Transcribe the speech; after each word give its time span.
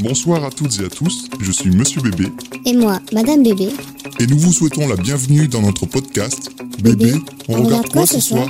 Bonsoir 0.00 0.42
à 0.44 0.50
toutes 0.50 0.80
et 0.80 0.86
à 0.86 0.88
tous, 0.88 1.28
je 1.40 1.52
suis 1.52 1.70
Monsieur 1.70 2.00
Bébé. 2.02 2.26
Et 2.66 2.72
moi, 2.72 2.98
Madame 3.12 3.44
Bébé. 3.44 3.68
Et 4.18 4.26
nous 4.26 4.36
vous 4.36 4.52
souhaitons 4.52 4.88
la 4.88 4.96
bienvenue 4.96 5.46
dans 5.46 5.62
notre 5.62 5.86
podcast. 5.86 6.50
Bébé, 6.80 7.14
on, 7.48 7.62
regarde, 7.62 7.88
quoi 7.90 8.04
ce 8.04 8.20
soir? 8.20 8.48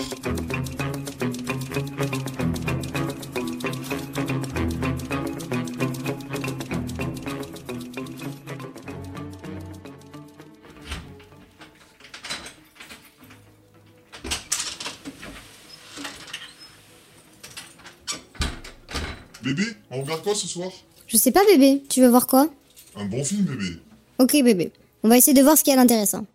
Bébé, 19.43 19.65
on 19.91 20.01
regarde 20.01 20.23
quoi 20.23 20.35
ce 20.35 20.49
soir? 20.49 20.71
Je 21.15 21.19
sais 21.21 21.31
pas, 21.31 21.45
bébé. 21.47 21.81
Tu 21.89 22.01
veux 22.01 22.09
voir 22.09 22.27
quoi? 22.27 22.49
Un 22.97 23.05
bon 23.05 23.23
film, 23.23 23.43
bébé. 23.43 23.79
Ok, 24.19 24.33
bébé. 24.33 24.73
On 25.05 25.09
va 25.09 25.17
essayer 25.17 25.33
de 25.33 25.43
voir 25.45 25.57
ce 25.57 25.63
qu'il 25.63 25.73
y 25.73 25.77
a 25.77 25.81
d'intéressant. 25.81 26.27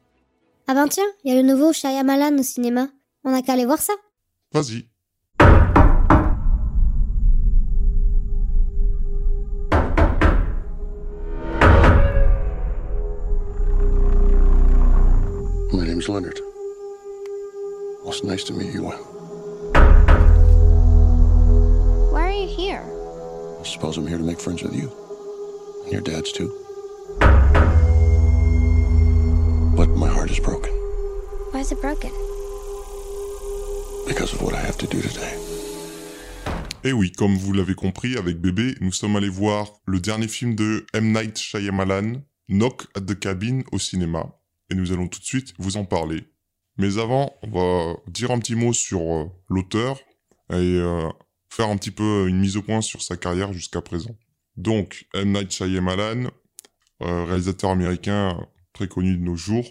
Ah 0.67 0.73
ben 0.73 0.87
tiens, 0.87 1.03
il 1.25 1.33
y 1.33 1.37
a 1.37 1.41
le 1.41 1.45
nouveau 1.45 1.73
Shyamalan 1.73 2.37
au 2.39 2.43
cinéma. 2.43 2.87
On 3.25 3.33
a 3.33 3.41
qu'à 3.41 3.51
aller 3.53 3.65
voir 3.65 3.79
ça. 3.81 3.91
Vas-y. 4.53 4.87
My 15.73 15.85
name's 15.85 16.07
Leonard. 16.07 16.39
Well, 18.05 18.13
it's 18.13 18.23
nice 18.23 18.45
to 18.45 18.53
meet 18.53 18.73
you. 18.73 18.83
Why 22.13 22.21
are 22.21 22.31
you 22.31 22.47
here? 22.47 22.98
I 23.59 23.63
suppose 23.63 23.97
I'm 23.97 24.07
here 24.07 24.17
to 24.17 24.23
make 24.23 24.39
friends 24.39 24.63
with 24.63 24.73
you. 24.73 24.89
And 25.83 25.91
your 25.91 26.01
dad's 26.01 26.31
too. 26.31 26.51
But 29.75 29.89
my 29.95 30.07
heart 30.09 30.29
is 30.31 30.39
broken 30.39 30.71
Why 31.51 31.59
is 31.61 31.71
it 31.71 31.81
broken? 31.81 32.11
because 34.07 34.33
of 34.33 34.41
what 34.41 34.53
I 34.55 34.59
have 34.65 34.77
to 34.77 34.87
do 34.87 35.01
today. 35.01 35.35
Et 36.83 36.93
oui, 36.93 37.11
comme 37.11 37.35
vous 37.35 37.53
l'avez 37.53 37.75
compris, 37.75 38.17
avec 38.17 38.39
Bébé, 38.39 38.75
nous 38.81 38.91
sommes 38.93 39.15
allés 39.17 39.29
voir 39.29 39.73
le 39.85 39.99
dernier 39.99 40.27
film 40.27 40.55
de 40.55 40.85
M. 40.93 41.11
Night 41.11 41.37
Shyamalan, 41.37 42.21
Knock 42.47 42.87
at 42.95 43.01
the 43.01 43.19
Cabin, 43.19 43.61
au 43.71 43.77
cinéma. 43.77 44.39
Et 44.71 44.75
nous 44.75 44.91
allons 44.91 45.07
tout 45.07 45.19
de 45.19 45.25
suite 45.25 45.53
vous 45.59 45.77
en 45.77 45.85
parler. 45.85 46.23
Mais 46.77 46.97
avant, 46.97 47.33
on 47.43 47.49
va 47.51 47.95
dire 48.07 48.31
un 48.31 48.39
petit 48.39 48.55
mot 48.55 48.71
sur 48.73 49.01
euh, 49.01 49.25
l'auteur 49.49 49.99
et 50.49 50.55
euh, 50.55 51.09
faire 51.49 51.69
un 51.69 51.77
petit 51.77 51.91
peu 51.91 52.27
une 52.27 52.39
mise 52.39 52.57
au 52.57 52.61
point 52.61 52.81
sur 52.81 53.01
sa 53.01 53.17
carrière 53.17 53.53
jusqu'à 53.53 53.81
présent. 53.81 54.15
Donc, 54.57 55.07
M. 55.13 55.31
Night 55.33 55.51
Shyamalan, 55.51 56.29
euh, 57.01 57.23
réalisateur 57.25 57.71
américain 57.71 58.47
très 58.73 58.87
connu 58.87 59.17
de 59.17 59.23
nos 59.23 59.35
jours, 59.35 59.65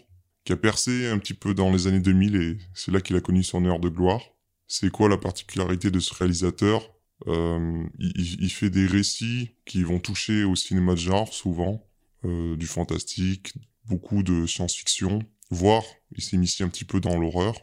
qui 0.44 0.52
a 0.52 0.56
percé 0.56 1.08
un 1.08 1.18
petit 1.18 1.34
peu 1.34 1.54
dans 1.54 1.70
les 1.70 1.86
années 1.86 2.00
2000 2.00 2.36
et 2.36 2.58
c'est 2.74 2.90
là 2.90 3.00
qu'il 3.00 3.16
a 3.16 3.20
connu 3.20 3.42
son 3.42 3.64
heure 3.66 3.80
de 3.80 3.88
gloire. 3.88 4.22
C'est 4.66 4.90
quoi 4.90 5.08
la 5.08 5.18
particularité 5.18 5.90
de 5.90 6.00
ce 6.00 6.14
réalisateur? 6.14 6.90
Euh, 7.26 7.84
il, 7.98 8.42
il- 8.42 8.50
fait 8.52 8.70
des 8.70 8.86
récits 8.86 9.50
qui 9.66 9.82
vont 9.82 9.98
toucher 9.98 10.44
au 10.44 10.54
cinéma 10.54 10.92
de 10.94 11.00
genre 11.00 11.32
souvent, 11.34 11.84
euh, 12.24 12.56
du 12.56 12.66
fantastique, 12.66 13.54
beaucoup 13.86 14.22
de 14.22 14.46
science-fiction, 14.46 15.18
voire 15.50 15.82
il 16.16 16.22
s'initie 16.22 16.62
un 16.62 16.68
petit 16.68 16.84
peu 16.84 17.00
dans 17.00 17.18
l'horreur. 17.18 17.54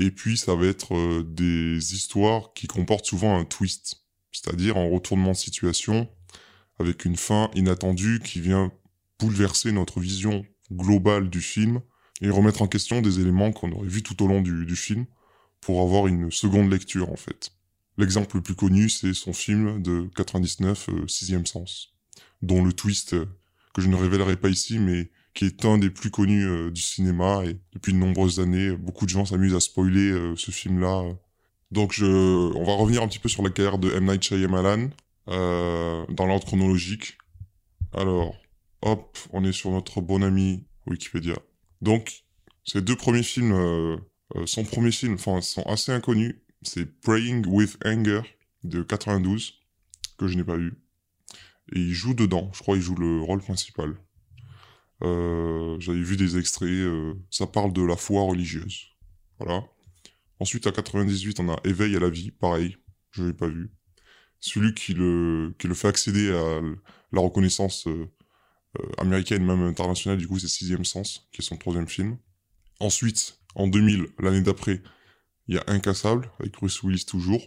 Et 0.00 0.10
puis 0.10 0.38
ça 0.38 0.54
va 0.54 0.66
être 0.66 0.96
euh, 0.96 1.22
des 1.22 1.94
histoires 1.94 2.54
qui 2.54 2.66
comportent 2.66 3.04
souvent 3.04 3.38
un 3.38 3.44
twist, 3.44 4.02
c'est-à-dire 4.32 4.78
un 4.78 4.88
retournement 4.88 5.32
de 5.32 5.36
situation 5.36 6.08
avec 6.78 7.04
une 7.04 7.16
fin 7.16 7.50
inattendue 7.54 8.20
qui 8.24 8.40
vient 8.40 8.72
bouleverser 9.18 9.72
notre 9.72 10.00
vision 10.00 10.46
globale 10.72 11.28
du 11.28 11.42
film 11.42 11.82
et 12.22 12.30
remettre 12.30 12.62
en 12.62 12.66
question 12.66 13.02
des 13.02 13.20
éléments 13.20 13.52
qu'on 13.52 13.72
aurait 13.72 13.88
vus 13.88 14.02
tout 14.02 14.22
au 14.22 14.26
long 14.26 14.40
du, 14.40 14.74
film 14.74 15.04
pour 15.60 15.82
avoir 15.82 16.06
une 16.06 16.30
seconde 16.30 16.70
lecture 16.70 17.12
en 17.12 17.16
fait. 17.16 17.52
L'exemple 17.98 18.36
le 18.36 18.42
plus 18.42 18.54
connu, 18.54 18.88
c'est 18.88 19.12
son 19.12 19.34
film 19.34 19.82
de 19.82 20.08
99, 20.16 20.88
euh, 20.88 21.06
Sixième 21.08 21.44
Sens, 21.44 21.92
dont 22.40 22.64
le 22.64 22.72
twist, 22.72 23.12
euh, 23.12 23.26
que 23.74 23.82
je 23.82 23.88
ne 23.88 23.96
révélerai 23.96 24.36
pas 24.36 24.48
ici, 24.48 24.78
mais 24.78 25.10
qui 25.34 25.46
est 25.46 25.64
un 25.64 25.78
des 25.78 25.90
plus 25.90 26.10
connus 26.10 26.46
euh, 26.46 26.70
du 26.70 26.80
cinéma, 26.80 27.44
et 27.44 27.56
depuis 27.72 27.92
de 27.92 27.98
nombreuses 27.98 28.40
années, 28.40 28.72
beaucoup 28.72 29.04
de 29.04 29.10
gens 29.10 29.24
s'amusent 29.24 29.54
à 29.54 29.60
spoiler 29.60 30.10
euh, 30.10 30.34
ce 30.36 30.50
film-là. 30.50 31.04
Donc 31.70 31.94
on 32.02 32.64
va 32.64 32.74
revenir 32.74 33.02
un 33.02 33.08
petit 33.08 33.20
peu 33.20 33.28
sur 33.28 33.42
la 33.42 33.50
carrière 33.50 33.78
de 33.78 33.92
M. 33.92 34.06
Night 34.06 34.22
Shyamalan, 34.22 34.90
euh, 35.28 36.04
dans 36.08 36.26
l'ordre 36.26 36.44
chronologique. 36.44 37.16
Alors, 37.92 38.34
hop, 38.82 39.16
on 39.32 39.44
est 39.44 39.52
sur 39.52 39.70
notre 39.70 40.00
bon 40.00 40.22
ami 40.22 40.64
Wikipédia. 40.86 41.36
Donc, 41.80 42.24
ces 42.64 42.82
deux 42.82 42.96
premiers 42.96 43.22
films, 43.22 43.98
son 44.46 44.64
premier 44.64 44.90
film, 44.90 45.14
enfin, 45.14 45.40
sont 45.40 45.62
assez 45.62 45.92
inconnus. 45.92 46.36
C'est 46.62 46.86
Praying 47.00 47.46
with 47.46 47.78
Anger 47.84 48.22
de 48.64 48.82
92, 48.82 49.54
que 50.18 50.26
je 50.26 50.36
n'ai 50.36 50.44
pas 50.44 50.56
vu. 50.56 50.74
Et 51.72 51.78
il 51.78 51.92
joue 51.92 52.14
dedans, 52.14 52.50
je 52.52 52.60
crois 52.60 52.74
qu'il 52.74 52.82
joue 52.82 52.96
le 52.96 53.20
rôle 53.20 53.40
principal. 53.40 53.94
Euh, 55.02 55.78
J'avais 55.80 56.02
vu 56.02 56.16
des 56.16 56.38
extraits, 56.38 56.68
euh, 56.68 57.14
ça 57.30 57.46
parle 57.46 57.72
de 57.72 57.82
la 57.82 57.96
foi 57.96 58.22
religieuse. 58.22 58.86
Voilà. 59.38 59.64
Ensuite, 60.38 60.66
à 60.66 60.72
98, 60.72 61.40
on 61.40 61.48
a 61.50 61.60
Éveil 61.64 61.96
à 61.96 62.00
la 62.00 62.10
vie, 62.10 62.30
pareil, 62.30 62.76
je 63.10 63.24
l'ai 63.24 63.32
pas 63.32 63.48
vu. 63.48 63.70
Celui 64.40 64.74
qui 64.74 64.94
le, 64.94 65.54
qui 65.58 65.68
le 65.68 65.74
fait 65.74 65.88
accéder 65.88 66.30
à 66.32 66.60
la 67.12 67.20
reconnaissance 67.20 67.86
euh, 67.86 68.92
américaine, 68.98 69.44
même 69.44 69.62
internationale, 69.62 70.18
du 70.18 70.28
coup, 70.28 70.38
c'est 70.38 70.48
Sixième 70.48 70.84
Sens, 70.84 71.28
qui 71.32 71.42
est 71.42 71.44
son 71.44 71.56
troisième 71.56 71.88
film. 71.88 72.16
Ensuite, 72.78 73.38
en 73.54 73.66
2000, 73.66 74.06
l'année 74.18 74.40
d'après, 74.40 74.82
il 75.48 75.56
y 75.56 75.58
a 75.58 75.64
Incassable, 75.66 76.30
avec 76.38 76.52
Bruce 76.52 76.82
Willis 76.82 77.04
toujours. 77.04 77.42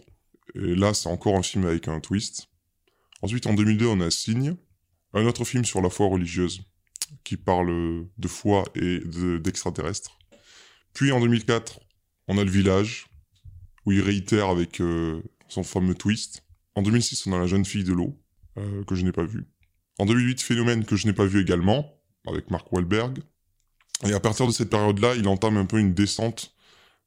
Et 0.54 0.74
là, 0.74 0.94
c'est 0.94 1.08
encore 1.08 1.36
un 1.36 1.42
film 1.42 1.66
avec 1.66 1.88
un 1.88 1.98
twist. 2.00 2.48
Ensuite, 3.22 3.46
en 3.46 3.54
2002, 3.54 3.86
on 3.86 4.00
a 4.00 4.10
Signe, 4.10 4.56
un 5.14 5.26
autre 5.26 5.44
film 5.44 5.64
sur 5.64 5.80
la 5.80 5.90
foi 5.90 6.06
religieuse, 6.06 6.62
qui 7.24 7.36
parle 7.36 8.06
de 8.18 8.28
foi 8.28 8.64
et 8.74 8.98
de- 9.00 9.38
d'extraterrestres. 9.38 10.18
Puis 10.92 11.12
en 11.12 11.20
2004, 11.20 11.80
on 12.28 12.38
a 12.38 12.44
Le 12.44 12.50
Village, 12.50 13.06
où 13.86 13.92
il 13.92 14.00
réitère 14.00 14.48
avec 14.48 14.80
euh, 14.80 15.22
son 15.48 15.62
fameux 15.62 15.94
twist. 15.94 16.44
En 16.74 16.82
2006, 16.82 17.26
on 17.26 17.32
a 17.32 17.38
La 17.38 17.46
jeune 17.46 17.64
fille 17.64 17.84
de 17.84 17.92
l'eau, 17.92 18.18
euh, 18.58 18.84
que 18.84 18.94
je 18.94 19.04
n'ai 19.04 19.12
pas 19.12 19.24
vu. 19.24 19.46
En 19.98 20.06
2008, 20.06 20.42
Phénomène, 20.42 20.84
que 20.84 20.96
je 20.96 21.06
n'ai 21.06 21.12
pas 21.12 21.26
vu 21.26 21.40
également, 21.40 22.00
avec 22.26 22.50
Mark 22.50 22.72
Wahlberg. 22.72 23.22
Et 24.06 24.12
à 24.12 24.20
partir 24.20 24.46
de 24.46 24.52
cette 24.52 24.70
période-là, 24.70 25.14
il 25.14 25.28
entame 25.28 25.56
un 25.56 25.66
peu 25.66 25.78
une 25.78 25.94
descente, 25.94 26.54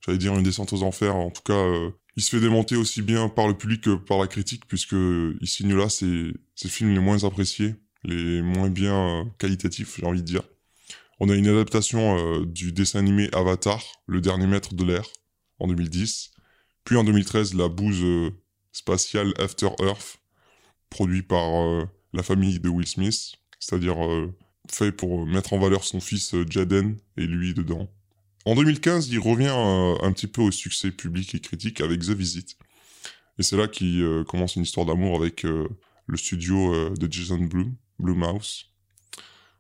j'allais 0.06 0.18
dire 0.18 0.34
une 0.36 0.44
descente 0.44 0.72
aux 0.74 0.84
enfers, 0.84 1.16
en 1.16 1.32
tout 1.32 1.42
cas, 1.44 1.54
euh, 1.54 1.92
il 2.16 2.24
se 2.24 2.30
fait 2.32 2.40
démonter 2.40 2.76
aussi 2.76 3.02
bien 3.02 3.30
par 3.30 3.48
le 3.48 3.56
public 3.58 3.82
que 3.82 3.96
par 3.96 4.20
la 4.20 4.28
critique, 4.28 4.66
puisque 4.68 4.94
il 4.94 5.48
signe 5.48 5.76
là 5.76 5.90
ses, 5.90 6.32
ses 6.56 6.70
films 6.70 6.94
les 6.94 7.00
moins 7.00 7.24
appréciés, 7.24 7.76
les 8.04 8.42
moins 8.42 8.70
bien 8.70 9.22
euh, 9.22 9.24
qualitatifs, 9.38 9.98
j'ai 10.00 10.06
envie 10.06 10.22
de 10.22 10.26
dire. 10.26 10.44
On 11.20 11.30
a 11.30 11.36
une 11.36 11.48
adaptation 11.48 12.18
euh, 12.18 12.46
du 12.46 12.72
dessin 12.72 13.00
animé 13.00 13.30
Avatar, 13.34 13.84
le 14.06 14.22
dernier 14.22 14.48
maître 14.48 14.74
de 14.74 14.84
l'air, 14.84 15.06
en 15.60 15.68
2010. 15.68 16.32
Puis 16.84 16.96
en 16.96 17.04
2013, 17.04 17.56
la 17.56 17.68
bouse 17.68 18.02
euh, 18.04 18.32
spatiale 18.72 19.34
After 19.40 19.70
Earth, 19.80 20.20
produit 20.90 21.24
par 21.24 21.86
la 22.14 22.24
famille 22.24 22.60
de 22.60 22.70
Will 22.70 22.88
Smith, 22.88 23.34
c'est-à-dire 23.60 23.98
fait 24.70 24.94
pour 24.94 25.26
mettre 25.26 25.52
en 25.52 25.60
valeur 25.60 25.84
son 25.84 26.00
fils 26.00 26.34
Jaden 26.50 26.98
et 27.18 27.26
lui 27.26 27.54
dedans. 27.54 27.90
En 28.46 28.56
2015, 28.56 29.10
il 29.10 29.20
revient 29.20 29.52
un 29.52 30.12
petit 30.14 30.28
peu 30.28 30.42
au 30.42 30.52
succès 30.52 30.92
public 30.92 31.36
et 31.36 31.42
critique 31.42 31.82
avec 31.82 32.00
The 32.00 32.12
Visit. 32.12 32.58
Et 33.38 33.44
c'est 33.44 33.58
là 33.58 33.68
qu'il 33.68 34.24
commence 34.30 34.56
une 34.56 34.64
histoire 34.64 34.86
d'amour 34.86 35.18
avec 35.18 35.44
le 35.44 36.18
studio 36.18 36.90
de 36.96 37.12
Jason 37.12 37.40
Blum, 37.40 37.76
Blumhouse. 38.00 38.66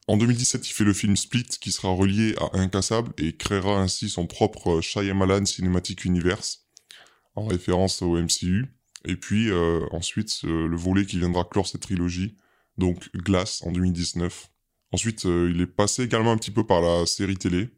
En 0.07 0.15
2017, 0.15 0.69
il 0.69 0.73
fait 0.73 0.83
le 0.85 0.93
film 0.93 1.17
Split 1.17 1.47
qui 1.59 1.71
sera 1.71 1.89
relié 1.89 2.33
à 2.37 2.57
Incassable 2.57 3.11
et 3.17 3.35
créera 3.35 3.81
ainsi 3.81 4.09
son 4.09 4.25
propre 4.25 4.77
euh, 4.77 4.81
Shyamalan 4.81 5.45
Cinematic 5.45 6.05
Universe 6.05 6.65
en 7.35 7.45
référence 7.45 8.01
au 8.01 8.15
MCU. 8.17 8.67
Et 9.05 9.17
puis 9.17 9.49
euh, 9.49 9.85
ensuite, 9.91 10.43
le 10.43 10.75
volet 10.75 11.05
qui 11.05 11.19
viendra 11.19 11.43
clore 11.43 11.67
cette 11.67 11.81
trilogie, 11.81 12.37
donc 12.77 13.09
Glass 13.15 13.61
en 13.63 13.71
2019. 13.71 14.49
Ensuite, 14.93 15.25
euh, 15.25 15.51
il 15.53 15.61
est 15.61 15.67
passé 15.67 16.03
également 16.03 16.31
un 16.31 16.37
petit 16.37 16.51
peu 16.51 16.65
par 16.65 16.81
la 16.81 17.05
série 17.05 17.35
télé, 17.37 17.69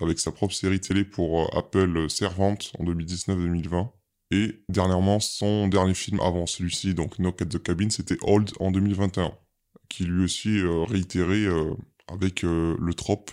avec 0.00 0.18
sa 0.18 0.32
propre 0.32 0.54
série 0.54 0.80
télé 0.80 1.04
pour 1.04 1.56
Apple 1.56 2.10
Servante 2.10 2.72
en 2.78 2.84
2019-2020. 2.84 3.90
Et 4.32 4.64
dernièrement, 4.68 5.20
son 5.20 5.68
dernier 5.68 5.94
film 5.94 6.18
avant 6.20 6.46
celui-ci, 6.46 6.94
donc 6.94 7.16
Knock 7.18 7.42
at 7.42 7.46
the 7.46 7.62
Cabin, 7.62 7.90
c'était 7.90 8.18
Old 8.22 8.50
en 8.58 8.72
2021, 8.72 9.32
qui 9.88 10.04
lui 10.04 10.24
aussi 10.24 10.58
euh, 10.58 10.82
réitéré 10.84 11.44
euh, 11.46 11.74
avec 12.08 12.44
euh, 12.44 12.76
le 12.80 12.94
trope 12.94 13.32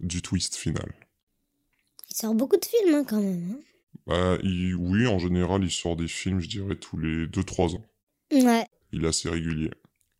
du 0.00 0.22
twist 0.22 0.56
final. 0.56 0.94
Il 2.10 2.16
sort 2.16 2.34
beaucoup 2.34 2.56
de 2.56 2.64
films 2.64 2.94
hein, 2.94 3.04
quand 3.04 3.20
même. 3.20 3.52
hein. 3.52 3.60
Bah, 4.06 4.38
il- 4.42 4.74
oui, 4.74 5.06
en 5.06 5.18
général, 5.18 5.62
il 5.62 5.70
sort 5.70 5.96
des 5.96 6.08
films, 6.08 6.40
je 6.40 6.48
dirais, 6.48 6.76
tous 6.76 6.96
les 6.98 7.26
2-3 7.26 7.74
ans. 7.74 7.84
Ouais. 8.32 8.66
Il 8.92 9.04
est 9.04 9.08
assez 9.08 9.28
régulier. 9.28 9.70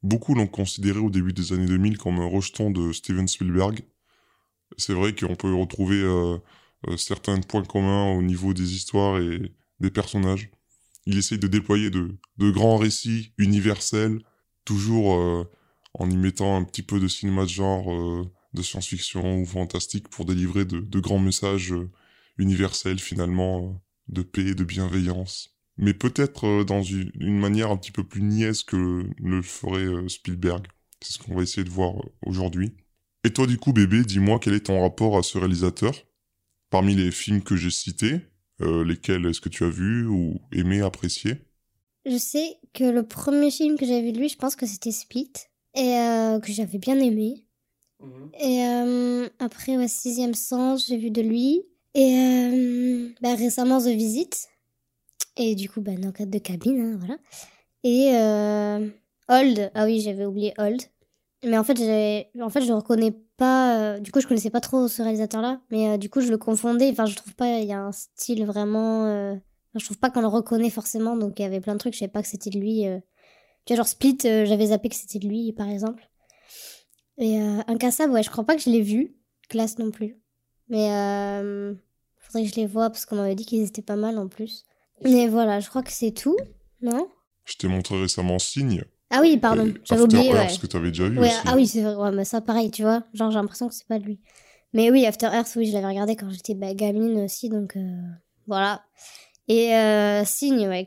Beaucoup 0.03 0.35
l'ont 0.35 0.47
considéré 0.47 0.99
au 0.99 1.11
début 1.11 1.33
des 1.33 1.53
années 1.53 1.67
2000 1.67 1.99
comme 1.99 2.21
un 2.21 2.27
rejeton 2.27 2.71
de 2.71 2.93
Steven 2.93 3.27
Spielberg. 3.27 3.81
C'est 4.77 4.93
vrai 4.93 5.15
qu'on 5.15 5.35
peut 5.35 5.53
retrouver 5.55 6.01
euh, 6.03 6.39
certains 6.97 7.41
points 7.41 7.65
communs 7.65 8.13
au 8.13 8.23
niveau 8.23 8.53
des 8.55 8.75
histoires 8.75 9.19
et 9.19 9.53
des 9.81 9.91
personnages. 9.91 10.51
Il 11.07 11.17
essaye 11.19 11.39
de 11.39 11.47
déployer 11.49 11.91
de, 11.91 12.17
de 12.37 12.51
grands 12.51 12.77
récits 12.77 13.33
universels, 13.39 14.21
toujours 14.65 15.15
euh, 15.15 15.45
en 15.95 16.11
y 16.11 16.17
mettant 16.17 16.57
un 16.57 16.65
petit 16.65 16.83
peu 16.83 17.01
de 17.01 17.09
cinéma 17.09 17.45
de 17.45 17.49
genre, 17.49 17.93
euh, 17.93 18.31
de 18.55 18.63
science-fiction 18.63 19.41
ou 19.41 19.47
fantastique 19.47 20.09
pour 20.09 20.25
délivrer 20.25 20.65
de, 20.65 21.01
grands 21.01 21.19
messages 21.19 21.73
euh, 21.73 21.91
universels 22.39 22.99
finalement, 22.99 23.65
euh, 23.65 23.73
de 24.09 24.23
paix, 24.23 24.55
de 24.55 24.65
bienveillance. 24.65 25.55
Mais 25.77 25.95
peut-être 25.95 26.65
dans 26.65 26.83
une, 26.83 27.39
manière 27.39 27.71
un 27.71 27.77
petit 27.77 27.93
peu 27.93 28.03
plus 28.03 28.23
niaise 28.23 28.65
que 28.65 29.09
le 29.17 29.43
ferait 29.43 30.09
Spielberg. 30.09 30.67
C'est 31.01 31.13
ce 31.13 31.19
qu'on 31.19 31.37
va 31.37 31.43
essayer 31.43 31.63
de 31.63 31.71
voir 31.71 31.95
aujourd'hui. 32.27 32.73
Et 33.23 33.33
toi 33.33 33.47
du 33.47 33.59
coup 33.59 33.73
bébé, 33.73 34.03
dis-moi 34.03 34.41
quel 34.41 34.55
est 34.55 34.67
ton 34.67 34.83
rapport 34.83 35.17
à 35.17 35.23
ce 35.23 35.39
réalisateur? 35.39 35.95
Parmi 36.71 36.97
les 36.97 37.13
films 37.13 37.43
que 37.43 37.55
j'ai 37.55 37.71
cités, 37.71 38.23
lesquels 38.59 39.27
est-ce 39.27 39.41
que 39.41 39.49
tu 39.49 39.63
as 39.63 39.69
vu 39.69 40.05
ou 40.07 40.41
aimé, 40.51 40.81
apprécié? 40.81 41.37
Je 42.07 42.17
sais 42.17 42.57
que 42.75 42.83
le 42.83 43.07
premier 43.07 43.53
film 43.53 43.79
que 43.79 43.87
j'avais 43.87 44.03
vu 44.03 44.13
de 44.13 44.19
lui, 44.19 44.29
je 44.29 44.37
pense 44.37 44.57
que 44.57 44.67
c'était 44.67 44.91
Split. 44.91 45.31
Et 45.79 45.97
euh, 45.97 46.41
que 46.41 46.53
j'avais 46.53 46.79
bien 46.79 46.99
aimé. 46.99 47.45
Et 48.41 48.63
euh, 48.65 49.29
après, 49.39 49.77
ouais, 49.77 49.89
Sixième 49.89 50.35
Sens, 50.35 50.87
j'ai 50.89 50.97
vu 50.97 51.11
de 51.11 51.23
lui. 51.23 51.63
Et 51.95 52.15
euh, 52.15 53.09
bah, 53.23 53.35
récemment, 53.35 53.79
The 53.81 53.87
Visit. 53.89 54.49
Et 55.37 55.55
du 55.55 55.69
coup, 55.71 55.81
bah, 55.81 55.93
dans 55.97 56.09
le 56.09 56.13
cadre 56.13 56.31
de 56.33 56.39
cabine, 56.39 56.81
hein, 56.81 56.97
voilà. 56.99 57.17
Et 57.85 58.11
Old. 59.29 59.71
Ah 59.75 59.85
oui, 59.85 60.01
j'avais 60.01 60.25
oublié 60.27 60.53
Old. 60.59 60.83
Mais 61.45 61.57
en 61.59 61.65
fait, 61.65 61.79
en 62.41 62.51
fait, 62.51 62.63
je 62.63 62.73
reconnais 62.73 63.13
pas. 63.37 64.01
du 64.01 64.11
coup, 64.11 64.21
je 64.21 64.27
connaissais 64.27 64.51
pas 64.51 64.61
trop 64.61 64.89
ce 64.89 65.03
réalisateur-là. 65.03 65.61
Mais 65.71 65.89
euh, 65.91 65.97
du 65.97 66.11
coup, 66.11 66.21
je 66.21 66.31
le 66.31 66.39
confondais. 66.39 66.91
Enfin, 66.91 67.07
je 67.07 67.15
trouve 67.15 67.35
pas. 67.35 67.59
Il 67.61 67.69
y 67.69 67.73
a 67.73 67.81
un 67.81 67.93
style 67.93 68.45
vraiment. 68.47 69.05
euh, 69.07 69.33
enfin, 69.35 69.79
je 69.79 69.85
trouve 69.85 69.99
pas 69.99 70.11
qu'on 70.11 70.21
le 70.23 70.27
reconnaît 70.29 70.71
forcément. 70.71 71.17
Donc, 71.17 71.39
il 71.39 71.43
y 71.43 71.45
avait 71.45 71.61
plein 71.61 71.75
de 71.75 71.79
trucs. 71.79 71.95
Je 71.95 72.01
savais 72.01 72.11
pas 72.11 72.23
que 72.23 72.29
c'était 72.29 72.51
de 72.51 72.59
lui. 72.59 72.87
euh. 72.87 72.99
Tu 73.69 73.75
vois, 73.75 73.83
genre 73.83 73.89
Split, 73.89 74.17
euh, 74.25 74.47
j'avais 74.47 74.69
zappé 74.69 74.89
que 74.89 74.95
c'était 74.95 75.19
de 75.19 75.29
lui, 75.29 75.53
par 75.53 75.69
exemple. 75.69 76.09
Et 77.19 77.39
euh, 77.39 77.61
Incassable, 77.67 78.15
ouais, 78.15 78.23
je 78.23 78.31
crois 78.31 78.45
pas 78.45 78.57
que 78.57 78.63
je 78.63 78.71
l'ai 78.71 78.81
vu. 78.81 79.15
Classe 79.51 79.79
non 79.79 79.91
plus. 79.91 80.17
Mais 80.71 80.91
euh, 80.91 81.75
faudrait 82.19 82.45
que 82.45 82.51
je 82.51 82.55
les 82.59 82.67
vois 82.67 82.89
parce 82.89 83.05
qu'on 83.05 83.17
m'avait 83.17 83.35
dit 83.35 83.45
qu'ils 83.45 83.63
étaient 83.63 83.83
pas 83.83 83.97
mal 83.97 84.17
en 84.17 84.27
plus. 84.27 84.65
Mais 85.05 85.29
voilà, 85.29 85.61
je 85.61 85.69
crois 85.69 85.83
que 85.83 85.93
c'est 85.93 86.13
tout, 86.13 86.39
non? 86.81 87.11
Je 87.45 87.57
t'ai 87.59 87.69
montré 87.69 88.01
récemment 88.01 88.39
Signe. 88.39 88.85
Ah 89.11 89.21
oui, 89.21 89.37
pardon, 89.37 89.75
j'avais 89.85 90.01
After 90.03 90.17
oublié. 90.17 90.33
Ouais. 90.33 90.45
Earth 90.47 90.61
que 90.63 90.67
tu 90.67 90.77
avais 90.79 90.89
déjà 90.89 91.07
vu 91.11 91.19
Ouais, 91.19 91.29
aussi. 91.29 91.37
ah 91.45 91.55
oui, 91.55 91.67
c'est 91.67 91.83
vrai, 91.83 91.95
ouais, 91.95 92.13
mais 92.13 92.25
ça 92.25 92.41
pareil, 92.41 92.71
tu 92.71 92.81
vois. 92.85 93.03
Genre, 93.13 93.31
j'ai 93.31 93.39
l'impression 93.39 93.69
que 93.69 93.75
c'est 93.75 93.87
pas 93.87 93.99
de 93.99 94.05
lui. 94.05 94.19
Mais 94.73 94.91
oui, 94.91 95.05
After 95.05 95.27
Earth, 95.27 95.53
oui, 95.57 95.67
je 95.67 95.75
l'avais 95.75 95.89
regardé 95.89 96.17
quand 96.17 96.31
j'étais 96.31 96.55
bah, 96.55 96.73
gamine 96.73 97.21
aussi, 97.21 97.51
donc 97.51 97.77
euh, 97.77 98.01
voilà. 98.47 98.83
Et 99.47 99.75
euh, 99.75 100.25
Signe, 100.25 100.69
ouais, 100.69 100.87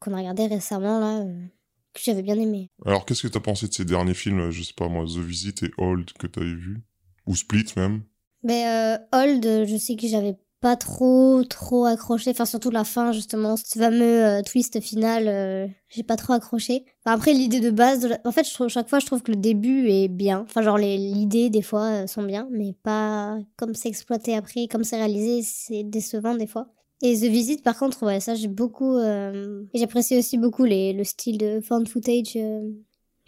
qu'on 0.00 0.12
a 0.12 0.18
regardé 0.18 0.48
récemment, 0.48 1.00
là, 1.00 1.20
euh, 1.20 1.46
que 1.94 2.00
j'avais 2.02 2.22
bien 2.22 2.38
aimé. 2.38 2.70
Alors 2.86 3.04
qu'est-ce 3.04 3.22
que 3.22 3.28
t'as 3.28 3.40
pensé 3.40 3.68
de 3.68 3.72
ces 3.74 3.84
derniers 3.84 4.14
films, 4.14 4.50
je 4.50 4.62
sais 4.62 4.74
pas 4.74 4.88
moi, 4.88 5.04
The 5.04 5.18
Visit 5.18 5.62
et 5.64 5.70
Old 5.78 6.12
que 6.12 6.26
t'avais 6.26 6.46
vu? 6.54 6.82
Ou 7.26 7.36
Split 7.36 7.66
même? 7.76 8.02
Mais 8.42 8.66
euh, 8.66 8.96
Old, 9.12 9.44
euh, 9.44 9.66
je 9.66 9.76
sais 9.76 9.96
que 9.96 10.06
j'avais 10.08 10.36
pas 10.60 10.76
trop, 10.76 11.42
trop 11.44 11.84
accroché. 11.86 12.30
Enfin, 12.30 12.44
surtout 12.44 12.70
la 12.70 12.84
fin, 12.84 13.12
justement. 13.12 13.56
Ce 13.56 13.78
fameux 13.78 14.24
euh, 14.26 14.42
twist 14.42 14.78
final, 14.80 15.26
euh, 15.28 15.66
j'ai 15.88 16.02
pas 16.02 16.16
trop 16.16 16.34
accroché. 16.34 16.84
Enfin, 17.04 17.16
après, 17.16 17.32
l'idée 17.32 17.60
de 17.60 17.70
base, 17.70 18.00
de 18.00 18.08
la- 18.08 18.20
en 18.24 18.32
fait, 18.32 18.46
je 18.46 18.52
trouve, 18.52 18.68
chaque 18.68 18.88
fois, 18.88 18.98
je 18.98 19.06
trouve 19.06 19.22
que 19.22 19.30
le 19.32 19.38
début 19.38 19.88
est 19.88 20.08
bien. 20.08 20.40
Enfin, 20.40 20.60
genre, 20.62 20.76
les 20.78 20.98
l'idée, 20.98 21.48
des 21.50 21.62
fois, 21.62 22.02
euh, 22.02 22.06
sont 22.06 22.22
bien, 22.22 22.46
mais 22.50 22.74
pas 22.82 23.38
comme 23.56 23.74
c'est 23.74 23.88
exploité 23.88 24.34
après, 24.36 24.66
comme 24.68 24.84
c'est 24.84 24.96
réalisé, 24.96 25.42
c'est 25.42 25.82
décevant, 25.82 26.34
des 26.34 26.46
fois. 26.46 26.68
Et 27.02 27.16
The 27.16 27.30
Visit, 27.30 27.62
par 27.62 27.78
contre, 27.78 28.04
ouais, 28.04 28.20
ça, 28.20 28.34
j'ai 28.34 28.48
beaucoup... 28.48 28.96
euh, 28.96 29.64
et 29.72 29.78
J'apprécie 29.78 30.18
aussi 30.18 30.36
beaucoup 30.38 30.64
les, 30.64 30.92
le 30.92 31.04
style 31.04 31.38
de 31.38 31.60
found 31.60 31.88
footage 31.88 32.36
euh, 32.36 32.70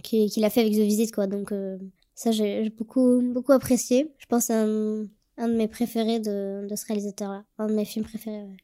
qu'il 0.02 0.44
a 0.44 0.50
fait 0.50 0.60
avec 0.60 0.72
The 0.74 0.78
Visit, 0.86 1.12
quoi. 1.12 1.26
Donc... 1.26 1.52
euh, 1.52 1.78
ça, 2.14 2.30
j'ai 2.30 2.68
beaucoup, 2.68 3.22
beaucoup 3.32 3.52
apprécié. 3.52 4.12
Je 4.18 4.26
pense 4.26 4.44
c'est 4.44 4.54
un, 4.54 5.06
un 5.38 5.48
de 5.48 5.54
mes 5.54 5.66
préférés 5.66 6.20
de, 6.20 6.68
de 6.68 6.76
ce 6.76 6.86
réalisateur-là. 6.86 7.42
Un 7.58 7.66
de 7.66 7.72
mes 7.72 7.86
films 7.86 8.04
préférés. 8.04 8.42
ouais. 8.42 8.56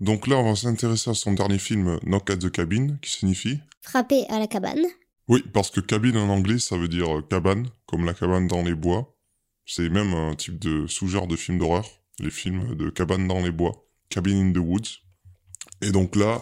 Donc 0.00 0.28
là, 0.28 0.36
on 0.38 0.44
va 0.44 0.54
s'intéresser 0.54 1.10
à 1.10 1.14
son 1.14 1.32
dernier 1.32 1.58
film, 1.58 1.98
Knock 2.04 2.30
at 2.30 2.36
the 2.36 2.50
Cabin, 2.50 2.96
qui 3.02 3.10
signifie? 3.10 3.58
Frappé 3.80 4.24
à 4.28 4.38
la 4.38 4.46
cabane. 4.46 4.84
Oui, 5.26 5.42
parce 5.52 5.70
que 5.70 5.80
cabine 5.80 6.16
en 6.16 6.28
anglais, 6.28 6.60
ça 6.60 6.76
veut 6.78 6.88
dire 6.88 7.18
euh, 7.18 7.22
cabane, 7.22 7.66
comme 7.86 8.06
la 8.06 8.14
cabane 8.14 8.46
dans 8.46 8.62
les 8.62 8.74
bois. 8.76 9.16
C'est 9.66 9.88
même 9.90 10.14
un 10.14 10.34
type 10.36 10.58
de 10.60 10.86
sous-genre 10.86 11.26
de 11.26 11.36
film 11.36 11.58
d'horreur, 11.58 11.84
les 12.20 12.30
films 12.30 12.76
de 12.76 12.90
cabane 12.90 13.26
dans 13.26 13.40
les 13.42 13.50
bois, 13.50 13.87
Cabin 14.08 14.48
in 14.48 14.52
the 14.52 14.58
Woods. 14.58 15.02
Et 15.82 15.90
donc 15.90 16.16
là, 16.16 16.40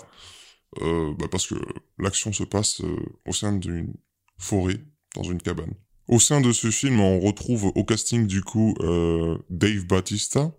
euh, 0.82 1.14
bah 1.18 1.26
parce 1.30 1.46
que 1.46 1.54
l'action 1.98 2.32
se 2.32 2.44
passe 2.44 2.80
euh, 2.82 2.96
au 3.26 3.32
sein 3.32 3.52
d'une 3.52 3.94
forêt, 4.38 4.78
dans 5.14 5.22
une 5.22 5.40
cabane. 5.40 5.74
Au 6.08 6.20
sein 6.20 6.40
de 6.40 6.52
ce 6.52 6.70
film, 6.70 7.00
on 7.00 7.20
retrouve 7.20 7.66
au 7.74 7.84
casting 7.84 8.26
du 8.26 8.42
coup 8.42 8.74
euh, 8.80 9.38
Dave 9.50 9.86
Batista, 9.86 10.52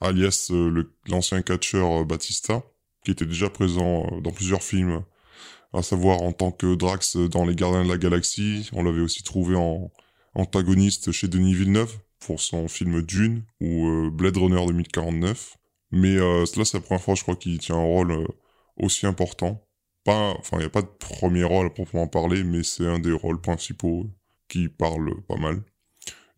alias 0.00 0.52
l'ancien 1.06 1.42
catcheur 1.42 2.04
Batista, 2.04 2.62
qui 3.04 3.12
était 3.12 3.26
déjà 3.26 3.48
présent 3.48 4.20
dans 4.20 4.32
plusieurs 4.32 4.62
films 4.62 5.04
à 5.72 5.82
savoir 5.82 6.20
en 6.22 6.32
tant 6.32 6.50
que 6.50 6.74
Drax 6.74 7.16
dans 7.16 7.46
Les 7.46 7.54
Gardiens 7.54 7.84
de 7.84 7.88
la 7.88 7.96
Galaxie. 7.96 8.68
On 8.74 8.82
l'avait 8.82 9.00
aussi 9.00 9.22
trouvé 9.22 9.56
en 9.56 9.90
antagoniste 10.34 11.12
chez 11.12 11.28
Denis 11.28 11.54
Villeneuve 11.54 11.98
pour 12.18 12.40
son 12.40 12.68
film 12.68 13.00
Dune 13.00 13.44
ou 13.60 14.10
Blade 14.10 14.36
Runner 14.36 14.66
2049. 14.66 15.56
Mais 15.92 16.16
euh, 16.16 16.44
là, 16.56 16.64
c'est 16.64 16.74
la 16.74 16.80
première 16.80 17.02
fois, 17.02 17.14
je 17.14 17.22
crois, 17.22 17.36
qu'il 17.36 17.58
tient 17.58 17.76
un 17.76 17.84
rôle 17.84 18.12
euh, 18.12 18.26
aussi 18.76 19.06
important. 19.06 19.66
Pas, 20.04 20.34
enfin, 20.38 20.56
il 20.56 20.60
n'y 20.60 20.66
a 20.66 20.70
pas 20.70 20.82
de 20.82 20.90
premier 20.98 21.44
rôle 21.44 21.66
à 21.66 21.70
proprement 21.70 22.08
parler, 22.08 22.42
mais 22.44 22.62
c'est 22.62 22.86
un 22.86 22.98
des 22.98 23.12
rôles 23.12 23.40
principaux 23.40 24.06
qui 24.48 24.68
parle 24.68 25.22
pas 25.28 25.36
mal. 25.36 25.62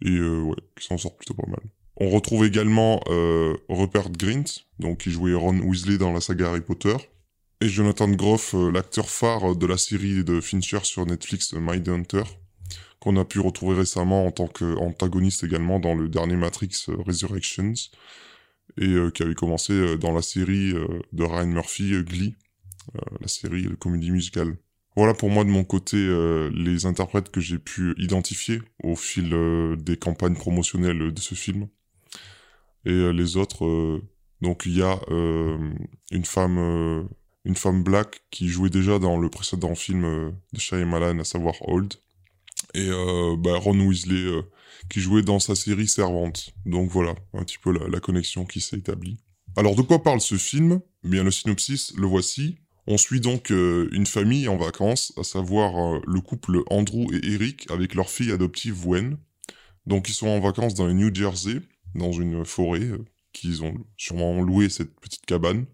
Et 0.05 0.11
euh, 0.11 0.43
ouais, 0.43 0.57
qui 0.79 0.87
s'en 0.87 0.99
sort 0.99 1.17
plutôt 1.17 1.35
pas 1.35 1.49
mal. 1.49 1.61
On 1.97 2.11
retrouve 2.11 2.45
également 2.45 3.01
euh, 3.09 3.57
Rupert 3.69 4.11
Grint, 4.11 4.45
donc 4.81 4.99
qui 4.99 5.11
jouait 5.11 5.35
Ron 5.35 5.61
Weasley 5.61 5.97
dans 5.97 6.13
la 6.13 6.21
saga 6.21 6.49
Harry 6.49 6.61
Potter. 6.61 6.97
Et 7.61 7.69
Jonathan 7.69 8.09
Groff, 8.11 8.55
euh, 8.55 8.71
l'acteur 8.71 9.09
phare 9.09 9.55
de 9.55 9.67
la 9.67 9.79
série 9.79 10.25
de 10.25 10.41
Fincher 10.41 10.81
sur 10.83 11.07
Netflix 11.07 11.55
euh, 11.55 11.61
Mindhunter, 11.61 12.25
qu'on 12.99 13.17
a 13.17 13.25
pu 13.25 13.39
retrouver 13.39 13.77
récemment 13.77 14.27
en 14.27 14.33
tant 14.33 14.49
qu'antagoniste 14.49 15.45
également 15.45 15.79
dans 15.79 15.95
le 15.95 16.09
dernier 16.09 16.37
Matrix 16.37 16.87
euh, 16.89 16.97
Resurrections, 17.07 17.73
et 18.79 18.87
euh, 18.87 19.11
qui 19.11 19.23
avait 19.23 19.35
commencé 19.35 19.73
euh, 19.73 19.97
dans 19.97 20.13
la 20.13 20.23
série 20.23 20.73
euh, 20.73 20.87
de 21.13 21.25
Ryan 21.25 21.47
Murphy, 21.47 21.93
Glee, 22.03 22.35
la 23.21 23.29
série 23.29 23.63
de 23.63 23.75
comédie 23.75 24.11
musicale. 24.11 24.57
Voilà 24.95 25.15
pour 25.15 25.31
moi 25.31 25.43
de 25.43 25.49
mon 25.49 25.65
côté 25.65 25.97
les 26.53 26.85
interprètes 26.87 27.31
que 27.31 27.41
j'ai 27.41 27.59
pu 27.59 27.95
identifier 27.97 28.61
au 28.83 28.95
fil 28.95 29.35
des 29.79 29.97
campagnes 29.97 30.37
promotionnelles 30.37 31.13
de 31.13 31.21
ce 31.21 31.35
film. 31.35 31.67
Et 32.85 33.13
les 33.13 33.37
autres, 33.39 34.01
donc 34.43 34.67
il 34.67 34.77
y 34.77 34.83
a 34.83 35.01
une 35.09 36.25
femme 36.25 37.09
une 37.47 37.57
femme 37.57 37.83
black 37.83 38.21
qui 38.31 38.49
jouait 38.49 38.71
déjà 38.71 38.99
dans 38.99 39.19
le 39.19 39.31
précédent 39.31 39.75
film 39.75 40.35
de 40.53 40.61
Shyamalan, 40.61 41.19
à 41.19 41.25
savoir 41.25 41.55
Old, 41.67 41.95
et 42.75 42.89
euh, 42.89 43.37
bah, 43.37 43.57
Ron 43.59 43.81
Weasley 43.81 44.27
euh, 44.27 44.43
qui 44.89 45.01
jouait 45.01 45.23
dans 45.23 45.39
sa 45.39 45.55
série 45.55 45.89
Servante. 45.89 46.51
Donc 46.67 46.91
voilà, 46.91 47.15
un 47.33 47.43
petit 47.45 47.59
peu 47.59 47.73
la, 47.73 48.01
connexion 48.01 48.45
qui 48.45 48.61
s'est 48.61 48.77
établie. 48.77 49.19
Alors 49.57 49.75
de 49.75 49.83
quoi 49.83 50.03
parle 50.03 50.21
ce 50.21 50.37
film? 50.37 50.81
Eh 51.05 51.09
Bien 51.09 51.25
le 51.25 51.31
synopsis, 51.31 51.93
le 51.97 52.07
voici. 52.07 52.59
On 52.87 52.99
suit 52.99 53.21
donc 53.21 53.51
euh, 53.51 53.89
une 53.93 54.07
famille 54.07 54.47
en 54.47 54.57
vacances, 54.57 55.13
à 55.17 55.23
savoir 55.23 55.77
euh, 55.79 56.01
le 56.07 56.21
couple 56.21 56.63
Andrew 56.69 57.07
et 57.15 57.33
Eric 57.33 57.71
avec 57.71 57.95
leur 57.95 58.11
fille 58.11 58.31
adoptive 58.31 58.87
Wen. 58.87 59.17
Donc 59.87 60.09
ils 60.09 60.15
sont 60.15 60.29
en 60.29 60.41
vacances 60.41 60.75
dans 60.75 60.87
le 60.87 60.93
New 60.93 61.15
Jersey, 61.15 61.61
dans 61.95 62.13
une 62.13 62.45
forêt, 62.45 62.85
euh, 62.85 63.05
qu'ils 63.33 63.63
ont 63.65 63.75
sûrement 63.97 64.43
loué 64.43 64.69
cette 64.69 64.95
petite 65.01 65.25
cabane 65.25 65.67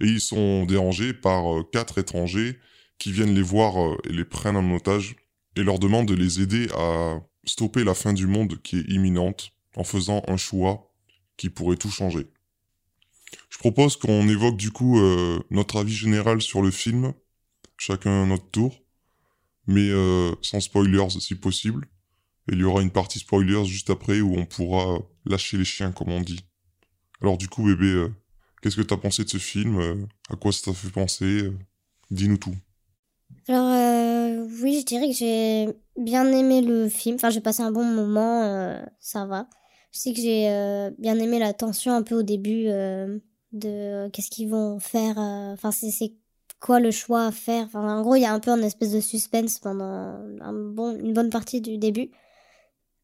et 0.00 0.06
ils 0.06 0.20
sont 0.20 0.64
dérangés 0.64 1.12
par 1.12 1.62
quatre 1.70 1.98
étrangers 1.98 2.58
qui 2.98 3.12
viennent 3.12 3.34
les 3.34 3.42
voir 3.42 3.96
et 4.08 4.12
les 4.12 4.24
prennent 4.24 4.56
en 4.56 4.74
otage 4.74 5.14
et 5.56 5.62
leur 5.62 5.78
demandent 5.78 6.08
de 6.08 6.14
les 6.14 6.40
aider 6.40 6.68
à 6.74 7.20
stopper 7.44 7.84
la 7.84 7.94
fin 7.94 8.12
du 8.12 8.26
monde 8.26 8.60
qui 8.62 8.78
est 8.78 8.88
imminente 8.88 9.52
en 9.76 9.84
faisant 9.84 10.22
un 10.28 10.36
choix 10.36 10.92
qui 11.36 11.50
pourrait 11.50 11.76
tout 11.76 11.90
changer. 11.90 12.26
Je 13.50 13.58
propose 13.58 13.96
qu'on 13.96 14.28
évoque 14.28 14.56
du 14.56 14.70
coup 14.70 14.98
euh, 14.98 15.40
notre 15.50 15.78
avis 15.78 15.94
général 15.94 16.40
sur 16.40 16.62
le 16.62 16.70
film, 16.70 17.12
chacun 17.76 18.22
à 18.22 18.26
notre 18.26 18.50
tour, 18.50 18.74
mais 19.66 19.88
euh, 19.90 20.34
sans 20.42 20.60
spoilers 20.60 21.10
si 21.20 21.34
possible. 21.34 21.86
Il 22.50 22.58
y 22.58 22.64
aura 22.64 22.80
une 22.80 22.90
partie 22.90 23.18
spoilers 23.18 23.66
juste 23.66 23.90
après 23.90 24.20
où 24.20 24.34
on 24.34 24.46
pourra 24.46 25.00
lâcher 25.26 25.58
les 25.58 25.66
chiens 25.66 25.92
comme 25.92 26.10
on 26.10 26.22
dit. 26.22 26.40
Alors 27.20 27.36
du 27.36 27.48
coup 27.48 27.64
bébé, 27.64 27.86
euh, 27.86 28.14
Qu'est-ce 28.60 28.76
que 28.76 28.82
t'as 28.82 28.96
pensé 28.96 29.24
de 29.24 29.28
ce 29.28 29.38
film? 29.38 30.08
À 30.30 30.36
quoi 30.36 30.52
ça 30.52 30.64
t'a 30.64 30.72
fait 30.72 30.90
penser? 30.90 31.52
Dis-nous 32.10 32.38
tout. 32.38 32.56
Alors, 33.46 33.68
oui, 34.62 34.80
je 34.80 34.84
dirais 34.84 35.08
que 35.08 35.14
j'ai 35.14 35.68
bien 35.96 36.26
aimé 36.32 36.60
le 36.62 36.88
film. 36.88 37.16
Enfin, 37.16 37.30
j'ai 37.30 37.40
passé 37.40 37.62
un 37.62 37.72
bon 37.72 37.84
moment, 37.84 38.42
euh, 38.42 38.80
ça 39.00 39.26
va. 39.26 39.48
Je 39.92 40.00
sais 40.00 40.12
que 40.12 40.20
j'ai 40.20 40.50
euh, 40.50 40.90
bien 40.98 41.18
aimé 41.18 41.38
la 41.38 41.52
tension 41.52 41.92
un 41.94 42.02
peu 42.02 42.16
au 42.16 42.22
début 42.22 42.64
euh, 42.68 43.18
de 43.52 44.08
qu'est-ce 44.10 44.30
qu'ils 44.30 44.48
vont 44.48 44.78
faire. 44.78 45.18
Enfin, 45.18 45.70
c'est 45.70 46.14
quoi 46.60 46.80
le 46.80 46.90
choix 46.90 47.26
à 47.26 47.32
faire. 47.32 47.68
En 47.74 48.02
gros, 48.02 48.16
il 48.16 48.22
y 48.22 48.26
a 48.26 48.32
un 48.32 48.40
peu 48.40 48.50
une 48.50 48.64
espèce 48.64 48.92
de 48.92 49.00
suspense 49.00 49.58
pendant 49.58 50.18
bon, 50.52 50.96
une 50.98 51.12
bonne 51.12 51.30
partie 51.30 51.60
du 51.60 51.78
début. 51.78 52.10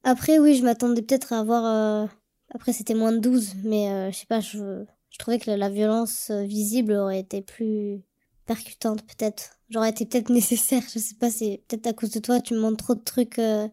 Après, 0.04 0.38
oui, 0.38 0.56
je 0.56 0.64
m'attendais 0.64 1.02
peut-être 1.02 1.32
à 1.32 1.40
avoir... 1.40 2.08
Après, 2.54 2.72
c'était 2.72 2.94
moins 2.94 3.12
de 3.12 3.18
12, 3.18 3.54
mais 3.64 4.12
je 4.12 4.18
sais 4.18 4.26
pas, 4.26 4.40
je 4.40 4.84
trouvais 5.18 5.38
que 5.38 5.50
la 5.50 5.68
violence 5.70 6.30
visible 6.30 6.92
aurait 6.92 7.20
été 7.20 7.40
plus 7.42 8.02
percutante, 8.46 9.02
peut-être 9.02 9.54
j'aurais 9.74 9.90
été 9.90 10.06
peut-être 10.06 10.30
nécessaire. 10.30 10.82
Je 10.92 10.98
sais 10.98 11.16
pas, 11.16 11.30
c'est 11.30 11.62
peut-être 11.68 11.86
à 11.86 11.92
cause 11.92 12.10
de 12.10 12.20
toi, 12.20 12.40
tu 12.40 12.54
me 12.54 12.60
montres 12.60 12.84
trop 12.84 12.94
de 12.94 13.02
trucs 13.02 13.38
euh, 13.38 13.68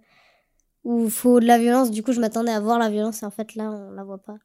où 0.83 1.09
faut 1.09 1.39
de 1.39 1.45
la 1.45 1.59
violence. 1.59 1.91
Du 1.91 2.03
coup, 2.03 2.11
je 2.11 2.19
m'attendais 2.19 2.51
à 2.51 2.59
voir 2.59 2.79
la 2.79 2.89
violence 2.89 3.23
et 3.23 3.25
en 3.25 3.31
fait, 3.31 3.55
là, 3.55 3.71
on 3.71 3.91
la 3.91 4.03
voit 4.03 4.21
pas. 4.21 4.37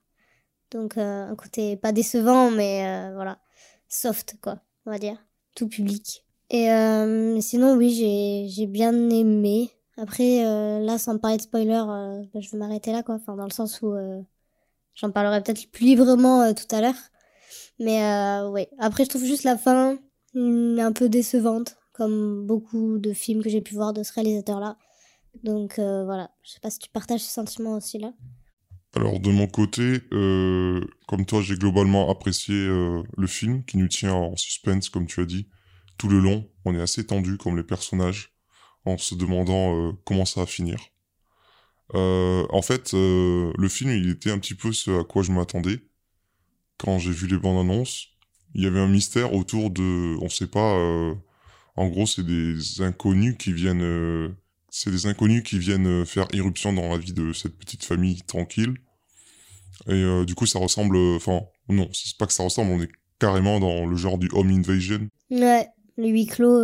Donc, 0.70 0.98
euh, 0.98 1.28
un 1.28 1.34
côté 1.36 1.76
pas 1.76 1.92
décevant, 1.92 2.50
mais 2.50 2.86
euh, 2.86 3.14
voilà, 3.14 3.38
soft, 3.88 4.36
quoi, 4.42 4.58
on 4.84 4.90
va 4.90 4.98
dire. 4.98 5.16
Tout 5.54 5.68
public. 5.68 6.24
Et 6.50 6.68
sinon, 7.40 7.74
oui, 7.74 8.48
j'ai 8.48 8.66
bien 8.66 8.92
aimé. 9.10 9.70
Après, 9.96 10.44
là, 10.80 10.98
sans 10.98 11.18
parler 11.18 11.38
de 11.38 11.42
spoiler, 11.42 11.82
bah, 11.86 12.40
je 12.40 12.50
vais 12.50 12.58
m'arrêter 12.58 12.92
là, 12.92 13.02
quoi. 13.02 13.16
Enfin, 13.16 13.34
dans 13.36 13.46
le 13.46 13.50
sens 13.50 13.80
où 13.82 13.94
j'en 14.94 15.10
parlerai 15.10 15.42
peut-être 15.42 15.68
plus 15.72 15.86
librement 15.86 16.52
tout 16.52 16.68
à 16.70 16.82
l'heure. 16.82 16.94
Mais 17.80 18.00
ouais, 18.50 18.68
après, 18.78 19.04
je 19.04 19.08
trouve 19.08 19.24
juste 19.24 19.44
la 19.44 19.56
fin 19.56 19.98
un 20.36 20.92
peu 20.92 21.08
décevante, 21.08 21.76
comme 21.92 22.46
beaucoup 22.46 22.98
de 22.98 23.12
films 23.12 23.42
que 23.42 23.50
j'ai 23.50 23.62
pu 23.62 23.74
voir 23.74 23.92
de 23.92 24.02
ce 24.02 24.12
réalisateur-là. 24.12 24.76
Donc 25.42 25.78
euh, 25.78 26.04
voilà, 26.04 26.30
je 26.42 26.52
sais 26.52 26.60
pas 26.60 26.70
si 26.70 26.78
tu 26.78 26.88
partages 26.90 27.20
ce 27.20 27.30
sentiment 27.30 27.76
aussi 27.76 27.98
là. 27.98 28.12
Alors 28.94 29.20
de 29.20 29.30
mon 29.30 29.46
côté, 29.46 30.00
euh, 30.12 30.80
comme 31.06 31.26
toi, 31.26 31.42
j'ai 31.42 31.56
globalement 31.56 32.10
apprécié 32.10 32.54
euh, 32.54 33.02
le 33.16 33.26
film 33.26 33.64
qui 33.64 33.76
nous 33.76 33.88
tient 33.88 34.14
en 34.14 34.36
suspense, 34.36 34.88
comme 34.88 35.06
tu 35.06 35.20
as 35.20 35.26
dit, 35.26 35.48
tout 35.98 36.08
le 36.08 36.18
long. 36.18 36.48
On 36.64 36.74
est 36.74 36.80
assez 36.80 37.04
tendu 37.04 37.36
comme 37.36 37.56
les 37.56 37.64
personnages, 37.64 38.34
en 38.86 38.96
se 38.96 39.14
demandant 39.14 39.92
comment 40.04 40.24
ça 40.24 40.40
va 40.40 40.46
finir. 40.46 40.78
en 41.92 42.62
fait, 42.62 42.92
le 42.92 43.68
film, 43.68 43.90
il 43.90 44.10
était 44.10 44.30
un 44.30 44.38
petit 44.38 44.54
peu 44.54 44.72
ce 44.72 45.00
à 45.00 45.04
quoi 45.04 45.22
je 45.22 45.32
m'attendais 45.32 45.80
quand 46.78 46.98
j'ai 46.98 47.10
vu 47.10 47.26
les 47.26 47.38
bandes 47.38 47.58
annonces 47.58 48.15
il 48.56 48.64
y 48.64 48.66
avait 48.66 48.80
un 48.80 48.88
mystère 48.88 49.34
autour 49.34 49.70
de, 49.70 50.16
on 50.22 50.30
sait 50.30 50.46
pas, 50.46 50.76
euh, 50.78 51.14
en 51.76 51.88
gros, 51.88 52.06
c'est 52.06 52.24
des 52.24 52.80
inconnus 52.80 53.36
qui 53.38 53.52
viennent, 53.52 53.82
euh, 53.82 54.30
c'est 54.70 54.90
des 54.90 55.06
inconnus 55.06 55.42
qui 55.42 55.58
viennent 55.58 55.86
euh, 55.86 56.04
faire 56.06 56.26
irruption 56.32 56.72
dans 56.72 56.88
la 56.88 56.96
vie 56.96 57.12
de 57.12 57.34
cette 57.34 57.58
petite 57.58 57.84
famille 57.84 58.22
tranquille. 58.22 58.74
Et 59.88 60.24
du 60.24 60.34
coup, 60.34 60.46
ça 60.46 60.58
ressemble, 60.58 60.96
enfin, 60.96 61.42
non, 61.68 61.90
c'est 61.92 62.16
pas 62.16 62.26
que 62.26 62.32
ça 62.32 62.42
ressemble, 62.42 62.72
on 62.72 62.80
est 62.80 62.88
carrément 63.18 63.60
dans 63.60 63.84
le 63.84 63.94
genre 63.94 64.16
du 64.16 64.30
home 64.32 64.48
invasion. 64.50 65.06
Ouais, 65.30 65.68
le 65.98 66.08
huis 66.08 66.24
clos. 66.24 66.62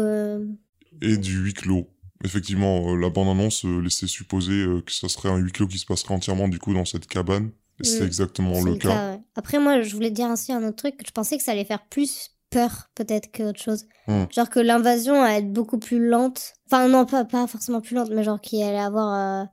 Et 1.02 1.18
du 1.18 1.36
huis 1.36 1.52
clos. 1.52 1.90
Effectivement, 2.24 2.96
la 2.96 3.10
bande-annonce 3.10 3.64
laissait 3.64 4.06
supposer 4.06 4.64
que 4.86 4.92
ça 4.92 5.10
serait 5.10 5.28
un 5.28 5.36
huis 5.36 5.52
clos 5.52 5.68
qui 5.68 5.78
se 5.78 5.84
passerait 5.84 6.14
entièrement 6.14 6.48
du 6.48 6.58
coup 6.58 6.72
dans 6.72 6.86
cette 6.86 7.06
cabane. 7.06 7.50
C'est 7.82 8.00
mm. 8.00 8.06
exactement 8.06 8.62
le, 8.62 8.76
cas. 8.76 9.18
Après, 9.34 9.58
moi, 9.58 9.82
je 9.82 9.94
voulais 9.94 10.10
dire 10.10 10.26
ainsi 10.26 10.52
un 10.52 10.62
autre 10.62 10.76
truc. 10.76 11.00
Je 11.04 11.10
pensais 11.10 11.36
que 11.36 11.42
ça 11.42 11.52
allait 11.52 11.64
faire 11.64 11.86
plus 11.88 12.30
peur, 12.50 12.90
peut-être, 12.94 13.30
qu'autre 13.32 13.60
chose. 13.60 13.86
Mm. 14.06 14.24
Genre 14.30 14.50
que 14.50 14.60
l'invasion 14.60 15.20
allait 15.22 15.38
être 15.38 15.52
beaucoup 15.52 15.78
plus 15.78 16.06
lente. 16.06 16.54
Enfin, 16.66 16.88
non, 16.88 17.04
pas, 17.06 17.24
pas 17.24 17.46
forcément 17.46 17.80
plus 17.80 17.94
lente, 17.94 18.10
mais 18.10 18.22
genre 18.22 18.40
qu'il 18.40 18.62
allait 18.62 18.78
avoir 18.78 19.42
euh, 19.42 19.44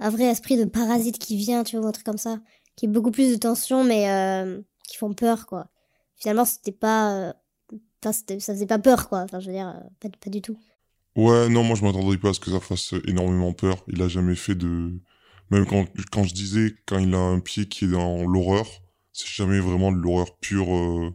un 0.00 0.10
vrai 0.10 0.24
esprit 0.24 0.56
de 0.56 0.64
parasite 0.64 1.18
qui 1.18 1.36
vient, 1.36 1.64
tu 1.64 1.76
vois, 1.76 1.88
un 1.88 1.92
truc 1.92 2.06
comme 2.06 2.18
ça. 2.18 2.38
Qui 2.76 2.86
est 2.86 2.88
beaucoup 2.88 3.10
plus 3.10 3.32
de 3.32 3.36
tension, 3.36 3.84
mais 3.84 4.10
euh, 4.10 4.60
qui 4.86 4.96
font 4.96 5.12
peur, 5.12 5.46
quoi. 5.46 5.68
Finalement, 6.16 6.44
c'était 6.44 6.72
pas. 6.72 7.12
Euh, 7.12 7.32
ça 8.02 8.12
faisait 8.54 8.66
pas 8.66 8.78
peur, 8.78 9.08
quoi. 9.08 9.20
Enfin, 9.20 9.40
je 9.40 9.46
veux 9.46 9.52
dire, 9.52 9.74
pas, 10.00 10.08
pas 10.08 10.30
du 10.30 10.40
tout. 10.40 10.58
Ouais, 11.16 11.48
non, 11.48 11.64
moi, 11.64 11.74
je 11.76 11.84
m'attendrais 11.84 12.18
pas 12.18 12.28
à 12.28 12.32
ce 12.34 12.40
que 12.40 12.50
ça 12.50 12.60
fasse 12.60 12.94
énormément 13.06 13.52
peur. 13.52 13.82
Il 13.88 14.02
a 14.02 14.08
jamais 14.08 14.36
fait 14.36 14.54
de 14.54 14.92
même 15.50 15.66
quand, 15.66 15.86
quand 16.10 16.24
je 16.24 16.34
disais, 16.34 16.74
quand 16.86 16.98
il 16.98 17.14
a 17.14 17.18
un 17.18 17.40
pied 17.40 17.66
qui 17.66 17.84
est 17.84 17.88
dans 17.88 18.24
l'horreur, 18.26 18.66
c'est 19.12 19.28
jamais 19.28 19.60
vraiment 19.60 19.92
de 19.92 19.98
l'horreur 19.98 20.36
pure, 20.38 20.74
euh, 20.74 21.10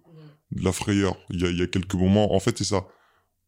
de 0.52 0.64
la 0.64 0.72
frayeur. 0.72 1.18
Il 1.30 1.42
y 1.42 1.46
a, 1.46 1.50
il 1.50 1.58
y 1.58 1.62
a 1.62 1.68
quelques 1.68 1.96
moments, 1.96 2.34
en 2.34 2.40
fait, 2.40 2.58
c'est 2.58 2.64
ça. 2.64 2.86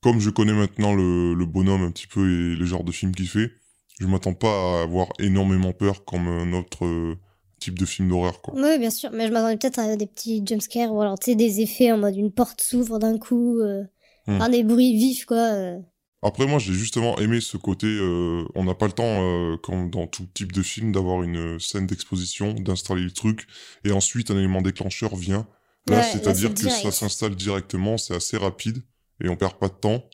Comme 0.02 0.20
je 0.20 0.30
connais 0.30 0.54
maintenant 0.54 0.94
le, 0.94 1.34
le 1.34 1.46
bonhomme 1.46 1.84
un 1.84 1.92
petit 1.92 2.08
peu 2.08 2.30
et 2.30 2.56
le 2.56 2.66
genre 2.66 2.84
de 2.84 2.92
film 2.92 3.13
qu'il 3.13 3.28
fait, 3.28 3.52
je 4.00 4.08
m'attends 4.08 4.34
pas 4.34 4.80
à 4.80 4.84
avoir 4.84 5.08
énormément 5.20 5.72
peur 5.72 6.04
comme 6.06 6.28
un 6.28 6.54
autre 6.54 6.86
euh, 6.86 7.16
type 7.60 7.80
de 7.80 7.86
film 7.86 8.10
d'horreur, 8.10 8.42
quoi. 8.42 8.54
Oui, 8.56 8.78
bien 8.80 8.90
sûr, 8.90 9.12
mais 9.13 9.28
je 9.28 9.34
m'attendais 9.34 9.58
peut-être 9.58 9.80
à 9.80 9.96
des 9.96 10.08
petits 10.08 10.44
jumpscares 10.46 10.94
ou 10.94 11.02
alors, 11.02 11.18
tu 11.18 11.32
sais, 11.32 11.36
des 11.36 11.62
effets 11.62 11.92
en 11.92 11.98
mode 11.98 12.16
une 12.16 12.32
porte 12.32 12.62
s'ouvre 12.62 13.00
d'un 13.00 13.18
coup, 13.18 13.60
euh, 13.60 13.84
hmm. 14.28 14.50
des 14.50 14.63
bruits 14.63 14.96
vifs, 14.98 15.25
quoi. 15.25 15.38
Euh. 15.38 15.80
Après, 16.24 16.48
moi, 16.48 16.58
j'ai 16.58 16.74
justement 16.74 17.18
aimé 17.20 17.42
ce 17.42 17.58
côté. 17.58 17.88
Euh, 17.88 18.46
on 18.56 18.63
n'a 18.63 18.74
pas 18.74 18.86
le 18.86 18.94
temps, 18.94 19.03
euh, 19.06 19.58
comme 19.58 19.89
dans 19.89 20.08
tout 20.08 20.25
type 20.34 20.53
de 20.53 20.62
film, 20.62 20.94
d'avoir 20.94 21.22
une 21.22 21.60
scène 21.60 21.86
d'exposition, 21.86 22.53
d'installer 22.53 23.03
le 23.03 23.12
truc, 23.12 23.46
et 23.84 23.92
ensuite 23.92 24.32
un 24.32 24.38
élément 24.38 24.62
déclencheur 24.62 25.15
vient. 25.18 25.46
Là, 25.88 26.01
c'est-à-dire 26.01 26.53
que 26.53 26.70
ça 26.70 26.92
s'installe 26.92 27.36
directement, 27.36 27.98
c'est 27.98 28.15
assez 28.15 28.38
rapide, 28.38 28.82
et 29.22 29.27
on 29.27 29.36
perd 29.36 29.56
pas 29.56 29.68
de 29.68 29.74
temps. 29.74 30.06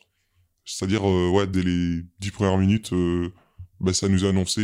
C'est-à-dire, 0.64 1.08
euh, 1.08 1.30
ouais, 1.30 1.46
dès 1.46 1.62
les 1.62 2.02
dix 2.18 2.32
premières 2.32 2.58
minutes, 2.58 2.92
bah, 3.78 3.92
ça 3.94 4.08
nous 4.08 4.24
a 4.24 4.30
annoncé 4.30 4.62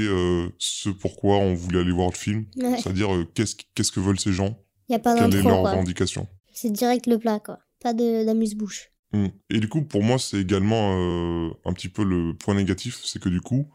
ce 0.59 0.91
pourquoi 0.91 1.37
on 1.37 1.55
voulait 1.55 1.81
aller 1.81 1.93
voir 1.93 2.11
le 2.11 2.17
film. 2.17 2.47
C'est-à-dire, 2.57 3.09
qu'est-ce 3.35 3.55
qu'est-ce 3.75 3.93
que 3.93 4.01
veulent 4.01 4.19
ces 4.19 4.33
gens? 4.33 4.59
Y 4.89 4.95
a 4.95 4.99
pas 4.99 5.17
Quelle 5.17 5.37
est 5.37 5.43
leur 5.43 5.63
revendication 5.63 6.27
C'est 6.53 6.71
direct 6.71 7.07
le 7.07 7.19
plat, 7.19 7.39
quoi. 7.39 7.61
Pas 7.81 7.95
d'amuse-bouche. 7.95 8.91
Mm. 9.17 9.29
Et 9.51 9.61
du 9.61 9.69
coup, 9.69 9.83
pour 9.83 10.03
moi, 10.03 10.19
c'est 10.19 10.41
également 10.41 10.97
euh, 10.99 11.51
un 11.65 11.73
petit 11.73 11.89
peu 11.89 12.05
le 12.05 12.35
point 12.35 12.55
négatif, 12.55 13.01
c'est 13.05 13.21
que 13.21 13.29
du 13.29 13.41
coup, 13.41 13.71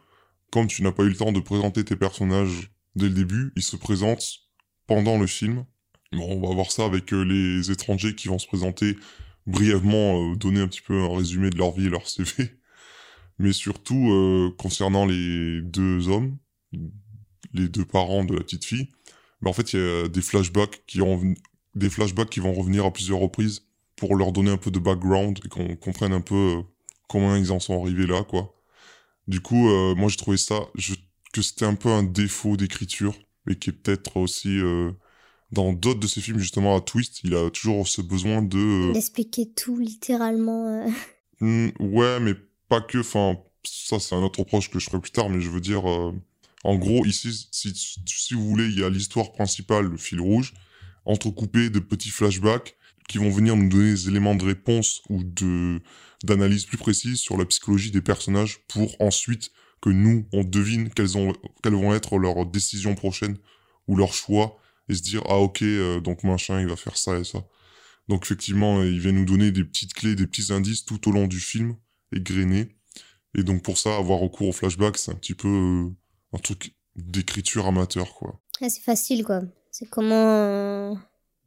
quand 0.51 0.67
tu 0.67 0.83
n'as 0.83 0.91
pas 0.91 1.03
eu 1.03 1.09
le 1.09 1.15
temps 1.15 1.31
de 1.31 1.39
présenter 1.39 1.83
tes 1.83 1.95
personnages 1.95 2.71
dès 2.95 3.07
le 3.07 3.13
début, 3.13 3.53
ils 3.55 3.63
se 3.63 3.75
présentent 3.75 4.41
pendant 4.87 5.17
le 5.17 5.27
film. 5.27 5.65
Bon, 6.11 6.25
on 6.29 6.47
va 6.47 6.53
voir 6.53 6.71
ça 6.71 6.85
avec 6.85 7.13
euh, 7.13 7.23
les 7.23 7.71
étrangers 7.71 8.15
qui 8.15 8.27
vont 8.27 8.39
se 8.39 8.47
présenter 8.47 8.97
brièvement, 9.47 10.31
euh, 10.31 10.35
donner 10.35 10.61
un 10.61 10.67
petit 10.67 10.81
peu 10.81 11.01
un 11.01 11.15
résumé 11.15 11.49
de 11.49 11.57
leur 11.57 11.71
vie 11.71 11.87
et 11.87 11.89
leur 11.89 12.07
CV. 12.07 12.51
Mais 13.39 13.53
surtout, 13.53 14.53
concernant 14.59 15.07
les 15.07 15.63
deux 15.63 16.09
hommes, 16.09 16.37
les 17.53 17.69
deux 17.69 17.85
parents 17.85 18.23
de 18.23 18.35
la 18.35 18.41
petite 18.41 18.65
fille, 18.65 18.91
ben, 19.41 19.49
en 19.49 19.53
fait, 19.53 19.73
il 19.73 19.79
y 19.79 19.83
a 19.83 20.07
des 20.07 20.21
flashbacks 20.21 20.83
qui, 20.85 20.99
des 21.73 21.89
flashbacks 21.89 22.29
qui 22.29 22.39
vont 22.39 22.53
revenir 22.53 22.85
à 22.85 22.93
plusieurs 22.93 23.17
reprises 23.17 23.70
pour 24.01 24.15
leur 24.15 24.31
donner 24.31 24.49
un 24.49 24.57
peu 24.57 24.71
de 24.71 24.79
background 24.79 25.39
et 25.45 25.47
qu'on 25.47 25.75
comprenne 25.75 26.11
un 26.11 26.21
peu 26.21 26.57
euh, 26.57 26.61
comment 27.07 27.35
ils 27.35 27.51
en 27.51 27.59
sont 27.59 27.79
arrivés 27.79 28.07
là, 28.07 28.23
quoi. 28.23 28.51
Du 29.27 29.41
coup, 29.41 29.69
euh, 29.69 29.93
moi, 29.93 30.09
j'ai 30.09 30.17
trouvé 30.17 30.37
ça, 30.37 30.59
que 31.31 31.43
c'était 31.43 31.65
un 31.65 31.75
peu 31.75 31.89
un 31.89 32.01
défaut 32.01 32.57
d'écriture, 32.57 33.13
et 33.47 33.55
qui 33.55 33.69
est 33.69 33.73
peut-être 33.73 34.17
aussi 34.17 34.57
euh, 34.57 34.91
dans 35.51 35.71
d'autres 35.71 35.99
de 35.99 36.07
ses 36.07 36.19
films, 36.19 36.39
justement, 36.39 36.75
à 36.75 36.81
Twist, 36.81 37.21
il 37.23 37.35
a 37.35 37.51
toujours 37.51 37.87
ce 37.87 38.01
besoin 38.01 38.41
de... 38.41 38.91
D'expliquer 38.91 39.51
tout, 39.51 39.77
littéralement. 39.77 40.83
Mmh, 41.39 41.69
ouais, 41.79 42.19
mais 42.19 42.33
pas 42.69 42.81
que, 42.81 42.97
enfin, 42.97 43.37
ça, 43.63 43.99
c'est 43.99 44.15
un 44.15 44.23
autre 44.23 44.39
reproche 44.39 44.71
que 44.71 44.79
je 44.79 44.85
ferai 44.89 44.99
plus 44.99 45.11
tard, 45.11 45.29
mais 45.29 45.41
je 45.41 45.49
veux 45.51 45.61
dire, 45.61 45.85
en 45.85 46.75
gros, 46.75 47.05
ici, 47.05 47.47
si, 47.51 47.71
si 47.75 48.33
vous 48.33 48.49
voulez, 48.49 48.65
il 48.65 48.79
y 48.79 48.83
a 48.83 48.89
l'histoire 48.89 49.31
principale, 49.31 49.85
le 49.85 49.97
fil 49.97 50.21
rouge, 50.21 50.55
entrecoupé 51.05 51.69
de 51.69 51.77
petits 51.77 52.09
flashbacks, 52.09 52.75
qui 53.11 53.17
vont 53.17 53.29
venir 53.29 53.57
nous 53.57 53.67
donner 53.67 53.91
des 53.91 54.07
éléments 54.07 54.35
de 54.35 54.45
réponse 54.45 55.01
ou 55.09 55.21
de 55.21 55.81
d'analyse 56.23 56.65
plus 56.65 56.77
précise 56.77 57.19
sur 57.19 57.35
la 57.35 57.45
psychologie 57.45 57.91
des 57.91 58.01
personnages 58.01 58.59
pour 58.69 58.95
ensuite 59.01 59.51
que 59.81 59.89
nous 59.89 60.27
on 60.31 60.45
devine 60.45 60.89
quelles 60.89 61.17
ont 61.17 61.33
quelles 61.61 61.73
vont 61.73 61.93
être 61.93 62.17
leurs 62.17 62.45
décisions 62.45 62.95
prochaines 62.95 63.37
ou 63.87 63.97
leurs 63.97 64.13
choix 64.13 64.57
et 64.87 64.93
se 64.93 65.01
dire 65.01 65.23
ah 65.27 65.39
ok 65.39 65.61
euh, 65.63 65.99
donc 65.99 66.23
machin 66.23 66.61
il 66.61 66.67
va 66.67 66.77
faire 66.77 66.95
ça 66.95 67.19
et 67.19 67.25
ça. 67.25 67.43
Donc 68.07 68.23
effectivement 68.23 68.81
il 68.81 68.99
vient 69.01 69.11
nous 69.11 69.25
donner 69.25 69.51
des 69.51 69.65
petites 69.65 69.93
clés 69.93 70.15
des 70.15 70.25
petits 70.25 70.53
indices 70.53 70.85
tout 70.85 71.09
au 71.09 71.11
long 71.11 71.27
du 71.27 71.41
film 71.41 71.75
égrenés. 72.13 72.77
Et 73.37 73.43
donc 73.43 73.61
pour 73.61 73.77
ça 73.77 73.97
avoir 73.97 74.19
recours 74.19 74.47
au 74.47 74.53
flashback 74.53 74.97
c'est 74.97 75.11
un 75.11 75.15
petit 75.15 75.35
peu 75.35 75.49
euh, 75.49 75.89
un 76.31 76.39
truc 76.39 76.75
d'écriture 76.95 77.65
amateur 77.65 78.13
quoi. 78.13 78.39
C'est 78.61 78.79
facile 78.79 79.25
quoi. 79.25 79.41
C'est 79.69 79.89
comment 79.89 80.97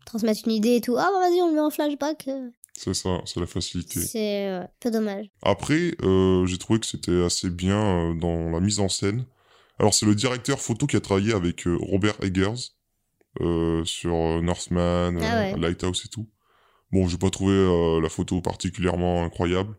transmettre 0.04 0.40
une 0.46 0.52
idée 0.52 0.76
et 0.76 0.80
tout. 0.80 0.96
Ah, 0.96 1.10
bah 1.12 1.20
vas-y, 1.20 1.40
on 1.40 1.48
le 1.48 1.54
met 1.54 1.60
en 1.60 1.70
flashback. 1.70 2.28
C'est 2.76 2.94
ça, 2.94 3.20
c'est 3.24 3.40
la 3.40 3.46
facilité. 3.46 4.00
C'est 4.00 4.46
un 4.46 4.68
peu 4.80 4.90
dommage. 4.90 5.26
Après, 5.42 5.94
euh, 6.02 6.44
j'ai 6.46 6.58
trouvé 6.58 6.80
que 6.80 6.86
c'était 6.86 7.22
assez 7.22 7.48
bien 7.48 7.78
euh, 8.10 8.14
dans 8.14 8.50
la 8.50 8.60
mise 8.60 8.80
en 8.80 8.88
scène. 8.88 9.26
Alors, 9.78 9.94
c'est 9.94 10.06
le 10.06 10.14
directeur 10.14 10.60
photo 10.60 10.86
qui 10.86 10.96
a 10.96 11.00
travaillé 11.00 11.32
avec 11.32 11.66
euh, 11.66 11.76
Robert 11.80 12.16
Eggers 12.22 12.72
sur 13.84 14.42
Northman, 14.42 15.18
ah 15.20 15.56
Lighthouse 15.56 16.02
et 16.04 16.08
tout. 16.08 16.28
Bon, 16.92 17.08
j'ai 17.08 17.18
pas 17.18 17.30
trouvé 17.30 17.52
la 18.00 18.08
photo 18.08 18.40
particulièrement 18.40 19.24
incroyable, 19.24 19.76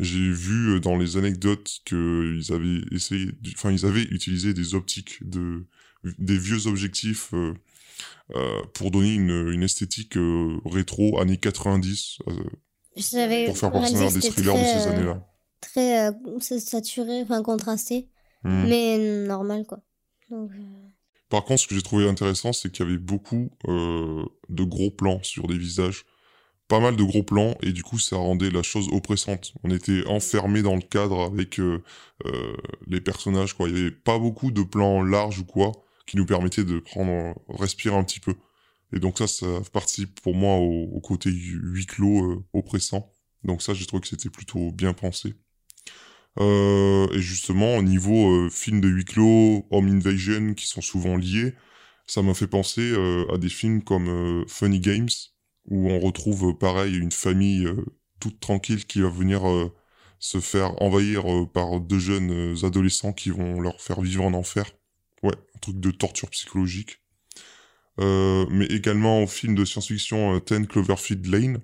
J'ai 0.00 0.30
vu 0.32 0.74
euh, 0.74 0.80
dans 0.80 0.96
les 0.96 1.16
anecdotes 1.16 1.78
qu'ils 1.84 2.52
avaient 2.52 2.80
essayé, 2.90 3.30
enfin 3.54 3.70
ils 3.70 3.86
avaient 3.86 4.02
utilisé 4.02 4.54
des 4.54 4.74
optiques 4.74 5.18
de 5.28 5.66
des 6.18 6.38
vieux 6.38 6.66
objectifs 6.66 7.32
euh, 8.34 8.38
euh, 8.38 8.62
pour 8.74 8.90
donner 8.90 9.14
une, 9.14 9.50
une 9.52 9.62
esthétique 9.62 10.14
rétro 10.64 11.18
années 11.20 11.36
90 11.36 12.18
pour 12.26 13.58
faire 13.58 13.74
à 13.74 13.90
des 13.90 14.20
thrillers 14.20 14.54
de 14.54 14.64
ces 14.64 14.86
années-là. 14.88 15.26
Très 15.60 16.10
saturé, 16.60 17.22
enfin 17.22 17.42
contrasté, 17.42 18.08
hmm. 18.44 18.68
mais 18.68 18.98
normal 19.26 19.66
quoi. 19.66 19.80
Par 21.28 21.44
contre, 21.44 21.62
ce 21.62 21.66
que 21.66 21.74
j'ai 21.74 21.82
trouvé 21.82 22.08
intéressant, 22.08 22.52
c'est 22.52 22.70
qu'il 22.70 22.86
y 22.86 22.88
avait 22.88 22.98
beaucoup 22.98 23.50
de 23.66 24.64
gros 24.64 24.90
plans 24.90 25.22
sur 25.22 25.46
des 25.46 25.58
visages 25.58 26.04
pas 26.68 26.80
mal 26.80 26.96
de 26.96 27.02
gros 27.02 27.22
plans 27.22 27.56
et 27.62 27.72
du 27.72 27.82
coup 27.82 27.98
ça 27.98 28.16
rendait 28.16 28.50
la 28.50 28.62
chose 28.62 28.88
oppressante. 28.92 29.54
On 29.64 29.70
était 29.70 30.06
enfermé 30.06 30.62
dans 30.62 30.76
le 30.76 30.82
cadre 30.82 31.20
avec 31.20 31.58
euh, 31.58 31.82
euh, 32.26 32.56
les 32.86 33.00
personnages 33.00 33.54
quoi. 33.54 33.68
Il 33.68 33.76
y 33.76 33.80
avait 33.80 33.90
pas 33.90 34.18
beaucoup 34.18 34.50
de 34.50 34.62
plans 34.62 35.02
larges 35.02 35.40
ou 35.40 35.44
quoi 35.44 35.72
qui 36.08 36.16
nous 36.16 36.26
permettaient 36.26 36.64
de 36.64 36.80
prendre 36.80 37.34
respirer 37.48 37.96
un 37.96 38.04
petit 38.04 38.20
peu. 38.20 38.34
Et 38.92 39.00
donc 39.00 39.18
ça 39.18 39.26
ça 39.28 39.46
participe 39.72 40.20
pour 40.20 40.34
moi 40.34 40.56
au, 40.56 41.00
côté 41.00 41.30
huis 41.30 41.86
clos 41.86 42.24
euh, 42.24 42.44
oppressant. 42.52 43.12
Donc 43.44 43.62
ça 43.62 43.74
j'ai 43.74 43.86
trouvé 43.86 44.00
que 44.02 44.08
c'était 44.08 44.30
plutôt 44.30 44.72
bien 44.72 44.92
pensé. 44.94 45.34
et 46.40 47.20
justement 47.20 47.76
au 47.76 47.82
niveau 47.82 48.48
film 48.50 48.80
de 48.80 48.88
huis 48.88 49.04
clos, 49.04 49.66
Home 49.70 49.88
Invasion 49.88 50.54
qui 50.54 50.66
sont 50.66 50.80
souvent 50.80 51.16
liés, 51.16 51.54
ça 52.06 52.22
m'a 52.22 52.34
fait 52.34 52.46
penser 52.48 52.94
à 53.32 53.38
des 53.38 53.48
films 53.48 53.82
comme 53.82 54.44
Funny 54.48 54.80
Games 54.80 55.08
où 55.70 55.90
on 55.90 56.00
retrouve 56.00 56.50
euh, 56.50 56.52
pareil 56.54 56.96
une 56.96 57.12
famille 57.12 57.66
euh, 57.66 57.84
toute 58.20 58.40
tranquille 58.40 58.86
qui 58.86 59.00
va 59.00 59.08
venir 59.08 59.48
euh, 59.48 59.72
se 60.18 60.40
faire 60.40 60.80
envahir 60.82 61.24
par 61.52 61.80
deux 61.80 62.00
jeunes 62.00 62.56
adolescents 62.64 63.12
qui 63.12 63.30
vont 63.30 63.60
leur 63.60 63.80
faire 63.80 64.00
vivre 64.00 64.24
en 64.24 64.34
enfer. 64.34 64.64
Ouais, 65.22 65.34
un 65.54 65.58
truc 65.60 65.80
de 65.80 65.90
torture 65.90 66.30
psychologique. 66.30 67.00
mais 67.98 68.66
également 68.66 69.22
au 69.22 69.26
film 69.26 69.54
de 69.54 69.64
science-fiction 69.64 70.38
Ten 70.40 70.66
Cloverfield 70.66 71.26
Lane, 71.26 71.60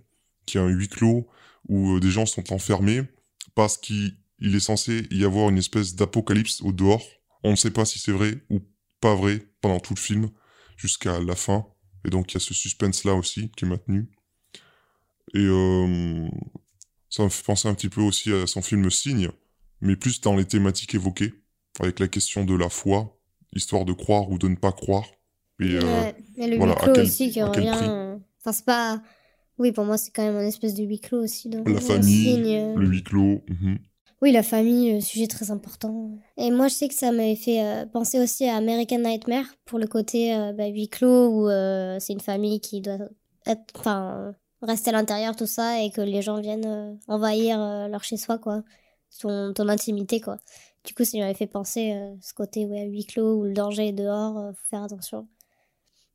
qui 0.47 0.59
est 0.59 0.61
un 0.61 0.69
huis 0.69 0.89
clos 0.89 1.29
où 1.69 1.99
des 2.01 2.11
gens 2.11 2.27
sont 2.27 2.53
enfermés 2.53 3.03
parce 3.55 3.79
qu'il 3.79 4.17
est 4.41 4.61
censé 4.61 5.07
y 5.11 5.25
avoir 5.25 5.49
une 5.49 5.59
espèce 5.59 5.95
d'apocalypse 5.95 6.61
au 6.63 6.73
dehors. 6.73 7.05
On 7.43 7.53
ne 7.53 7.57
sait 7.57 7.71
pas 7.71 7.85
si 7.85 7.99
c'est 7.99 8.13
vrai 8.13 8.43
ou 8.51 8.61
pas 9.01 9.15
vrai 9.15 9.47
pendant 9.61 9.81
tout 9.81 9.95
le 9.95 10.01
film, 10.01 10.31
jusqu'à 10.77 11.21
la 11.21 11.37
fin. 11.37 11.67
Et 12.05 12.11
donc 12.11 12.33
il 12.33 12.35
y 12.35 12.37
a 12.39 12.41
ce 12.41 12.55
suspense-là 12.55 13.15
aussi 13.15 13.51
qui 13.57 13.65
est 13.65 13.69
maintenu. 13.69 14.11
Et 15.35 15.47
euh, 15.47 16.29
ça 17.11 17.25
me 17.25 17.29
fait 17.29 17.45
penser 17.45 17.69
un 17.69 17.75
petit 17.75 17.89
peu 17.89 18.01
aussi 18.01 18.33
à 18.33 18.47
son 18.47 18.63
film 18.63 18.91
Signe, 18.91 19.31
mais 19.81 19.97
plus 19.97 20.21
dans 20.21 20.37
les 20.37 20.45
thématiques 20.45 20.95
évoquées, 20.95 21.35
avec 21.81 21.99
la 21.99 22.09
question 22.09 22.45
de 22.45 22.55
la 22.55 22.69
foi, 22.69 23.19
histoire 23.55 23.85
de 23.85 23.93
croire 23.93 24.31
ou 24.31 24.39
de 24.39 24.49
ne 24.49 24.57
pas 24.57 24.73
croire. 24.73 25.05
Et, 25.61 25.77
euh, 25.77 26.13
le 26.37 26.57
huis 26.57 26.75
clos 26.75 27.03
aussi 27.03 27.31
qui 27.31 27.43
revient. 27.43 27.71
Enfin, 28.41 28.53
c'est 28.53 28.65
pas. 28.65 29.03
Oui, 29.57 29.71
pour 29.71 29.85
moi, 29.85 29.97
c'est 29.97 30.11
quand 30.11 30.25
même 30.25 30.37
une 30.37 30.49
espèce 30.49 30.75
de 30.75 30.83
huis 30.83 30.99
clos 30.99 31.23
aussi. 31.23 31.49
Donc, 31.49 31.69
la 31.69 31.81
famille, 31.81 32.35
le 32.77 32.87
huis 32.87 33.05
clos. 33.05 33.43
Mhm. 33.49 33.79
Oui, 34.25 34.33
la 34.33 34.43
famille, 34.43 34.95
euh, 34.95 35.01
sujet 35.03 35.27
très 35.27 35.51
important. 35.51 36.13
Et 36.39 36.51
moi, 36.51 36.69
je 36.69 36.73
sais 36.73 36.89
que 36.89 36.95
ça 36.95 37.13
m'avait 37.13 37.37
fait 37.37 37.63
euh, 37.63 37.85
penser 37.85 38.19
aussi 38.19 38.47
à 38.47 38.57
American 38.57 39.01
Nightmare 39.01 39.45
pour 39.67 39.79
le 39.79 39.87
côté 39.87 40.35
euh, 40.35 40.55
bah, 40.55 40.67
huis 40.67 40.89
clos 40.89 41.29
où 41.29 41.49
c'est 42.01 42.15
une 42.15 42.21
famille 42.21 42.59
qui 42.59 42.81
doit 42.81 43.01
être, 43.47 43.63
enfin, 43.77 44.35
rester 44.63 44.89
à 44.89 44.93
l'intérieur, 44.95 45.37
tout 45.37 45.47
ça, 45.47 45.83
et 45.83 45.91
que 45.91 46.01
les 46.01 46.23
gens 46.23 46.41
viennent 46.41 46.99
envahir 47.07 47.59
leur 47.59 48.03
chez-soi, 48.03 48.39
quoi. 48.39 48.63
Ton, 49.21 49.53
ton 49.53 49.69
intimité, 49.69 50.23
quoi. 50.23 50.39
Du 50.85 50.95
coup, 50.95 51.05
ça 51.05 51.19
m'avait 51.19 51.35
fait 51.35 51.47
penser 51.47 51.95
ce 52.21 52.35
côté 52.35 52.67
ouais, 52.67 52.87
huis 52.87 53.07
clos 53.07 53.41
où 53.41 53.45
le 53.45 53.53
danger 53.53 53.89
est 53.89 53.93
dehors, 53.93 54.53
faut 54.55 54.69
faire 54.69 54.83
attention. 54.83 55.27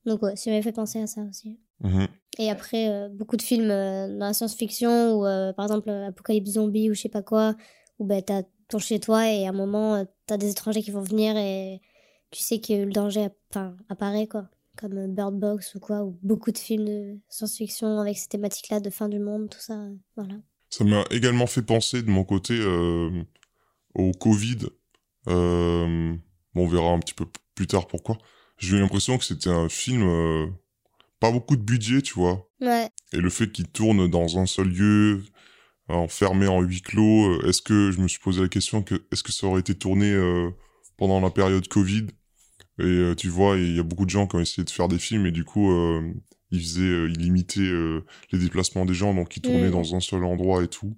Donc, 0.06 0.22
ouais, 0.22 0.36
ça 0.36 0.52
m'avait 0.52 0.62
fait 0.62 0.72
penser 0.72 1.02
à 1.02 1.08
ça 1.08 1.22
aussi. 1.30 1.58
Mhm. 1.82 2.08
Et 2.38 2.50
après, 2.52 3.10
beaucoup 3.10 3.36
de 3.36 3.41
films 3.41 3.67
dans 3.67 4.17
la 4.20 4.34
science-fiction, 4.34 5.17
ou 5.17 5.24
par 5.56 5.65
exemple 5.65 5.89
Apocalypse 5.89 6.52
Zombie 6.52 6.89
ou 6.89 6.93
je 6.93 7.02
sais 7.02 7.10
pas 7.10 7.24
quoi, 7.24 7.56
où 7.98 8.06
bah, 8.06 8.22
t'as 8.22 8.43
ton 8.70 8.80
chez 8.80 9.00
toi 9.00 9.30
et 9.30 9.46
à 9.46 9.50
un 9.50 9.54
moment, 9.54 9.96
euh, 9.96 10.04
t'as 10.28 10.38
des 10.38 10.52
étrangers 10.52 10.82
qui 10.82 10.91
vont 10.91 11.02
venir 11.02 11.36
et 11.36 11.82
tu 12.32 12.41
sais 12.41 12.62
que 12.62 12.86
le 12.86 12.91
danger 12.91 13.28
apparaît, 13.89 14.28
quoi. 14.28 14.48
Comme 14.78 14.98
euh, 14.98 15.08
Bird 15.08 15.38
Box 15.38 15.76
ou 15.76 15.80
quoi, 15.80 16.06
ou 16.06 16.17
beaucoup 16.22 16.52
de 16.52 16.58
films 16.58 16.86
de 16.86 17.17
science-fiction 17.28 18.00
avec 18.00 18.17
ces 18.17 18.30
thématiques-là 18.30 18.80
de 18.80 18.89
fin 18.89 19.10
du 19.10 19.20
monde, 19.20 19.50
tout 19.50 19.60
ça, 19.60 19.78
voilà. 20.15 20.36
Ça 20.70 20.84
m'a 20.84 21.04
également 21.10 21.48
fait 21.48 21.63
penser 21.63 22.04
de 22.04 22.10
mon 22.10 22.24
côté 22.24 22.54
euh, 22.54 23.10
au 23.95 24.12
Covid. 24.12 24.67
bon, 25.25 26.19
on 26.56 26.67
verra 26.67 26.91
un 26.91 26.99
petit 26.99 27.13
peu 27.13 27.25
plus 27.56 27.67
tard 27.67 27.88
pourquoi. 27.88 28.17
J'ai 28.58 28.78
eu 28.78 28.80
l'impression 28.80 29.17
que 29.17 29.25
c'était 29.25 29.49
un 29.49 29.69
film 29.69 30.54
pas 31.19 31.32
beaucoup 31.32 31.56
de 31.56 31.62
budget, 31.62 32.02
tu 32.02 32.13
vois. 32.13 32.49
Ouais. 32.62 32.89
Et 33.13 33.17
le 33.17 33.30
fait 33.30 33.52
qu'il 33.52 33.67
tourne 33.67 34.08
dans 34.08 34.38
un 34.38 34.45
seul 34.45 34.67
lieu, 34.67 35.23
enfermé 35.95 36.47
en 36.47 36.62
huis 36.62 36.82
clos. 36.82 37.34
Euh, 37.34 37.47
est-ce 37.47 37.62
que 37.62 37.91
je 37.91 37.99
me 37.99 38.08
suis 38.08 38.19
posé 38.19 38.41
la 38.41 38.47
question 38.47 38.84
que 38.84 38.95
est-ce 39.12 39.23
que 39.23 39.32
ça 39.32 39.47
aurait 39.47 39.62
été 39.62 39.75
tourné 39.75 40.12
euh, 40.12 40.49
pendant 40.97 41.19
la 41.19 41.30
période 41.30 41.67
Covid? 41.67 42.08
Et 42.80 42.84
euh, 42.84 43.15
tu 43.15 43.28
vois, 43.28 43.58
il 43.58 43.75
y 43.75 43.80
a 43.80 43.84
beaucoup 43.84 44.06
de 44.06 44.10
gens 44.10 44.28
qui 44.28 44.36
ont 44.36 44.39
essayé 44.39 44.63
de 44.63 44.69
faire 44.69 44.88
des 44.88 44.99
films 44.99 45.25
et 45.25 45.32
du 45.32 45.43
coup 45.43 45.69
ils 46.52 46.62
faisaient, 46.62 47.06
ils 47.06 47.17
limitaient 47.17 47.71
les 48.32 48.39
déplacements 48.39 48.86
des 48.86 48.93
gens, 48.93 49.13
donc 49.13 49.36
ils 49.36 49.41
tournaient 49.41 49.67
mm. 49.67 49.71
dans 49.71 49.95
un 49.95 49.99
seul 49.99 50.23
endroit 50.23 50.63
et 50.63 50.67
tout. 50.67 50.95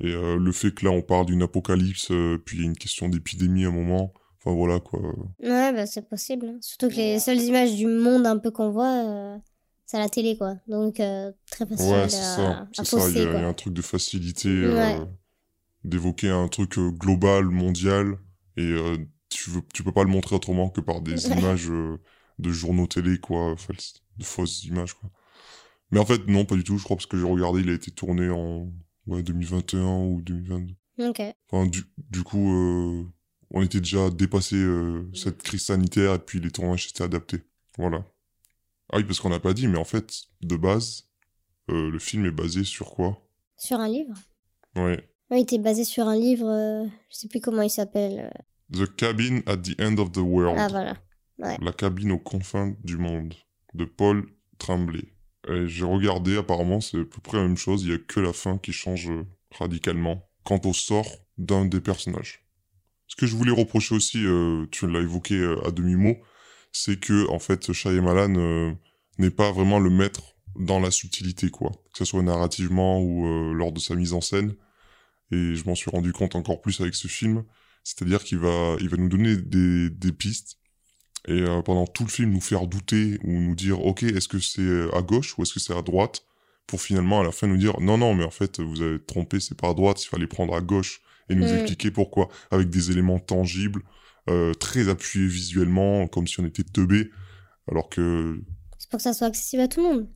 Et 0.00 0.12
le 0.12 0.52
fait 0.52 0.72
que 0.72 0.84
là 0.84 0.90
on 0.92 1.02
parle 1.02 1.26
d'une 1.26 1.42
apocalypse, 1.42 2.10
puis 2.44 2.56
il 2.56 2.60
y 2.60 2.62
a 2.62 2.66
une 2.66 2.76
question 2.76 3.08
d'épidémie 3.08 3.64
à 3.64 3.68
un 3.68 3.72
moment. 3.72 4.14
Enfin 4.38 4.56
voilà 4.56 4.80
quoi. 4.80 5.00
Ouais, 5.42 5.72
bah, 5.72 5.86
c'est 5.86 6.08
possible. 6.08 6.46
Hein. 6.46 6.58
Surtout 6.62 6.88
que 6.88 6.96
les 6.96 7.18
seules 7.18 7.40
images 7.40 7.74
du 7.74 7.86
monde 7.86 8.26
un 8.26 8.38
peu 8.38 8.50
qu'on 8.50 8.70
voit, 8.70 9.38
c'est 9.90 9.96
à 9.96 10.00
la 10.00 10.08
télé, 10.08 10.36
quoi. 10.36 10.54
Donc, 10.68 11.00
euh, 11.00 11.32
très 11.50 11.66
facile 11.66 11.92
ouais, 11.92 12.08
c'est 12.08 12.22
ça. 12.22 12.68
C'est 12.72 12.84
ça. 12.84 13.10
Il 13.10 13.16
y, 13.16 13.22
a, 13.22 13.48
un 13.48 13.52
truc 13.54 13.74
de 13.74 13.82
facilité 13.82 14.48
euh, 14.48 15.04
d'évoquer 15.82 16.28
un 16.28 16.46
truc 16.46 16.78
euh, 16.78 16.92
global, 16.92 17.46
mondial, 17.46 18.16
et 18.56 18.72
tu, 19.30 19.50
veux, 19.50 19.62
tu 19.74 19.82
peux 19.82 19.90
pas 19.90 20.04
le 20.04 20.10
montrer 20.10 20.36
autrement 20.36 20.70
que 20.70 20.80
par 20.80 21.00
des 21.00 21.26
images 21.26 21.66
de 21.66 22.50
journaux 22.52 22.86
télé, 22.86 23.18
quoi, 23.18 23.56
de 24.16 24.24
fausses 24.24 24.64
images, 24.64 24.94
quoi. 24.94 25.10
Mais 25.90 25.98
en 25.98 26.06
fait, 26.06 26.24
non, 26.28 26.44
pas 26.44 26.54
du 26.54 26.62
tout, 26.62 26.78
je 26.78 26.84
crois, 26.84 26.96
parce 26.96 27.06
que 27.06 27.18
j'ai 27.18 27.26
regardé, 27.26 27.62
il 27.62 27.70
a 27.70 27.72
été 27.72 27.90
tourné 27.90 28.30
en 28.30 28.70
ouais, 29.10 29.22
2021 29.22 30.04
ou 30.04 30.22
2022. 30.22 30.74
Ok. 31.08 31.22
Enfin, 31.50 31.66
du, 31.66 31.82
du 32.10 32.22
coup, 32.22 33.08
on 33.50 33.62
était 33.62 33.80
déjà 33.80 34.10
dépassé 34.10 34.56
cette 35.14 35.42
crise 35.42 35.64
sanitaire, 35.64 36.14
et 36.14 36.18
puis 36.18 36.40
les 36.40 36.50
tournages 36.50 36.88
étaient 36.88 37.04
adaptés. 37.04 37.42
Voilà. 37.78 38.04
Ah 38.92 38.96
oui, 38.98 39.04
parce 39.04 39.20
qu'on 39.20 39.30
n'a 39.30 39.40
pas 39.40 39.54
dit, 39.54 39.68
mais 39.68 39.78
en 39.78 39.84
fait, 39.84 40.12
de 40.42 40.56
base, 40.56 41.08
euh, 41.70 41.90
le 41.90 41.98
film 41.98 42.26
est 42.26 42.32
basé 42.32 42.64
sur 42.64 42.90
quoi? 42.90 43.22
Sur 43.56 43.78
un 43.78 43.88
livre? 43.88 44.14
Ouais. 44.76 45.08
Oui, 45.30 45.38
il 45.38 45.42
était 45.42 45.58
basé 45.58 45.84
sur 45.84 46.08
un 46.08 46.16
livre, 46.16 46.48
euh, 46.48 46.86
je 47.08 47.16
sais 47.16 47.28
plus 47.28 47.40
comment 47.40 47.62
il 47.62 47.70
s'appelle. 47.70 48.30
Euh. 48.32 48.84
The 48.84 48.96
Cabin 48.96 49.40
at 49.46 49.58
the 49.58 49.80
End 49.80 49.98
of 49.98 50.12
the 50.12 50.18
World. 50.18 50.58
Ah 50.58 50.68
voilà. 50.68 50.96
La 51.38 51.72
cabine 51.72 52.12
aux 52.12 52.18
confins 52.18 52.74
du 52.84 52.98
monde, 52.98 53.34
de 53.74 53.84
Paul 53.84 54.26
Tremblay. 54.58 55.14
J'ai 55.48 55.84
regardé, 55.84 56.36
apparemment, 56.36 56.80
c'est 56.80 57.00
à 57.00 57.04
peu 57.04 57.20
près 57.22 57.38
la 57.38 57.44
même 57.44 57.56
chose, 57.56 57.82
il 57.82 57.88
n'y 57.88 57.94
a 57.94 57.98
que 57.98 58.20
la 58.20 58.32
fin 58.32 58.58
qui 58.58 58.72
change 58.72 59.10
radicalement 59.50 60.28
quant 60.44 60.60
au 60.64 60.72
sort 60.72 61.08
d'un 61.38 61.64
des 61.64 61.80
personnages. 61.80 62.44
Ce 63.06 63.16
que 63.16 63.26
je 63.26 63.34
voulais 63.34 63.52
reprocher 63.52 63.94
aussi, 63.94 64.24
tu 64.70 64.86
l'as 64.86 65.00
évoqué 65.00 65.42
à 65.64 65.70
demi-mot, 65.70 66.16
c'est 66.72 66.98
que 66.98 67.28
en 67.28 67.38
fait 67.38 67.72
Shyamalan 67.72 68.34
euh, 68.36 68.72
n'est 69.18 69.30
pas 69.30 69.52
vraiment 69.52 69.78
le 69.78 69.90
maître 69.90 70.36
dans 70.56 70.80
la 70.80 70.90
subtilité 70.90 71.50
quoi, 71.50 71.70
que 71.92 71.98
ce 71.98 72.04
soit 72.04 72.22
narrativement 72.22 73.00
ou 73.00 73.26
euh, 73.26 73.52
lors 73.52 73.72
de 73.72 73.80
sa 73.80 73.94
mise 73.94 74.12
en 74.12 74.20
scène. 74.20 74.54
Et 75.32 75.54
je 75.54 75.64
m'en 75.64 75.74
suis 75.74 75.90
rendu 75.90 76.12
compte 76.12 76.34
encore 76.34 76.60
plus 76.60 76.80
avec 76.80 76.94
ce 76.94 77.06
film, 77.06 77.44
c'est-à-dire 77.84 78.24
qu'il 78.24 78.38
va 78.38 78.76
il 78.80 78.88
va 78.88 78.96
nous 78.96 79.08
donner 79.08 79.36
des, 79.36 79.90
des 79.90 80.12
pistes 80.12 80.58
et 81.28 81.42
euh, 81.42 81.62
pendant 81.62 81.86
tout 81.86 82.04
le 82.04 82.10
film 82.10 82.30
nous 82.32 82.40
faire 82.40 82.66
douter 82.66 83.18
ou 83.24 83.32
nous 83.32 83.54
dire 83.54 83.84
ok 83.84 84.02
est-ce 84.04 84.28
que 84.28 84.38
c'est 84.38 84.94
à 84.96 85.02
gauche 85.02 85.36
ou 85.36 85.42
est-ce 85.42 85.54
que 85.54 85.60
c'est 85.60 85.76
à 85.76 85.82
droite? 85.82 86.22
Pour 86.66 86.80
finalement 86.80 87.20
à 87.20 87.24
la 87.24 87.32
fin 87.32 87.46
nous 87.46 87.56
dire 87.56 87.80
non 87.80 87.98
non 87.98 88.14
mais 88.14 88.24
en 88.24 88.30
fait 88.30 88.60
vous 88.60 88.80
avez 88.82 88.98
trompé 89.00 89.40
c'est 89.40 89.56
pas 89.56 89.70
à 89.70 89.74
droite 89.74 90.02
il 90.04 90.08
fallait 90.08 90.26
prendre 90.26 90.54
à 90.54 90.60
gauche 90.60 91.02
et 91.30 91.34
nous 91.34 91.46
expliquer 91.46 91.90
pourquoi. 91.90 92.28
Avec 92.50 92.68
des 92.68 92.90
éléments 92.90 93.18
tangibles 93.18 93.82
euh, 94.28 94.52
très 94.52 94.88
appuyé 94.88 95.26
visuellement, 95.26 96.06
comme 96.08 96.26
si 96.26 96.40
on 96.40 96.44
était 96.44 96.64
teubé, 96.64 97.10
alors 97.70 97.88
que... 97.88 98.40
C'est 98.78 98.90
pour 98.90 98.98
que 98.98 99.02
ça 99.02 99.12
soit 99.12 99.28
accessible 99.28 99.62
à 99.62 99.68
tout 99.68 99.80
le 99.80 99.88
monde. 99.88 100.08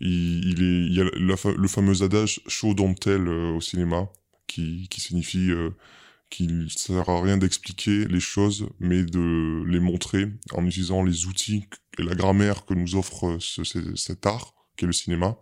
Il, 0.00 0.62
est, 0.62 0.86
il 0.86 0.94
y 0.94 1.00
a 1.00 1.04
le 1.04 1.68
fameux 1.68 2.02
adage 2.02 2.40
«show 2.46 2.74
don't 2.74 2.94
tell 2.94 3.28
euh, 3.28 3.52
au 3.52 3.60
cinéma, 3.60 4.08
qui, 4.46 4.88
qui 4.88 5.00
signifie 5.00 5.50
euh, 5.50 5.70
qu'il 6.32 6.64
ne 6.64 6.68
sert 6.68 7.08
à 7.10 7.20
rien 7.20 7.36
d'expliquer 7.36 8.06
les 8.06 8.20
choses, 8.20 8.66
mais 8.80 9.02
de 9.04 9.62
les 9.66 9.80
montrer 9.80 10.28
en 10.52 10.66
utilisant 10.66 11.04
les 11.04 11.26
outils 11.26 11.66
et 11.98 12.02
la 12.02 12.14
grammaire 12.14 12.64
que 12.64 12.72
nous 12.72 12.96
offre 12.96 13.36
ce, 13.38 13.62
cet 13.94 14.26
art, 14.26 14.54
qui 14.76 14.84
est 14.84 14.86
le 14.86 14.94
cinéma. 14.94 15.36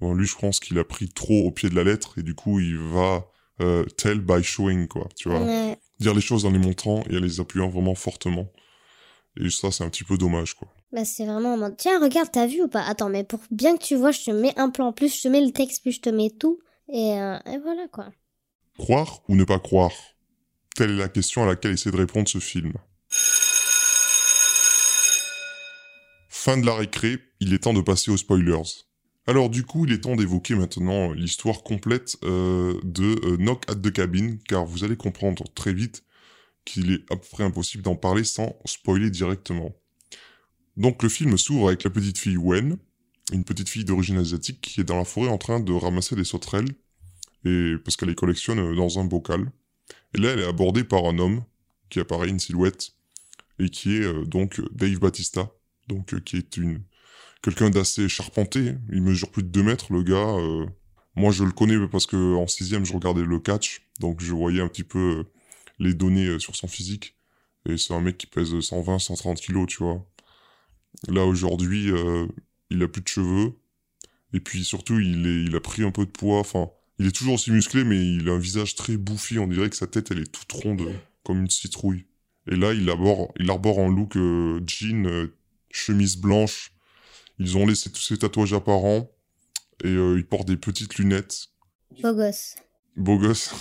Bon, 0.00 0.12
lui, 0.12 0.26
je 0.26 0.36
pense 0.36 0.60
qu'il 0.60 0.78
a 0.78 0.84
pris 0.84 1.08
trop 1.08 1.46
au 1.46 1.50
pied 1.50 1.70
de 1.70 1.74
la 1.74 1.84
lettre, 1.84 2.18
et 2.18 2.22
du 2.22 2.34
coup, 2.34 2.60
il 2.60 2.76
va 2.76 3.26
euh, 3.62 3.84
tell 3.96 4.20
by 4.20 4.42
showing, 4.42 4.88
quoi, 4.88 5.08
tu 5.16 5.30
vois. 5.30 5.40
Ouais. 5.40 5.78
Dire 6.00 6.14
les 6.14 6.20
choses 6.20 6.44
en 6.44 6.50
les 6.50 6.58
montrant 6.58 7.02
et 7.08 7.16
en 7.16 7.20
les 7.20 7.40
appuyant 7.40 7.70
vraiment 7.70 7.94
fortement. 7.94 8.52
Et 9.40 9.48
ça, 9.48 9.70
c'est 9.70 9.84
un 9.84 9.88
petit 9.88 10.04
peu 10.04 10.18
dommage, 10.18 10.54
quoi. 10.54 10.68
Bah, 10.92 11.04
c'est 11.04 11.24
vraiment 11.24 11.54
en 11.54 11.56
mode, 11.56 11.76
tiens, 11.78 11.98
regarde, 11.98 12.28
t'as 12.30 12.46
vu 12.46 12.62
ou 12.62 12.68
pas? 12.68 12.82
Attends, 12.82 13.08
mais 13.08 13.24
pour 13.24 13.40
bien 13.50 13.76
que 13.76 13.82
tu 13.82 13.96
vois, 13.96 14.12
je 14.12 14.22
te 14.22 14.30
mets 14.30 14.52
un 14.58 14.68
plan, 14.68 14.92
plus 14.92 15.16
je 15.16 15.22
te 15.22 15.28
mets 15.28 15.40
le 15.40 15.50
texte, 15.50 15.82
plus 15.82 15.92
je 15.92 16.00
te 16.00 16.10
mets 16.10 16.30
tout. 16.30 16.58
Et, 16.92 17.18
euh, 17.18 17.38
et 17.46 17.58
voilà, 17.58 17.88
quoi. 17.88 18.10
Croire 18.78 19.22
ou 19.28 19.36
ne 19.36 19.44
pas 19.44 19.60
croire? 19.60 19.92
Telle 20.74 20.90
est 20.90 20.96
la 20.96 21.08
question 21.08 21.44
à 21.44 21.46
laquelle 21.46 21.72
essaie 21.72 21.92
de 21.92 21.96
répondre 21.96 22.28
ce 22.28 22.38
film. 22.38 22.72
Fin 26.28 26.58
de 26.58 26.66
la 26.66 26.74
récré, 26.74 27.18
il 27.38 27.54
est 27.54 27.60
temps 27.60 27.72
de 27.72 27.80
passer 27.80 28.10
aux 28.10 28.16
spoilers. 28.16 28.84
Alors 29.26 29.48
du 29.48 29.62
coup, 29.62 29.86
il 29.86 29.92
est 29.92 30.00
temps 30.00 30.16
d'évoquer 30.16 30.56
maintenant 30.56 31.12
l'histoire 31.12 31.62
complète 31.62 32.16
euh, 32.24 32.78
de 32.82 33.18
euh, 33.24 33.36
Knock 33.36 33.62
at 33.70 33.76
the 33.76 33.92
Cabin, 33.92 34.36
car 34.48 34.66
vous 34.66 34.82
allez 34.84 34.96
comprendre 34.96 35.44
très 35.54 35.72
vite 35.72 36.04
qu'il 36.64 36.90
est 36.92 37.12
à 37.12 37.16
peu 37.16 37.26
près 37.30 37.44
impossible 37.44 37.84
d'en 37.84 37.96
parler 37.96 38.24
sans 38.24 38.56
spoiler 38.64 39.10
directement. 39.10 39.72
Donc 40.76 41.02
le 41.02 41.08
film 41.08 41.38
s'ouvre 41.38 41.68
avec 41.68 41.84
la 41.84 41.90
petite 41.90 42.18
fille 42.18 42.36
Wen, 42.36 42.76
une 43.32 43.44
petite 43.44 43.68
fille 43.68 43.84
d'origine 43.84 44.18
asiatique 44.18 44.60
qui 44.60 44.80
est 44.80 44.84
dans 44.84 44.96
la 44.96 45.04
forêt 45.04 45.28
en 45.28 45.38
train 45.38 45.60
de 45.60 45.72
ramasser 45.72 46.16
des 46.16 46.24
sauterelles, 46.24 46.74
et 47.44 47.74
parce 47.84 47.96
qu'elle 47.96 48.08
les 48.08 48.14
collectionne 48.14 48.74
dans 48.74 48.98
un 48.98 49.04
bocal. 49.04 49.50
Et 50.14 50.18
là, 50.18 50.30
elle 50.30 50.40
est 50.40 50.46
abordée 50.46 50.84
par 50.84 51.04
un 51.04 51.18
homme 51.18 51.44
qui 51.90 52.00
apparaît 52.00 52.28
une 52.28 52.38
silhouette 52.40 52.92
et 53.58 53.68
qui 53.68 53.96
est 53.96 54.04
euh, 54.04 54.24
donc 54.24 54.60
Dave 54.72 54.98
Batista, 54.98 55.50
donc 55.88 56.14
euh, 56.14 56.20
qui 56.20 56.36
est 56.36 56.56
une 56.56 56.82
quelqu'un 57.42 57.70
d'assez 57.70 58.08
charpenté. 58.08 58.74
Il 58.90 59.02
mesure 59.02 59.30
plus 59.30 59.42
de 59.42 59.48
2 59.48 59.62
mètres, 59.62 59.92
le 59.92 60.02
gars. 60.02 60.36
euh. 60.38 60.66
Moi, 61.16 61.30
je 61.30 61.44
le 61.44 61.52
connais 61.52 61.76
parce 61.88 62.06
que 62.06 62.34
en 62.34 62.46
sixième, 62.48 62.84
je 62.84 62.92
regardais 62.92 63.22
le 63.22 63.38
catch, 63.38 63.82
donc 64.00 64.20
je 64.20 64.32
voyais 64.32 64.60
un 64.60 64.68
petit 64.68 64.82
peu 64.82 64.98
euh, 65.20 65.24
les 65.78 65.94
données 65.94 66.26
euh, 66.26 66.38
sur 66.38 66.56
son 66.56 66.66
physique. 66.66 67.16
Et 67.68 67.76
c'est 67.78 67.94
un 67.94 68.00
mec 68.00 68.18
qui 68.18 68.26
pèse 68.26 68.58
120, 68.58 68.98
130 68.98 69.40
kilos, 69.40 69.66
tu 69.68 69.82
vois. 69.82 70.04
Là, 71.08 71.24
aujourd'hui, 71.24 71.90
euh, 71.90 72.26
il 72.70 72.82
a 72.82 72.88
plus 72.88 73.02
de 73.02 73.08
cheveux. 73.08 73.54
Et 74.32 74.40
puis 74.40 74.64
surtout, 74.64 74.98
il, 74.98 75.26
est, 75.26 75.44
il 75.44 75.56
a 75.56 75.60
pris 75.60 75.82
un 75.84 75.90
peu 75.92 76.04
de 76.06 76.10
poids. 76.10 76.40
Enfin, 76.40 76.70
il 76.98 77.06
est 77.06 77.12
toujours 77.14 77.34
aussi 77.34 77.50
musclé, 77.50 77.84
mais 77.84 77.96
il 77.96 78.28
a 78.28 78.32
un 78.32 78.38
visage 78.38 78.74
très 78.74 78.96
bouffi. 78.96 79.38
On 79.38 79.46
dirait 79.46 79.70
que 79.70 79.76
sa 79.76 79.86
tête, 79.86 80.10
elle 80.10 80.20
est 80.20 80.30
toute 80.30 80.50
ronde, 80.52 80.82
comme 81.24 81.40
une 81.40 81.50
citrouille. 81.50 82.06
Et 82.50 82.56
là, 82.56 82.72
il 82.72 82.88
arbore, 82.90 83.32
il 83.38 83.50
arbore 83.50 83.80
un 83.80 83.88
look 83.88 84.16
euh, 84.16 84.60
jean, 84.66 85.06
euh, 85.06 85.34
chemise 85.70 86.16
blanche. 86.16 86.72
Ils 87.38 87.56
ont 87.56 87.66
laissé 87.66 87.90
tous 87.90 88.00
ses 88.00 88.18
tatouages 88.18 88.52
apparents. 88.52 89.10
Et 89.82 89.88
euh, 89.88 90.16
il 90.16 90.26
porte 90.26 90.46
des 90.46 90.56
petites 90.56 90.96
lunettes. 90.96 91.48
Beau 92.00 92.14
gosse. 92.14 92.56
Beau 92.96 93.18
gosse. 93.18 93.52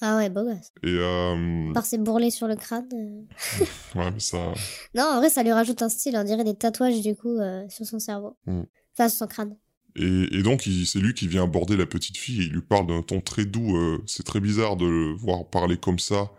Ah 0.00 0.16
ouais, 0.16 0.28
beau 0.28 0.44
gosse. 0.44 0.70
Et 0.82 0.96
euh, 0.98 1.72
Par 1.72 1.86
ses 1.86 1.98
bourrelets 1.98 2.30
sur 2.30 2.46
le 2.46 2.56
crâne. 2.56 2.88
ouais, 3.94 4.10
mais 4.10 4.20
ça. 4.20 4.52
Non, 4.94 5.04
en 5.04 5.16
vrai, 5.18 5.30
ça 5.30 5.42
lui 5.42 5.52
rajoute 5.52 5.80
un 5.80 5.88
style, 5.88 6.16
on 6.16 6.24
dirait 6.24 6.44
des 6.44 6.54
tatouages, 6.54 7.00
du 7.00 7.16
coup, 7.16 7.38
euh, 7.38 7.66
sur 7.68 7.86
son 7.86 7.98
cerveau. 7.98 8.36
Mm. 8.46 8.62
Enfin, 8.92 9.08
sur 9.08 9.18
son 9.18 9.26
crâne. 9.26 9.56
Et, 9.96 10.38
et 10.38 10.42
donc, 10.42 10.62
c'est 10.86 10.98
lui 10.98 11.14
qui 11.14 11.28
vient 11.28 11.44
aborder 11.44 11.76
la 11.76 11.86
petite 11.86 12.16
fille 12.16 12.42
et 12.42 12.44
il 12.46 12.52
lui 12.52 12.62
parle 12.62 12.86
d'un 12.88 13.02
ton 13.02 13.20
très 13.20 13.44
doux. 13.44 13.76
euh, 13.76 13.98
c'est 14.06 14.24
très 14.24 14.40
bizarre 14.40 14.76
de 14.76 14.86
le 14.86 15.12
voir 15.14 15.48
parler 15.48 15.76
comme 15.76 15.98
ça, 16.00 16.32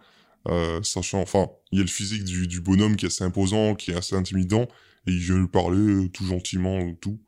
euh, 0.49 0.81
sachant, 0.83 1.21
enfin, 1.21 1.47
il 1.71 1.77
y 1.77 1.81
a 1.81 1.83
le 1.85 1.89
physique 1.89 2.23
du, 2.25 2.47
du 2.47 2.59
bonhomme 2.61 2.95
qui 2.97 3.05
est 3.05 3.07
assez 3.07 3.23
imposant, 3.23 3.75
qui 3.75 3.91
est 3.91 3.95
assez 3.95 4.15
intimidant, 4.15 4.67
et 5.07 5.11
il 5.11 5.19
vient 5.19 5.37
lui 5.37 5.47
parler 5.47 5.77
euh, 5.79 6.09
tout 6.09 6.25
gentiment, 6.25 6.77
euh, 6.79 6.93
tout. 6.99 7.19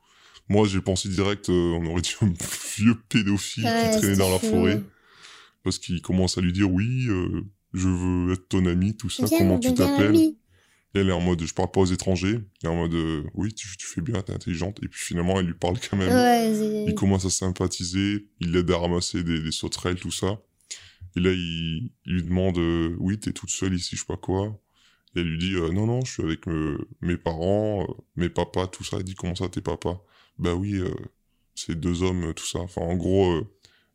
Moi, 0.50 0.66
j'ai 0.66 0.80
pensé 0.80 1.08
direct, 1.08 1.48
euh, 1.50 1.78
on 1.80 1.86
aurait 1.86 2.02
dit 2.02 2.14
un 2.20 2.32
vieux 2.76 2.96
pédophile 3.08 3.64
Ouais, 3.64 3.90
qui 3.92 3.98
traînait 3.98 4.16
dans 4.16 4.30
la 4.30 4.38
forêt, 4.38 4.82
parce 5.64 5.78
qu'il 5.78 6.00
commence 6.02 6.38
à 6.38 6.40
lui 6.42 6.52
dire, 6.52 6.70
oui, 6.70 7.06
euh, 7.08 7.42
je 7.74 7.88
veux 7.88 8.32
être 8.34 8.48
ton 8.48 8.64
ami, 8.66 8.96
tout 8.96 9.10
ça, 9.10 9.26
comment 9.38 9.58
tu 9.58 9.72
t'appelles? 9.74 10.34
Et 10.94 11.00
elle 11.00 11.08
est 11.08 11.12
en 11.12 11.20
mode, 11.20 11.42
je 11.44 11.52
parle 11.54 11.70
pas 11.70 11.80
aux 11.80 11.86
étrangers. 11.86 12.40
Elle 12.62 12.68
est 12.70 12.72
en 12.72 12.76
mode, 12.76 12.94
euh, 12.94 13.24
oui, 13.34 13.52
tu, 13.54 13.76
tu 13.76 13.86
fais 13.86 14.00
bien, 14.00 14.20
t'es 14.22 14.32
intelligente. 14.32 14.78
Et 14.82 14.88
puis 14.88 15.00
finalement, 15.00 15.38
elle 15.38 15.46
lui 15.46 15.54
parle 15.54 15.78
quand 15.80 15.96
même. 15.96 16.14
Ouais, 16.14 16.52
Il 16.86 16.94
commence 16.94 17.24
à 17.26 17.30
sympathiser, 17.30 18.28
il 18.40 18.52
l'aide 18.52 18.70
à 18.70 18.78
ramasser 18.78 19.22
des, 19.22 19.40
des 19.40 19.52
sauterelles, 19.52 20.00
tout 20.00 20.10
ça. 20.10 20.40
Et 21.16 21.20
là, 21.20 21.32
il, 21.32 21.90
il 22.06 22.12
lui 22.14 22.22
demande, 22.22 22.58
euh, 22.58 22.94
oui, 22.98 23.18
t'es 23.18 23.32
toute 23.32 23.50
seule 23.50 23.74
ici, 23.74 23.96
je 23.96 24.00
sais 24.00 24.06
pas 24.06 24.16
quoi. 24.16 24.60
Et 25.16 25.20
elle 25.20 25.26
lui 25.28 25.38
dit, 25.38 25.54
euh, 25.54 25.70
non, 25.72 25.86
non, 25.86 26.04
je 26.04 26.12
suis 26.12 26.22
avec 26.22 26.46
me- 26.46 26.86
mes 27.00 27.16
parents, 27.16 27.86
euh, 27.88 27.94
mes 28.16 28.28
papas, 28.28 28.66
tout 28.68 28.84
ça. 28.84 28.98
Elle 28.98 29.04
dit, 29.04 29.14
comment 29.14 29.34
ça, 29.34 29.48
tes 29.48 29.60
papas? 29.62 30.02
Bah 30.38 30.54
oui, 30.54 30.74
euh, 30.76 30.90
c'est 31.54 31.78
deux 31.78 32.02
hommes, 32.02 32.24
euh, 32.24 32.32
tout 32.34 32.46
ça. 32.46 32.60
Enfin, 32.60 32.82
en 32.82 32.96
gros, 32.96 33.32
euh, 33.32 33.46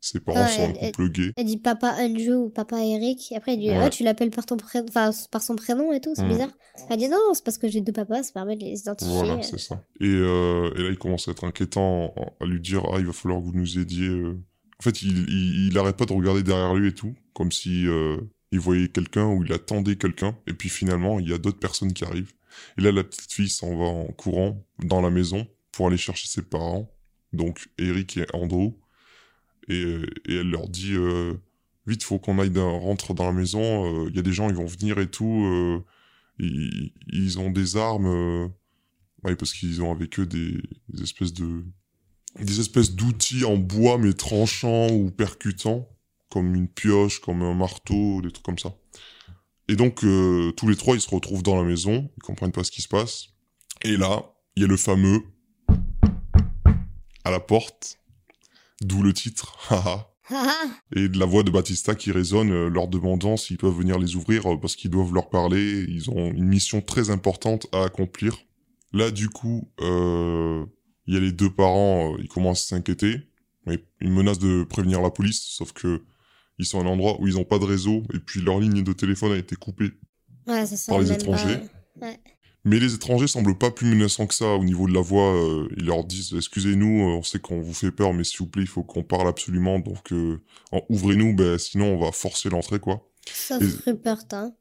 ses 0.06 0.20
parents 0.20 0.46
sont 0.48 0.62
un 0.62 0.72
elle- 0.80 0.92
couple 0.92 1.10
gay. 1.10 1.32
Elle 1.36 1.46
dit 1.46 1.56
papa 1.56 1.94
Anju 1.98 2.34
ou 2.34 2.48
papa 2.50 2.78
Eric. 2.84 3.32
Et 3.32 3.36
après, 3.36 3.54
elle 3.54 3.60
dit, 3.60 3.70
Ouais. 3.70 3.78
ah, 3.82 3.90
tu 3.90 4.02
l'appelles 4.04 4.30
par, 4.30 4.44
ton 4.46 4.56
prénom... 4.56 4.86
enfin, 4.88 5.10
par 5.30 5.42
son 5.42 5.56
prénom 5.56 5.92
et 5.92 6.00
tout, 6.00 6.12
c'est 6.14 6.24
Mm. 6.24 6.28
bizarre. 6.28 6.50
Elle 6.90 6.96
dit, 6.98 7.08
non, 7.08 7.18
c'est 7.32 7.44
parce 7.44 7.58
que 7.58 7.68
j'ai 7.68 7.80
deux 7.80 7.92
papas, 7.92 8.22
ça 8.24 8.32
permet 8.32 8.56
de 8.56 8.64
les 8.64 8.80
identifier. 8.80 9.12
Voilà, 9.14 9.42
c'est 9.42 9.58
ça. 9.58 9.82
Et, 10.00 10.04
euh, 10.06 10.70
et 10.76 10.82
là, 10.82 10.88
il 10.90 10.98
commence 10.98 11.26
à 11.28 11.30
être 11.30 11.44
inquiétant, 11.44 12.14
à 12.40 12.44
lui 12.44 12.60
dire 12.60 12.82
Ah, 12.92 12.96
il 12.98 13.06
va 13.06 13.12
falloir 13.12 13.40
que 13.40 13.46
vous 13.46 13.52
nous 13.54 13.78
aidiez. 13.78 14.08
euh. 14.08 14.38
En 14.80 14.82
fait, 14.82 15.02
il, 15.02 15.26
il, 15.28 15.68
il 15.68 15.78
arrête 15.78 15.96
pas 15.96 16.04
de 16.04 16.12
regarder 16.12 16.42
derrière 16.42 16.74
lui 16.74 16.88
et 16.88 16.92
tout, 16.94 17.14
comme 17.32 17.52
si 17.52 17.86
euh, 17.86 18.16
il 18.52 18.58
voyait 18.60 18.88
quelqu'un 18.88 19.26
ou 19.26 19.44
il 19.44 19.52
attendait 19.52 19.96
quelqu'un. 19.96 20.36
Et 20.46 20.52
puis 20.52 20.68
finalement, 20.68 21.18
il 21.20 21.28
y 21.28 21.32
a 21.32 21.38
d'autres 21.38 21.60
personnes 21.60 21.92
qui 21.92 22.04
arrivent. 22.04 22.32
Et 22.78 22.82
là, 22.82 22.92
la 22.92 23.02
petite 23.04 23.32
fille 23.32 23.48
s'en 23.48 23.74
va 23.76 23.84
en 23.86 24.06
courant 24.06 24.62
dans 24.84 25.00
la 25.00 25.10
maison 25.10 25.46
pour 25.72 25.86
aller 25.88 25.96
chercher 25.96 26.28
ses 26.28 26.42
parents, 26.42 26.88
donc 27.32 27.68
Eric 27.78 28.16
et 28.16 28.26
Andrew. 28.32 28.74
Et, 29.68 29.82
euh, 29.82 30.06
et 30.26 30.36
elle 30.36 30.50
leur 30.50 30.68
dit 30.68 30.94
euh, 30.94 31.34
Vite, 31.86 32.02
faut 32.02 32.18
qu'on 32.18 32.38
aille 32.38 32.52
rentre 32.58 33.14
dans 33.14 33.24
la 33.26 33.32
maison. 33.32 34.04
euh, 34.04 34.08
Il 34.10 34.16
y 34.16 34.18
a 34.18 34.22
des 34.22 34.32
gens, 34.32 34.48
ils 34.48 34.56
vont 34.56 34.66
venir 34.66 34.98
et 34.98 35.10
tout. 35.10 35.44
euh, 35.46 35.80
ils, 36.38 37.38
ont 37.38 37.50
des 37.50 37.76
armes. 37.76 38.06
euh, 38.06 38.48
parce 39.22 39.52
qu'ils 39.52 39.82
ont 39.82 39.90
avec 39.92 40.18
eux 40.18 40.26
des, 40.26 40.60
espèces 41.02 41.32
de 41.32 41.64
des 42.40 42.58
espèces 42.60 42.92
d'outils 42.94 43.44
en 43.44 43.56
bois 43.56 43.96
mais 43.96 44.12
tranchants 44.12 44.88
ou 44.90 45.10
percutants, 45.10 45.88
comme 46.30 46.54
une 46.56 46.68
pioche, 46.68 47.20
comme 47.20 47.42
un 47.42 47.54
marteau, 47.54 48.20
des 48.22 48.32
trucs 48.32 48.44
comme 48.44 48.58
ça. 48.58 48.74
Et 49.68 49.76
donc 49.76 50.04
euh, 50.04 50.50
tous 50.52 50.68
les 50.68 50.76
trois 50.76 50.94
ils 50.96 51.00
se 51.00 51.08
retrouvent 51.08 51.42
dans 51.44 51.56
la 51.56 51.62
maison, 51.62 52.10
ils 52.16 52.22
comprennent 52.22 52.52
pas 52.52 52.64
ce 52.64 52.70
qui 52.72 52.82
se 52.82 52.88
passe. 52.88 53.28
Et 53.82 53.96
là, 53.96 54.24
il 54.56 54.62
y 54.62 54.64
a 54.64 54.68
le 54.68 54.76
fameux 54.76 55.22
à 57.24 57.30
la 57.30 57.40
porte, 57.40 57.98
d'où 58.86 59.02
le 59.02 59.12
titre, 59.12 59.56
haha. 59.70 60.10
Et 60.96 61.08
de 61.10 61.18
la 61.18 61.26
voix 61.26 61.42
de 61.42 61.50
Batista 61.50 61.94
qui 61.94 62.10
résonne, 62.10 62.50
euh, 62.50 62.68
leur 62.70 62.88
demandant 62.88 63.36
s'ils 63.36 63.58
peuvent 63.58 63.76
venir 63.76 63.98
les 63.98 64.16
ouvrir 64.16 64.50
euh, 64.50 64.56
parce 64.58 64.74
qu'ils 64.74 64.90
doivent 64.90 65.12
leur 65.12 65.28
parler. 65.28 65.84
Ils 65.86 66.08
ont 66.08 66.30
une 66.32 66.46
mission 66.46 66.80
très 66.80 67.10
importante 67.10 67.66
à 67.72 67.84
accomplir. 67.84 68.38
Là, 68.94 69.10
du 69.10 69.28
coup, 69.28 69.68
euh, 69.80 70.64
il 71.06 71.12
y 71.14 71.16
a 71.18 71.20
les 71.20 71.32
deux 71.32 71.50
parents, 71.50 72.16
ils 72.18 72.28
commencent 72.28 72.64
à 72.72 72.76
s'inquiéter. 72.76 73.16
Mais 73.66 73.84
Ils 74.00 74.10
menacent 74.10 74.38
de 74.38 74.64
prévenir 74.64 75.02
la 75.02 75.10
police, 75.10 75.42
sauf 75.42 75.72
que 75.72 76.02
ils 76.58 76.64
sont 76.64 76.80
à 76.80 76.84
un 76.84 76.86
endroit 76.86 77.20
où 77.20 77.26
ils 77.28 77.34
n'ont 77.34 77.44
pas 77.44 77.58
de 77.58 77.64
réseau 77.64 78.02
et 78.14 78.18
puis 78.18 78.40
leur 78.40 78.60
ligne 78.60 78.82
de 78.82 78.92
téléphone 78.92 79.32
a 79.32 79.36
été 79.36 79.56
coupée. 79.56 79.90
Ouais, 80.46 80.64
c'est 80.64 80.76
ça. 80.76 80.92
Par 80.92 81.00
les 81.02 81.08
pas- 81.08 81.14
étrangers. 81.14 81.60
Mais 82.66 82.78
les 82.78 82.94
étrangers 82.94 83.26
semblent 83.26 83.58
pas 83.58 83.70
plus 83.70 83.86
menaçants 83.86 84.26
que 84.26 84.34
ça 84.34 84.46
au 84.54 84.64
niveau 84.64 84.86
de 84.88 84.94
la 84.94 85.02
voix. 85.02 85.34
euh, 85.34 85.68
ils 85.76 85.84
leur 85.84 86.02
disent 86.04 86.32
excusez-nous, 86.34 87.02
euh, 87.10 87.16
on 87.18 87.22
sait 87.22 87.38
qu'on 87.38 87.60
vous 87.60 87.74
fait 87.74 87.90
peur, 87.90 88.14
mais 88.14 88.24
s'il 88.24 88.38
vous 88.38 88.46
plaît, 88.46 88.62
il 88.62 88.68
faut 88.68 88.82
qu'on 88.82 89.02
parle 89.02 89.28
absolument. 89.28 89.78
Donc 89.78 90.12
euh, 90.12 90.40
ouvrez-nous, 90.88 91.34
ben 91.34 91.58
sinon 91.58 91.94
on 91.94 91.98
va 91.98 92.10
forcer 92.12 92.48
l'entrée 92.48 92.80
quoi. 92.80 93.06
Sauf 93.32 93.62
Et- 93.62 93.90
Rupert, 93.90 94.24
hein. 94.32 94.54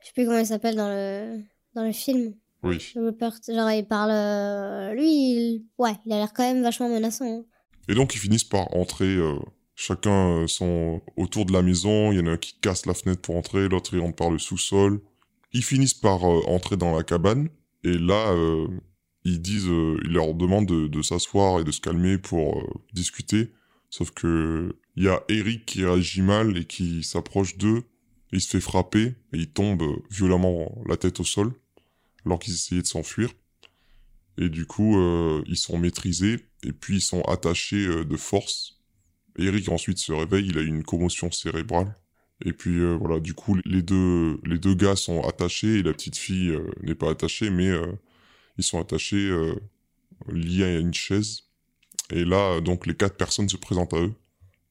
Je 0.00 0.06
sais 0.06 0.12
plus 0.14 0.24
comment 0.24 0.38
il 0.38 0.46
s'appelle 0.46 0.76
dans 0.76 0.88
le... 0.88 1.40
dans 1.74 1.84
le 1.84 1.92
film. 1.92 2.34
Oui. 2.62 2.78
Rupert, 2.96 3.34
genre, 3.46 3.70
il 3.70 3.86
parle. 3.86 4.10
euh, 4.12 4.94
Lui, 4.94 5.10
il... 5.10 5.64
ouais, 5.78 5.92
il 6.06 6.12
a 6.14 6.16
l'air 6.16 6.32
quand 6.32 6.42
même 6.42 6.62
vachement 6.62 6.88
menaçant. 6.88 7.40
hein. 7.40 7.44
Et 7.88 7.94
donc 7.94 8.14
ils 8.14 8.18
finissent 8.18 8.44
par 8.44 8.74
entrer. 8.74 9.18
chacun 9.74 10.46
sont 10.46 11.00
autour 11.16 11.44
de 11.44 11.52
la 11.52 11.60
maison. 11.62 12.12
Il 12.12 12.18
y 12.18 12.20
en 12.22 12.26
a 12.26 12.30
un 12.32 12.36
qui 12.38 12.54
casse 12.60 12.86
la 12.86 12.94
fenêtre 12.94 13.20
pour 13.20 13.36
entrer, 13.36 13.68
l'autre 13.68 13.90
il 13.94 14.00
rentre 14.00 14.16
par 14.16 14.30
le 14.30 14.38
sous-sol. 14.38 15.00
Ils 15.52 15.64
finissent 15.64 15.94
par 15.94 16.24
euh, 16.24 16.42
entrer 16.46 16.76
dans 16.76 16.96
la 16.96 17.02
cabane. 17.02 17.48
Et 17.84 17.98
là, 17.98 18.32
euh, 18.32 18.68
ils 19.24 19.40
disent, 19.40 19.68
euh, 19.68 19.98
ils 20.04 20.12
leur 20.12 20.34
demandent 20.34 20.68
de, 20.68 20.86
de 20.86 21.02
s'asseoir 21.02 21.60
et 21.60 21.64
de 21.64 21.72
se 21.72 21.80
calmer 21.80 22.18
pour 22.18 22.62
discuter. 22.92 23.50
Sauf 23.88 24.12
que 24.12 24.76
il 24.96 25.04
y 25.04 25.08
a 25.08 25.22
Eric 25.28 25.66
qui 25.66 25.84
réagit 25.84 26.22
mal 26.22 26.56
et 26.56 26.64
qui 26.64 27.02
s'approche 27.02 27.56
d'eux. 27.56 27.84
Il 28.32 28.40
se 28.40 28.48
fait 28.48 28.60
frapper 28.60 29.14
et 29.32 29.38
il 29.38 29.48
tombe 29.48 29.82
violemment 30.10 30.72
la 30.86 30.96
tête 30.96 31.18
au 31.18 31.24
sol 31.24 31.52
alors 32.24 32.38
qu'ils 32.38 32.54
essayaient 32.54 32.82
de 32.82 32.86
s'enfuir. 32.86 33.30
Et 34.38 34.48
du 34.48 34.66
coup, 34.66 34.96
ils 35.46 35.56
sont 35.56 35.78
maîtrisés 35.78 36.46
et 36.62 36.72
puis 36.72 36.96
ils 36.96 37.02
sont 37.02 37.22
attachés 37.22 37.86
de 37.86 38.16
force. 38.16 38.78
Eric 39.36 39.68
ensuite 39.68 39.98
se 39.98 40.12
réveille, 40.12 40.46
il 40.48 40.58
a 40.58 40.62
une 40.62 40.84
commotion 40.84 41.30
cérébrale. 41.32 41.94
Et 42.44 42.52
puis 42.52 42.78
euh, 42.78 42.96
voilà, 42.98 43.20
du 43.20 43.34
coup, 43.34 43.56
les 43.64 43.82
deux, 43.82 44.40
les 44.44 44.58
deux 44.58 44.74
gars 44.74 44.96
sont 44.96 45.22
attachés 45.22 45.78
et 45.78 45.82
la 45.82 45.92
petite 45.92 46.16
fille 46.16 46.50
euh, 46.50 46.70
n'est 46.82 46.94
pas 46.94 47.10
attachée, 47.10 47.50
mais 47.50 47.68
euh, 47.68 47.92
ils 48.56 48.64
sont 48.64 48.80
attachés, 48.80 49.28
euh, 49.28 49.54
liés 50.28 50.64
à 50.64 50.78
une 50.78 50.94
chaise. 50.94 51.42
Et 52.10 52.24
là, 52.24 52.54
euh, 52.54 52.60
donc, 52.60 52.86
les 52.86 52.94
quatre 52.94 53.16
personnes 53.16 53.48
se 53.48 53.56
présentent 53.56 53.94
à 53.94 54.00
eux. 54.00 54.14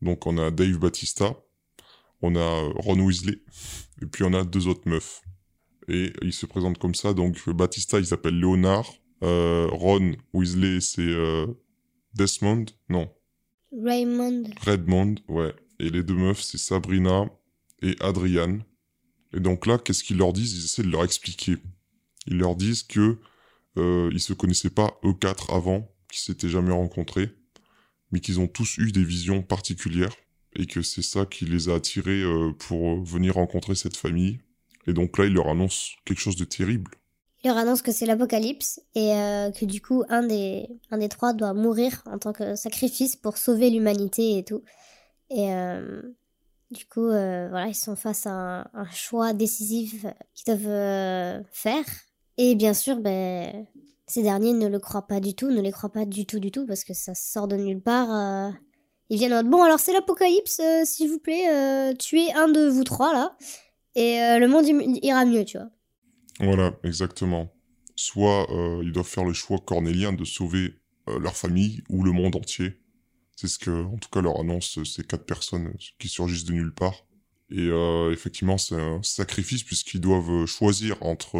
Donc, 0.01 0.25
on 0.25 0.38
a 0.38 0.49
Dave 0.49 0.79
Batista, 0.79 1.36
on 2.21 2.36
a 2.36 2.71
Ron 2.77 2.99
Weasley, 3.01 3.39
et 4.01 4.05
puis 4.05 4.23
on 4.23 4.34
a 4.34 4.43
deux 4.43 4.67
autres 4.67 4.88
meufs. 4.89 5.21
Et 5.88 6.13
ils 6.21 6.34
se 6.34 6.45
présentent 6.45 6.77
comme 6.77 6.95
ça, 6.95 7.13
donc 7.13 7.49
Batista, 7.49 7.99
il 7.99 8.05
s'appelle 8.05 8.39
Léonard, 8.39 8.88
Ron 9.21 10.13
Weasley, 10.34 10.82
c'est 10.82 11.15
Desmond, 12.13 12.65
non. 12.89 13.10
Raymond. 13.71 14.43
Redmond, 14.62 15.15
ouais. 15.27 15.53
Et 15.79 15.89
les 15.89 16.03
deux 16.03 16.15
meufs, 16.15 16.41
c'est 16.41 16.58
Sabrina 16.58 17.29
et 17.82 17.96
Adriane. 18.00 18.63
Et 19.34 19.39
donc 19.39 19.65
là, 19.65 19.78
qu'est-ce 19.78 20.04
qu'ils 20.04 20.18
leur 20.18 20.34
disent? 20.34 20.54
Ils 20.54 20.65
essaient 20.65 20.84
de 20.84 20.92
leur 20.92 21.04
expliquer. 21.04 21.58
Ils 22.28 22.38
leur 22.38 22.56
disent 22.56 22.84
que 22.84 23.18
euh, 23.78 24.10
ils 24.12 24.20
se 24.20 24.34
connaissaient 24.34 24.70
pas 24.70 25.00
eux 25.06 25.13
quatre 25.13 25.54
avant, 25.54 25.88
qu'ils 26.10 26.22
s'étaient 26.22 26.50
jamais 26.50 26.74
rencontrés, 26.74 27.30
mais 28.12 28.20
qu'ils 28.20 28.39
ont 28.39 28.48
tous 28.48 28.78
eu 28.78 28.92
des 28.92 29.04
visions 29.04 29.42
particulières 29.42 30.15
et 30.56 30.65
que 30.65 30.82
c'est 30.82 31.04
ça 31.04 31.26
qui 31.26 31.46
les 31.46 31.70
a 31.70 31.76
attirés 31.76 32.22
euh, 32.22 32.52
pour 32.58 33.04
venir 33.04 33.36
rencontrer 33.36 33.76
cette 33.76 33.98
famille. 33.98 34.39
Et 34.88 34.94
donc 34.94 35.18
là, 35.18 35.26
il 35.26 35.34
leur 35.34 35.48
annonce 35.48 35.92
quelque 36.06 36.20
chose 36.20 36.36
de 36.36 36.46
terrible. 36.46 36.92
Il 37.44 37.48
leur 37.48 37.58
annonce 37.58 37.82
que 37.82 37.92
c'est 37.92 38.06
l'apocalypse 38.06 38.82
et 38.96 39.13
euh, 39.13 39.52
que 39.52 39.65
du 39.65 39.82
coup, 39.82 40.04
un 40.10 40.24
des, 40.24 40.68
un 40.92 40.98
des 40.98 41.08
trois 41.08 41.34
doit 41.34 41.54
mourir 41.54 42.02
en 42.06 42.18
tant 42.18 42.34
que 42.34 42.56
sacrifice 42.56 43.15
pour 43.15 43.38
sauver 43.38 43.70
l'humanité 43.70 44.38
et 44.38 44.44
tout. 44.44 44.63
Et 45.30 45.54
euh, 45.54 46.02
du 46.71 46.86
coup, 46.86 47.08
euh, 47.08 47.47
voilà, 47.49 47.67
ils 47.67 47.75
sont 47.75 47.95
face 47.95 48.27
à 48.27 48.69
un, 48.73 48.89
choix 48.91 49.34
décisif 49.34 50.05
qu'ils 50.34 50.55
doivent 50.55 51.43
faire. 51.51 51.86
Et 52.38 52.55
bien 52.55 52.73
sûr, 52.73 52.97
ben, 52.97 53.65
ces 54.08 54.23
derniers 54.23 54.53
ne 54.53 54.67
le 54.67 54.79
croient 54.79 55.08
pas 55.08 55.19
du 55.19 55.36
tout, 55.36 55.49
ne 55.49 55.62
les 55.62 55.71
croient 55.71 55.91
pas 55.91 56.05
du 56.05 56.25
tout, 56.25 56.39
du 56.39 56.51
tout, 56.51 56.65
parce 56.65 56.84
que 56.84 56.93
ça 56.93 57.13
sort 57.15 57.47
de 57.47 57.55
nulle 57.55 57.82
part. 57.82 58.53
ils 59.10 59.17
viennent 59.17 59.34
en 59.34 59.43
bon, 59.43 59.63
alors 59.63 59.79
c'est 59.79 59.93
l'apocalypse, 59.93 60.62
s'il 60.86 61.10
vous 61.10 61.19
plaît, 61.19 61.95
tuez 61.97 62.32
un 62.34 62.47
de 62.47 62.67
vous 62.67 62.84
trois 62.84 63.13
là, 63.13 63.36
et 63.95 64.39
le 64.39 64.47
monde 64.47 64.65
ira 65.03 65.25
mieux, 65.25 65.43
tu 65.43 65.58
vois. 65.58 65.69
Voilà, 66.39 66.73
exactement. 66.84 67.51
Soit 67.95 68.49
euh, 68.51 68.82
ils 68.84 68.93
doivent 68.93 69.08
faire 69.08 69.25
le 69.25 69.34
choix 69.34 69.58
cornélien 69.60 70.13
de 70.13 70.23
sauver 70.23 70.75
euh, 71.10 71.19
leur 71.19 71.36
famille 71.36 71.84
ou 71.89 72.03
le 72.03 72.12
monde 72.12 72.36
entier. 72.36 72.77
C'est 73.39 73.47
ce 73.47 73.60
que, 73.60 73.86
en 73.86 73.97
tout 73.97 74.10
cas, 74.10 74.21
leur 74.21 74.39
annonce 74.39 74.84
ces 74.84 75.04
quatre 75.04 75.25
personnes 75.25 75.73
qui 75.97 76.10
surgissent 76.10 76.45
de 76.45 76.54
nulle 76.54 76.73
part. 76.73 77.06
Et 77.52 77.67
euh, 77.69 78.12
effectivement, 78.12 78.58
c'est 78.58 78.75
un 78.75 79.02
sacrifice 79.02 79.63
puisqu'ils 79.63 80.02
doivent 80.02 80.45
choisir 80.45 81.02
entre 81.02 81.38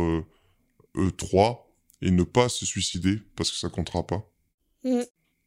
eux 0.95 1.12
trois 1.17 1.75
et 2.01 2.12
ne 2.12 2.23
pas 2.23 2.47
se 2.47 2.65
suicider 2.65 3.21
parce 3.35 3.51
que 3.51 3.57
ça 3.57 3.69
comptera 3.69 4.07
pas. 4.07 4.31
Mm. 4.83 5.01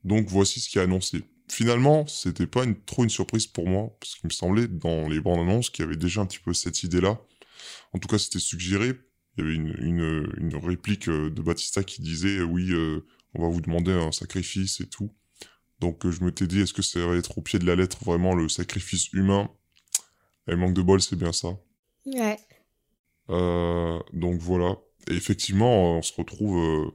Donc 0.04 0.28
voici 0.28 0.60
ce 0.60 0.68
qui 0.68 0.78
est 0.78 0.82
annoncé. 0.82 1.24
Finalement, 1.50 2.06
c'était 2.06 2.46
pas 2.46 2.64
une, 2.64 2.78
trop 2.78 3.04
une 3.04 3.10
surprise 3.10 3.46
pour 3.46 3.66
moi 3.66 3.96
parce 3.98 4.14
qu'il 4.14 4.26
me 4.26 4.32
semblait 4.32 4.68
dans 4.68 5.08
les 5.08 5.20
bandes 5.20 5.40
annonces 5.40 5.70
qu'il 5.70 5.84
y 5.84 5.88
avait 5.88 5.96
déjà 5.96 6.20
un 6.20 6.26
petit 6.26 6.38
peu 6.38 6.52
cette 6.52 6.82
idée-là. 6.82 7.20
En 7.92 7.98
tout 7.98 8.08
cas, 8.08 8.18
c'était 8.18 8.38
suggéré 8.38 8.94
il 9.36 9.44
y 9.44 9.46
avait 9.46 9.54
une, 9.54 9.74
une, 9.78 10.32
une, 10.36 10.56
réplique 10.56 11.08
euh, 11.08 11.30
de 11.30 11.42
Batista 11.42 11.82
qui 11.82 12.02
disait 12.02 12.38
euh, 12.38 12.44
oui, 12.44 12.70
euh, 12.70 13.04
on 13.34 13.42
va 13.42 13.48
vous 13.48 13.60
demander 13.60 13.92
un 13.92 14.12
sacrifice 14.12 14.80
et 14.80 14.86
tout. 14.86 15.10
Donc 15.82 16.08
je 16.08 16.24
me 16.24 16.32
t'ai 16.32 16.46
dit, 16.46 16.60
est-ce 16.60 16.72
que 16.72 16.82
ça 16.82 17.06
va 17.06 17.16
être 17.16 17.36
au 17.36 17.42
pied 17.42 17.58
de 17.58 17.66
la 17.66 17.76
lettre 17.76 18.02
vraiment 18.04 18.34
le 18.34 18.48
sacrifice 18.48 19.12
humain? 19.12 19.50
Et 20.48 20.56
manque 20.56 20.74
de 20.74 20.82
bol, 20.82 21.00
c'est 21.02 21.16
bien 21.16 21.32
ça. 21.32 21.58
Ouais. 22.06 22.38
Euh, 23.30 24.00
donc 24.12 24.40
voilà. 24.40 24.76
Et 25.08 25.14
effectivement, 25.14 25.98
on 25.98 26.02
se 26.02 26.12
retrouve 26.14 26.92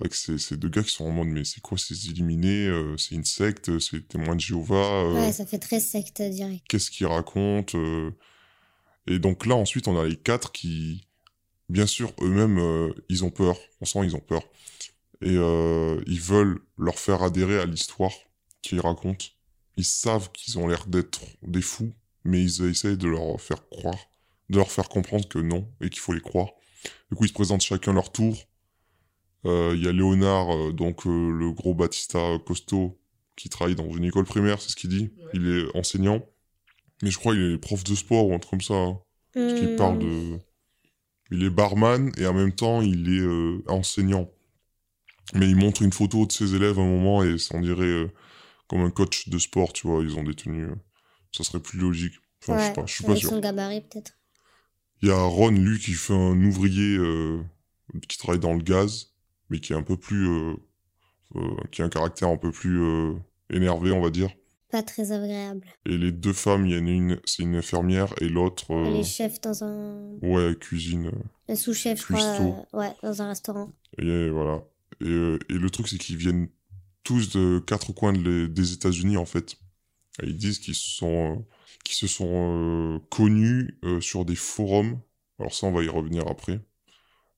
avec 0.00 0.14
ces, 0.14 0.38
ces, 0.38 0.56
deux 0.56 0.68
gars 0.68 0.82
qui 0.82 0.92
sont 0.92 1.04
en 1.04 1.10
mode 1.10 1.28
mais 1.28 1.44
c'est 1.44 1.60
quoi 1.60 1.76
ces 1.76 2.08
illuminés 2.08 2.70
C'est 2.96 3.14
une 3.14 3.24
secte 3.24 3.78
C'est 3.80 4.06
témoins 4.06 4.36
de 4.36 4.40
Jéhovah 4.40 5.10
Ouais, 5.12 5.32
ça 5.32 5.44
fait 5.44 5.58
très 5.58 5.80
secte 5.80 6.22
direct. 6.22 6.64
Qu'est-ce 6.68 6.90
qu'ils 6.90 7.06
racontent 7.06 7.78
Et 9.06 9.18
donc 9.18 9.44
là, 9.46 9.56
ensuite, 9.56 9.88
on 9.88 9.98
a 9.98 10.06
les 10.06 10.16
quatre 10.16 10.52
qui 10.52 11.06
bien 11.70 11.86
sûr, 11.86 12.12
eux-mêmes, 12.20 12.58
euh, 12.58 12.92
ils 13.08 13.24
ont 13.24 13.30
peur. 13.30 13.56
On 13.80 13.84
sent 13.84 14.00
ils 14.04 14.16
ont 14.16 14.20
peur. 14.20 14.42
Et 15.22 15.36
euh, 15.36 16.00
ils 16.06 16.20
veulent 16.20 16.60
leur 16.78 16.98
faire 16.98 17.22
adhérer 17.22 17.60
à 17.60 17.66
l'histoire 17.66 18.12
qu'ils 18.62 18.80
racontent. 18.80 19.26
Ils 19.76 19.84
savent 19.84 20.30
qu'ils 20.32 20.58
ont 20.58 20.66
l'air 20.66 20.86
d'être 20.86 21.20
des 21.42 21.62
fous, 21.62 21.92
mais 22.24 22.42
ils 22.42 22.64
essayent 22.64 22.96
de 22.96 23.08
leur 23.08 23.40
faire 23.40 23.68
croire, 23.68 24.10
de 24.48 24.56
leur 24.56 24.70
faire 24.70 24.88
comprendre 24.88 25.28
que 25.28 25.38
non, 25.38 25.68
et 25.80 25.90
qu'il 25.90 26.00
faut 26.00 26.12
les 26.12 26.20
croire. 26.20 26.48
Du 27.10 27.16
coup, 27.16 27.24
ils 27.24 27.28
se 27.28 27.34
présentent 27.34 27.62
chacun 27.62 27.92
leur 27.92 28.12
tour. 28.12 28.36
Euh, 29.46 29.74
il 29.74 29.84
y 29.84 29.88
a 29.88 29.92
Léonard, 29.92 30.72
donc 30.72 31.04
le 31.04 31.52
gros 31.52 31.74
Batista 31.74 32.18
costaud, 32.46 32.98
qui 33.36 33.48
travaille 33.48 33.74
dans 33.74 33.90
une 33.90 34.04
école 34.04 34.24
primaire, 34.24 34.60
c'est 34.60 34.70
ce 34.70 34.76
qu'il 34.76 34.90
dit. 34.90 35.10
Il 35.32 35.48
est 35.48 35.76
enseignant. 35.76 36.22
Mais 37.02 37.10
je 37.10 37.18
crois 37.18 37.32
qu'il 37.32 37.52
est 37.52 37.58
prof 37.58 37.82
de 37.84 37.94
sport 37.94 38.26
ou 38.26 38.34
un 38.34 38.38
truc 38.38 38.50
comme 38.50 38.60
ça. 38.60 38.74
Hein. 38.74 39.00
Parce 39.32 39.54
qu'il 39.54 39.76
parle 39.76 39.98
de 39.98 40.38
il 41.30 41.44
est 41.44 41.50
barman 41.50 42.10
et 42.18 42.26
en 42.26 42.34
même 42.34 42.52
temps 42.52 42.82
il 42.82 43.08
est 43.08 43.20
euh, 43.20 43.62
enseignant. 43.68 44.28
Mais 45.34 45.48
il 45.48 45.56
montre 45.56 45.82
une 45.82 45.92
photo 45.92 46.26
de 46.26 46.32
ses 46.32 46.54
élèves 46.54 46.78
à 46.78 46.82
un 46.82 46.88
moment 46.88 47.22
et 47.22 47.36
on 47.52 47.60
dirait 47.60 47.84
euh, 47.84 48.12
comme 48.68 48.80
un 48.80 48.90
coach 48.90 49.28
de 49.28 49.38
sport, 49.38 49.72
tu 49.72 49.86
vois, 49.86 50.02
ils 50.02 50.16
ont 50.16 50.24
des 50.24 50.34
tenues. 50.34 50.66
Euh, 50.66 50.74
ça 51.32 51.44
serait 51.44 51.60
plus 51.60 51.78
logique. 51.78 52.14
Enfin, 52.42 52.58
je 52.58 52.64
sais 52.64 52.72
pas, 52.72 52.86
je 52.86 52.92
suis 52.92 53.04
pas 53.04 53.16
sûr. 53.16 53.30
son 53.30 53.40
gabarit 53.40 53.82
peut-être. 53.82 54.12
Il 55.02 55.08
y 55.08 55.12
a 55.12 55.22
Ron, 55.22 55.50
lui, 55.50 55.78
qui 55.78 55.92
fait 55.92 56.14
un 56.14 56.44
ouvrier 56.44 56.98
qui 58.08 58.18
travaille 58.18 58.40
dans 58.40 58.52
le 58.52 58.62
gaz, 58.62 59.14
mais 59.48 59.58
qui 59.58 59.72
est 59.72 59.76
un 59.76 59.82
peu 59.82 59.96
plus. 59.96 60.28
qui 61.70 61.80
a 61.80 61.86
un 61.86 61.88
caractère 61.88 62.28
un 62.28 62.36
peu 62.36 62.50
plus 62.50 62.82
énervé, 63.50 63.92
on 63.92 64.02
va 64.02 64.10
dire. 64.10 64.30
Pas 64.70 64.82
très 64.84 65.10
agréable. 65.10 65.66
Et 65.84 65.98
les 65.98 66.12
deux 66.12 66.32
femmes, 66.32 66.64
il 66.64 66.76
y 66.76 66.78
en 66.78 66.86
a 66.86 66.90
une, 66.90 67.20
c'est 67.24 67.42
une 67.42 67.56
infirmière 67.56 68.14
et 68.20 68.28
l'autre. 68.28 68.66
Elle 68.70 68.96
est 68.96 69.04
chef 69.04 69.40
dans 69.40 69.64
un. 69.64 70.12
Ouais, 70.22 70.54
cuisine. 70.54 71.10
Un 71.48 71.56
sous-chef, 71.56 71.98
je 71.98 72.14
crois. 72.14 72.22
Euh, 72.22 72.78
ouais, 72.78 72.92
dans 73.02 73.20
un 73.20 73.28
restaurant. 73.28 73.72
Et 73.98 74.28
voilà. 74.30 74.62
Et, 75.00 75.08
euh, 75.08 75.38
et 75.48 75.54
le 75.54 75.70
truc, 75.70 75.88
c'est 75.88 75.98
qu'ils 75.98 76.16
viennent 76.16 76.48
tous 77.04 77.30
de 77.30 77.58
quatre 77.60 77.92
coins 77.92 78.12
des 78.12 78.72
États-Unis, 78.72 79.16
en 79.16 79.24
fait. 79.24 79.56
Ils 80.22 80.36
disent 80.36 80.58
qu'ils 80.58 80.74
euh, 81.02 81.36
se 81.88 82.06
sont 82.06 83.02
connus 83.10 83.78
sur 84.00 84.24
des 84.24 84.36
forums. 84.36 85.00
Alors 85.38 85.54
ça, 85.54 85.66
on 85.66 85.72
va 85.72 85.82
y 85.82 85.88
revenir 85.88 86.26
après. 86.28 86.60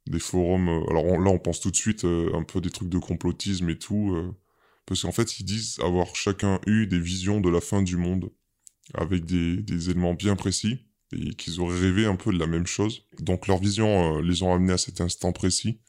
Des 0.06 0.18
forums. 0.18 0.68
alors 0.90 1.04
là, 1.20 1.30
on 1.30 1.38
pense 1.38 1.60
tout 1.60 1.70
de 1.70 1.76
suite 1.76 2.04
un 2.04 2.42
peu 2.42 2.60
des 2.60 2.70
trucs 2.70 2.88
de 2.88 2.98
complotisme 2.98 3.70
et 3.70 3.78
tout 3.78 4.34
parce 4.86 5.02
qu'en 5.02 5.12
fait, 5.12 5.38
ils 5.38 5.44
disent 5.44 5.78
avoir 5.82 6.14
chacun 6.16 6.60
eu 6.66 6.86
des 6.86 6.98
visions 6.98 7.40
de 7.40 7.48
la 7.48 7.60
fin 7.60 7.82
du 7.82 7.96
monde, 7.96 8.30
avec 8.94 9.24
des, 9.24 9.56
des 9.56 9.90
éléments 9.90 10.14
bien 10.14 10.36
précis, 10.36 10.86
et 11.12 11.34
qu'ils 11.34 11.60
auraient 11.60 11.78
rêvé 11.78 12.04
un 12.06 12.16
peu 12.16 12.32
de 12.32 12.38
la 12.38 12.46
même 12.46 12.66
chose. 12.66 13.06
Donc 13.20 13.46
leurs 13.46 13.58
visions 13.58 14.18
euh, 14.18 14.22
les 14.22 14.42
ont 14.42 14.54
amenés 14.54 14.72
à 14.72 14.78
cet 14.78 15.00
instant 15.00 15.32
précis. 15.32 15.80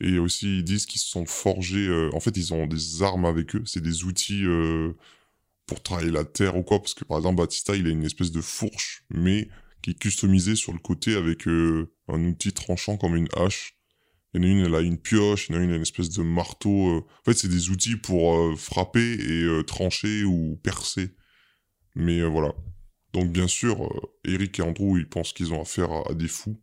Et 0.00 0.18
aussi, 0.18 0.58
ils 0.58 0.64
disent 0.64 0.86
qu'ils 0.86 1.00
se 1.00 1.08
sont 1.08 1.26
forgés... 1.26 1.86
Euh, 1.88 2.10
en 2.12 2.20
fait, 2.20 2.36
ils 2.36 2.52
ont 2.52 2.66
des 2.66 3.02
armes 3.02 3.24
avec 3.24 3.56
eux, 3.56 3.62
c'est 3.64 3.82
des 3.82 4.04
outils 4.04 4.44
euh, 4.44 4.92
pour 5.66 5.82
travailler 5.82 6.10
la 6.10 6.24
terre 6.24 6.56
ou 6.56 6.62
quoi, 6.62 6.80
parce 6.80 6.94
que 6.94 7.04
par 7.04 7.18
exemple, 7.18 7.36
Batista, 7.36 7.74
il 7.74 7.86
a 7.86 7.90
une 7.90 8.04
espèce 8.04 8.30
de 8.30 8.40
fourche, 8.40 9.04
mais 9.10 9.48
qui 9.82 9.90
est 9.90 9.98
customisée 9.98 10.56
sur 10.56 10.72
le 10.72 10.78
côté 10.78 11.14
avec 11.16 11.46
un 11.46 12.24
outil 12.24 12.52
tranchant 12.52 12.96
comme 12.96 13.16
une 13.16 13.28
hache 13.34 13.76
il 14.36 14.44
y 14.44 14.44
en 14.44 14.48
a 14.48 14.52
une, 14.52 14.66
elle 14.66 14.74
a 14.74 14.80
une 14.80 14.98
pioche, 14.98 15.48
il 15.48 15.54
y 15.54 15.58
en 15.58 15.60
a 15.60 15.64
une, 15.64 15.70
elle 15.70 15.74
a 15.74 15.76
une 15.76 15.82
espèce 15.82 16.10
de 16.10 16.22
marteau. 16.22 16.90
Euh. 16.90 16.98
En 16.98 17.24
fait, 17.24 17.34
c'est 17.34 17.48
des 17.48 17.70
outils 17.70 17.96
pour 17.96 18.36
euh, 18.36 18.54
frapper 18.56 19.14
et 19.14 19.42
euh, 19.44 19.62
trancher 19.62 20.24
ou 20.24 20.56
percer. 20.62 21.14
Mais 21.94 22.22
voilà. 22.22 22.54
Donc, 23.12 23.32
bien 23.32 23.48
sûr, 23.48 23.90
Eric 24.24 24.58
et 24.58 24.62
Andrew, 24.62 24.98
ils 24.98 25.08
pensent 25.08 25.32
qu'ils 25.32 25.54
ont 25.54 25.62
affaire 25.62 25.90
à, 25.90 26.14
des 26.14 26.28
fous. 26.28 26.60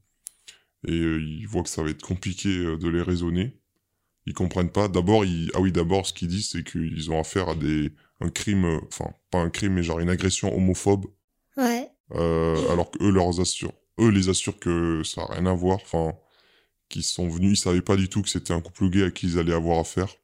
Et 0.88 0.96
ils 0.96 1.46
voient 1.48 1.63
que 1.63 1.69
ça 1.69 1.84
va 1.84 1.89
être 1.89 2.02
compliqué 2.02 2.50
de 2.50 2.89
les 2.89 3.02
raisonner. 3.02 3.58
Ils 4.26 4.34
comprennent 4.34 4.72
pas. 4.72 4.88
D'abord, 4.88 5.26
ils... 5.26 5.52
ah 5.54 5.62
oui, 5.62 5.72
d'abord, 5.72 6.06
ce 6.06 6.13
qu'ils 6.13 6.28
disent, 6.28 6.50
c'est 6.50 6.63
qu'ils 6.63 7.12
ont 7.12 7.19
affaire 7.19 7.50
à 7.50 7.56
des 7.56 7.91
un 8.19 8.30
crime, 8.30 8.80
enfin 8.88 9.12
pas 9.32 9.39
un 9.39 9.50
crime, 9.50 9.74
mais 9.74 9.84
genre 9.84 10.00
une 10.00 10.10
agression 10.10 10.56
homophobe. 10.56 11.06
Ouais. 11.58 11.89
alors 12.12 12.89
qu'eux 12.91 13.12
leur 13.12 13.39
assurent, 13.39 13.74
eux 14.00 14.10
les 14.10 14.30
assurent 14.30 14.60
que 14.60 15.04
ça 15.04 15.22
n'a 15.22 15.36
rien 15.36 15.46
à 15.46 15.54
voir. 15.54 15.80
Enfin, 15.82 16.13
qui 16.93 17.02
sont 17.02 17.28
venus, 17.28 17.60
ils 17.60 17.62
savaient 17.62 17.82
pas 17.82 17.96
du 17.96 18.08
tout 18.08 18.22
que 18.22 18.30
c'était 18.30 18.54
un 18.54 18.62
couple 18.62 18.88
gay 18.89 19.04
à 19.04 19.10
qui 19.10 19.26
ils 19.26 19.39
allaient 19.39 19.54
avoir 19.54 19.80
affaire. 19.80 20.15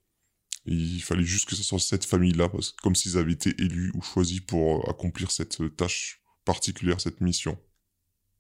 il 0.67 1.01
fallait 1.01 1.23
juste 1.23 1.49
que 1.49 1.55
ce 1.55 1.63
soit 1.63 1.79
cette 1.79 2.05
famille-là, 2.05 2.47
parce 2.49 2.71
que 2.71 2.81
comme 2.83 2.95
s'ils 2.95 3.17
avaient 3.17 3.31
été 3.31 3.55
élus 3.59 3.91
ou 3.95 4.03
choisis 4.03 4.39
pour 4.41 4.77
euh, 4.77 4.89
accomplir 4.91 5.31
cette 5.31 5.61
euh, 5.61 5.69
tâche 5.69 6.21
particulière, 6.45 7.01
cette 7.01 7.21
mission. 7.21 7.57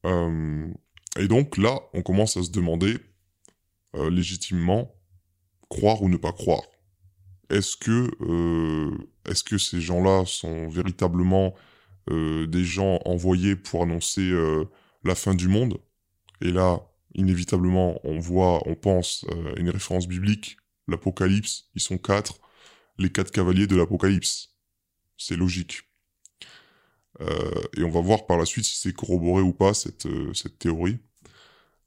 Euh, 0.05 0.67
et 1.19 1.27
donc 1.27 1.57
là, 1.57 1.79
on 1.93 2.01
commence 2.01 2.37
à 2.37 2.43
se 2.43 2.51
demander 2.51 2.97
légitimement 3.93 4.95
croire 5.69 6.01
ou 6.01 6.09
ne 6.09 6.17
pas 6.17 6.31
croire. 6.31 6.63
Est-ce 7.49 7.75
que, 7.75 8.11
que 9.43 9.57
ces 9.57 9.81
gens-là 9.81 10.25
sont 10.25 10.67
véritablement 10.69 11.55
des 12.09 12.63
gens 12.63 12.99
envoyés 13.05 13.55
pour 13.55 13.83
annoncer 13.83 14.31
la 15.03 15.15
fin 15.15 15.33
du 15.33 15.47
monde? 15.47 15.79
Et 16.41 16.51
là, 16.51 16.79
inévitablement, 17.15 17.99
on 18.03 18.19
voit, 18.19 18.67
on 18.67 18.75
pense 18.75 19.25
euh, 19.29 19.53
une 19.57 19.69
référence 19.69 20.07
biblique, 20.07 20.57
l'Apocalypse, 20.87 21.69
ils 21.75 21.81
sont 21.81 21.97
quatre, 21.97 22.39
les 22.97 23.11
quatre 23.11 23.31
cavaliers 23.31 23.67
de 23.67 23.75
l'Apocalypse. 23.75 24.55
C'est 25.17 25.35
logique. 25.35 25.81
et 27.77 27.83
on 27.83 27.89
va 27.89 27.99
voir 27.99 28.25
par 28.25 28.37
la 28.37 28.45
suite 28.45 28.65
si 28.65 28.77
c'est 28.79 28.93
corroboré 28.93 29.41
ou 29.41 29.53
pas 29.53 29.73
cette, 29.73 30.07
cette 30.33 30.57
théorie. 30.59 30.99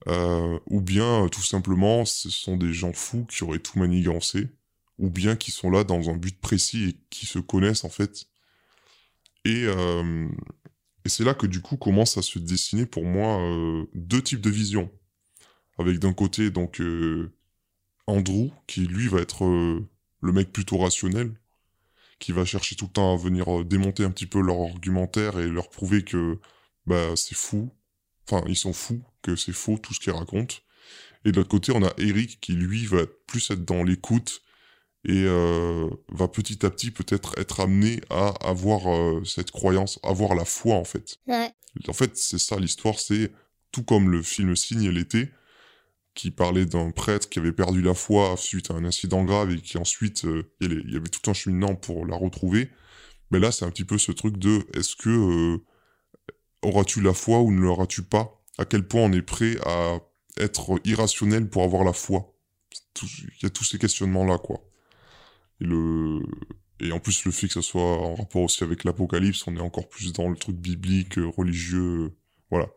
Ou 0.07 0.81
bien 0.81 1.29
tout 1.29 1.43
simplement 1.43 2.05
ce 2.05 2.31
sont 2.31 2.57
des 2.57 2.73
gens 2.73 2.93
fous 2.93 3.25
qui 3.27 3.45
auraient 3.45 3.59
tout 3.59 3.79
manigancé, 3.79 4.49
ou 4.99 5.11
bien 5.11 5.37
qui 5.37 5.51
sont 5.51 5.71
là 5.71 5.85
dans 5.85 6.11
un 6.11 6.17
but 6.17 6.39
précis 6.41 6.91
et 6.91 6.97
qui 7.11 7.27
se 7.27 7.39
connaissent 7.39 7.85
en 7.85 7.89
fait. 7.89 8.27
Et, 9.45 9.65
et 9.65 11.09
c'est 11.09 11.25
là 11.25 11.35
que 11.35 11.47
du 11.47 11.61
coup 11.61 11.77
commence 11.77 12.17
à 12.19 12.23
se 12.23 12.39
dessiner 12.39 12.87
pour 12.87 13.05
moi 13.05 13.39
deux 13.95 14.23
types 14.23 14.41
de 14.41 14.51
visions. 14.51 14.91
Avec 15.79 15.99
d'un 15.99 16.13
côté 16.13 16.51
donc 16.51 16.81
Andrew, 18.07 18.51
qui 18.67 18.87
lui 18.87 19.09
va 19.09 19.21
être 19.21 19.45
le 19.45 20.33
mec 20.33 20.53
plutôt 20.53 20.79
rationnel, 20.79 21.33
qui 22.19 22.31
va 22.33 22.45
chercher 22.45 22.77
tout 22.77 22.85
le 22.87 22.93
temps 22.93 23.15
à 23.15 23.17
venir 23.17 23.65
démonter 23.65 24.05
un 24.05 24.11
petit 24.11 24.27
peu 24.27 24.41
leur 24.41 24.61
argumentaire 24.61 25.39
et 25.41 25.49
leur 25.49 25.71
prouver 25.71 26.05
que 26.05 26.39
bah 26.87 27.17
c'est 27.17 27.35
fou, 27.35 27.73
enfin 28.27 28.45
ils 28.49 28.57
sont 28.57 28.73
fous, 28.73 29.03
que 29.23 29.37
c'est 29.37 29.53
faux 29.53 29.79
tout 29.79 29.95
ce 29.95 30.01
qu'ils 30.01 30.13
racontent. 30.13 30.57
Et 31.25 31.31
de 31.33 31.37
l'autre 31.37 31.49
côté, 31.49 31.73
on 31.73 31.83
a 31.85 31.93
Eric 31.99 32.41
qui 32.41 32.53
lui 32.53 32.87
va 32.87 33.07
plus 33.27 33.51
être 33.51 33.65
dans 33.65 33.85
l'écoute 33.85 34.43
et 35.05 35.25
euh, 35.27 35.89
va 36.09 36.29
petit 36.29 36.65
à 36.65 36.71
petit 36.71 36.91
peut-être 36.91 37.39
être 37.39 37.61
amené 37.61 38.01
à 38.11 38.29
avoir 38.47 38.89
euh, 38.93 39.23
cette 39.25 39.51
croyance, 39.51 39.99
avoir 40.03 40.35
la 40.35 40.45
foi 40.45 40.77
en 40.77 40.85
fait. 40.85 41.19
En 41.89 41.93
fait, 41.93 42.17
c'est 42.17 42.39
ça 42.39 42.57
l'histoire, 42.59 42.99
c'est 42.99 43.33
tout 43.73 43.83
comme 43.83 44.11
le 44.11 44.23
film 44.23 44.55
Signe 44.55 44.91
l'été, 44.91 45.31
qui 46.15 46.31
parlait 46.31 46.67
d'un 46.67 46.91
prêtre 46.91 47.29
qui 47.29 47.39
avait 47.39 47.53
perdu 47.53 47.83
la 47.83 47.95
foi 47.95 48.37
suite 48.37 48.71
à 48.71 48.75
un 48.75 48.85
incident 48.85 49.25
grave 49.25 49.51
et 49.51 49.61
qui 49.61 49.79
ensuite, 49.79 50.25
euh, 50.25 50.53
il 50.61 50.93
y 50.93 50.97
avait 50.97 51.09
tout 51.09 51.31
un 51.31 51.35
cheminement 51.35 51.75
pour 51.75 52.07
la 52.07 52.17
retrouver. 52.17 52.71
Mais 53.31 53.39
là, 53.39 53.51
c'est 53.51 53.65
un 53.65 53.71
petit 53.71 53.85
peu 53.85 53.97
ce 53.97 54.13
truc 54.13 54.37
de, 54.37 54.67
est-ce 54.75 54.95
que 54.95 55.59
auras-tu 56.63 57.01
la 57.01 57.13
foi 57.13 57.41
ou 57.41 57.51
ne 57.51 57.61
l'auras-tu 57.61 58.03
pas? 58.03 58.43
À 58.59 58.65
quel 58.65 58.87
point 58.87 59.03
on 59.03 59.13
est 59.13 59.23
prêt 59.23 59.57
à 59.65 59.99
être 60.39 60.81
irrationnel 60.85 61.49
pour 61.49 61.63
avoir 61.63 61.85
la 61.85 61.93
foi? 61.93 62.35
Il 63.03 63.43
y 63.43 63.47
a 63.47 63.51
tous 63.51 63.65
ces 63.65 63.79
questionnements-là, 63.79 64.39
quoi. 64.39 64.63
Et, 65.61 65.65
le... 65.65 66.21
et 66.81 66.93
en 66.93 67.01
plus, 67.01 67.25
le 67.25 67.33
fait 67.33 67.49
que 67.49 67.55
ça 67.55 67.63
soit 67.63 67.83
en 67.83 68.15
rapport 68.15 68.43
aussi 68.43 68.65
avec 68.65 68.85
l'Apocalypse, 68.85 69.47
on 69.47 69.57
est 69.57 69.61
encore 69.61 69.89
plus 69.89 70.13
dans 70.13 70.29
le 70.29 70.37
truc 70.37 70.57
biblique, 70.57 71.19
euh, 71.19 71.27
religieux, 71.27 72.05
euh, 72.05 72.17
voilà, 72.51 72.69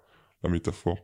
la 0.43 0.50
métaphore. 0.50 0.98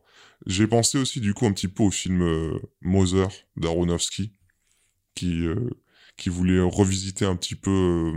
J'ai 0.46 0.66
pensé 0.66 0.98
aussi 0.98 1.20
du 1.20 1.34
coup 1.34 1.46
un 1.46 1.52
petit 1.52 1.68
peu 1.68 1.82
au 1.82 1.90
film 1.90 2.22
euh, 2.22 2.58
Mother 2.80 3.28
d'Aronofsky, 3.56 4.32
qui, 5.14 5.44
qui 6.16 6.30
voulait 6.30 6.60
revisiter 6.60 7.26
un 7.26 7.36
petit 7.36 7.54
peu 7.54 8.14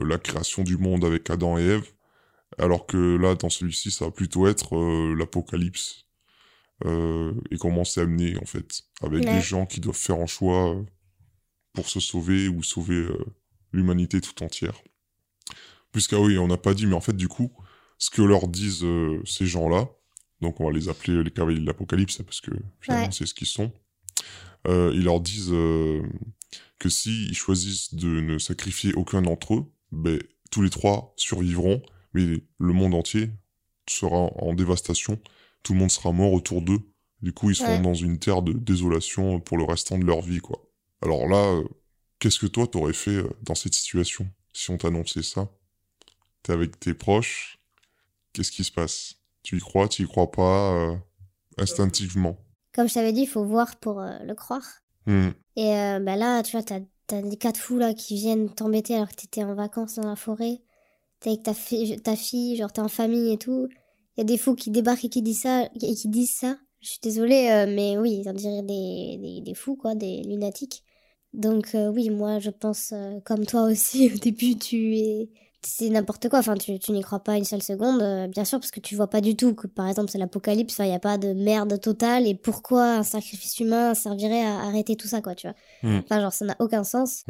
la 0.00 0.18
création 0.18 0.64
du 0.64 0.76
monde 0.76 1.04
avec 1.04 1.30
Adam 1.30 1.56
et 1.56 1.62
Ève, 1.62 1.92
alors 2.58 2.86
que 2.86 3.16
là, 3.16 3.34
dans 3.34 3.50
celui-ci, 3.50 3.90
ça 3.90 4.06
va 4.06 4.10
plutôt 4.10 4.46
être 4.46 4.76
l'Apocalypse, 5.14 6.06
et 6.84 7.56
comment 7.58 7.84
c'est 7.84 8.00
amené 8.00 8.36
en 8.36 8.46
fait, 8.46 8.82
avec 9.02 9.24
des 9.24 9.40
gens 9.40 9.66
qui 9.66 9.80
doivent 9.80 9.96
faire 9.96 10.20
un 10.20 10.26
choix 10.26 10.76
pour 11.74 11.88
se 11.88 12.00
sauver 12.00 12.48
ou 12.48 12.62
sauver 12.62 12.94
euh, 12.94 13.18
l'humanité 13.72 14.20
tout 14.20 14.42
entière. 14.42 14.80
Puisqu'à 15.92 16.18
oui, 16.18 16.38
on 16.38 16.48
n'a 16.48 16.56
pas 16.56 16.72
dit, 16.72 16.86
mais 16.86 16.94
en 16.94 17.00
fait, 17.00 17.16
du 17.16 17.28
coup, 17.28 17.52
ce 17.98 18.10
que 18.10 18.22
leur 18.22 18.48
disent 18.48 18.84
euh, 18.84 19.20
ces 19.26 19.46
gens-là, 19.46 19.88
donc 20.40 20.60
on 20.60 20.66
va 20.66 20.72
les 20.72 20.88
appeler 20.88 21.22
les 21.22 21.30
cavaliers 21.30 21.60
de 21.60 21.66
l'Apocalypse, 21.66 22.22
parce 22.22 22.40
que 22.40 22.52
finalement, 22.80 23.10
c'est 23.10 23.26
ce 23.26 23.34
qu'ils 23.34 23.48
sont, 23.48 23.72
euh, 24.66 24.92
ils 24.94 25.04
leur 25.04 25.20
disent 25.20 25.50
que 25.50 26.88
s'ils 26.88 27.34
choisissent 27.34 27.94
de 27.94 28.08
ne 28.08 28.38
sacrifier 28.38 28.94
aucun 28.94 29.22
d'entre 29.22 29.54
eux, 29.54 29.64
ben, 29.92 30.18
tous 30.50 30.62
les 30.62 30.70
trois 30.70 31.12
survivront, 31.16 31.82
mais 32.14 32.42
le 32.58 32.72
monde 32.72 32.94
entier 32.94 33.30
sera 33.88 34.16
en 34.16 34.54
dévastation, 34.54 35.18
tout 35.62 35.74
le 35.74 35.80
monde 35.80 35.90
sera 35.90 36.12
mort 36.12 36.32
autour 36.32 36.62
d'eux. 36.62 36.80
Du 37.22 37.32
coup, 37.32 37.50
ils 37.50 37.56
seront 37.56 37.80
dans 37.80 37.94
une 37.94 38.18
terre 38.18 38.42
de 38.42 38.52
désolation 38.52 39.40
pour 39.40 39.56
le 39.56 39.64
restant 39.64 39.98
de 39.98 40.04
leur 40.04 40.20
vie, 40.20 40.40
quoi. 40.40 40.60
Alors 41.02 41.26
là, 41.26 41.54
euh, 41.54 41.64
qu'est-ce 42.18 42.38
que 42.38 42.46
toi 42.46 42.66
t'aurais 42.66 42.92
fait 42.92 43.16
euh, 43.16 43.28
dans 43.42 43.54
cette 43.54 43.74
situation 43.74 44.28
si 44.52 44.70
on 44.70 44.76
t'annonçait 44.76 45.22
ça? 45.22 45.48
T'es 46.42 46.52
avec 46.52 46.78
tes 46.78 46.94
proches, 46.94 47.58
qu'est-ce 48.32 48.52
qui 48.52 48.64
se 48.64 48.72
passe? 48.72 49.16
Tu 49.42 49.56
y 49.56 49.60
crois, 49.60 49.88
tu 49.88 50.02
y 50.02 50.06
crois 50.06 50.30
pas 50.30 50.72
euh, 50.74 50.96
instinctivement? 51.58 52.36
Comme 52.72 52.88
je 52.88 52.94
t'avais 52.94 53.12
dit, 53.12 53.22
il 53.22 53.28
faut 53.28 53.44
voir 53.44 53.76
pour 53.76 54.00
le 54.00 54.34
croire. 54.34 54.66
Mmh. 55.06 55.28
Et 55.56 55.98
bah 56.00 56.16
là, 56.16 56.42
tu 56.42 56.52
vois, 56.52 56.62
t'as 56.62 56.80
as 57.12 57.22
des 57.22 57.36
quatre 57.36 57.58
fous 57.58 57.78
là 57.78 57.94
qui 57.94 58.16
viennent 58.16 58.52
t'embêter 58.52 58.96
alors 58.96 59.08
que 59.08 59.14
t'étais 59.14 59.44
en 59.44 59.54
vacances 59.54 59.96
dans 59.96 60.08
la 60.08 60.16
forêt. 60.16 60.60
T'es 61.24 61.30
avec 61.30 61.42
ta, 61.42 61.54
ta 62.04 62.16
fille, 62.16 62.56
genre 62.56 62.72
t'es 62.72 62.82
en 62.82 62.88
famille 62.88 63.32
et 63.32 63.38
tout. 63.38 63.68
Il 64.16 64.20
y 64.20 64.22
a 64.22 64.24
des 64.24 64.38
fous 64.38 64.54
qui 64.54 64.70
débarquent 64.70 65.06
et 65.06 65.08
qui 65.08 65.22
disent 65.22 65.40
ça, 65.40 65.64
et 65.82 65.94
qui 65.94 66.08
disent 66.08 66.36
ça. 66.36 66.56
Je 66.80 66.90
suis 66.90 67.00
désolée, 67.02 67.64
mais 67.66 67.98
oui, 67.98 68.22
on 68.26 68.32
dirait 68.32 68.62
des, 68.62 69.18
des, 69.20 69.40
des 69.40 69.54
fous, 69.54 69.74
quoi, 69.74 69.94
des 69.94 70.22
lunatiques. 70.22 70.84
Donc 71.34 71.74
euh, 71.74 71.88
oui, 71.88 72.10
moi 72.10 72.38
je 72.38 72.50
pense 72.50 72.92
euh, 72.92 73.18
comme 73.24 73.44
toi 73.44 73.62
aussi, 73.70 74.10
au 74.14 74.18
début 74.18 74.56
tu 74.56 74.96
es... 74.96 75.28
C'est 75.66 75.88
n'importe 75.88 76.28
quoi, 76.28 76.40
enfin 76.40 76.56
tu, 76.56 76.78
tu 76.78 76.92
n'y 76.92 77.00
crois 77.00 77.20
pas 77.20 77.38
une 77.38 77.44
seule 77.44 77.62
seconde, 77.62 78.02
euh, 78.02 78.26
bien 78.26 78.44
sûr, 78.44 78.60
parce 78.60 78.70
que 78.70 78.80
tu 78.80 78.96
vois 78.96 79.08
pas 79.08 79.22
du 79.22 79.34
tout 79.34 79.54
que 79.54 79.66
par 79.66 79.88
exemple 79.88 80.10
c'est 80.10 80.18
l'apocalypse, 80.18 80.76
il 80.78 80.84
n'y 80.84 80.94
a 80.94 80.98
pas 80.98 81.16
de 81.16 81.32
merde 81.32 81.80
totale, 81.80 82.26
et 82.26 82.34
pourquoi 82.34 82.96
un 82.96 83.02
sacrifice 83.02 83.58
humain 83.60 83.94
servirait 83.94 84.44
à 84.44 84.58
arrêter 84.58 84.94
tout 84.94 85.08
ça, 85.08 85.22
quoi, 85.22 85.34
tu 85.34 85.46
vois? 85.46 85.56
Hmm. 85.82 86.00
Enfin 86.04 86.20
genre 86.20 86.34
ça 86.34 86.44
n'a 86.44 86.56
aucun 86.58 86.84
sens. 86.84 87.24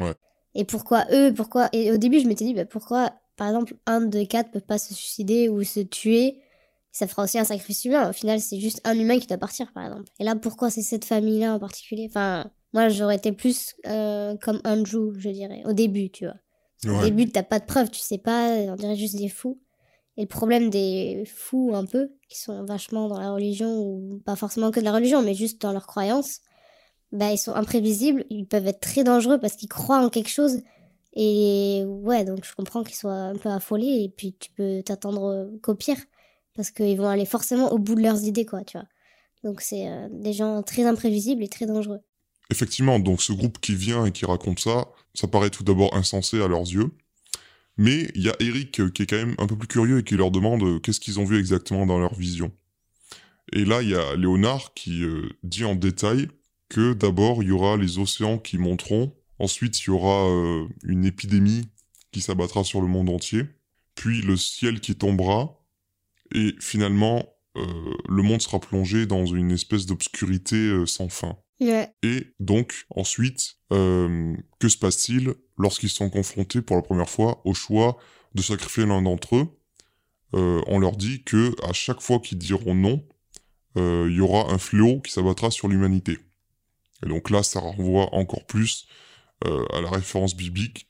Et 0.56 0.64
pourquoi 0.64 1.06
eux, 1.12 1.32
pourquoi... 1.32 1.68
Et 1.72 1.92
au 1.92 1.96
début 1.96 2.18
je 2.18 2.26
m'étais 2.26 2.44
dit, 2.44 2.54
bah, 2.54 2.64
pourquoi 2.64 3.12
par 3.36 3.48
exemple 3.48 3.74
un 3.86 4.00
de 4.00 4.24
quatre 4.24 4.50
peut 4.50 4.60
pas 4.60 4.78
se 4.78 4.94
suicider 4.94 5.48
ou 5.48 5.62
se 5.62 5.80
tuer 5.80 6.40
ça 6.94 7.08
fera 7.08 7.24
aussi 7.24 7.38
un 7.38 7.44
sacrifice 7.44 7.84
humain. 7.84 8.08
Au 8.08 8.12
final, 8.12 8.40
c'est 8.40 8.60
juste 8.60 8.80
un 8.84 8.96
humain 8.96 9.18
qui 9.18 9.26
doit 9.26 9.36
partir, 9.36 9.72
par 9.72 9.84
exemple. 9.84 10.04
Et 10.20 10.24
là, 10.24 10.36
pourquoi 10.36 10.70
c'est 10.70 10.80
cette 10.80 11.04
famille-là 11.04 11.54
en 11.54 11.58
particulier? 11.58 12.06
Enfin, 12.08 12.52
moi, 12.72 12.88
j'aurais 12.88 13.16
été 13.16 13.32
plus 13.32 13.74
euh, 13.86 14.36
comme 14.40 14.60
Andrew, 14.64 15.12
je 15.18 15.28
dirais, 15.30 15.62
au 15.66 15.72
début, 15.72 16.10
tu 16.10 16.24
vois. 16.24 16.36
Au 16.86 17.02
début, 17.02 17.28
t'as 17.28 17.42
pas 17.42 17.58
de 17.58 17.64
preuves, 17.64 17.90
tu 17.90 17.98
sais 17.98 18.18
pas, 18.18 18.50
on 18.50 18.76
dirait 18.76 18.94
juste 18.94 19.16
des 19.16 19.28
fous. 19.28 19.58
Et 20.16 20.22
le 20.22 20.28
problème 20.28 20.70
des 20.70 21.24
fous, 21.26 21.72
un 21.74 21.84
peu, 21.84 22.10
qui 22.28 22.38
sont 22.38 22.64
vachement 22.64 23.08
dans 23.08 23.18
la 23.18 23.32
religion, 23.32 23.76
ou 23.76 24.20
pas 24.24 24.36
forcément 24.36 24.70
que 24.70 24.78
de 24.78 24.84
la 24.84 24.92
religion, 24.92 25.22
mais 25.22 25.34
juste 25.34 25.60
dans 25.62 25.72
leurs 25.72 25.86
croyances, 25.88 26.40
bah, 27.10 27.32
ils 27.32 27.38
sont 27.38 27.54
imprévisibles, 27.54 28.24
ils 28.30 28.46
peuvent 28.46 28.66
être 28.68 28.80
très 28.80 29.02
dangereux 29.02 29.38
parce 29.40 29.56
qu'ils 29.56 29.68
croient 29.68 30.04
en 30.04 30.10
quelque 30.10 30.30
chose. 30.30 30.60
Et 31.14 31.84
ouais, 31.86 32.24
donc 32.24 32.44
je 32.44 32.54
comprends 32.54 32.82
qu'ils 32.82 32.96
soient 32.96 33.12
un 33.12 33.36
peu 33.36 33.48
affolés, 33.48 34.02
et 34.04 34.08
puis 34.08 34.34
tu 34.38 34.50
peux 34.50 34.82
t'attendre 34.82 35.50
qu'au 35.62 35.74
pire, 35.74 35.98
parce 36.54 36.70
qu'ils 36.70 36.96
vont 36.98 37.08
aller 37.08 37.26
forcément 37.26 37.72
au 37.72 37.78
bout 37.78 37.94
de 37.94 38.02
leurs 38.02 38.24
idées, 38.24 38.46
quoi, 38.46 38.64
tu 38.64 38.76
vois. 38.76 38.86
Donc 39.44 39.60
c'est 39.60 39.88
euh, 39.88 40.08
des 40.10 40.32
gens 40.32 40.62
très 40.62 40.84
imprévisibles 40.84 41.42
et 41.42 41.48
très 41.48 41.66
dangereux. 41.66 42.00
Effectivement, 42.50 42.98
donc 42.98 43.22
ce 43.22 43.32
groupe 43.32 43.58
qui 43.60 43.74
vient 43.74 44.06
et 44.06 44.12
qui 44.12 44.26
raconte 44.26 44.58
ça, 44.58 44.88
ça 45.14 45.28
paraît 45.28 45.50
tout 45.50 45.64
d'abord 45.64 45.94
insensé 45.94 46.42
à 46.42 46.48
leurs 46.48 46.62
yeux. 46.62 46.90
Mais 47.76 48.08
il 48.14 48.22
y 48.22 48.28
a 48.28 48.36
Eric 48.40 48.80
euh, 48.80 48.90
qui 48.90 49.02
est 49.02 49.06
quand 49.06 49.16
même 49.16 49.34
un 49.38 49.46
peu 49.46 49.56
plus 49.56 49.68
curieux 49.68 49.98
et 49.98 50.04
qui 50.04 50.16
leur 50.16 50.30
demande 50.30 50.62
euh, 50.62 50.78
qu'est-ce 50.78 51.00
qu'ils 51.00 51.18
ont 51.18 51.24
vu 51.24 51.38
exactement 51.38 51.86
dans 51.86 51.98
leur 51.98 52.14
vision. 52.14 52.52
Et 53.52 53.64
là, 53.64 53.82
il 53.82 53.90
y 53.90 53.94
a 53.94 54.16
Léonard 54.16 54.74
qui 54.74 55.02
euh, 55.02 55.28
dit 55.42 55.64
en 55.64 55.74
détail 55.74 56.28
que 56.68 56.92
d'abord, 56.92 57.42
il 57.42 57.48
y 57.48 57.52
aura 57.52 57.76
les 57.76 57.98
océans 57.98 58.38
qui 58.38 58.58
monteront, 58.58 59.14
ensuite, 59.38 59.80
il 59.80 59.86
y 59.88 59.90
aura 59.90 60.28
une 60.84 61.04
épidémie 61.04 61.68
qui 62.12 62.20
s'abattra 62.20 62.64
sur 62.64 62.80
le 62.80 62.86
monde 62.86 63.10
entier, 63.10 63.44
puis 63.94 64.22
le 64.22 64.36
ciel 64.36 64.80
qui 64.80 64.94
tombera, 64.96 65.60
et 66.34 66.54
finalement, 66.60 67.26
le 67.54 68.22
monde 68.22 68.42
sera 68.42 68.60
plongé 68.60 69.06
dans 69.06 69.26
une 69.26 69.50
espèce 69.52 69.86
d'obscurité 69.86 70.84
sans 70.86 71.08
fin. 71.08 71.36
Et 72.02 72.34
donc, 72.40 72.86
ensuite, 72.90 73.56
euh, 73.72 74.36
que 74.58 74.68
se 74.68 74.76
passe-t-il 74.76 75.34
lorsqu'ils 75.56 75.88
sont 75.90 76.10
confrontés 76.10 76.62
pour 76.62 76.76
la 76.76 76.82
première 76.82 77.08
fois 77.08 77.40
au 77.44 77.54
choix 77.54 77.96
de 78.34 78.42
sacrifier 78.42 78.86
l'un 78.86 79.02
d'entre 79.02 79.36
eux? 79.36 79.48
Euh, 80.34 80.60
On 80.66 80.78
leur 80.78 80.96
dit 80.96 81.22
que 81.22 81.54
à 81.64 81.72
chaque 81.72 82.00
fois 82.00 82.18
qu'ils 82.18 82.38
diront 82.38 82.74
non, 82.74 83.06
euh, 83.76 84.08
il 84.10 84.16
y 84.16 84.20
aura 84.20 84.52
un 84.52 84.58
fléau 84.58 85.00
qui 85.00 85.12
s'abattra 85.12 85.50
sur 85.50 85.68
l'humanité. 85.68 86.18
Et 87.04 87.08
donc 87.08 87.30
là, 87.30 87.42
ça 87.42 87.60
renvoie 87.60 88.14
encore 88.14 88.46
plus 88.46 88.86
à 89.42 89.80
la 89.80 89.90
référence 89.90 90.36
biblique, 90.36 90.88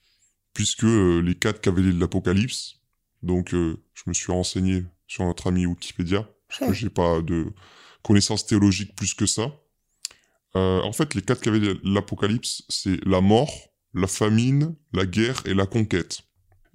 puisque 0.53 0.85
les 0.85 1.35
quatre 1.35 1.61
cavaliers 1.61 1.93
de 1.93 2.01
l'Apocalypse, 2.01 2.81
donc 3.23 3.51
je 3.51 4.03
me 4.07 4.13
suis 4.13 4.33
renseigné 4.33 4.85
sur 5.07 5.25
notre 5.25 5.49
ami 5.49 5.67
Wikipédia, 5.67 6.29
parce 6.49 6.61
que 6.61 6.73
j'ai 6.73 6.91
pas 6.91 7.21
de 7.21 7.53
connaissances 8.03 8.47
théologiques 8.47 8.95
plus 8.95 9.15
que 9.15 9.27
ça. 9.27 9.53
Euh, 10.57 10.81
en 10.83 10.93
fait, 10.93 11.15
les 11.15 11.23
quatre 11.23 11.41
cavaliers 11.41 11.75
de 11.75 11.81
l'Apocalypse, 11.83 12.63
c'est 12.69 13.05
la 13.05 13.21
mort, 13.21 13.53
la 13.93 14.07
famine, 14.07 14.77
la 14.93 15.07
guerre 15.07 15.43
et 15.47 15.55
la 15.55 15.67
conquête. 15.67 16.23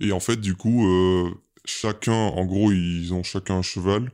Et 0.01 0.11
en 0.11 0.19
fait, 0.19 0.37
du 0.37 0.55
coup, 0.55 0.85
euh, 0.85 1.33
chacun, 1.65 2.13
en 2.13 2.45
gros, 2.45 2.71
ils 2.71 3.13
ont 3.13 3.23
chacun 3.23 3.57
un 3.57 3.61
cheval 3.61 4.11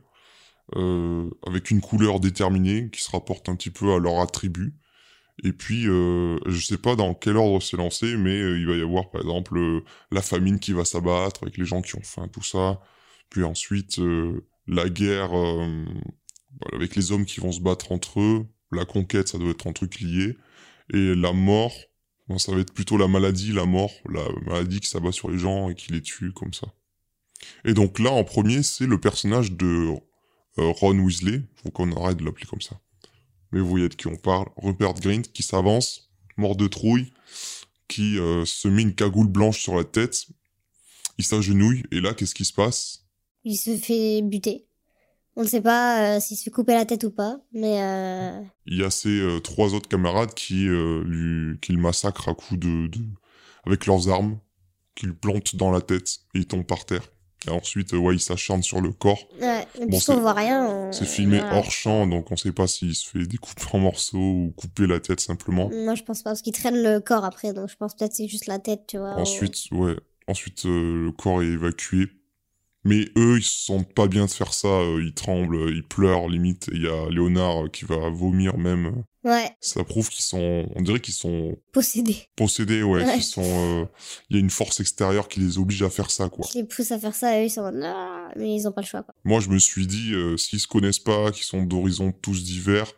euh, 0.76 1.28
avec 1.46 1.70
une 1.70 1.80
couleur 1.80 2.20
déterminée 2.20 2.90
qui 2.90 3.02
se 3.02 3.10
rapporte 3.10 3.48
un 3.48 3.56
petit 3.56 3.70
peu 3.70 3.92
à 3.92 3.98
leur 3.98 4.20
attribut. 4.20 4.74
Et 5.44 5.52
puis, 5.52 5.86
euh, 5.86 6.38
je 6.46 6.58
sais 6.64 6.78
pas 6.78 6.96
dans 6.96 7.14
quel 7.14 7.36
ordre 7.36 7.62
c'est 7.62 7.76
lancé, 7.76 8.16
mais 8.16 8.38
il 8.38 8.66
va 8.66 8.76
y 8.76 8.82
avoir 8.82 9.10
par 9.10 9.20
exemple 9.20 9.82
la 10.10 10.22
famine 10.22 10.58
qui 10.58 10.72
va 10.72 10.84
s'abattre 10.84 11.42
avec 11.42 11.58
les 11.58 11.66
gens 11.66 11.82
qui 11.82 11.96
ont 11.96 12.02
faim, 12.02 12.28
tout 12.28 12.42
ça. 12.42 12.80
Puis 13.28 13.44
ensuite, 13.44 14.00
la 14.66 14.88
guerre 14.88 15.32
avec 16.72 16.96
les 16.96 17.12
hommes 17.12 17.24
qui 17.24 17.40
vont 17.40 17.52
se 17.52 17.60
battre 17.60 17.92
entre 17.92 18.20
eux. 18.20 18.46
La 18.72 18.84
conquête, 18.84 19.28
ça 19.28 19.38
doit 19.38 19.50
être 19.50 19.66
un 19.66 19.72
truc 19.72 20.00
lié. 20.00 20.36
Et 20.92 21.14
la 21.14 21.32
mort, 21.32 21.74
ça 22.38 22.52
va 22.52 22.60
être 22.60 22.72
plutôt 22.72 22.96
la 22.96 23.08
maladie, 23.08 23.52
la 23.52 23.64
mort, 23.64 23.92
la 24.08 24.22
maladie 24.46 24.80
qui 24.80 24.88
s'abat 24.88 25.12
sur 25.12 25.30
les 25.30 25.38
gens 25.38 25.68
et 25.70 25.74
qui 25.74 25.92
les 25.92 26.02
tue 26.02 26.32
comme 26.32 26.52
ça. 26.52 26.66
Et 27.64 27.74
donc 27.74 27.98
là, 27.98 28.10
en 28.10 28.24
premier, 28.24 28.62
c'est 28.62 28.86
le 28.86 28.98
personnage 28.98 29.52
de 29.52 29.94
euh, 30.58 30.70
Ron 30.72 30.98
Weasley. 30.98 31.42
Faut 31.62 31.70
qu'on 31.70 31.92
arrête 31.92 32.16
de 32.16 32.24
l'appeler 32.24 32.46
comme 32.46 32.60
ça. 32.60 32.80
Mais 33.56 33.62
vous 33.62 33.68
voyez 33.70 33.88
de 33.88 33.94
qui 33.94 34.06
on 34.06 34.16
parle. 34.16 34.48
Rupert 34.58 34.92
Grint 34.92 35.22
qui 35.22 35.42
s'avance, 35.42 36.10
mort 36.36 36.56
de 36.56 36.68
trouille, 36.68 37.14
qui 37.88 38.18
euh, 38.18 38.44
se 38.44 38.68
met 38.68 38.82
une 38.82 38.94
cagoule 38.94 39.28
blanche 39.28 39.62
sur 39.62 39.74
la 39.76 39.84
tête. 39.84 40.26
Il 41.16 41.24
s'agenouille 41.24 41.84
et 41.90 42.02
là, 42.02 42.12
qu'est-ce 42.12 42.34
qui 42.34 42.44
se 42.44 42.52
passe? 42.52 43.06
Il 43.44 43.56
se 43.56 43.74
fait 43.74 44.20
buter. 44.20 44.66
On 45.36 45.42
ne 45.42 45.48
sait 45.48 45.62
pas 45.62 46.16
euh, 46.16 46.20
s'il 46.20 46.36
se 46.36 46.42
fait 46.42 46.50
couper 46.50 46.74
la 46.74 46.84
tête 46.84 47.04
ou 47.04 47.10
pas, 47.10 47.40
mais... 47.50 47.80
Euh... 47.80 48.42
Il 48.66 48.76
y 48.76 48.84
a 48.84 48.90
ses 48.90 49.26
trois 49.42 49.72
autres 49.72 49.88
camarades 49.88 50.34
qui, 50.34 50.66
lui, 50.66 51.58
qui 51.60 51.72
le 51.72 51.80
massacrent 51.80 52.28
à 52.28 52.34
coups 52.34 52.60
de, 52.60 52.88
de... 52.88 53.00
avec 53.64 53.86
leurs 53.86 54.10
armes, 54.10 54.38
qui 54.94 55.06
le 55.06 55.14
plantent 55.14 55.56
dans 55.56 55.70
la 55.70 55.80
tête 55.80 56.18
et 56.34 56.40
il 56.40 56.46
tombe 56.46 56.66
par 56.66 56.84
terre. 56.84 57.08
Et 57.46 57.50
ensuite, 57.50 57.92
ouais, 57.92 58.14
il 58.14 58.20
s'acharne 58.20 58.62
sur 58.62 58.80
le 58.80 58.92
corps. 58.92 59.28
Ouais, 59.40 59.66
bon, 59.86 59.98
on 60.08 60.20
voit 60.20 60.32
rien. 60.32 60.90
C'est 60.92 61.06
filmé 61.06 61.40
hors 61.40 61.70
champ, 61.70 62.06
donc 62.06 62.30
on 62.32 62.36
sait 62.36 62.52
pas 62.52 62.66
s'il 62.66 62.94
se 62.94 63.08
fait 63.08 63.26
découper 63.26 63.64
en 63.72 63.78
morceaux 63.78 64.18
ou 64.18 64.54
couper 64.56 64.86
la 64.86 65.00
tête 65.00 65.20
simplement. 65.20 65.70
Moi, 65.70 65.94
je 65.94 66.02
pense 66.02 66.22
pas, 66.22 66.30
parce 66.30 66.42
qu'il 66.42 66.52
traîne 66.52 66.82
le 66.82 67.00
corps 67.00 67.24
après, 67.24 67.52
donc 67.52 67.68
je 67.68 67.76
pense 67.76 67.94
peut-être 67.94 68.14
c'est 68.14 68.28
juste 68.28 68.46
la 68.46 68.58
tête, 68.58 68.82
tu 68.88 68.98
vois. 68.98 69.14
Ensuite, 69.14 69.56
ouais. 69.72 69.96
Ensuite, 70.28 70.64
le 70.64 71.10
corps 71.12 71.42
est 71.42 71.46
évacué 71.46 72.08
mais 72.86 73.08
eux, 73.18 73.38
ils 73.38 73.44
se 73.44 73.64
sentent 73.64 73.92
pas 73.92 74.06
bien 74.06 74.26
de 74.26 74.30
faire 74.30 74.54
ça, 74.54 74.68
euh, 74.68 75.02
ils 75.04 75.12
tremblent, 75.12 75.70
ils 75.74 75.82
pleurent 75.82 76.28
limite. 76.28 76.70
Il 76.72 76.82
y 76.82 76.86
a 76.86 77.10
Léonard 77.10 77.64
euh, 77.64 77.68
qui 77.68 77.84
va 77.84 78.08
vomir 78.10 78.58
même. 78.58 79.02
Ouais. 79.24 79.50
Ça 79.60 79.82
prouve 79.82 80.08
qu'ils 80.08 80.24
sont, 80.24 80.68
on 80.72 80.82
dirait 80.82 81.00
qu'ils 81.00 81.14
sont 81.14 81.58
possédés. 81.72 82.28
Possédés, 82.36 82.84
ouais. 82.84 83.04
ouais. 83.04 83.20
sont, 83.20 83.42
euh, 83.42 83.84
il 84.30 84.36
y 84.36 84.38
a 84.38 84.40
une 84.40 84.50
force 84.50 84.78
extérieure 84.78 85.26
qui 85.26 85.40
les 85.40 85.58
oblige 85.58 85.82
à 85.82 85.90
faire 85.90 86.12
ça, 86.12 86.28
quoi. 86.28 86.46
Qui 86.46 86.58
les 86.58 86.64
pousse 86.64 86.92
à 86.92 87.00
faire 87.00 87.16
ça, 87.16 87.36
et 87.36 87.42
eux 87.42 87.46
ils 87.46 87.50
sont, 87.50 87.72
mais 88.36 88.54
ils 88.54 88.68
ont 88.68 88.72
pas 88.72 88.82
le 88.82 88.86
choix. 88.86 89.02
Quoi. 89.02 89.16
Moi, 89.24 89.40
je 89.40 89.48
me 89.48 89.58
suis 89.58 89.88
dit, 89.88 90.14
s'ils 90.36 90.60
se 90.60 90.68
connaissent 90.68 91.00
pas, 91.00 91.32
qu'ils 91.32 91.42
sont 91.42 91.64
d'horizons 91.64 92.12
tous 92.12 92.44
divers, 92.44 92.92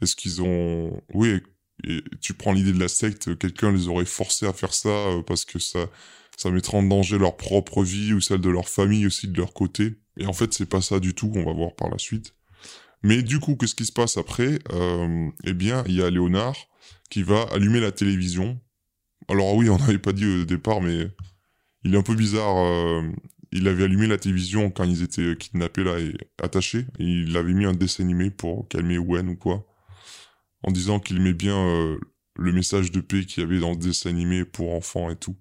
est-ce 0.00 0.16
qu'ils 0.16 0.40
ont, 0.40 0.98
oui, 1.12 1.42
et 1.86 2.02
tu 2.22 2.32
prends 2.32 2.54
l'idée 2.54 2.72
de 2.72 2.80
la 2.80 2.88
secte, 2.88 3.36
quelqu'un 3.36 3.70
les 3.70 3.88
aurait 3.88 4.06
forcés 4.06 4.46
à 4.46 4.54
faire 4.54 4.72
ça 4.72 5.10
parce 5.26 5.44
que 5.44 5.58
ça 5.58 5.90
ça 6.36 6.50
mettrait 6.50 6.78
en 6.78 6.82
danger 6.82 7.18
leur 7.18 7.36
propre 7.36 7.82
vie 7.82 8.12
ou 8.12 8.20
celle 8.20 8.40
de 8.40 8.50
leur 8.50 8.68
famille 8.68 9.06
aussi 9.06 9.28
de 9.28 9.36
leur 9.36 9.52
côté. 9.52 9.94
Et 10.18 10.26
en 10.26 10.32
fait, 10.32 10.52
c'est 10.52 10.66
pas 10.66 10.80
ça 10.80 11.00
du 11.00 11.14
tout, 11.14 11.32
on 11.34 11.44
va 11.44 11.52
voir 11.52 11.74
par 11.74 11.90
la 11.90 11.98
suite. 11.98 12.34
Mais 13.02 13.22
du 13.22 13.38
coup, 13.40 13.56
qu'est-ce 13.56 13.74
qui 13.74 13.86
se 13.86 13.92
passe 13.92 14.16
après? 14.16 14.58
Euh, 14.72 15.28
Eh 15.44 15.54
bien, 15.54 15.84
il 15.86 15.94
y 15.94 16.02
a 16.02 16.10
Léonard 16.10 16.56
qui 17.10 17.22
va 17.22 17.42
allumer 17.52 17.80
la 17.80 17.92
télévision. 17.92 18.60
Alors 19.28 19.54
oui, 19.54 19.68
on 19.70 19.78
n'avait 19.78 19.98
pas 19.98 20.12
dit 20.12 20.26
au 20.26 20.44
départ, 20.44 20.80
mais 20.80 21.08
il 21.84 21.94
est 21.94 21.98
un 21.98 22.02
peu 22.02 22.14
bizarre. 22.14 22.56
Euh, 22.58 23.02
il 23.52 23.68
avait 23.68 23.84
allumé 23.84 24.06
la 24.06 24.18
télévision 24.18 24.70
quand 24.70 24.84
ils 24.84 25.02
étaient 25.02 25.36
kidnappés 25.36 25.84
là 25.84 25.98
et 25.98 26.14
attachés. 26.42 26.86
Il 26.98 27.36
avait 27.36 27.54
mis 27.54 27.64
un 27.64 27.72
dessin 27.72 28.02
animé 28.04 28.30
pour 28.30 28.68
calmer 28.68 28.98
Wen 28.98 29.28
ou 29.28 29.36
quoi. 29.36 29.64
En 30.62 30.72
disant 30.72 30.98
qu'il 31.00 31.16
aimait 31.18 31.32
bien 31.32 31.56
euh, 31.56 31.98
le 32.36 32.52
message 32.52 32.90
de 32.90 33.00
paix 33.00 33.24
qu'il 33.24 33.42
y 33.42 33.46
avait 33.46 33.60
dans 33.60 33.70
le 33.70 33.76
dessin 33.76 34.10
animé 34.10 34.44
pour 34.44 34.74
enfants 34.74 35.10
et 35.10 35.16
tout. 35.16 35.36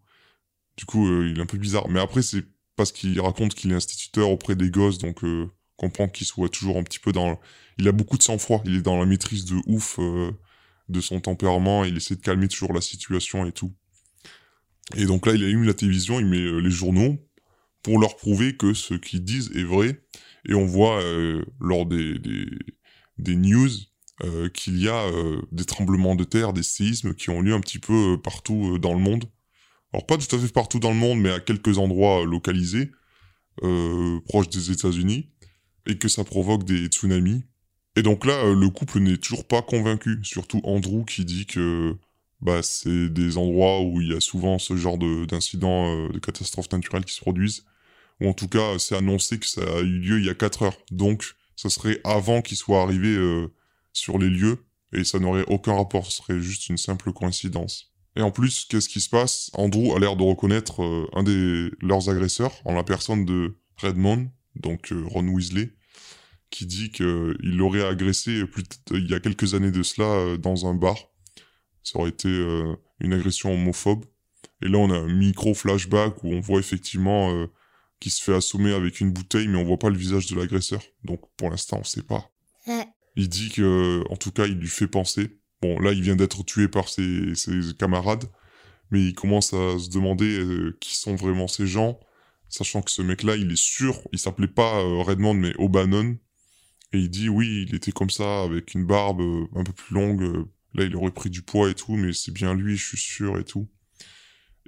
Du 0.78 0.86
coup, 0.86 1.08
euh, 1.08 1.30
il 1.30 1.40
est 1.40 1.42
un 1.42 1.46
peu 1.46 1.58
bizarre. 1.58 1.88
Mais 1.90 2.00
après, 2.00 2.22
c'est 2.22 2.44
parce 2.76 2.92
qu'il 2.92 3.20
raconte 3.20 3.56
qu'il 3.56 3.72
est 3.72 3.76
instituteur 3.76 4.30
auprès 4.30 4.56
des 4.56 4.70
gosses, 4.70 4.98
donc 4.98 5.24
euh, 5.24 5.50
comprend 5.78 6.08
qu'il 6.08 6.28
soit 6.28 6.50
toujours 6.50 6.78
un 6.78 6.84
petit 6.84 7.00
peu 7.00 7.12
dans... 7.12 7.40
Il 7.78 7.88
a 7.88 7.92
beaucoup 7.92 8.18
de 8.18 8.24
sang-froid, 8.24 8.62
il 8.66 8.76
est 8.76 8.82
dans 8.82 8.98
la 8.98 9.06
maîtrise 9.06 9.46
de 9.46 9.56
ouf 9.66 9.98
euh, 10.00 10.32
de 10.90 11.02
son 11.02 11.20
tempérament, 11.20 11.84
il 11.84 11.98
essaie 11.98 12.16
de 12.16 12.22
calmer 12.22 12.48
toujours 12.48 12.74
la 12.74 12.82
situation 12.82 13.46
et 13.46 13.52
tout. 13.52 13.74
Et 14.96 15.06
donc 15.06 15.26
là, 15.26 15.34
il 15.34 15.44
allume 15.44 15.64
la 15.64 15.74
télévision, 15.74 16.20
il 16.20 16.26
met 16.26 16.38
euh, 16.38 16.60
les 16.60 16.70
journaux 16.70 17.18
pour 17.82 18.00
leur 18.00 18.16
prouver 18.16 18.56
que 18.56 18.74
ce 18.74 18.94
qu'ils 18.94 19.24
disent 19.24 19.52
est 19.56 19.64
vrai. 19.64 20.02
Et 20.48 20.54
on 20.54 20.66
voit 20.66 21.02
lors 21.60 21.88
des, 21.88 22.20
des, 22.20 22.46
des 23.18 23.36
news 23.36 23.70
qu'il 24.54 24.80
y 24.80 24.88
a 24.88 25.08
des 25.52 25.66
tremblements 25.66 26.14
de 26.16 26.24
terre, 26.24 26.54
des 26.54 26.62
séismes 26.62 27.16
qui 27.16 27.32
ont 27.32 27.42
lieu 27.42 27.54
un 27.54 27.60
petit 27.60 27.80
peu 27.80 28.20
partout 28.22 28.78
dans 28.78 28.94
le 28.94 29.00
monde 29.00 29.26
alors 29.96 30.06
pas 30.06 30.18
tout 30.18 30.36
à 30.36 30.40
fait 30.40 30.52
partout 30.52 30.80
dans 30.80 30.92
le 30.92 30.98
monde, 30.98 31.22
mais 31.22 31.32
à 31.32 31.40
quelques 31.40 31.78
endroits 31.78 32.26
localisés, 32.26 32.92
euh, 33.64 34.20
proches 34.26 34.50
des 34.50 34.72
États-Unis, 34.72 35.30
et 35.86 35.98
que 35.98 36.10
ça 36.10 36.26
provoque 36.26 36.66
des 36.66 36.88
tsunamis. 36.88 37.46
Et 37.96 38.02
donc 38.02 38.26
là, 38.26 38.34
euh, 38.44 38.56
le 38.56 38.70
couple 38.70 39.00
n'est 39.00 39.18
toujours 39.18 39.48
pas 39.48 39.62
convaincu, 39.62 40.20
surtout 40.24 40.60
Andrew 40.66 41.06
qui 41.06 41.24
dit 41.24 41.46
que 41.46 41.96
bah, 42.42 42.62
c'est 42.62 43.08
des 43.08 43.38
endroits 43.38 43.84
où 43.84 44.02
il 44.02 44.12
y 44.12 44.14
a 44.14 44.20
souvent 44.20 44.60
ce 44.60 44.76
genre 44.76 44.98
d'incidents, 44.98 46.10
de, 46.10 46.18
euh, 46.18 46.20
catastrophes 46.20 46.72
naturelles 46.74 47.06
qui 47.06 47.14
se 47.14 47.22
produisent, 47.22 47.64
ou 48.20 48.28
en 48.28 48.34
tout 48.34 48.50
cas 48.50 48.78
c'est 48.78 48.98
annoncé 48.98 49.40
que 49.40 49.48
ça 49.48 49.62
a 49.62 49.80
eu 49.80 50.00
lieu 50.00 50.20
il 50.20 50.26
y 50.26 50.30
a 50.30 50.36
4 50.36 50.64
heures, 50.64 50.78
donc 50.92 51.36
ça 51.56 51.70
serait 51.70 52.02
avant 52.04 52.42
qu'il 52.42 52.58
soit 52.58 52.82
arrivé 52.82 53.16
euh, 53.16 53.48
sur 53.94 54.18
les 54.18 54.30
lieux, 54.30 54.66
et 54.92 55.06
ça 55.06 55.20
n'aurait 55.20 55.46
aucun 55.48 55.74
rapport, 55.74 56.06
ce 56.06 56.18
serait 56.18 56.42
juste 56.42 56.68
une 56.68 56.78
simple 56.78 57.14
coïncidence. 57.14 57.95
Et 58.16 58.22
en 58.22 58.32
plus, 58.32 58.66
qu'est-ce 58.66 58.88
qui 58.88 59.02
se 59.02 59.10
passe? 59.10 59.50
Andrew 59.54 59.96
a 59.96 60.00
l'air 60.00 60.16
de 60.16 60.24
reconnaître 60.24 60.84
euh, 60.84 61.10
un 61.14 61.24
des 61.24 61.70
leurs 61.82 62.10
agresseurs 62.10 62.54
en 62.64 62.74
la 62.74 62.84
personne 62.84 63.26
de 63.26 63.58
Redmond, 63.78 64.30
donc 64.56 64.92
euh, 64.92 65.04
Ron 65.06 65.28
Weasley, 65.28 65.74
qui 66.50 66.66
dit 66.66 66.92
qu'il 66.92 67.36
l'aurait 67.42 67.86
agressé 67.86 68.46
plus 68.46 68.64
il 68.92 69.10
y 69.10 69.14
a 69.14 69.20
quelques 69.20 69.54
années 69.54 69.72
de 69.72 69.84
cela 69.84 70.08
euh, 70.08 70.38
dans 70.38 70.66
un 70.66 70.74
bar. 70.74 70.96
Ça 71.84 72.00
aurait 72.00 72.10
été 72.10 72.30
une 73.00 73.14
agression 73.14 73.54
homophobe. 73.54 74.06
Et 74.64 74.68
là, 74.68 74.80
on 74.80 74.90
a 74.90 74.98
un 74.98 75.08
micro 75.08 75.54
flashback 75.54 76.24
où 76.24 76.34
on 76.34 76.40
voit 76.40 76.60
effectivement 76.60 77.46
qu'il 78.00 78.12
se 78.12 78.24
fait 78.24 78.34
assommer 78.34 78.74
avec 78.74 79.02
une 79.02 79.12
bouteille, 79.12 79.48
mais 79.48 79.60
on 79.60 79.64
voit 79.64 79.78
pas 79.78 79.92
le 79.92 79.96
visage 79.96 80.26
de 80.26 80.36
l'agresseur. 80.36 80.82
Donc 81.04 81.22
pour 81.38 81.52
l'instant, 81.52 81.78
on 81.82 81.84
sait 81.84 82.02
pas. 82.02 82.32
Il 83.16 83.30
dit 83.30 83.50
que, 83.52 84.04
en 84.10 84.16
tout 84.16 84.32
cas, 84.32 84.48
il 84.48 84.56
lui 84.56 84.68
fait 84.68 84.88
penser. 84.88 85.38
Bon, 85.62 85.80
là, 85.80 85.92
il 85.94 86.02
vient 86.02 86.16
d'être 86.16 86.44
tué 86.44 86.68
par 86.68 86.90
ses, 86.90 87.34
camarades, 87.78 88.26
mais 88.92 89.02
il 89.02 89.14
commence 89.14 89.54
à 89.54 89.80
se 89.80 89.90
demander 89.90 90.40
euh, 90.40 90.78
qui 90.80 90.96
sont 90.96 91.16
vraiment 91.16 91.48
ces 91.48 91.68
gens, 91.68 92.00
sachant 92.50 92.82
que 92.82 92.92
ce 92.92 93.02
mec-là, 93.02 93.36
il 93.36 93.52
est 93.52 93.60
sûr, 93.60 94.02
il 94.12 94.20
s'appelait 94.20 94.48
pas 94.48 94.80
euh, 94.80 95.02
Redmond, 95.02 95.34
mais 95.34 95.54
O'Bannon, 95.58 96.18
et 96.94 97.00
il 97.00 97.10
dit 97.10 97.30
oui, 97.30 97.66
il 97.68 97.76
était 97.76 97.92
comme 97.92 98.10
ça, 98.10 98.44
avec 98.44 98.74
une 98.74 98.86
barbe 98.86 99.22
euh, 99.22 99.48
un 99.56 99.64
peu 99.64 99.74
plus 99.74 99.96
longue, 99.96 100.48
là, 100.74 100.84
il 100.84 100.96
aurait 100.96 101.12
pris 101.12 101.30
du 101.30 101.42
poids 101.42 101.70
et 101.70 101.76
tout, 101.76 101.96
mais 101.96 102.14
c'est 102.14 102.32
bien 102.34 102.54
lui, 102.54 102.78
je 102.78 102.86
suis 102.86 102.98
sûr 102.98 103.38
et 103.40 103.44
tout. 103.44 103.68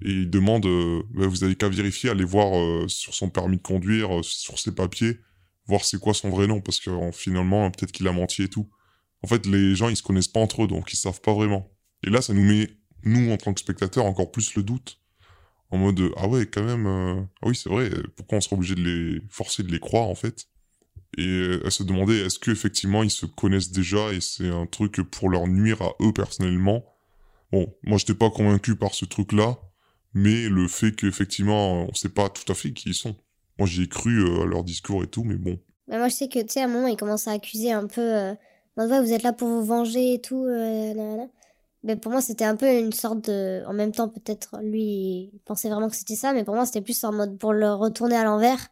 Et 0.03 0.11
il 0.11 0.29
demande, 0.29 0.67
bah, 1.11 1.25
vous 1.27 1.43
avez 1.43 1.55
qu'à 1.55 1.69
vérifier, 1.69 2.11
aller 2.11 2.23
voir 2.23 2.87
sur 2.87 3.15
son 3.15 3.29
permis 3.29 3.57
de 3.57 3.63
conduire, 3.63 4.23
sur 4.23 4.59
ses 4.59 4.73
papiers, 4.73 5.19
voir 5.65 5.83
c'est 5.83 5.99
quoi 5.99 6.13
son 6.13 6.29
vrai 6.29 6.45
nom, 6.45 6.61
parce 6.61 6.79
que 6.79 6.91
finalement, 7.11 7.69
peut-être 7.71 7.91
qu'il 7.91 8.07
a 8.07 8.11
menti 8.11 8.43
et 8.43 8.47
tout. 8.47 8.69
En 9.23 9.27
fait, 9.27 9.45
les 9.45 9.75
gens, 9.75 9.89
ils 9.89 9.97
se 9.97 10.03
connaissent 10.03 10.27
pas 10.27 10.39
entre 10.39 10.63
eux, 10.63 10.67
donc 10.67 10.93
ils 10.93 10.97
savent 10.97 11.21
pas 11.21 11.33
vraiment. 11.33 11.71
Et 12.03 12.09
là, 12.09 12.21
ça 12.21 12.33
nous 12.33 12.43
met, 12.43 12.69
nous, 13.03 13.31
en 13.31 13.37
tant 13.37 13.53
que 13.53 13.59
spectateurs, 13.59 14.05
encore 14.05 14.31
plus 14.31 14.55
le 14.55 14.63
doute. 14.63 14.99
En 15.69 15.77
mode, 15.77 15.99
ah 16.15 16.27
ouais, 16.27 16.45
quand 16.45 16.63
même, 16.63 16.85
euh, 16.85 17.21
ah 17.41 17.47
oui, 17.47 17.55
c'est 17.55 17.69
vrai, 17.69 17.89
pourquoi 18.15 18.37
on 18.37 18.41
serait 18.41 18.55
obligé 18.55 18.75
de 18.75 18.83
les 18.83 19.21
forcer 19.29 19.63
de 19.63 19.71
les 19.71 19.79
croire, 19.79 20.07
en 20.07 20.15
fait? 20.15 20.47
Et 21.17 21.59
elle 21.63 21.71
se 21.71 21.83
demandait, 21.83 22.19
est-ce 22.19 22.37
qu'effectivement, 22.39 23.03
ils 23.03 23.09
se 23.09 23.25
connaissent 23.25 23.71
déjà 23.71 24.13
et 24.13 24.21
c'est 24.21 24.49
un 24.49 24.65
truc 24.65 25.01
pour 25.01 25.29
leur 25.29 25.47
nuire 25.47 25.81
à 25.81 25.93
eux 26.01 26.13
personnellement? 26.13 26.85
Bon, 27.51 27.73
moi, 27.83 27.97
j'étais 27.97 28.13
pas 28.13 28.29
convaincu 28.29 28.75
par 28.75 28.93
ce 28.93 29.05
truc-là, 29.05 29.57
mais 30.13 30.47
le 30.47 30.67
fait 30.67 30.91
qu'effectivement, 30.91 31.87
on 31.89 31.93
sait 31.93 32.09
pas 32.09 32.29
tout 32.29 32.49
à 32.51 32.55
fait 32.55 32.71
qui 32.71 32.89
ils 32.89 32.95
sont. 32.95 33.15
Moi, 33.57 33.67
j'y 33.67 33.83
ai 33.83 33.87
cru 33.87 34.19
euh, 34.19 34.43
à 34.43 34.45
leur 34.45 34.63
discours 34.63 35.03
et 35.03 35.07
tout, 35.07 35.23
mais 35.23 35.35
bon. 35.35 35.59
Mais 35.87 35.97
moi, 35.97 36.09
je 36.09 36.15
sais 36.15 36.27
que, 36.27 36.39
tu 36.39 36.49
sais, 36.49 36.61
à 36.61 36.65
un 36.65 36.67
moment, 36.67 36.87
ils 36.87 36.97
commencent 36.97 37.27
à 37.27 37.31
accuser 37.31 37.71
un 37.71 37.87
peu... 37.87 38.01
Euh, 38.01 38.35
vous 38.85 39.13
êtes 39.13 39.23
là 39.23 39.33
pour 39.33 39.47
vous 39.47 39.63
venger 39.63 40.13
et 40.13 40.21
tout. 40.21 40.45
Euh, 40.45 41.25
mais 41.83 41.95
pour 41.95 42.11
moi, 42.11 42.21
c'était 42.21 42.45
un 42.45 42.55
peu 42.55 42.71
une 42.71 42.93
sorte 42.93 43.29
de. 43.29 43.63
En 43.67 43.73
même 43.73 43.91
temps, 43.91 44.09
peut-être 44.09 44.59
lui, 44.61 45.31
il 45.33 45.39
pensait 45.45 45.69
vraiment 45.69 45.89
que 45.89 45.95
c'était 45.95 46.15
ça, 46.15 46.33
mais 46.33 46.43
pour 46.43 46.55
moi, 46.55 46.65
c'était 46.65 46.81
plus 46.81 47.03
en 47.03 47.11
mode 47.11 47.37
pour 47.37 47.53
le 47.53 47.73
retourner 47.73 48.15
à 48.15 48.23
l'envers. 48.23 48.67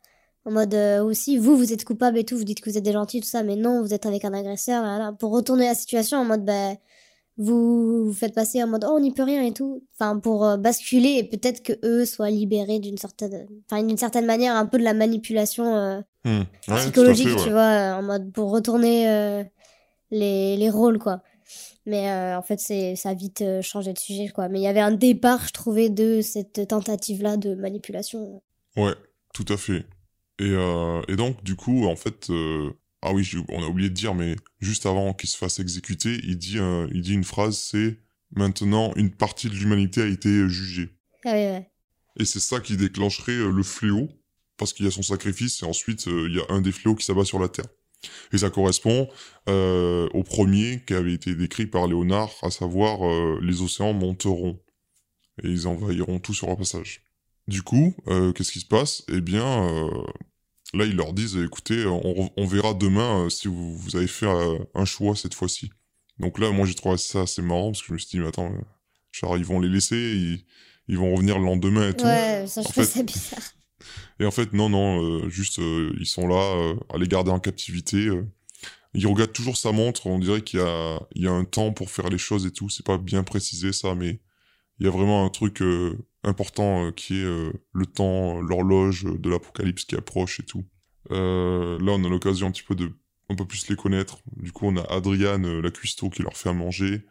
En 0.46 0.52
mode 0.52 0.74
euh, 0.76 1.04
aussi, 1.04 1.38
vous, 1.38 1.58
vous 1.58 1.74
êtes 1.74 1.86
coupable 1.86 2.20
et 2.20 2.24
tout, 2.24 2.38
vous 2.38 2.44
dites 2.44 2.62
que 2.62 2.70
vous 2.70 2.78
êtes 2.78 2.84
des 2.84 2.92
gentils, 2.92 3.20
tout 3.22 3.28
ça, 3.28 3.42
mais 3.42 3.56
non, 3.56 3.82
vous 3.82 3.94
êtes 3.94 4.06
avec 4.06 4.26
un 4.26 4.34
agresseur. 4.34 5.16
Pour 5.18 5.32
retourner 5.32 5.66
la 5.66 5.76
situation 5.76 6.20
en 6.20 6.26
mode, 6.26 6.46
bah, 6.46 6.74
vous 7.38 8.06
vous 8.06 8.14
faites 8.14 8.34
passer 8.36 8.62
en 8.64 8.68
mode, 8.68 8.86
oh, 8.88 8.94
on 8.96 9.00
n'y 9.00 9.12
peut 9.12 9.24
rien 9.24 9.44
et 9.44 9.54
tout. 9.54 9.84
Enfin, 9.98 10.20
pour 10.20 10.46
euh, 10.46 10.58
basculer 10.58 11.18
et 11.18 11.24
peut-être 11.24 11.64
que 11.64 11.74
eux 11.84 12.06
soient 12.06 12.30
libérés 12.30 12.80
d'une 12.80 12.98
certaine. 12.98 13.48
Enfin, 13.70 13.82
d'une 13.82 13.98
certaine 13.98 14.26
manière, 14.26 14.56
un 14.56 14.68
peu 14.68 14.78
de 14.78 14.84
la 14.84 14.94
manipulation 14.94 16.04
hmm. 16.26 16.44
psychologique, 16.78 17.36
tu 17.44 17.50
vois, 17.50 17.96
en 17.98 18.04
mode 18.04 18.32
pour 18.32 18.52
retourner 18.52 19.46
les, 20.16 20.58
les 20.58 20.70
rôles, 20.70 21.00
quoi. 21.00 21.22
Mais 21.86 22.10
euh, 22.10 22.38
en 22.38 22.42
fait, 22.42 22.60
c'est 22.60 22.96
ça 22.96 23.10
a 23.10 23.14
vite 23.14 23.42
euh, 23.42 23.62
changé 23.62 23.94
de 23.94 24.00
sujet, 24.00 24.30
quoi. 24.30 24.50
Mais 24.50 24.60
il 24.60 24.64
y 24.64 24.68
avait 24.68 24.80
un 24.80 24.92
départ, 24.92 25.46
je 25.48 25.54
trouvais, 25.54 25.90
de 25.90 26.22
cette 26.22 26.68
tentative-là 26.68 27.38
de 27.38 27.54
manipulation. 27.54 28.42
Ouais, 28.76 28.96
tout 29.34 29.46
à 29.50 29.58
fait. 29.58 29.86
Et, 30.40 30.50
euh, 30.50 31.02
et 31.08 31.16
donc, 31.16 31.44
du 31.44 31.56
coup, 31.56 31.86
en 31.86 31.96
fait, 31.96 32.30
ah 33.02 33.14
oui, 33.14 33.30
on 33.50 33.64
a 33.64 33.68
oublié 33.68 33.90
de 33.90 33.94
dire, 33.94 34.16
mais 34.16 34.36
juste 34.60 34.86
avant 34.88 35.14
qu'il 35.14 35.30
se 35.30 35.38
fasse 35.38 35.60
exécuter, 35.60 36.20
il 36.24 36.38
dit, 36.38 36.58
il 36.92 37.02
dit 37.02 37.14
une 37.14 37.24
phrase, 37.24 37.58
c'est 37.58 37.98
maintenant 38.32 38.92
une 38.96 39.12
partie 39.12 39.48
de 39.48 39.54
l'humanité 39.54 40.02
a 40.02 40.08
été 40.08 40.50
jugée. 40.50 40.90
Ah 41.24 41.34
ouais. 41.34 41.70
Et 42.20 42.26
c'est 42.26 42.40
ça 42.40 42.60
qui 42.60 42.76
déclencherait 42.78 43.38
le 43.38 43.64
fléau, 43.64 44.10
parce 44.58 44.74
qu'il 44.74 44.86
y 44.86 44.88
a 44.88 44.92
son 44.92 45.04
sacrifice, 45.04 45.62
et 45.62 45.66
ensuite 45.66 46.08
il 46.08 46.36
y 46.36 46.40
a 46.40 46.54
un 46.54 46.62
des 46.62 46.72
fléaux 46.72 46.96
qui 46.96 47.06
s'abat 47.06 47.26
sur 47.26 47.40
la 47.40 47.48
Terre. 47.48 47.68
Et 48.32 48.38
ça 48.40 48.50
correspond 48.50 49.10
euh, 49.50 50.08
au 50.14 50.24
premier 50.24 50.84
qui 50.86 50.94
avait 50.94 51.14
été 51.14 51.36
décrit 51.36 51.68
par 51.68 51.88
Léonard, 51.88 52.32
à 52.42 52.52
savoir 52.52 53.06
euh, 53.08 53.40
les 53.42 53.62
océans 53.62 53.94
monteront, 53.94 54.60
et 55.44 55.48
ils 55.48 55.68
envahiront 55.68 56.20
tout 56.20 56.34
sur 56.34 56.48
leur 56.48 56.58
passage. 56.58 57.02
Du 57.48 57.62
coup, 57.62 57.94
euh, 58.08 58.32
qu'est-ce 58.32 58.52
qui 58.52 58.60
se 58.62 58.66
passe? 58.66 59.04
Eh 59.10 59.22
bien, 59.22 59.90
là 60.74 60.86
ils 60.86 60.96
leur 60.96 61.14
disent, 61.14 61.38
écoutez, 61.38 61.86
on, 61.86 62.32
on 62.36 62.46
verra 62.46 62.74
demain 62.74 63.30
si 63.30 63.48
vous, 63.48 63.78
vous 63.78 63.96
avez 63.96 64.08
fait 64.08 64.28
un 64.74 64.86
choix 64.86 65.16
cette 65.16 65.34
fois-ci. 65.36 65.72
Donc 66.18 66.40
là, 66.40 66.50
moi 66.52 66.66
j'ai 66.66 66.76
trouvé 66.76 66.98
ça 66.98 67.22
assez 67.22 67.42
marrant, 67.42 67.72
parce 67.72 67.82
que 67.82 67.88
je 67.90 67.94
me 67.94 67.98
suis 67.98 68.08
dit, 68.10 68.20
mais 68.20 68.28
attends, 68.28 68.52
genre 69.12 69.38
ils 69.38 69.46
vont 69.46 69.60
les 69.60 69.70
laisser, 69.70 69.96
ils, 69.96 70.46
ils 70.88 70.98
vont 70.98 71.14
revenir 71.14 71.38
le 71.38 71.46
lendemain 71.46 71.90
et 71.90 71.94
tout. 71.94 72.06
Ouais, 72.06 72.46
ça, 72.48 72.62
je 72.62 72.68
En 72.68 72.72
trouve 72.72 72.84
fait- 72.86 73.00
ça 73.00 73.04
bizarre. 73.04 73.40
Et 74.20 74.26
en 74.26 74.32
fait, 74.32 74.54
non, 74.54 74.70
non, 74.70 75.04
euh, 75.04 75.30
juste, 75.30 75.60
euh, 75.60 75.94
ils 76.00 76.06
sont 76.06 76.28
là 76.28 76.36
euh, 76.58 76.76
à 76.94 76.98
les 76.98 77.08
garder 77.08 77.32
en 77.32 77.40
captivité. 77.40 78.10
Ils 78.94 79.08
regardent 79.08 79.34
toujours 79.34 79.58
sa 79.58 79.72
montre, 79.72 80.08
on 80.08 80.20
dirait 80.20 80.42
qu'il 80.42 80.60
y 80.60 80.64
a, 80.64 81.00
il 81.16 81.24
y 81.24 81.28
a 81.28 81.32
un 81.32 81.44
temps 81.44 81.74
pour 81.74 81.90
faire 81.90 82.10
les 82.10 82.18
choses 82.18 82.46
et 82.46 82.52
tout. 82.52 82.70
C'est 82.70 82.86
pas 82.86 82.98
bien 82.98 83.24
précisé 83.24 83.74
ça, 83.74 83.94
mais 83.94 84.22
il 84.80 84.86
y 84.86 84.88
a 84.88 84.92
vraiment 84.92 85.26
un 85.26 85.30
truc 85.30 85.62
important 86.24 86.92
qui 86.94 87.20
est 87.20 87.26
le 87.26 87.86
temps, 87.86 88.42
l'horloge 88.42 89.04
de 89.06 89.30
l'apocalypse 89.30 89.86
qui 89.86 89.96
approche 89.96 90.40
et 90.40 90.44
tout. 90.44 90.66
Là, 91.10 91.92
on 91.92 92.04
a 92.06 92.10
l'occasion 92.10 92.48
un 92.48 92.52
petit 92.52 92.64
peu 92.64 92.76
de 92.76 92.92
un 93.30 93.36
peu 93.36 93.46
plus 93.46 93.68
les 93.70 93.76
connaître. 93.76 94.20
Du 94.38 94.52
coup, 94.52 94.68
on 94.68 94.78
a 94.78 94.84
Adriane, 94.94 95.60
la 95.60 95.72
cuistot, 95.72 96.10
qui 96.10 96.22
leur 96.22 96.38
fait 96.38 96.50
à 96.50 96.54
manger. 96.54 97.06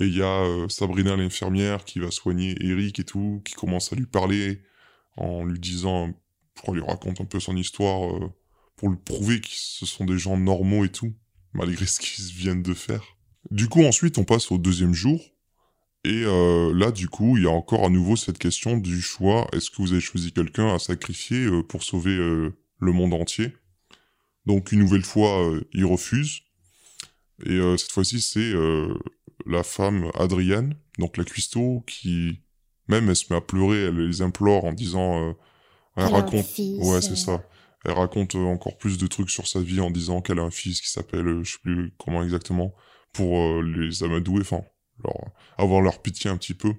Et 0.00 0.06
il 0.06 0.16
y 0.16 0.22
a 0.22 0.44
Sabrina, 0.68 1.16
l'infirmière, 1.16 1.84
qui 1.84 1.98
va 1.98 2.10
soigner 2.10 2.56
Eric 2.60 2.98
et 2.98 3.04
tout, 3.04 3.40
qui 3.44 3.54
commence 3.54 3.92
à 3.92 3.96
lui 3.96 4.06
parler 4.06 4.60
en 5.16 5.44
lui 5.44 5.58
disant, 5.58 6.12
crois, 6.56 6.74
lui 6.74 6.82
raconte 6.82 7.20
un 7.20 7.24
peu 7.24 7.40
son 7.40 7.56
histoire 7.56 8.10
euh, 8.10 8.32
pour 8.76 8.90
lui 8.90 8.98
prouver 9.04 9.40
que 9.40 9.48
ce 9.50 9.86
sont 9.86 10.04
des 10.04 10.18
gens 10.18 10.36
normaux 10.36 10.84
et 10.84 10.90
tout, 10.90 11.14
malgré 11.52 11.86
ce 11.86 12.00
qu'ils 12.00 12.34
viennent 12.34 12.62
de 12.62 12.74
faire. 12.74 13.04
Du 13.50 13.68
coup, 13.68 13.84
ensuite, 13.84 14.18
on 14.18 14.24
passe 14.24 14.50
au 14.50 14.58
deuxième 14.58 14.94
jour. 14.94 15.20
Et 16.04 16.22
euh, 16.24 16.72
là, 16.74 16.92
du 16.92 17.08
coup, 17.08 17.36
il 17.36 17.44
y 17.44 17.46
a 17.46 17.50
encore 17.50 17.84
à 17.84 17.88
nouveau 17.88 18.16
cette 18.16 18.38
question 18.38 18.76
du 18.76 19.00
choix. 19.00 19.48
Est-ce 19.52 19.70
que 19.70 19.76
vous 19.78 19.92
avez 19.92 20.00
choisi 20.00 20.32
quelqu'un 20.32 20.74
à 20.74 20.78
sacrifier 20.78 21.44
euh, 21.44 21.62
pour 21.62 21.82
sauver 21.82 22.16
le 22.16 22.92
monde 22.92 23.14
entier? 23.14 23.52
Donc, 24.46 24.70
une 24.70 24.78
nouvelle 24.80 25.04
fois, 25.04 25.50
il 25.72 25.84
refuse. 25.84 26.42
Et 27.44 27.58
cette 27.76 27.90
fois-ci, 27.90 28.20
c'est 28.20 28.52
la 29.44 29.64
femme 29.64 30.12
Adrienne, 30.14 30.76
donc 30.98 31.16
la 31.16 31.24
cuistot, 31.24 31.82
qui 31.88 32.40
même 32.88 33.08
elle 33.08 33.16
se 33.16 33.26
met 33.30 33.36
à 33.36 33.40
pleurer, 33.40 33.84
elle 33.84 33.98
les 33.98 34.22
implore 34.22 34.64
en 34.64 34.72
disant, 34.72 35.28
euh, 35.28 35.32
elle 35.96 36.06
raconte, 36.06 36.44
fils, 36.44 36.82
ouais 36.82 37.00
c'est 37.00 37.16
ça, 37.16 37.42
elle 37.84 37.92
raconte 37.92 38.34
euh, 38.34 38.44
encore 38.44 38.76
plus 38.78 38.98
de 38.98 39.06
trucs 39.06 39.30
sur 39.30 39.46
sa 39.46 39.60
vie 39.60 39.80
en 39.80 39.90
disant 39.90 40.20
qu'elle 40.20 40.38
a 40.38 40.42
un 40.42 40.50
fils 40.50 40.80
qui 40.80 40.90
s'appelle, 40.90 41.26
euh, 41.26 41.44
je 41.44 41.52
sais 41.52 41.58
plus 41.62 41.94
comment 41.98 42.22
exactement, 42.22 42.74
pour 43.12 43.62
les 43.62 44.02
amadouer, 44.02 44.40
enfin, 44.40 44.62
leur, 45.02 45.14
avoir 45.56 45.80
leur 45.80 46.02
pitié 46.02 46.28
un 46.30 46.36
petit 46.36 46.54
peu. 46.54 46.74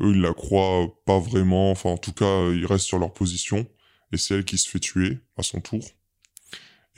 Eux, 0.00 0.12
ils 0.14 0.20
la 0.20 0.32
croient 0.32 0.88
pas 1.04 1.18
vraiment, 1.18 1.70
enfin 1.70 1.90
en 1.90 1.98
tout 1.98 2.12
cas, 2.12 2.50
ils 2.50 2.66
restent 2.66 2.86
sur 2.86 2.98
leur 2.98 3.12
position, 3.12 3.66
et 4.12 4.16
c'est 4.16 4.34
elle 4.34 4.44
qui 4.44 4.58
se 4.58 4.68
fait 4.68 4.80
tuer 4.80 5.18
à 5.36 5.42
son 5.42 5.60
tour. 5.60 5.82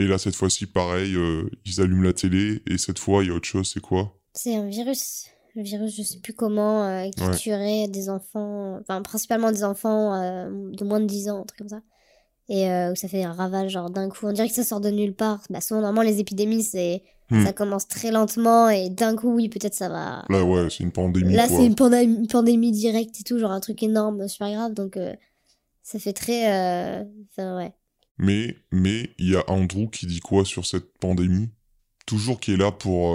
Et 0.01 0.07
là, 0.07 0.19
cette 0.19 0.37
fois-ci, 0.37 0.67
pareil, 0.67 1.15
euh, 1.17 1.51
ils 1.65 1.81
allument 1.81 2.03
la 2.03 2.13
télé, 2.13 2.63
et 2.67 2.79
cette 2.79 2.99
fois, 2.99 3.25
il 3.25 3.29
y 3.29 3.31
a 3.31 3.35
autre 3.35 3.49
chose, 3.49 3.71
c'est 3.73 3.81
quoi? 3.81 4.17
C'est 4.35 4.55
un 4.55 4.69
virus. 4.69 5.27
Le 5.59 5.65
virus, 5.65 5.97
je 5.97 6.05
sais 6.05 6.21
plus 6.21 6.35
comment, 6.35 6.85
euh, 6.85 7.11
qui 7.11 7.25
Ouais. 7.25 7.35
tuerait 7.37 7.89
des 7.89 8.11
enfants, 8.11 8.79
enfin, 8.81 9.03
principalement 9.03 9.51
des 9.51 9.65
enfants 9.65 10.15
euh, 10.15 10.71
de 10.71 10.85
moins 10.85 11.01
de 11.01 11.07
10 11.07 11.31
ans, 11.31 11.41
un 11.41 11.45
truc 11.45 11.59
comme 11.59 11.69
ça. 11.69 11.81
Et 12.49 12.71
euh, 12.71 12.93
où 12.93 12.95
ça 12.95 13.09
fait 13.09 13.25
un 13.25 13.33
ravage, 13.33 13.73
genre 13.73 13.91
d'un 13.91 14.09
coup. 14.09 14.29
On 14.29 14.33
dirait 14.33 14.47
que 14.49 14.55
ça 14.55 14.63
sort 14.63 14.81
de 14.81 14.89
nulle 14.89 15.17
part. 15.17 15.43
Bah, 15.51 15.61
souvent, 15.61 15.81
normalement, 15.81 16.09
les 16.09 16.21
épidémies, 16.21 16.63
c'est. 16.63 17.03
Hmm. 17.31 17.45
Ça 17.45 17.53
commence 17.53 17.89
très 17.89 18.13
lentement 18.13 18.69
et 18.69 18.89
d'un 18.89 19.17
coup, 19.17 19.35
oui, 19.35 19.49
peut-être 19.49 19.75
ça 19.75 19.89
va. 19.89 20.25
Là, 20.31 20.45
ouais, 20.45 20.71
c'est 20.71 20.85
une 20.85 20.93
pandémie, 20.93 21.35
Là, 21.35 21.49
c'est 21.49 21.67
une 21.67 21.75
pandémie, 21.75 22.29
pandémie 22.29 22.71
directe 22.71 23.21
et 23.21 23.25
tout, 23.25 23.39
genre 23.39 23.51
un 23.51 23.61
truc 23.61 23.83
énorme, 23.83 24.29
super 24.29 24.53
grave. 24.53 24.75
Donc, 24.75 24.97
ça 25.83 25.99
fait 25.99 26.13
très. 26.13 27.05
Enfin, 27.33 27.57
ouais. 27.57 27.73
Mais, 28.17 28.55
mais, 28.71 29.11
il 29.19 29.33
y 29.33 29.37
a 29.37 29.43
Andrew 29.51 29.91
qui 29.91 30.07
dit 30.07 30.21
quoi 30.21 30.45
sur 30.45 30.65
cette 30.65 30.97
pandémie? 31.01 31.51
Toujours 32.07 32.39
qui 32.39 32.53
est 32.53 32.57
là 32.57 32.71
pour... 32.71 33.15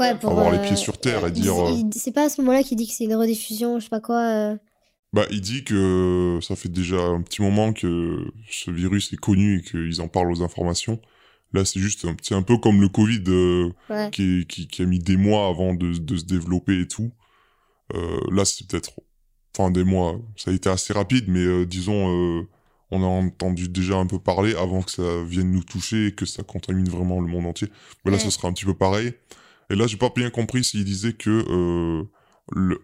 Ouais, 0.00 0.18
pour. 0.18 0.30
Avoir 0.30 0.50
les 0.50 0.58
euh, 0.58 0.62
pieds 0.66 0.76
sur 0.76 0.98
terre 0.98 1.26
et 1.26 1.28
il- 1.28 1.32
dire, 1.42 1.54
euh, 1.54 1.74
C'est 1.92 2.12
pas 2.12 2.24
à 2.24 2.28
ce 2.28 2.40
moment-là 2.40 2.62
qu'il 2.62 2.76
dit 2.76 2.86
que 2.88 2.92
c'est 2.94 3.04
une 3.04 3.14
rediffusion, 3.14 3.78
je 3.78 3.84
sais 3.84 3.90
pas 3.90 4.00
quoi. 4.00 4.20
euh. 4.20 4.56
Bah, 5.12 5.24
il 5.30 5.40
dit 5.40 5.64
que 5.64 6.38
ça 6.42 6.54
fait 6.56 6.68
déjà 6.68 7.00
un 7.00 7.20
petit 7.22 7.42
moment 7.42 7.72
que 7.72 8.24
ce 8.48 8.70
virus 8.70 9.12
est 9.12 9.16
connu 9.16 9.58
et 9.58 9.62
qu'ils 9.62 10.00
en 10.00 10.08
parlent 10.08 10.30
aux 10.32 10.42
informations. 10.42 11.00
Là, 11.52 11.64
c'est 11.64 11.80
juste, 11.80 12.04
un- 12.04 12.16
c'est 12.22 12.34
un 12.36 12.42
peu 12.42 12.58
comme 12.58 12.80
le 12.80 12.88
Covid 12.88 13.24
euh, 13.28 13.70
Ouais. 13.90 14.08
qui, 14.12 14.46
qui, 14.48 14.68
qui 14.68 14.82
a 14.82 14.86
mis 14.86 15.00
des 15.00 15.16
mois 15.16 15.48
avant 15.48 15.74
de, 15.74 15.98
de 15.98 16.16
se 16.16 16.24
développer 16.24 16.80
et 16.82 16.86
tout. 16.88 17.10
Euh, 17.94 18.20
là, 18.30 18.44
c'est 18.44 18.66
peut-être, 18.68 18.92
enfin 19.58 19.72
des 19.72 19.82
mois, 19.82 20.20
ça 20.36 20.52
a 20.52 20.54
été 20.54 20.68
assez 20.68 20.92
rapide, 20.92 21.24
mais 21.26 21.40
euh, 21.40 21.66
disons, 21.66 22.08
euh, 22.38 22.42
on 22.92 23.02
a 23.02 23.06
entendu 23.06 23.68
déjà 23.68 23.96
un 23.96 24.06
peu 24.06 24.20
parler 24.20 24.54
avant 24.54 24.82
que 24.82 24.92
ça 24.92 25.24
vienne 25.24 25.50
nous 25.50 25.64
toucher 25.64 26.06
et 26.08 26.12
que 26.12 26.24
ça 26.24 26.44
contamine 26.44 26.88
vraiment 26.88 27.20
le 27.20 27.26
monde 27.26 27.46
entier. 27.46 27.68
Mais 28.04 28.12
là, 28.12 28.16
Ouais. 28.16 28.22
ça 28.22 28.30
sera 28.30 28.46
un 28.46 28.52
petit 28.52 28.64
peu 28.64 28.74
pareil. 28.74 29.12
Et 29.70 29.76
là, 29.76 29.86
j'ai 29.86 29.96
pas 29.96 30.10
bien 30.14 30.30
compris 30.30 30.64
s'il 30.64 30.84
disait 30.84 31.12
que 31.12 31.44
euh, 31.48 32.04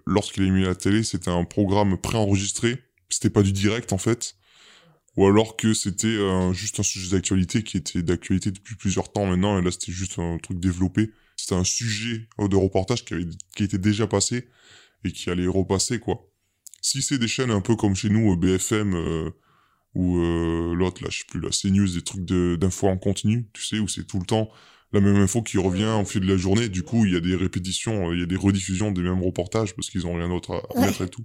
lorsqu'il 0.06 0.44
a 0.44 0.50
mis 0.50 0.62
la 0.62 0.76
télé, 0.76 1.02
c'était 1.02 1.30
un 1.30 1.44
programme 1.44 1.98
préenregistré, 1.98 2.78
c'était 3.08 3.30
pas 3.30 3.42
du 3.42 3.52
direct 3.52 3.92
en 3.92 3.98
fait, 3.98 4.36
ou 5.16 5.26
alors 5.26 5.56
que 5.56 5.74
c'était 5.74 6.06
euh, 6.06 6.52
juste 6.52 6.78
un 6.78 6.84
sujet 6.84 7.10
d'actualité 7.16 7.64
qui 7.64 7.76
était 7.76 8.02
d'actualité 8.02 8.52
depuis 8.52 8.76
plusieurs 8.76 9.10
temps 9.10 9.26
maintenant, 9.26 9.58
et 9.58 9.62
là 9.62 9.72
c'était 9.72 9.90
juste 9.90 10.20
un 10.20 10.38
truc 10.38 10.60
développé. 10.60 11.10
C'était 11.34 11.56
un 11.56 11.64
sujet 11.64 12.28
de 12.38 12.56
reportage 12.56 13.04
qui, 13.04 13.14
était 13.64 13.78
déjà 13.78 14.06
passé 14.06 14.48
et 15.04 15.12
qui 15.12 15.28
allait 15.28 15.46
repasser 15.48 15.98
quoi. 15.98 16.30
Si 16.80 17.02
c'est 17.02 17.18
des 17.18 17.28
chaînes 17.28 17.50
un 17.50 17.60
peu 17.60 17.74
comme 17.74 17.96
chez 17.96 18.10
nous, 18.10 18.32
euh, 18.32 18.36
BFM 18.36 19.32
ou 19.94 20.18
l'autre 20.74 21.02
là, 21.02 21.08
je 21.10 21.18
sais 21.18 21.24
plus, 21.26 21.40
la 21.40 21.50
CNews, 21.50 21.88
des 21.88 22.02
trucs 22.02 22.24
de- 22.24 22.56
d'infos 22.60 22.88
en 22.88 22.98
continu, 22.98 23.48
tu 23.54 23.64
sais, 23.64 23.78
où 23.78 23.88
c'est 23.88 24.04
tout 24.06 24.18
le 24.18 24.26
temps 24.26 24.50
la 24.92 25.00
même 25.00 25.16
info 25.16 25.42
qui 25.42 25.58
revient 25.58 25.98
au 26.00 26.04
fil 26.04 26.20
de 26.22 26.28
la 26.28 26.36
journée. 26.36 26.68
Du 26.68 26.82
coup, 26.82 27.04
il 27.04 27.12
y 27.12 27.16
a 27.16 27.20
des 27.20 27.34
répétitions, 27.34 28.08
euh, 28.10 28.14
il 28.14 28.20
y 28.20 28.22
a 28.22 28.26
des 28.26 28.36
rediffusions 28.36 28.92
des 28.92 29.02
mêmes 29.02 29.22
reportages 29.22 29.74
parce 29.74 29.90
qu'ils 29.90 30.06
ont 30.06 30.14
rien 30.14 30.28
d'autre 30.28 30.62
à, 30.74 30.80
mettre 30.80 31.02
et 31.02 31.08
tout. 31.08 31.24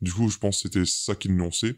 Du 0.00 0.12
coup, 0.12 0.28
je 0.28 0.38
pense 0.38 0.62
que 0.62 0.68
c'était 0.68 0.84
ça 0.84 1.14
qu'il 1.14 1.32
annonçait. 1.32 1.76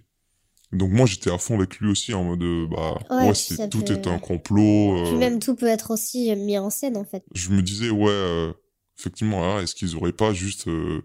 Donc 0.73 0.91
moi, 0.91 1.07
j'étais 1.07 1.31
à 1.31 1.39
fond 1.39 1.57
avec 1.57 1.79
lui 1.79 1.89
aussi 1.89 2.13
en 2.13 2.25
mode, 2.25 2.43
euh, 2.43 2.67
bah, 2.67 2.99
Ouais, 3.11 3.17
ouais, 3.29 3.33
puis 3.33 3.41
c'est 3.57 3.71
tout 3.71 3.83
peut- 3.83 3.93
est 3.95 4.07
un 4.07 4.19
complot. 4.19 5.03
Puis 5.05 5.15
euh, 5.15 5.19
même 5.19 5.39
tout 5.39 5.55
peut 5.55 5.67
être 5.67 5.93
aussi 5.93 6.35
mis 6.37 6.59
en 6.59 6.69
scène 6.69 6.97
en 6.97 7.05
fait. 7.05 7.25
je 7.35 7.51
me 7.51 7.63
disais, 7.63 7.91
ouais, 7.91 8.11
euh, 8.11 8.53
effectivement, 8.99 9.41
là, 9.41 9.63
est-ce 9.63 9.75
qu'ils 9.75 9.97
auraient 9.97 10.13
pas 10.13 10.35
juste... 10.35 10.69
euh, 10.69 11.03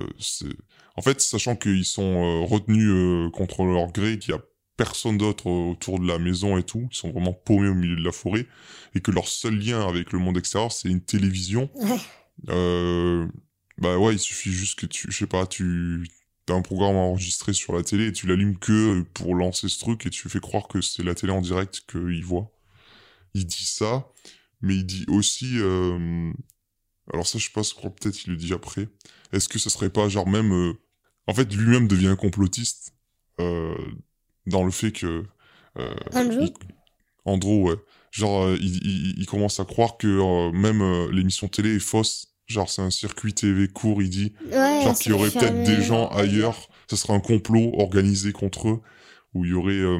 euh, 0.00 0.52
en 0.96 1.02
fait, 1.02 1.20
sachant 1.20 1.56
qu'ils 1.56 1.84
sont 1.84 2.02
euh, 2.02 2.46
retenus 2.46 2.88
euh, 2.90 3.30
contre 3.30 3.64
leur 3.64 3.92
gré, 3.92 4.18
qu'il 4.18 4.32
y 4.32 4.36
a 4.36 4.40
personne 4.82 5.16
d'autre 5.16 5.46
autour 5.46 6.00
de 6.00 6.08
la 6.08 6.18
maison 6.18 6.58
et 6.58 6.64
tout, 6.64 6.88
ils 6.90 6.96
sont 6.96 7.12
vraiment 7.12 7.32
paumés 7.32 7.68
au 7.68 7.74
milieu 7.74 7.94
de 7.94 8.04
la 8.04 8.10
forêt, 8.10 8.48
et 8.96 9.00
que 9.00 9.12
leur 9.12 9.28
seul 9.28 9.56
lien 9.56 9.86
avec 9.88 10.10
le 10.10 10.18
monde 10.18 10.36
extérieur, 10.36 10.72
c'est 10.72 10.88
une 10.88 11.00
télévision, 11.00 11.70
euh, 12.48 13.28
bah 13.78 13.96
ouais, 13.96 14.14
il 14.14 14.18
suffit 14.18 14.50
juste 14.50 14.80
que 14.80 14.86
tu, 14.86 15.06
je 15.08 15.16
sais 15.16 15.28
pas, 15.28 15.46
tu 15.46 16.04
as 16.48 16.54
un 16.54 16.62
programme 16.62 16.96
enregistré 16.96 17.52
sur 17.52 17.74
la 17.74 17.84
télé 17.84 18.08
et 18.08 18.12
tu 18.12 18.26
l'allumes 18.26 18.58
que 18.58 19.02
pour 19.14 19.36
lancer 19.36 19.68
ce 19.68 19.78
truc 19.78 20.04
et 20.04 20.10
tu 20.10 20.28
fais 20.28 20.40
croire 20.40 20.66
que 20.66 20.80
c'est 20.80 21.04
la 21.04 21.14
télé 21.14 21.32
en 21.32 21.40
direct 21.40 21.84
qu'il 21.88 22.24
voit. 22.24 22.50
Il 23.34 23.46
dit 23.46 23.64
ça, 23.64 24.10
mais 24.62 24.74
il 24.74 24.84
dit 24.84 25.04
aussi, 25.06 25.60
euh, 25.60 26.32
alors 27.12 27.28
ça 27.28 27.38
je 27.38 27.44
sais 27.44 27.52
pas, 27.54 27.62
je 27.62 27.72
crois 27.74 27.90
peut-être 27.90 28.26
il 28.26 28.30
le 28.30 28.36
dit 28.36 28.52
après. 28.52 28.88
Est-ce 29.32 29.48
que 29.48 29.60
ce 29.60 29.70
serait 29.70 29.90
pas 29.90 30.08
genre 30.08 30.28
même, 30.28 30.52
euh, 30.52 30.72
en 31.28 31.34
fait 31.34 31.54
lui-même 31.54 31.86
devient 31.86 32.08
un 32.08 32.16
complotiste 32.16 32.94
euh, 33.38 33.76
dans 34.46 34.64
le 34.64 34.70
fait 34.70 34.92
que 34.92 35.24
euh, 35.78 35.94
Andrew 36.14 36.42
il- 36.42 36.52
Andrew, 37.24 37.62
ouais. 37.68 37.76
Genre, 38.10 38.42
euh, 38.44 38.56
il, 38.60 38.76
il, 38.86 39.14
il 39.20 39.26
commence 39.26 39.58
à 39.60 39.64
croire 39.64 39.96
que 39.96 40.06
euh, 40.06 40.52
même 40.52 40.82
euh, 40.82 41.10
l'émission 41.12 41.48
télé 41.48 41.76
est 41.76 41.78
fausse. 41.78 42.28
Genre, 42.46 42.68
c'est 42.68 42.82
un 42.82 42.90
circuit 42.90 43.32
TV 43.32 43.68
court, 43.68 44.02
il 44.02 44.10
dit. 44.10 44.34
Ouais, 44.52 44.80
Genre, 44.82 44.98
qu'il 44.98 45.12
y 45.12 45.14
aurait 45.14 45.30
peut-être 45.30 45.62
des 45.62 45.80
gens 45.82 46.08
ailleurs. 46.08 46.68
Ça 46.90 46.96
serait 46.96 47.14
un 47.14 47.20
complot 47.20 47.72
organisé 47.78 48.32
contre 48.32 48.68
eux. 48.68 48.80
Où 49.34 49.44
il 49.46 49.52
y 49.52 49.54
aurait, 49.54 49.72
euh, 49.72 49.98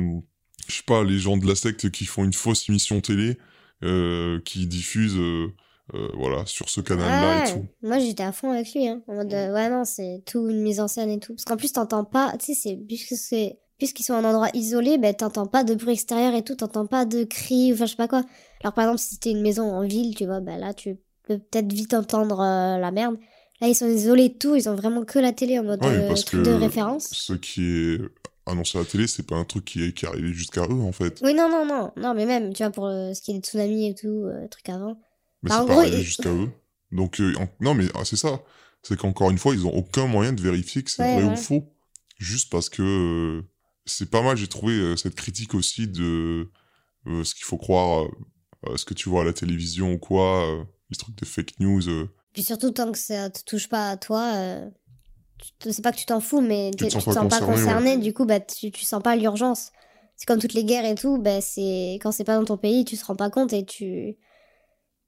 je 0.69 0.75
sais 0.77 0.83
pas, 0.87 1.05
les 1.05 1.19
gens 1.19 1.37
de 1.39 1.47
la 1.47 1.55
secte 1.55 1.91
qui 1.91 2.05
font 2.05 2.25
une 2.25 2.35
fausse 2.35 2.69
émission 2.69 3.01
télé, 3.01 3.39
euh, 3.83 4.41
qui 4.45 4.67
diffusent, 4.67 5.17
euh, 5.17 5.47
euh, 5.95 6.09
voilà, 6.15 6.45
sur 6.45 6.69
ce 6.69 6.81
canal-là 6.83 7.47
et 7.49 7.53
tout. 7.55 7.67
Moi 7.83 7.99
j'étais 7.99 8.23
à 8.25 8.33
fond 8.33 8.51
avec 8.51 8.73
lui. 8.75 8.89
Hein, 8.89 9.01
en 9.09 9.15
mode, 9.15 9.33
euh, 9.33 9.55
ouais, 9.55 9.71
non, 9.71 9.85
c'est 9.87 10.23
tout 10.27 10.51
une 10.51 10.61
mise 10.61 10.81
en 10.81 10.89
scène 10.89 11.09
et 11.11 11.19
tout. 11.19 11.33
Parce 11.35 11.45
qu'en 11.45 11.57
plus, 11.57 11.73
t'entends 11.73 12.05
pas, 12.05 12.37
tu 12.39 12.47
sais, 12.47 12.55
c'est 12.55 12.77
puisque 12.77 13.15
c'est 13.15 13.59
puisqu'ils 13.83 14.05
sont 14.05 14.15
en 14.15 14.25
endroit 14.25 14.49
isolé, 14.55 14.99
ben 14.99 15.15
t'entends 15.15 15.47
pas 15.47 15.65
de 15.65 15.75
bruit 15.75 15.95
extérieur 15.95 16.35
et 16.35 16.43
tout, 16.45 16.55
t'entends 16.55 16.87
pas 16.87 17.05
de 17.05 17.25
cris, 17.25 17.73
enfin 17.73 17.87
je 17.87 17.91
sais 17.91 17.97
pas 17.97 18.09
quoi. 18.09 18.23
Alors 18.63 18.75
par 18.75 18.85
exemple, 18.85 19.01
si 19.01 19.15
c'était 19.15 19.31
une 19.31 19.43
maison 19.43 19.65
en 19.73 19.83
ville, 19.87 20.15
tu 20.15 20.25
vois, 20.27 20.41
ben 20.41 20.59
là 20.59 20.73
tu 20.75 20.97
peux 21.25 21.39
peut-être 21.39 21.73
vite 21.73 21.95
entendre 21.95 22.41
euh, 22.41 22.79
la 22.79 22.91
merde. 22.91 23.17
Là, 23.61 23.69
ils 23.69 23.77
sont 23.77 23.87
isolés 23.89 24.29
de 24.31 24.35
tout, 24.35 24.57
ils 24.57 24.69
ont 24.69 24.75
vraiment 24.75 25.05
que 25.05 25.21
la 25.21 25.33
télé 25.33 25.59
en 25.59 25.63
mode 25.63 25.83
Ouais, 25.83 25.89
euh, 25.89 26.09
parce 26.09 26.25
truc 26.25 26.43
que 26.43 26.47
de 26.47 26.53
référence. 26.53 27.09
Ce 27.13 27.33
qui 27.35 27.63
est 27.65 28.01
annoncé 28.47 28.77
à 28.77 28.81
la 28.81 28.87
télé, 28.89 29.07
c'est 29.07 29.23
pas 29.25 29.37
un 29.37 29.45
truc 29.45 29.65
qui 29.65 29.85
est, 29.85 29.93
qui 29.93 30.05
est 30.05 30.09
arrivé 30.09 30.33
jusqu'à 30.33 30.63
eux, 30.65 30.81
en 30.81 30.91
fait. 30.91 31.21
Oui, 31.23 31.33
non, 31.33 31.49
non, 31.49 31.65
non, 31.65 31.93
non, 31.97 32.13
mais 32.15 32.27
même, 32.27 32.53
tu 32.53 32.65
vois, 32.65 32.73
pour 32.73 32.87
euh, 32.87 33.15
ce 33.15 33.23
qui 33.23 33.31
est 33.31 33.35
des 33.35 33.41
tsunamis 33.41 33.91
et 33.91 33.95
tout, 33.95 34.09
euh, 34.09 34.49
truc 34.49 34.69
avant. 34.69 34.97
Mais 35.45 35.51
Bah, 35.51 35.59
en 35.59 35.61
c'est 35.61 35.67
pas 35.67 35.73
gros, 35.75 35.81
arrivé 35.83 36.03
jusqu'à 36.03 36.31
eux. 36.31 36.49
Donc, 36.91 37.21
en- 37.21 37.49
non, 37.61 37.75
mais 37.75 37.85
ah, 37.95 38.05
c'est 38.05 38.17
ça. 38.17 38.41
C'est 38.83 38.97
qu'encore 38.97 39.31
une 39.31 39.39
fois, 39.39 39.55
ils 39.55 39.65
ont 39.65 39.73
aucun 39.75 40.07
moyen 40.09 40.33
de 40.33 40.41
vérifier 40.43 40.83
que 40.83 40.91
c'est 40.91 41.03
Ouais, 41.05 41.15
vrai 41.15 41.23
ouais. 41.23 41.33
ou 41.33 41.37
faux. 41.37 41.65
Juste 42.19 42.51
parce 42.51 42.69
que 42.69 43.45
c'est 43.85 44.11
pas 44.11 44.23
mal, 44.23 44.37
j'ai 44.37 44.47
trouvé 44.49 44.75
euh, 44.75 44.97
cette 44.97 45.15
critique 45.15 45.55
aussi 45.55 45.89
de 45.89 46.51
euh, 47.07 47.25
ce 47.25 47.35
qu'il 47.35 47.45
faut 47.45 47.59
croire, 47.59 48.05
euh, 48.05 48.09
euh, 48.69 48.77
ce 48.77 48.85
que 48.85 48.95
tu 48.95 49.09
vois 49.09 49.23
à 49.23 49.25
la 49.25 49.33
télévision 49.33 49.93
ou 49.93 49.99
quoi, 49.99 50.65
les 50.91 50.97
trucs 50.97 51.17
de 51.17 51.25
fake 51.25 51.59
news. 51.61 51.83
Puis 52.33 52.43
surtout, 52.43 52.71
tant 52.71 52.93
que 52.93 52.99
ça 52.99 53.31
te 53.31 53.43
touche 53.45 53.69
pas 53.69 53.91
à 53.91 53.97
toi, 53.97 54.33
c'est 55.61 55.83
pas 55.83 55.93
que 55.93 55.99
tu 55.99 56.07
t'en 56.07 56.21
fous, 56.21 56.41
mais 56.41 56.71
Tu 56.77 56.87
te 56.87 56.91
sens 56.93 57.05
tu 57.05 57.11
te 57.11 57.15
sens 57.15 57.29
pas 57.29 57.41
concerné, 57.41 57.55
concerné, 57.55 57.99
du 57.99 58.13
coup, 58.13 58.25
bah, 58.25 58.41
tu, 58.41 58.71
tu 58.71 58.85
sens 58.85 59.03
pas 59.03 59.17
l'urgence. 59.17 59.73
C'est 60.17 60.27
comme 60.27 60.39
toutes 60.39 60.55
les 60.55 60.65
guerres 60.65 60.85
et 60.85 60.95
tout, 60.95 61.19
bah, 61.19 61.41
c'est, 61.41 61.99
quand 62.01 62.13
c'est 62.13 62.25
pas 62.25 62.37
dans 62.39 62.45
ton 62.45 62.57
pays, 62.57 62.85
tu 62.85 62.97
te 62.97 63.05
rends 63.05 63.17
pas 63.17 63.31
compte 63.31 63.53
et 63.53 63.65
tu, 63.65 64.17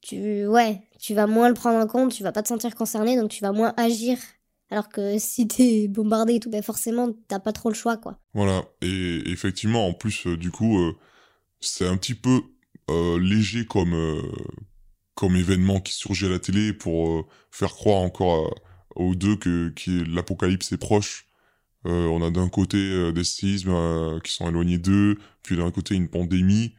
tu, 0.00 0.46
ouais, 0.46 0.82
tu 0.98 1.14
vas 1.14 1.26
moins 1.26 1.48
le 1.48 1.54
prendre 1.54 1.78
en 1.78 1.86
compte, 1.86 2.12
tu 2.12 2.22
vas 2.22 2.32
pas 2.32 2.42
te 2.42 2.48
sentir 2.48 2.74
concerné, 2.74 3.16
donc 3.16 3.30
tu 3.30 3.42
vas 3.42 3.52
moins 3.52 3.72
agir. 3.76 4.18
Alors 4.70 4.88
que 4.88 5.18
si 5.18 5.46
t'es 5.48 5.88
bombardé 5.88 6.34
et 6.34 6.40
tout, 6.40 6.50
bah, 6.50 6.62
forcément, 6.62 7.10
t'as 7.28 7.40
pas 7.40 7.52
trop 7.52 7.68
le 7.68 7.74
choix, 7.74 7.96
quoi. 7.96 8.18
Voilà. 8.34 8.64
Et 8.82 9.22
effectivement, 9.30 9.86
en 9.88 9.94
plus, 9.94 10.26
euh, 10.26 10.36
du 10.36 10.50
coup, 10.50 10.78
euh, 10.78 10.96
c'est 11.60 11.86
un 11.86 11.96
petit 11.96 12.14
peu 12.14 12.42
euh, 12.90 13.18
léger 13.18 13.66
comme, 13.66 13.96
comme 15.14 15.36
événement 15.36 15.80
qui 15.80 15.94
surgit 15.94 16.26
à 16.26 16.30
la 16.30 16.38
télé 16.38 16.72
pour 16.72 17.26
faire 17.50 17.72
croire 17.72 18.00
encore 18.00 18.54
aux 18.94 19.14
deux 19.14 19.36
que, 19.36 19.70
que 19.70 20.04
l'apocalypse 20.14 20.72
est 20.72 20.78
proche. 20.78 21.26
On 21.86 22.22
a 22.22 22.30
d'un 22.30 22.48
côté 22.48 23.12
des 23.12 23.24
séismes 23.24 24.20
qui 24.22 24.32
sont 24.32 24.48
éloignés 24.48 24.78
d'eux, 24.78 25.18
puis 25.42 25.56
d'un 25.56 25.70
côté 25.70 25.94
une 25.94 26.08
pandémie. 26.08 26.74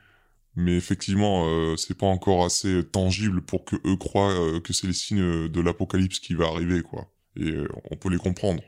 Mais 0.56 0.76
effectivement, 0.76 1.76
c'est 1.78 1.98
pas 1.98 2.08
encore 2.08 2.44
assez 2.44 2.84
tangible 2.84 3.42
pour 3.42 3.66
que 3.66 3.76
eux 3.86 3.98
croient 3.98 4.60
que 4.64 4.74
c'est 4.74 4.88
les 4.88 4.94
signes 4.94 5.48
de 5.48 5.62
l'apocalypse 5.62 6.20
qui 6.20 6.34
va 6.34 6.46
arriver, 6.48 6.82
quoi. 6.82 7.08
Et 7.38 7.52
euh, 7.52 7.68
on 7.92 7.96
peut 7.96 8.10
les 8.10 8.18
comprendre. 8.18 8.62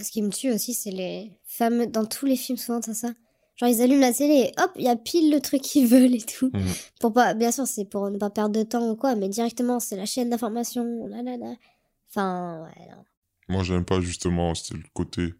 Ce 0.00 0.10
qui 0.10 0.22
me 0.22 0.30
tue 0.30 0.50
aussi, 0.52 0.74
c'est 0.74 0.90
les 0.90 1.32
fameux. 1.44 1.86
Dans 1.86 2.04
tous 2.04 2.26
les 2.26 2.36
films, 2.36 2.58
souvent, 2.58 2.80
t'as 2.80 2.94
ça. 2.94 3.08
Genre, 3.56 3.70
ils 3.70 3.80
allument 3.80 4.00
la 4.00 4.12
télé 4.12 4.34
et 4.34 4.62
hop, 4.62 4.70
il 4.76 4.82
y 4.84 4.88
a 4.88 4.96
pile 4.96 5.32
le 5.32 5.40
truc 5.40 5.62
qu'ils 5.62 5.86
veulent 5.94 6.14
et 6.14 6.22
tout. 6.22 6.50
Mhm. 6.52 6.72
Pour 7.00 7.12
pas, 7.12 7.32
bien 7.34 7.50
sûr, 7.50 7.66
c'est 7.66 7.86
pour 7.86 8.10
ne 8.10 8.18
pas 8.18 8.30
perdre 8.30 8.54
de 8.58 8.62
temps 8.62 8.90
ou 8.90 8.96
quoi, 8.96 9.14
mais 9.14 9.28
directement, 9.28 9.80
c'est 9.80 9.96
la 9.96 10.06
chaîne 10.06 10.28
d'information. 10.30 11.06
là, 11.06 11.22
là, 11.22 11.36
là. 11.36 11.54
Enfin, 12.10 12.62
ouais, 12.64 12.86
non. 12.90 13.04
Moi, 13.48 13.62
j'aime 13.62 13.84
pas 13.84 14.00
justement, 14.00 14.54
c'était 14.54 14.76
le 14.78 14.84
côté. 14.92 15.34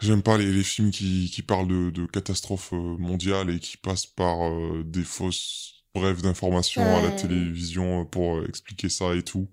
J'aime 0.00 0.22
pas 0.22 0.38
les, 0.38 0.50
les 0.50 0.62
films 0.62 0.90
qui, 0.90 1.30
qui 1.30 1.42
parlent 1.42 1.68
de, 1.68 1.90
de 1.90 2.06
catastrophes 2.06 2.72
euh, 2.72 2.96
mondiales 2.96 3.50
et 3.50 3.58
qui 3.58 3.76
passent 3.76 4.06
par 4.06 4.48
euh, 4.48 4.82
des 4.82 5.02
fausses 5.02 5.84
brèves 5.94 6.22
d'informations 6.22 6.82
à 6.96 7.02
la 7.02 7.10
télévision 7.10 8.06
pour 8.06 8.42
expliquer 8.44 8.88
ça 8.88 9.14
et 9.14 9.22
tout. 9.22 9.48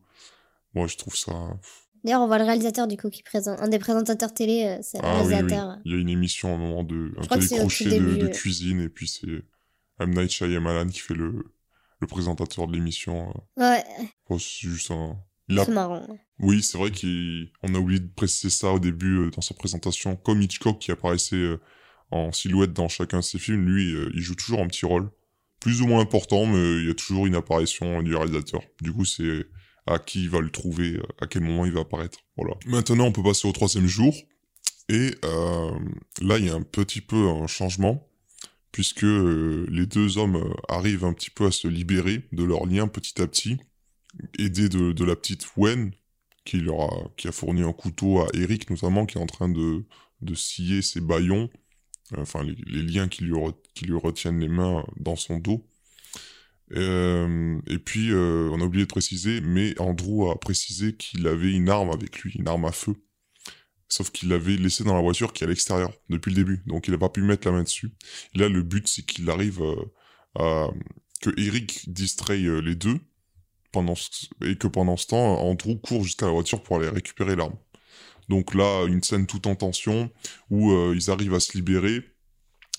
Moi, 0.73 0.88
je 0.88 0.95
trouve 0.95 1.15
ça. 1.17 1.34
D'ailleurs, 2.08 2.22
on 2.22 2.28
voit 2.28 2.38
le 2.38 2.45
réalisateur, 2.45 2.88
du 2.88 2.95
coup, 2.95 3.10
qui 3.10 3.22
présente. 3.22 3.60
Un 3.60 3.68
des 3.68 3.80
présentateurs 3.80 4.34
télé, 4.34 4.64
euh, 4.66 4.80
c'est 4.82 4.97
le 4.97 5.03
Ah 5.05 5.18
oui, 5.18 5.28
oui. 5.28 5.34
réalisateur. 5.34 5.78
Il 5.84 5.91
y 5.91 5.95
a 5.95 5.97
une 5.99 6.08
émission 6.08 6.53
à 6.53 6.55
un 6.55 6.58
moment 6.58 6.84
de. 6.86 7.12
Un 7.18 7.38
télécrochet 7.38 7.84
de, 7.86 7.89
début, 7.89 8.18
de 8.18 8.26
ouais. 8.28 8.32
cuisine 8.32 8.80
et 8.80 8.88
puis 8.88 9.10
c'est 9.10 9.28
M. 9.99 10.12
Night 10.14 10.32
Shyamalan 10.32 10.88
qui 10.88 10.99
fait 11.01 11.16
le, 11.16 11.51
le 11.99 12.08
présentateur 12.08 12.66
de 12.68 12.74
l'émission. 12.74 13.34
euh. 13.60 13.62
Ouais, 13.62 13.84
Oh, 14.30 14.39
c'est 14.39 14.70
juste 14.70 14.89
un. 14.91 15.18
A 15.49 15.66
c'est 15.66 15.72
marrant. 15.72 16.08
Oui, 16.39 16.64
c'est 16.64 16.78
vrai 16.78 16.91
qu'on 16.91 17.76
a 17.76 17.78
oublié 17.78 17.99
de 17.99 18.08
préciser 18.16 18.49
ça 18.49 18.72
au 18.72 18.80
début 18.80 19.18
euh, 19.18 19.30
dans 19.32 19.41
sa 19.41 19.53
présentation. 19.53 20.16
Comme 20.16 20.41
Hitchcock 20.41 20.80
qui 20.80 20.91
apparaissait 20.91 21.36
euh, 21.36 21.60
en 22.12 22.32
silhouette 22.32 22.72
dans 22.72 22.88
chacun 22.88 23.18
de 23.20 23.24
ses 23.24 23.38
films, 23.39 23.66
lui, 23.66 23.93
euh, 23.93 24.10
il 24.14 24.22
joue 24.22 24.36
toujours 24.36 24.62
un 24.62 24.68
petit 24.68 24.86
rôle. 24.86 25.10
Plus 25.60 25.82
ou 25.82 25.88
moins 25.88 25.99
important, 26.01 26.45
mais 26.45 26.78
il 26.82 26.88
y 26.88 26.89
a 26.89 26.93
toujours 26.93 27.26
une 27.26 27.36
apparition 27.36 28.01
du 28.01 28.16
réalisateur. 28.16 28.62
Du 28.82 28.93
coup, 28.93 29.03
c'est 29.05 29.45
à 29.88 29.99
qui 29.99 30.23
il 30.23 30.29
va 30.29 30.39
le 30.39 30.49
trouver, 30.49 30.99
à 31.21 31.27
quel 31.27 31.43
moment 31.43 31.65
il 31.65 31.71
va 31.71 31.81
apparaître. 31.81 32.19
Voilà. 32.35 32.55
Maintenant, 32.65 33.05
on 33.05 33.11
peut 33.11 33.23
passer 33.23 33.47
au 33.47 33.51
troisième 33.51 33.88
jour. 33.88 34.13
Et 34.89 35.11
euh, 35.25 35.71
là, 36.21 36.38
il 36.38 36.45
y 36.45 36.49
a 36.49 36.55
un 36.55 36.61
petit 36.61 37.01
peu 37.01 37.27
un 37.27 37.47
changement, 37.47 38.07
puisque 38.71 39.03
euh, 39.03 39.65
les 39.69 39.85
deux 39.85 40.17
hommes 40.17 40.38
euh, 40.38 40.53
arrivent 40.69 41.03
un 41.03 41.13
petit 41.13 41.29
peu 41.29 41.45
à 41.45 41.51
se 41.51 41.67
libérer 41.67 42.23
de 42.31 42.43
leur 42.43 42.65
lien 42.65 42.88
petit 42.88 43.21
à 43.21 43.27
petit, 43.27 43.57
aidés 44.39 44.69
de, 44.69 45.03
la 45.03 45.15
petite 45.15 45.45
Wen, 45.57 45.91
qui, 46.45 46.57
leur 46.57 46.81
a, 46.81 47.09
qui 47.17 47.27
a 47.27 47.31
fourni 47.31 47.63
un 47.63 47.73
couteau 47.73 48.21
à 48.21 48.27
Eric 48.33 48.69
notamment, 48.69 49.05
qui 49.05 49.17
est 49.17 49.21
en 49.21 49.25
train 49.25 49.49
de, 49.49 49.85
de 50.21 50.35
scier 50.35 50.81
ses 50.81 51.01
baillons, 51.01 51.49
enfin 52.17 52.43
les, 52.43 52.81
liens 52.81 53.09
qui 53.09 53.25
lui 53.25 53.97
retiennent 53.97 54.39
les 54.39 54.47
mains 54.47 54.85
dans 54.97 55.17
son 55.17 55.38
dos. 55.38 55.65
Euh, 56.74 57.59
et 57.68 57.80
puis, 57.80 58.11
euh, 58.11 58.49
on 58.51 58.59
a 58.61 58.65
oublié 58.65 58.86
de 58.86 58.89
préciser, 58.89 59.41
mais 59.41 59.80
Andrew 59.80 60.30
a 60.30 60.36
précisé 60.38 60.95
qu'il 60.95 61.28
avait 61.28 61.51
une 61.51 61.70
arme 61.70 61.89
avec 61.89 62.20
lui, 62.20 62.34
une 62.36 62.47
arme 62.47 62.65
à 62.65 62.72
feu. 62.72 62.95
Sauf 63.89 64.11
qu'il 64.11 64.30
l'avait 64.30 64.57
laissé 64.57 64.84
dans 64.84 64.95
la 64.95 65.01
voiture 65.01 65.32
qui 65.32 65.43
est 65.43 65.47
à 65.47 65.49
l'extérieur 65.49 65.93
depuis 66.09 66.32
le 66.32 66.36
début, 66.36 66.61
donc 66.68 66.88
il 66.88 66.91
n'a 66.91 66.97
pas 66.97 67.07
pu 67.07 67.22
mettre 67.22 67.47
la 67.47 67.53
main 67.53 67.63
dessus. 67.63 67.93
Là, 68.36 68.49
le 68.49 68.61
but, 68.61 68.86
c'est 68.86 69.05
qu'il 69.05 69.30
arrive 69.30 69.61
euh, 69.61 69.86
à 70.36 70.68
que 71.22 71.30
Eric 71.39 71.91
distrait 71.91 72.43
euh, 72.43 72.59
les 72.59 72.76
deux, 72.76 72.99
pendant 73.72 73.93
et 74.43 74.57
que 74.57 74.68
pendant 74.68 74.97
ce 74.97 75.07
temps, 75.07 75.41
Andrew 75.41 75.76
court 75.78 76.03
jusqu'à 76.03 76.26
la 76.26 76.34
voiture 76.34 76.61
pour 76.61 76.78
aller 76.78 76.89
récupérer 76.89 77.36
l'arme. 77.36 77.55
Donc 78.28 78.53
là, 78.53 78.86
une 78.88 79.01
scène 79.03 79.26
toute 79.26 79.47
en 79.47 79.55
tension 79.55 80.11
où 80.49 80.74
ils 80.93 81.09
arrivent 81.09 81.34
à 81.34 81.39
se 81.39 81.53
libérer. 81.53 82.03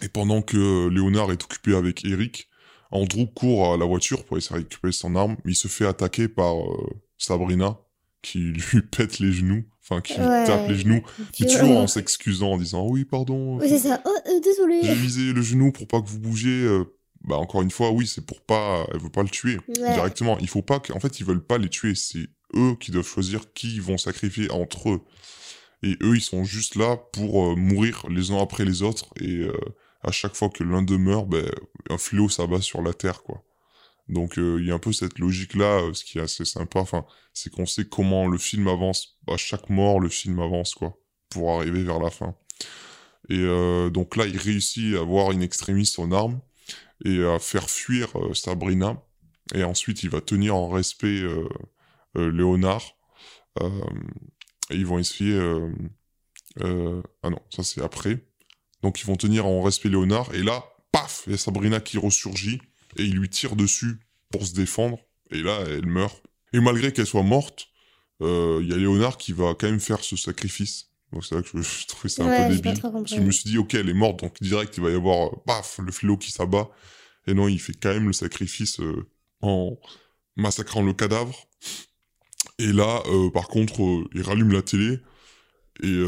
Et 0.03 0.09
pendant 0.09 0.43
que 0.43 0.89
Léonard 0.89 1.33
est 1.33 1.43
occupé 1.43 1.75
avec 1.75 2.05
Eric, 2.05 2.49
Andrew 2.91 3.27
court 3.27 3.75
à 3.75 3.77
la 3.77 3.85
voiture 3.85 4.25
pour 4.25 4.39
essayer 4.39 4.57
de 4.57 4.65
récupérer 4.65 4.93
son 4.93 5.15
arme, 5.17 5.37
mais 5.45 5.53
il 5.53 5.57
se 5.57 5.69
fait 5.69 5.87
attaquer 5.87 6.29
par 6.29 6.55
euh, 6.59 6.87
Sabrina 7.19 7.79
qui 8.23 8.39
lui 8.73 8.81
pète 8.83 9.19
les 9.19 9.33
genoux, 9.33 9.65
enfin 9.83 10.01
qui 10.01 10.15
lui 10.15 10.27
tape 10.47 10.69
les 10.69 10.77
genoux, 10.77 11.03
mais 11.41 11.47
toujours 11.47 11.77
en 11.79 11.87
s'excusant, 11.87 12.53
en 12.53 12.59
disant 12.59 12.87
oui 12.89 13.05
pardon, 13.05 13.59
Oui, 13.59 13.69
c'est 13.69 13.79
ça. 13.79 14.01
Oh, 14.05 14.11
euh, 14.29 14.41
désolé. 14.41 14.81
j'ai 14.83 14.95
visé 14.95 15.33
le 15.33 15.43
genou 15.43 15.71
pour 15.73 15.87
pas 15.87 16.01
que 16.01 16.09
vous 16.09 16.19
bougiez. 16.19 16.63
euh, 16.65 16.85
bah 17.23 17.37
encore 17.37 17.63
une 17.63 17.71
fois, 17.71 17.91
oui, 17.91 18.07
c'est 18.07 18.25
pour 18.25 18.41
pas, 18.41 18.87
elle 18.95 19.01
veut 19.01 19.11
pas 19.11 19.23
le 19.25 19.29
tuer 19.29 19.59
Ouais. 19.69 19.93
directement. 19.93 20.39
Il 20.39 20.49
faut 20.49 20.63
pas 20.63 20.79
que, 20.79 20.93
en 20.93 21.01
fait, 21.01 21.19
ils 21.19 21.27
veulent 21.27 21.45
pas 21.45 21.59
les 21.59 21.69
tuer. 21.69 21.95
C'est 21.97 22.27
eux 22.55 22.77
qui 22.79 22.93
doivent 22.93 23.07
choisir 23.09 23.53
qui 23.53 23.75
ils 23.75 23.83
vont 23.83 23.99
sacrifier 23.99 24.51
entre 24.53 24.91
eux. 24.91 25.01
Et 25.83 25.97
eux, 26.03 26.15
ils 26.17 26.21
sont 26.23 26.45
juste 26.45 26.77
là 26.77 26.97
pour 26.97 27.43
euh, 27.53 27.57
mourir 27.57 28.05
les 28.09 28.31
uns 28.31 28.39
après 28.41 28.65
les 28.65 28.83
autres. 28.83 29.09
Et 29.21 29.31
euh, 29.39 29.53
à 30.09 30.11
chaque 30.11 30.35
fois 30.35 30.49
que 30.49 30.65
l'un 30.65 30.83
d'eux 30.83 30.99
meurt, 30.99 31.29
ben, 31.29 31.47
un 31.91 31.99
fléau 31.99 32.29
s'abat 32.29 32.63
sur 32.63 32.83
la 32.83 32.95
terre, 32.95 33.23
quoi. 33.23 33.45
Donc 34.09 34.39
euh, 34.39 34.59
il 34.59 34.67
y 34.67 34.71
a 34.71 34.75
un 34.75 34.79
peu 34.79 34.93
cette 34.93 35.19
logique-là, 35.19 35.83
euh, 35.83 35.93
ce 35.93 36.03
qui 36.03 36.19
est 36.19 36.23
assez 36.23 36.47
sympa. 36.47 36.81
Enfin, 36.81 37.05
c'est 37.35 37.51
qu'on 37.53 37.67
sait 37.67 37.85
comment 37.85 38.27
le 38.27 38.39
film 38.39 38.69
avance. 38.69 39.19
À 39.29 39.37
chaque 39.37 39.69
mort, 39.69 40.01
le 40.01 40.09
film 40.09 40.39
avance, 40.41 40.75
quoi, 40.75 40.99
pour 41.29 41.53
arriver 41.53 41.83
vers 41.83 41.99
la 42.01 42.11
fin. 42.11 42.35
Et 43.29 43.37
euh, 43.39 43.91
donc 43.91 44.17
là, 44.17 44.27
il 44.27 44.39
réussit 44.39 44.97
à 44.97 45.01
avoir 45.01 45.31
une 45.33 45.43
extrémiste 45.43 45.97
son 45.97 46.11
arme 46.13 46.41
et 47.05 47.23
à 47.23 47.39
faire 47.39 47.69
fuir 47.69 48.09
Sabrina. 48.35 49.03
Et 49.55 49.63
ensuite, 49.63 50.03
il 50.03 50.11
va 50.11 50.23
tenir 50.23 50.55
en 50.57 50.71
respect 50.71 51.23
Léonard. 52.15 52.97
Et 54.71 54.77
ils 54.77 54.87
vont 54.87 54.99
essayer... 54.99 55.39
ah 56.61 57.31
non, 57.31 57.41
ça 57.51 57.63
c'est 57.63 57.83
après. 57.83 58.28
Donc 58.83 59.01
ils 59.01 59.07
vont 59.07 59.17
tenir 59.17 59.47
en 59.47 59.63
respect 59.63 59.89
Léonard. 59.89 60.35
Et 60.35 60.43
là, 60.43 60.65
paf, 60.93 61.25
il 61.27 61.33
y 61.33 61.35
a 61.35 61.39
Sabrina 61.39 61.81
qui 61.81 61.99
ressurgit. 61.99 62.61
Et 62.97 63.05
il 63.05 63.17
lui 63.17 63.29
tire 63.29 63.57
dessus 63.57 64.01
pour 64.31 64.47
se 64.47 64.55
défendre. 64.55 64.99
Et 65.31 65.43
là, 65.43 65.61
elle 65.67 65.87
meurt. 65.87 66.23
Et 66.53 66.61
malgré 66.61 66.93
qu'elle 66.93 67.07
soit 67.07 67.23
morte, 67.23 67.69
euh, 68.23 68.61
il 68.63 68.71
y 68.71 68.73
a 68.73 68.77
Léonard 68.77 69.17
qui 69.19 69.33
va 69.33 69.55
quand 69.55 69.69
même 69.69 69.81
faire 69.81 70.03
ce 70.03 70.17
sacrifice. 70.17 70.87
Donc 71.13 71.25
c'est 71.25 71.35
là 71.35 71.43
que 71.43 71.49
je, 71.55 71.63
je 71.63 71.87
trouvais 71.87 72.09
ça 72.09 72.25
un 72.25 72.49
peu 72.49 72.55
débile. 72.55 72.81
je 73.07 73.21
me 73.21 73.31
suis 73.31 73.49
dit, 73.49 73.59
ok, 73.59 73.75
elle 73.75 73.89
est 73.89 73.95
morte, 73.95 74.21
donc 74.21 74.41
direct, 74.43 74.77
il 74.77 74.83
va 74.83 74.91
y 74.91 74.95
avoir, 74.95 75.29
euh, 75.29 75.37
paf, 75.47 75.79
le 75.79 75.93
fléau 75.93 76.17
qui 76.17 76.31
s'abat. 76.31 76.69
Et 77.27 77.35
non, 77.35 77.49
il 77.49 77.61
fait 77.61 77.75
quand 77.75 77.93
même 77.93 78.07
le 78.07 78.13
sacrifice 78.13 78.81
euh, 78.81 79.07
en 79.41 79.79
massacrant 80.37 80.83
le 80.83 80.93
cadavre. 80.93 81.49
Et 82.59 82.73
là, 82.73 83.03
par 83.33 83.49
contre, 83.49 83.81
il 84.15 84.23
rallume 84.23 84.53
la 84.53 84.63
télé. 84.63 84.99
Et 85.83 86.03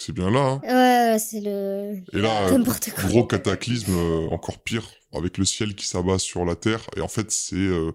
c'est 0.00 0.12
bien 0.12 0.30
là. 0.30 0.40
hein. 0.40 0.60
Ouais, 0.64 1.12
ouais, 1.12 1.18
c'est 1.18 1.40
le. 1.40 1.98
Et 2.12 2.20
là, 2.20 2.42
euh, 2.48 2.50
N'importe 2.58 2.90
quoi. 2.90 3.04
gros 3.04 3.24
cataclysme, 3.24 3.92
euh, 3.94 4.28
encore 4.30 4.58
pire, 4.58 4.88
avec 5.14 5.38
le 5.38 5.44
ciel 5.44 5.74
qui 5.74 5.86
s'abat 5.86 6.18
sur 6.18 6.44
la 6.44 6.56
Terre. 6.56 6.80
Et 6.96 7.00
en 7.00 7.08
fait, 7.08 7.30
c'est 7.30 7.56
euh, 7.56 7.92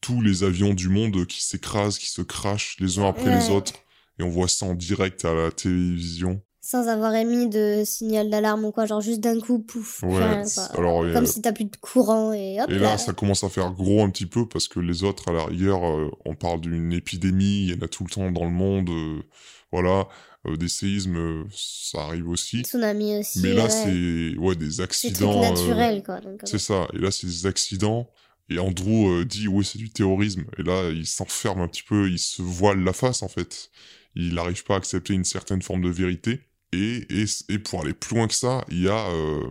tous 0.00 0.20
les 0.20 0.44
avions 0.44 0.74
du 0.74 0.88
monde 0.88 1.26
qui 1.26 1.42
s'écrasent, 1.44 1.98
qui 1.98 2.08
se 2.08 2.22
crachent 2.22 2.76
les 2.80 2.98
uns 2.98 3.08
après 3.08 3.34
les 3.36 3.50
autres. 3.50 3.72
Et 4.20 4.22
on 4.22 4.28
voit 4.28 4.48
ça 4.48 4.66
en 4.66 4.74
direct 4.74 5.24
à 5.24 5.32
la 5.32 5.50
télévision. 5.52 6.40
sans 6.60 6.86
avoir 6.88 7.14
émis 7.14 7.48
de 7.48 7.82
signal 7.84 8.28
d'alarme 8.30 8.64
ou 8.66 8.72
quoi, 8.72 8.84
genre 8.84 9.00
juste 9.00 9.20
d'un 9.20 9.38
coup, 9.40 9.60
pouf. 9.60 10.02
Ouais, 10.02 10.42
alors, 10.76 11.04
Comme 11.12 11.24
si 11.24 11.40
t'as 11.40 11.52
plus 11.52 11.64
de 11.64 11.76
courant 11.80 12.32
et 12.32 12.60
hop. 12.60 12.68
Et 12.70 12.78
là, 12.78 12.98
ça 12.98 13.12
commence 13.12 13.42
à 13.44 13.48
faire 13.48 13.70
gros 13.72 14.02
un 14.02 14.10
petit 14.10 14.26
peu 14.26 14.46
parce 14.46 14.66
que 14.68 14.80
les 14.80 15.02
autres, 15.04 15.28
à 15.28 15.32
l'arrière, 15.32 15.86
euh, 15.88 16.10
on 16.26 16.34
parle 16.34 16.60
d'une 16.60 16.92
épidémie, 16.92 17.62
il 17.68 17.70
y 17.70 17.74
en 17.74 17.84
a 17.84 17.88
tout 17.88 18.04
le 18.04 18.10
temps 18.10 18.30
dans 18.30 18.44
le 18.44 18.50
monde, 18.50 18.90
euh, 18.90 19.22
voilà. 19.72 20.08
Euh, 20.46 20.56
des 20.56 20.68
séismes, 20.68 21.44
ça 21.50 22.02
arrive 22.02 22.28
aussi. 22.28 22.62
Tsunami 22.62 23.18
aussi. 23.18 23.40
Mais 23.40 23.54
là, 23.54 23.68
c'est 23.68 24.36
ouais, 24.36 24.54
des 24.54 24.80
accidents. 24.80 25.42
C'est 25.42 25.50
naturel, 25.50 26.02
quoi. 26.02 26.20
C'est 26.44 26.58
ça. 26.58 26.86
Et 26.94 26.98
là, 26.98 27.10
c'est 27.10 27.26
des 27.26 27.46
accidents. 27.46 28.08
Et 28.48 28.58
Andrew 28.58 29.24
dit, 29.24 29.48
oui, 29.48 29.64
c'est 29.64 29.78
du 29.78 29.90
terrorisme. 29.90 30.44
Et 30.58 30.62
là, 30.62 30.90
il 30.90 31.06
s'enferme 31.06 31.60
un 31.60 31.68
petit 31.68 31.82
peu, 31.82 32.08
il 32.08 32.18
se 32.18 32.40
voile 32.40 32.82
la 32.82 32.92
face, 32.92 33.22
en 33.22 33.28
fait. 33.28 33.70
Il 34.14 34.34
n'arrive 34.34 34.64
pas 34.64 34.74
à 34.74 34.76
accepter 34.78 35.12
une 35.12 35.24
certaine 35.24 35.60
forme 35.60 35.82
de 35.82 35.90
vérité. 35.90 36.40
Et, 36.72 37.06
et, 37.10 37.24
et, 37.48 37.58
pour 37.58 37.82
aller 37.82 37.94
plus 37.94 38.16
loin 38.16 38.28
que 38.28 38.34
ça, 38.34 38.64
il 38.70 38.82
y 38.82 38.88
a 38.88 39.10
euh, 39.10 39.48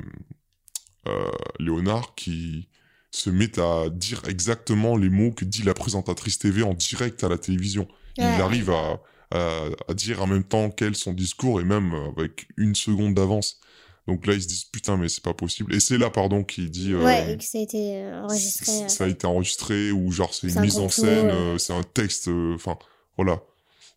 euh, 1.07 1.31
Léonard 1.59 2.13
qui 2.15 2.67
se 3.11 3.29
met 3.29 3.59
à 3.59 3.89
dire 3.89 4.21
exactement 4.27 4.95
les 4.97 5.09
mots 5.09 5.31
que 5.31 5.45
dit 5.45 5.63
la 5.63 5.73
présentatrice 5.73 6.37
TV 6.37 6.61
en 6.61 6.73
direct 6.73 7.23
à 7.23 7.29
la 7.29 7.37
télévision. 7.37 7.87
Il 8.17 8.23
arrive 8.23 8.71
à, 8.71 8.99
à, 9.31 9.93
dire 9.93 10.21
en 10.21 10.27
même 10.27 10.43
temps 10.43 10.69
qu'elle 10.69 10.95
son 10.95 11.13
discours 11.13 11.59
et 11.59 11.63
même 11.63 11.93
avec 12.15 12.47
une 12.57 12.75
seconde 12.75 13.15
d'avance. 13.15 13.59
Donc 14.07 14.25
là, 14.25 14.33
ils 14.33 14.41
se 14.41 14.47
disent 14.47 14.63
putain, 14.63 14.95
mais 14.95 15.09
c'est 15.09 15.23
pas 15.23 15.33
possible. 15.33 15.75
Et 15.75 15.81
c'est 15.81 15.97
là, 15.97 16.09
pardon, 16.09 16.43
qu'il 16.43 16.69
dit. 16.71 16.93
Euh, 16.93 17.03
ouais, 17.03 17.37
que 17.37 17.43
ça 17.43 17.57
a 17.57 17.61
été 17.61 18.05
enregistré. 18.23 18.89
Ça 18.89 19.03
a 19.03 19.07
été 19.07 19.27
enregistré 19.27 19.91
ou 19.91 20.11
genre 20.11 20.33
c'est 20.33 20.47
une 20.47 20.61
mise 20.61 20.77
en 20.77 20.89
scène, 20.89 21.59
c'est 21.59 21.73
un 21.73 21.83
texte. 21.83 22.29
Enfin, 22.55 22.77
voilà 23.17 23.41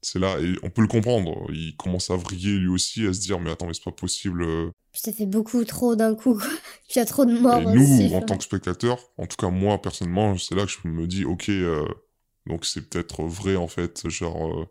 c'est 0.03 0.19
là, 0.19 0.39
et 0.41 0.55
on 0.63 0.71
peut 0.71 0.83
le 0.83 0.89
comprendre. 0.89 1.47
Il 1.51 1.77
commence 1.77 2.11
à 2.11 2.17
vriller 2.17 2.57
lui 2.57 2.69
aussi, 2.69 3.07
à 3.07 3.13
se 3.13 3.21
dire, 3.21 3.39
mais 3.41 3.51
attends, 3.51 3.67
mais 3.67 3.75
c'est 3.75 3.85
pas 3.85 3.93
possible. 3.93 4.43
Euh. 4.43 4.71
Ça 4.93 5.13
fait 5.13 5.27
beaucoup 5.27 5.65
trop 5.65 5.95
d'un 5.95 6.15
coup, 6.15 6.35
quoi. 6.35 6.49
Il 6.95 6.99
y 6.99 7.01
a 7.01 7.05
trop 7.05 7.25
de 7.25 7.39
morts. 7.39 7.61
Et 7.61 7.67
nous, 7.67 8.15
en 8.15 8.23
tant 8.23 8.37
que 8.37 8.45
spectateur, 8.45 8.99
en 9.17 9.27
tout 9.27 9.37
cas 9.37 9.51
moi 9.51 9.81
personnellement, 9.81 10.37
c'est 10.37 10.55
là 10.55 10.65
que 10.65 10.73
je 10.73 10.89
me 10.89 11.07
dis, 11.07 11.25
ok, 11.25 11.49
euh, 11.51 11.87
donc 12.47 12.65
c'est 12.65 12.89
peut-être 12.89 13.23
vrai 13.23 13.57
en 13.57 13.69
fait, 13.69 14.09
genre, 14.09 14.49
euh, 14.49 14.67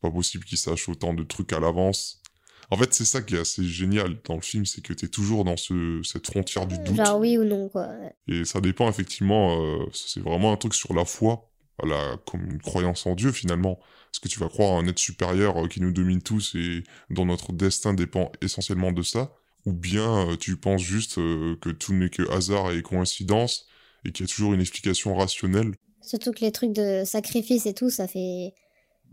pas 0.00 0.10
possible 0.10 0.44
qu'il 0.44 0.58
sache 0.58 0.88
autant 0.88 1.14
de 1.14 1.22
trucs 1.22 1.52
à 1.52 1.60
l'avance. 1.60 2.22
En 2.70 2.76
fait, 2.76 2.94
c'est 2.94 3.04
ça 3.04 3.20
qui 3.20 3.34
est 3.34 3.40
assez 3.40 3.64
génial 3.64 4.18
dans 4.24 4.36
le 4.36 4.40
film, 4.40 4.64
c'est 4.64 4.80
que 4.80 4.92
t'es 4.92 5.08
toujours 5.08 5.44
dans 5.44 5.56
ce, 5.56 6.00
cette 6.04 6.26
frontière 6.26 6.66
du 6.66 6.78
doute. 6.78 6.96
Genre 6.96 7.18
oui 7.18 7.36
ou 7.36 7.44
non, 7.44 7.68
quoi. 7.68 7.88
Et 8.28 8.44
ça 8.44 8.60
dépend 8.60 8.88
effectivement, 8.88 9.84
c'est 9.92 10.20
vraiment 10.20 10.52
un 10.52 10.56
truc 10.56 10.74
sur 10.74 10.94
la 10.94 11.04
foi, 11.04 11.50
la, 11.84 12.16
comme 12.26 12.48
une 12.48 12.60
croyance 12.60 13.06
en 13.06 13.14
Dieu 13.14 13.32
finalement. 13.32 13.80
Est-ce 14.12 14.20
que 14.20 14.28
tu 14.28 14.40
vas 14.40 14.48
croire 14.48 14.72
à 14.72 14.78
un 14.78 14.86
être 14.86 14.98
supérieur 14.98 15.64
euh, 15.64 15.68
qui 15.68 15.80
nous 15.80 15.92
domine 15.92 16.20
tous 16.20 16.54
et 16.56 16.82
dont 17.10 17.26
notre 17.26 17.52
destin 17.52 17.94
dépend 17.94 18.32
essentiellement 18.42 18.92
de 18.92 19.02
ça? 19.02 19.32
Ou 19.66 19.72
bien 19.72 20.30
euh, 20.30 20.36
tu 20.36 20.56
penses 20.56 20.82
juste 20.82 21.18
euh, 21.18 21.56
que 21.60 21.70
tout 21.70 21.92
n'est 21.92 22.10
que 22.10 22.28
hasard 22.30 22.72
et 22.72 22.82
coïncidence 22.82 23.66
et 24.04 24.10
qu'il 24.10 24.26
y 24.26 24.28
a 24.28 24.32
toujours 24.32 24.52
une 24.52 24.60
explication 24.60 25.14
rationnelle? 25.14 25.74
Surtout 26.02 26.32
que 26.32 26.40
les 26.40 26.50
trucs 26.50 26.72
de 26.72 27.04
sacrifice 27.04 27.66
et 27.66 27.74
tout, 27.74 27.90
ça 27.90 28.08
fait 28.08 28.54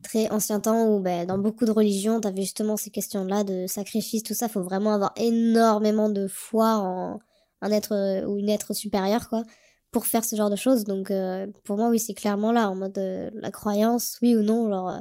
très 0.04 0.30
ancien 0.30 0.60
temps 0.60 0.88
où 0.88 1.00
ben, 1.00 1.26
dans 1.26 1.38
beaucoup 1.38 1.66
de 1.66 1.72
religions, 1.72 2.20
t'avais 2.22 2.42
justement 2.42 2.78
ces 2.78 2.90
questions-là 2.90 3.44
de 3.44 3.68
sacrifice, 3.68 4.24
tout 4.24 4.34
ça, 4.34 4.50
faut 4.50 4.64
vraiment 4.64 4.94
avoir 4.94 5.14
énormément 5.16 6.10
de 6.10 6.28
foi 6.28 6.76
en 6.78 7.20
un 7.62 7.72
être 7.72 8.26
ou 8.28 8.38
une 8.38 8.50
être 8.50 8.74
supérieur, 8.74 9.30
quoi 9.30 9.44
pour 9.92 10.06
faire 10.06 10.24
ce 10.24 10.36
genre 10.36 10.50
de 10.50 10.56
choses. 10.56 10.84
Donc 10.84 11.12
euh, 11.12 11.48
pour 11.64 11.78
moi, 11.78 11.90
oui, 11.90 12.00
c'est 12.00 12.14
clairement 12.14 12.52
là, 12.52 12.70
en 12.70 12.76
mode 12.76 12.98
euh, 12.98 13.30
la 13.34 13.52
croyance, 13.52 14.18
oui 14.22 14.36
ou 14.36 14.44
non, 14.44 14.70
genre 14.70 14.90
euh, 14.90 15.00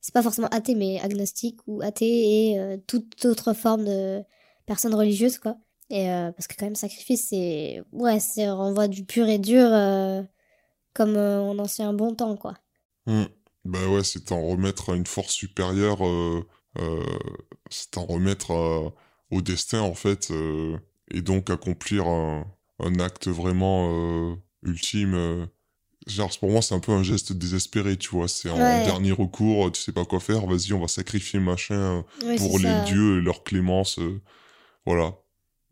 c'est 0.00 0.14
pas 0.14 0.22
forcément 0.22 0.48
athée, 0.48 0.74
mais 0.74 1.00
agnostique 1.00 1.58
ou 1.66 1.82
athée 1.82 2.52
et 2.52 2.80
toute 2.86 3.24
autre 3.24 3.54
forme 3.54 3.84
de 3.84 4.22
personne 4.64 4.94
religieuse, 4.94 5.38
quoi. 5.38 5.56
Et 5.90 6.06
parce 6.06 6.46
que 6.46 6.54
quand 6.56 6.66
même, 6.66 6.76
sacrifice, 6.76 7.28
c'est 7.30 7.82
ouais, 7.90 8.20
c'est 8.20 8.48
renvoi 8.48 8.86
du 8.86 9.04
pur 9.04 9.26
et 9.26 9.38
dur 9.38 9.68
comme 10.94 11.16
en 11.16 11.58
ancien 11.58 11.92
bon 11.92 12.14
temps, 12.14 12.36
quoi. 12.36 12.54
Mmh. 13.06 13.24
Bah 13.66 13.86
ouais, 13.88 14.04
c'est 14.04 14.32
en 14.32 14.46
remettre 14.46 14.92
à 14.92 14.96
une 14.96 15.06
force 15.06 15.32
supérieure, 15.32 15.98
c'est 17.70 17.98
en 17.98 18.06
remettre 18.06 18.92
au 19.30 19.42
destin 19.42 19.80
en 19.80 19.94
fait, 19.94 20.32
et 21.10 21.22
donc 21.22 21.50
accomplir 21.50 22.06
un 22.06 22.46
un 22.78 22.98
acte 23.00 23.28
vraiment 23.28 23.90
euh, 23.90 24.34
ultime. 24.62 25.14
Euh. 25.14 25.46
Genre, 26.06 26.30
pour 26.38 26.50
moi, 26.50 26.62
c'est 26.62 26.74
un 26.74 26.80
peu 26.80 26.92
un 26.92 27.02
geste 27.02 27.32
désespéré, 27.32 27.96
tu 27.96 28.10
vois. 28.10 28.28
C'est 28.28 28.48
en 28.48 28.56
dernier 28.56 29.10
recours, 29.10 29.72
tu 29.72 29.80
sais 29.80 29.92
pas 29.92 30.04
quoi 30.04 30.20
faire, 30.20 30.46
vas-y, 30.46 30.72
on 30.72 30.80
va 30.80 30.86
sacrifier 30.86 31.40
machin 31.40 32.04
pour 32.38 32.60
les 32.60 32.84
dieux 32.84 33.18
et 33.18 33.22
leur 33.22 33.42
clémence. 33.42 33.98
Euh. 33.98 34.20
voilà. 34.84 35.16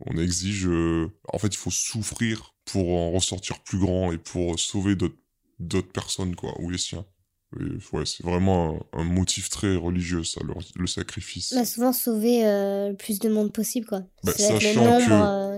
On 0.07 0.17
exige. 0.17 0.69
En 1.33 1.39
fait, 1.39 1.49
il 1.49 1.57
faut 1.57 1.71
souffrir 1.71 2.55
pour 2.65 2.95
en 2.95 3.13
ressortir 3.13 3.61
plus 3.61 3.79
grand 3.79 4.11
et 4.11 4.19
pour 4.19 4.59
sauver 4.59 4.97
d'autres 4.97 5.93
personnes, 5.93 6.35
quoi, 6.35 6.53
ou 6.61 6.69
les 6.69 6.79
siens. 6.79 7.07
Ouais, 7.93 8.07
c'est 8.07 8.23
vraiment 8.23 8.87
un, 8.93 9.05
motif 9.05 9.49
très 9.49 9.77
religieux, 9.77 10.25
ça, 10.25 10.41
le, 10.77 10.87
sacrifice. 10.87 11.55
Bah, 11.55 11.65
souvent 11.65 11.93
sauver 11.93 12.43
le 12.43 12.95
plus 12.95 13.19
de 13.19 13.29
monde 13.29 13.53
possible, 13.53 13.87
quoi. 13.87 14.03
Bah, 14.23 14.33
sachant 14.33 14.99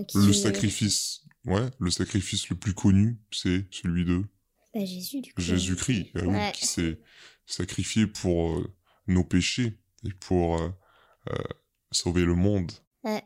que 0.05 0.27
le 0.27 0.33
sacrifice 0.33 1.27
Ouais, 1.47 1.71
le 1.79 1.91
sacrifice 1.91 2.49
le 2.51 2.57
plus 2.57 2.75
connu, 2.75 3.19
c'est 3.31 3.67
celui 3.71 4.05
de 4.05 4.25
bah, 4.75 4.85
Jésus, 4.85 5.21
du 5.21 5.33
coup. 5.33 5.41
Jésus-Christ, 5.41 6.09
ah 6.17 6.51
qui 6.51 6.67
s'est 6.67 6.99
sacrifié 7.47 8.09
pour 8.09 8.59
euh, 8.59 8.75
nos 9.07 9.23
péchés 9.23 9.79
et 10.05 10.13
pour 10.13 10.61
euh, 10.61 10.69
euh, 11.31 11.39
sauver 11.93 12.25
le 12.25 12.35
monde. 12.35 12.73
Ouais. 13.05 13.23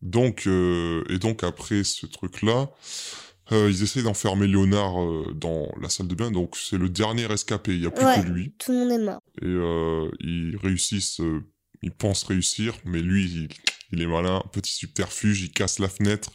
donc, 0.00 0.46
et 0.46 1.18
donc 1.18 1.42
après 1.42 1.82
ce 1.82 2.06
truc-là, 2.06 2.70
ils 3.50 3.82
essaient 3.82 4.02
d'enfermer 4.02 4.46
Léonard 4.46 4.94
dans 5.34 5.68
la 5.80 5.88
salle 5.88 6.08
de 6.08 6.14
bain, 6.14 6.30
donc 6.30 6.56
c'est 6.56 6.78
le 6.78 6.88
dernier 6.88 7.30
escapé, 7.30 7.74
il 7.74 7.80
n'y 7.80 7.86
a 7.86 7.90
plus 7.90 8.04
que 8.04 8.28
lui. 8.28 8.54
Tout 8.58 8.72
le 8.72 8.78
monde 8.78 8.90
est 8.90 9.04
mort. 9.04 9.20
Et 9.42 10.26
ils 10.26 10.56
réussissent, 10.56 11.20
ils 11.82 11.90
pensent 11.90 12.22
réussir, 12.24 12.74
mais 12.84 13.02
lui, 13.02 13.24
il 13.24 13.48
il 13.92 14.00
est 14.00 14.06
malin, 14.06 14.42
petit 14.52 14.72
subterfuge, 14.72 15.42
il 15.42 15.52
casse 15.52 15.78
la 15.78 15.88
fenêtre. 15.88 16.30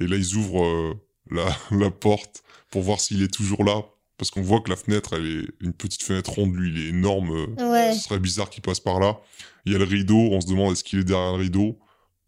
Et 0.00 0.06
là, 0.06 0.16
ils 0.16 0.34
ouvrent 0.34 0.64
euh, 0.64 0.94
la, 1.30 1.56
la 1.70 1.90
porte 1.90 2.42
pour 2.70 2.82
voir 2.82 3.00
s'il 3.00 3.22
est 3.22 3.32
toujours 3.32 3.64
là. 3.64 3.84
Parce 4.16 4.30
qu'on 4.30 4.42
voit 4.42 4.60
que 4.60 4.70
la 4.70 4.76
fenêtre, 4.76 5.14
elle 5.14 5.26
est 5.26 5.64
une 5.64 5.72
petite 5.72 6.02
fenêtre 6.02 6.30
ronde, 6.30 6.54
lui, 6.54 6.70
il 6.70 6.78
est 6.78 6.88
énorme. 6.90 7.30
Euh, 7.58 7.92
ce 7.92 8.00
serait 8.00 8.20
bizarre 8.20 8.50
qu'il 8.50 8.62
passe 8.62 8.80
par 8.80 9.00
là. 9.00 9.20
Il 9.64 9.72
y 9.72 9.74
a 9.74 9.78
le 9.78 9.84
rideau, 9.84 10.16
on 10.16 10.40
se 10.40 10.46
demande 10.46 10.72
est-ce 10.72 10.84
qu'il 10.84 11.00
est 11.00 11.04
derrière 11.04 11.32
le 11.32 11.42
rideau. 11.42 11.78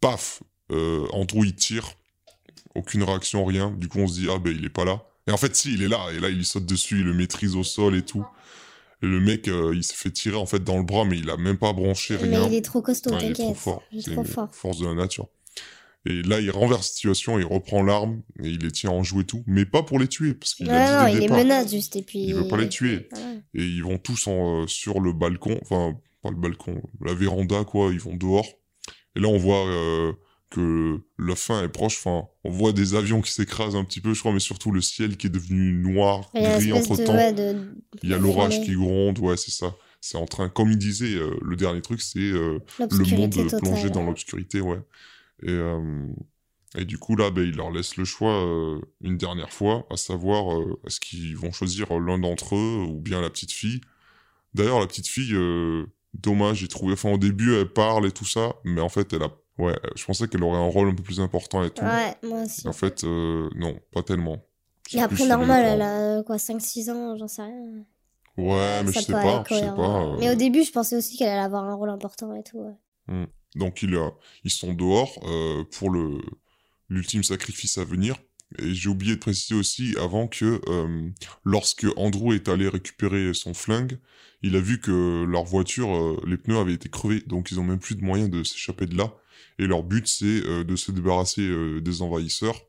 Paf 0.01 0.43
euh, 0.71 1.07
Andrew, 1.11 1.45
il 1.45 1.55
tire. 1.55 1.93
Aucune 2.75 3.03
réaction, 3.03 3.45
rien. 3.45 3.71
Du 3.71 3.87
coup, 3.87 3.99
on 3.99 4.07
se 4.07 4.19
dit, 4.19 4.27
ah 4.29 4.37
ben, 4.37 4.55
il 4.55 4.65
est 4.65 4.69
pas 4.69 4.85
là. 4.85 5.03
Et 5.27 5.31
en 5.31 5.37
fait, 5.37 5.55
si, 5.55 5.73
il 5.73 5.83
est 5.83 5.87
là. 5.87 6.07
Et 6.15 6.19
là, 6.19 6.29
il 6.29 6.45
saute 6.45 6.65
dessus, 6.65 6.99
il 6.99 7.05
le 7.05 7.13
maîtrise 7.13 7.55
au 7.55 7.63
sol 7.63 7.95
et 7.95 8.03
tout 8.03 8.25
le 9.01 9.19
mec, 9.19 9.47
euh, 9.47 9.73
il 9.75 9.83
s'est 9.83 9.95
fait 9.95 10.11
tirer 10.11 10.37
en 10.37 10.45
fait 10.45 10.63
dans 10.63 10.77
le 10.77 10.83
bras, 10.83 11.05
mais 11.05 11.17
il 11.17 11.29
a 11.29 11.37
même 11.37 11.57
pas 11.57 11.73
branché 11.73 12.15
rien. 12.15 12.41
Mais 12.41 12.47
il 12.47 12.55
est 12.55 12.61
trop 12.61 12.81
costaud. 12.81 13.11
Il 13.21 13.31
est 13.31 13.33
trop 13.33 13.53
fort. 13.53 13.83
C'est 13.99 14.11
trop 14.11 14.23
fort. 14.23 14.49
Force 14.53 14.79
de 14.79 14.87
la 14.87 14.93
nature. 14.93 15.27
Et 16.07 16.21
là, 16.21 16.39
il 16.39 16.51
renverse 16.51 16.81
la 16.81 16.83
situation, 16.83 17.39
il 17.39 17.45
reprend 17.45 17.81
l'arme 17.81 18.21
et 18.43 18.49
il 18.49 18.59
les 18.59 18.71
tient 18.71 18.91
en 18.91 19.01
joue 19.01 19.21
et 19.21 19.25
tout, 19.25 19.43
mais 19.47 19.65
pas 19.65 19.81
pour 19.81 19.97
les 19.97 20.07
tuer, 20.07 20.35
parce 20.35 20.53
qu'il 20.53 20.69
a 20.69 21.09
dit 21.09 21.15
il 21.15 21.19
les 21.21 21.27
menace 21.27 21.71
juste 21.71 21.95
et 21.95 22.03
puis. 22.03 22.25
Il 22.25 22.35
veut 22.35 22.47
pas 22.47 22.57
les 22.57 22.69
tuer. 22.69 23.09
Et 23.55 23.63
ils 23.63 23.83
vont 23.83 23.97
tous 23.97 24.27
en, 24.27 24.63
euh, 24.63 24.67
sur 24.67 24.99
le 24.99 25.13
balcon, 25.13 25.57
enfin 25.63 25.97
pas 26.21 26.29
le 26.29 26.35
balcon, 26.35 26.81
la 27.01 27.13
véranda 27.13 27.63
quoi. 27.63 27.91
Ils 27.91 27.99
vont 27.99 28.15
dehors. 28.15 28.47
Et 29.15 29.19
là, 29.19 29.29
on 29.29 29.37
voit 29.37 29.65
euh, 29.67 30.13
que 30.55 31.01
la 31.19 31.35
fin 31.35 31.63
est 31.63 31.69
proche. 31.69 31.97
Enfin, 31.97 32.27
on 32.43 32.49
voit 32.49 32.71
des 32.71 32.95
avions 32.95 33.21
qui 33.21 33.31
s'écrasent 33.31 33.75
un 33.75 33.83
petit 33.83 33.99
peu, 33.99 34.13
je 34.13 34.19
crois, 34.19 34.31
mais 34.31 34.39
surtout 34.39 34.71
le 34.71 34.81
ciel 34.81 35.17
qui 35.17 35.27
est 35.27 35.29
devenu 35.29 35.73
noir, 35.73 36.31
gris 36.33 36.71
entre 36.71 36.95
temps. 36.95 37.17
Il 38.03 38.09
y 38.09 38.13
a 38.13 38.17
l'orage 38.17 38.61
qui 38.61 38.73
gronde, 38.73 39.19
ouais, 39.19 39.37
c'est 39.37 39.51
ça. 39.51 39.75
C'est 39.99 40.17
en 40.17 40.25
train, 40.25 40.49
comme 40.49 40.71
il 40.71 40.77
disait, 40.77 41.15
euh, 41.15 41.35
le 41.41 41.55
dernier 41.55 41.81
truc, 41.81 41.99
c'est 42.01 42.19
euh, 42.19 42.59
le 42.79 43.17
monde 43.17 43.35
plongé 43.59 43.89
dans 43.89 44.03
l'obscurité, 44.03 44.61
ouais. 44.61 44.79
Et, 45.43 45.49
euh, 45.49 46.05
et 46.77 46.85
du 46.85 46.97
coup, 46.97 47.15
là, 47.15 47.31
ben, 47.31 47.43
il 47.43 47.55
leur 47.55 47.71
laisse 47.71 47.97
le 47.97 48.05
choix 48.05 48.45
une 49.01 49.17
dernière 49.17 49.51
fois, 49.51 49.85
à 49.89 49.97
savoir, 49.97 50.61
est-ce 50.85 50.99
qu'ils 50.99 51.35
vont 51.35 51.51
choisir 51.51 51.99
l'un 51.99 52.19
d'entre 52.19 52.55
eux 52.55 52.85
ou 52.87 52.99
bien 52.99 53.19
la 53.19 53.29
petite 53.29 53.51
fille. 53.51 53.81
D'ailleurs, 54.53 54.79
la 54.79 54.87
petite 54.87 55.07
fille, 55.07 55.35
dommage, 56.13 56.57
j'ai 56.59 56.67
trouvé, 56.67 56.93
enfin, 56.93 57.11
au 57.11 57.17
début, 57.17 57.55
elle 57.55 57.71
parle 57.71 58.05
et 58.05 58.11
tout 58.11 58.25
ça, 58.25 58.55
mais 58.63 58.81
en 58.81 58.89
fait, 58.89 59.11
elle 59.13 59.23
a 59.23 59.31
Ouais, 59.57 59.75
je 59.95 60.03
pensais 60.05 60.27
qu'elle 60.27 60.43
aurait 60.43 60.57
un 60.57 60.69
rôle 60.69 60.89
un 60.89 60.95
peu 60.95 61.03
plus 61.03 61.19
important 61.19 61.63
et 61.63 61.69
tout. 61.69 61.83
Ouais, 61.83 62.15
moi 62.23 62.43
aussi. 62.43 62.67
En 62.67 62.73
fait, 62.73 63.03
euh, 63.03 63.49
non, 63.55 63.79
pas 63.93 64.03
tellement. 64.03 64.45
Et 64.91 65.01
après, 65.01 65.25
normal, 65.27 65.65
elle 65.65 65.81
a 65.81 66.23
quoi, 66.23 66.37
5-6 66.37 66.91
ans, 66.91 67.15
j'en 67.17 67.27
sais 67.27 67.43
rien. 67.43 67.85
Ouais, 68.37 68.83
mais 68.83 68.91
je 68.91 68.99
sais 68.99 69.11
pas, 69.11 69.43
je 69.49 69.55
sais 69.55 69.73
pas. 69.75 70.03
Euh. 70.03 70.17
Mais 70.19 70.29
au 70.29 70.35
début, 70.35 70.63
je 70.63 70.71
pensais 70.71 70.97
aussi 70.97 71.17
qu'elle 71.17 71.29
allait 71.29 71.39
avoir 71.39 71.63
un 71.63 71.73
rôle 71.73 71.89
important 71.89 72.35
et 72.35 72.43
tout. 72.43 72.77
Hmm. 73.07 73.25
Donc, 73.55 73.81
il 73.81 73.95
a... 73.95 74.11
ils 74.43 74.51
sont 74.51 74.73
dehors 74.73 75.17
euh, 75.23 75.63
pour 75.71 75.89
le 75.89 76.19
l'ultime 76.89 77.23
sacrifice 77.23 77.77
à 77.77 77.83
venir. 77.83 78.15
Et 78.59 78.73
j'ai 78.73 78.89
oublié 78.89 79.15
de 79.15 79.19
préciser 79.19 79.55
aussi 79.55 79.95
avant 79.99 80.27
que 80.27 80.61
euh, 80.67 81.09
lorsque 81.43 81.87
Andrew 81.97 82.33
est 82.33 82.47
allé 82.47 82.67
récupérer 82.67 83.33
son 83.33 83.53
flingue, 83.53 83.97
il 84.43 84.55
a 84.55 84.59
vu 84.59 84.79
que 84.79 85.25
leur 85.25 85.43
voiture, 85.45 85.95
euh, 85.95 86.21
les 86.27 86.37
pneus 86.37 86.57
avaient 86.57 86.73
été 86.73 86.89
crevés, 86.89 87.21
donc 87.25 87.51
ils 87.51 87.59
ont 87.59 87.63
même 87.63 87.79
plus 87.79 87.95
de 87.95 88.03
moyens 88.03 88.29
de 88.29 88.43
s'échapper 88.43 88.85
de 88.85 88.95
là. 88.95 89.13
Et 89.59 89.67
leur 89.67 89.83
but, 89.83 90.07
c'est 90.07 90.25
euh, 90.25 90.63
de 90.63 90.75
se 90.75 90.91
débarrasser 90.91 91.81
des 91.81 92.01
envahisseurs 92.01 92.61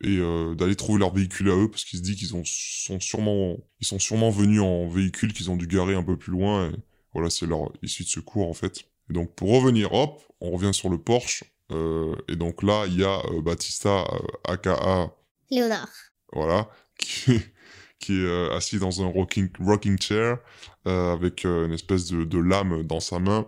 et 0.00 0.18
d'aller 0.56 0.76
trouver 0.76 1.00
leur 1.00 1.12
véhicule 1.12 1.50
à 1.50 1.56
eux, 1.56 1.68
parce 1.68 1.84
qu'ils 1.84 1.98
se 1.98 2.04
disent 2.04 2.16
qu'ils 2.16 2.28
sont 2.28 3.00
sûrement, 3.00 3.56
ils 3.80 3.86
sont 3.86 3.98
sûrement 3.98 4.30
venus 4.30 4.60
en 4.60 4.86
véhicule 4.86 5.32
qu'ils 5.32 5.50
ont 5.50 5.56
dû 5.56 5.66
garer 5.66 5.96
un 5.96 6.04
peu 6.04 6.16
plus 6.16 6.30
loin. 6.30 6.70
Et 6.70 6.74
voilà, 7.12 7.30
c'est 7.30 7.46
leur 7.46 7.72
issue 7.82 8.04
de 8.04 8.08
secours 8.08 8.48
en 8.48 8.54
fait. 8.54 8.84
Et 9.10 9.12
donc 9.12 9.34
pour 9.34 9.50
revenir, 9.50 9.92
hop, 9.92 10.22
on 10.40 10.52
revient 10.52 10.72
sur 10.72 10.88
le 10.88 10.98
Porsche. 10.98 11.42
Euh, 11.70 12.14
et 12.28 12.36
donc 12.36 12.62
là, 12.62 12.84
il 12.86 12.98
y 12.98 13.04
a 13.04 13.20
euh, 13.26 13.42
Batista, 13.42 14.04
aka 14.44 15.02
euh, 15.02 15.06
Léonard. 15.50 15.90
Voilà, 16.32 16.68
qui 16.98 17.32
est, 17.32 17.54
qui 17.98 18.20
est 18.20 18.50
assis 18.52 18.78
dans 18.78 19.02
un 19.02 19.06
rocking, 19.06 19.48
rocking 19.60 20.00
chair 20.00 20.38
avec 20.84 21.44
une 21.44 21.72
espèce 21.72 22.06
de, 22.06 22.24
de, 22.24 22.38
lame 22.38 22.82
dans 22.82 23.00
sa 23.00 23.18
main 23.18 23.46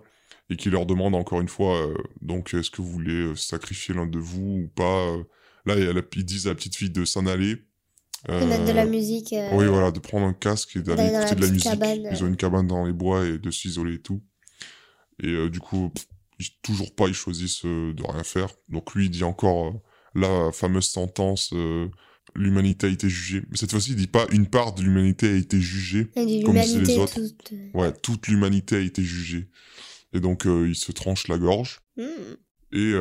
et 0.50 0.56
qui 0.56 0.68
leur 0.68 0.84
demande 0.84 1.14
encore 1.14 1.40
une 1.40 1.48
fois 1.48 1.88
donc 2.20 2.52
est-ce 2.54 2.70
que 2.70 2.82
vous 2.82 2.90
voulez 2.90 3.34
sacrifier 3.36 3.94
l'un 3.94 4.06
de 4.06 4.18
vous 4.18 4.64
ou 4.64 4.68
pas 4.74 5.16
Là, 5.66 5.76
ils 5.76 6.24
disent 6.24 6.46
à 6.46 6.50
la 6.50 6.56
petite 6.56 6.74
fille 6.74 6.90
de 6.90 7.04
s'en 7.04 7.26
aller. 7.26 7.56
de 8.28 8.44
mettre 8.44 8.64
de 8.64 8.72
la 8.72 8.84
musique. 8.84 9.34
Oui, 9.52 9.66
voilà, 9.66 9.90
de 9.90 10.00
prendre 10.00 10.26
un 10.26 10.32
casque 10.32 10.74
et 10.76 10.80
d'aller 10.80 11.06
écouter 11.06 11.34
de 11.36 11.40
la 11.42 11.50
musique. 11.50 12.10
Ils 12.10 12.24
ont 12.24 12.26
une 12.26 12.36
cabane 12.36 12.66
dans 12.66 12.84
les 12.84 12.92
bois 12.92 13.26
et 13.26 13.38
de 13.38 13.50
s'isoler 13.50 13.94
et 13.94 14.00
tout. 14.00 14.22
Et 15.22 15.48
du 15.50 15.60
coup, 15.60 15.92
toujours 16.62 16.94
pas, 16.94 17.08
ils 17.08 17.14
choisissent 17.14 17.64
euh, 17.64 17.92
de 17.92 18.02
rien 18.02 18.24
faire. 18.24 18.48
Donc 18.68 18.94
lui, 18.94 19.06
il 19.06 19.10
dit 19.10 19.24
encore 19.24 19.68
euh, 19.68 19.72
la 20.14 20.52
fameuse 20.52 20.86
sentence 20.86 21.50
euh, 21.52 21.88
l'humanité 22.34 22.86
a 22.86 22.90
été 22.90 23.08
jugée. 23.08 23.42
Mais 23.50 23.56
cette 23.56 23.70
fois-ci, 23.70 23.90
il 23.90 23.96
dit 23.96 24.06
pas 24.06 24.26
une 24.30 24.46
part 24.46 24.74
de 24.74 24.82
l'humanité 24.82 25.28
a 25.28 25.36
été 25.36 25.60
jugée, 25.60 26.10
comme 26.44 26.58
disaient 26.60 26.80
les 26.80 26.98
autres. 26.98 27.14
Toute... 27.14 27.52
Ouais, 27.74 27.92
toute 27.92 28.28
l'humanité 28.28 28.76
a 28.76 28.80
été 28.80 29.02
jugée. 29.02 29.48
Et 30.12 30.20
donc, 30.20 30.44
il 30.44 30.74
se 30.74 30.92
tranche 30.92 31.28
la 31.28 31.38
gorge. 31.38 31.80
Hmm. 31.96 32.34
Et, 32.72 32.92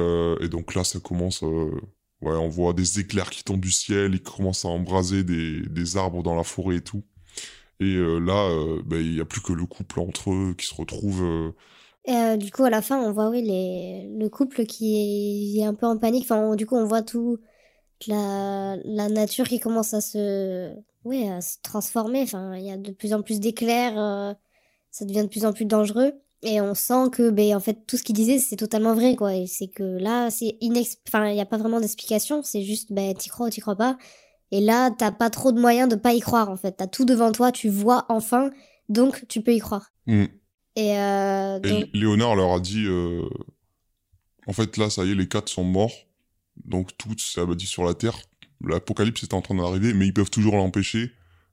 et, 0.42 0.48
donc 0.50 0.76
là, 0.76 0.84
ça 0.84 1.00
commence... 1.00 1.42
ouais, 1.42 1.80
on 2.22 2.50
voit 2.50 2.74
des 2.74 3.00
éclairs 3.00 3.30
qui 3.30 3.44
tombent 3.44 3.62
du 3.62 3.72
ciel, 3.72 4.14
il 4.14 4.22
commence 4.22 4.66
à 4.66 4.68
embraser 4.70 5.24
des, 5.24 5.62
des 5.62 5.98
arbres 5.98 6.24
dans 6.24 6.36
la 6.36 6.44
forêt 6.44 6.78
et 6.78 6.82
tout. 6.82 7.04
Et 7.80 7.96
là, 7.96 8.50
ben, 8.86 9.00
il 9.00 9.16
y 9.16 9.22
a 9.22 9.26
plus 9.26 9.42
que 9.42 9.54
le 9.54 9.66
couple 9.66 10.00
entre 10.00 10.32
eux 10.32 10.54
qui 10.58 10.68
se 10.68 10.76
retrouve 10.76 11.54
et 12.06 12.14
euh, 12.14 12.38
du 12.38 12.52
coup, 12.52 12.64
à 12.64 12.70
la 12.70 12.82
fin, 12.82 13.00
on 13.00 13.12
voit 13.12 13.30
oui 13.30 13.42
les... 13.42 14.10
le 14.18 14.30
couple 14.30 14.66
qui 14.66 15.60
est... 15.60 15.64
un 15.64 15.74
peu 15.74 15.86
en 15.86 15.98
panique. 15.98 16.24
Enfin, 16.24 16.56
du 16.56 16.66
coup, 16.66 16.76
on 16.76 16.86
voit 16.86 17.02
tout 17.04 17.40
la... 18.08 18.78
la 18.84 19.10
nature 19.10 19.48
qui 19.48 19.60
commence 19.60 19.94
à 19.94 20.02
se, 20.02 20.74
oui, 21.04 21.28
à 21.28 21.42
se 21.42 21.58
transformer. 21.62 22.22
Enfin, 22.24 22.56
il 22.56 22.66
y 22.66 22.72
a 22.72 22.78
de 22.78 22.92
plus 22.92 23.14
en 23.14 23.22
plus 23.22 23.40
d'éclairs. 23.40 24.00
Euh, 24.00 24.34
ça 24.92 25.06
devient 25.06 25.24
de 25.24 25.28
plus 25.28 25.46
en 25.46 25.54
plus 25.54 25.66
dangereux. 25.66 26.14
Et 26.42 26.62
on 26.62 26.74
sent 26.74 27.10
que, 27.12 27.30
ben, 27.30 27.56
en 27.56 27.60
fait, 27.60 27.86
tout 27.86 27.98
ce 27.98 28.04
qu'il 28.04 28.16
disait, 28.16 28.40
c'est 28.40 28.56
totalement 28.56 28.94
vrai, 28.94 29.16
quoi. 29.16 29.36
Et 29.36 29.46
c'est 29.46 29.68
que 29.68 29.84
là, 29.84 30.30
c'est 30.30 30.58
inex... 30.62 30.98
Enfin, 31.08 31.28
il 31.30 31.34
n'y 31.34 31.42
a 31.42 31.46
pas 31.46 31.58
vraiment 31.58 31.82
d'explication. 31.82 32.42
C'est 32.44 32.64
juste, 32.64 32.94
ben, 32.94 33.14
t'y 33.14 33.30
crois 33.30 33.48
ou 33.48 33.50
t'y 33.50 33.60
crois 33.60 33.76
pas. 33.76 33.98
Et 34.52 34.62
là, 34.62 34.90
t'as 34.92 35.12
pas 35.12 35.30
trop 35.30 35.52
de 35.52 35.60
moyens 35.60 35.90
de 35.90 35.96
pas 35.96 36.14
y 36.14 36.22
croire, 36.22 36.50
en 36.50 36.56
fait. 36.56 36.74
T'as 36.78 36.88
tout 36.88 37.06
devant 37.06 37.32
toi, 37.32 37.52
tu 37.52 37.70
vois 37.70 38.06
enfin, 38.10 38.52
donc 38.88 39.26
tu 39.28 39.42
peux 39.42 39.54
y 39.54 39.60
croire. 39.60 39.92
Mmh. 40.08 40.26
Euh, 40.78 41.60
et, 41.64 41.90
Léonard 41.94 42.36
leur 42.36 42.54
a 42.54 42.60
dit 42.60 42.86
euh, 42.86 43.28
en 44.48 44.54
fait, 44.54 44.78
là, 44.78 44.90
ça 44.90 45.06
y 45.06 45.12
est, 45.12 45.16
les 45.16 45.28
quatre 45.28 45.50
sont 45.50 45.64
morts. 45.64 45.94
Donc 46.66 46.98
tout 46.98 47.18
s'est 47.18 47.42
abattu 47.42 47.66
sur 47.66 47.84
la 47.84 47.94
Terre. 47.94 48.18
L'apocalypse 48.66 49.24
est 49.24 49.34
en 49.34 49.42
train 49.42 49.56
d'arriver, 49.56 49.94
mais 49.94 50.08
ils 50.08 50.14
peuvent 50.14 50.30
toujours 50.30 50.56
l'empêcher. 50.56 51.12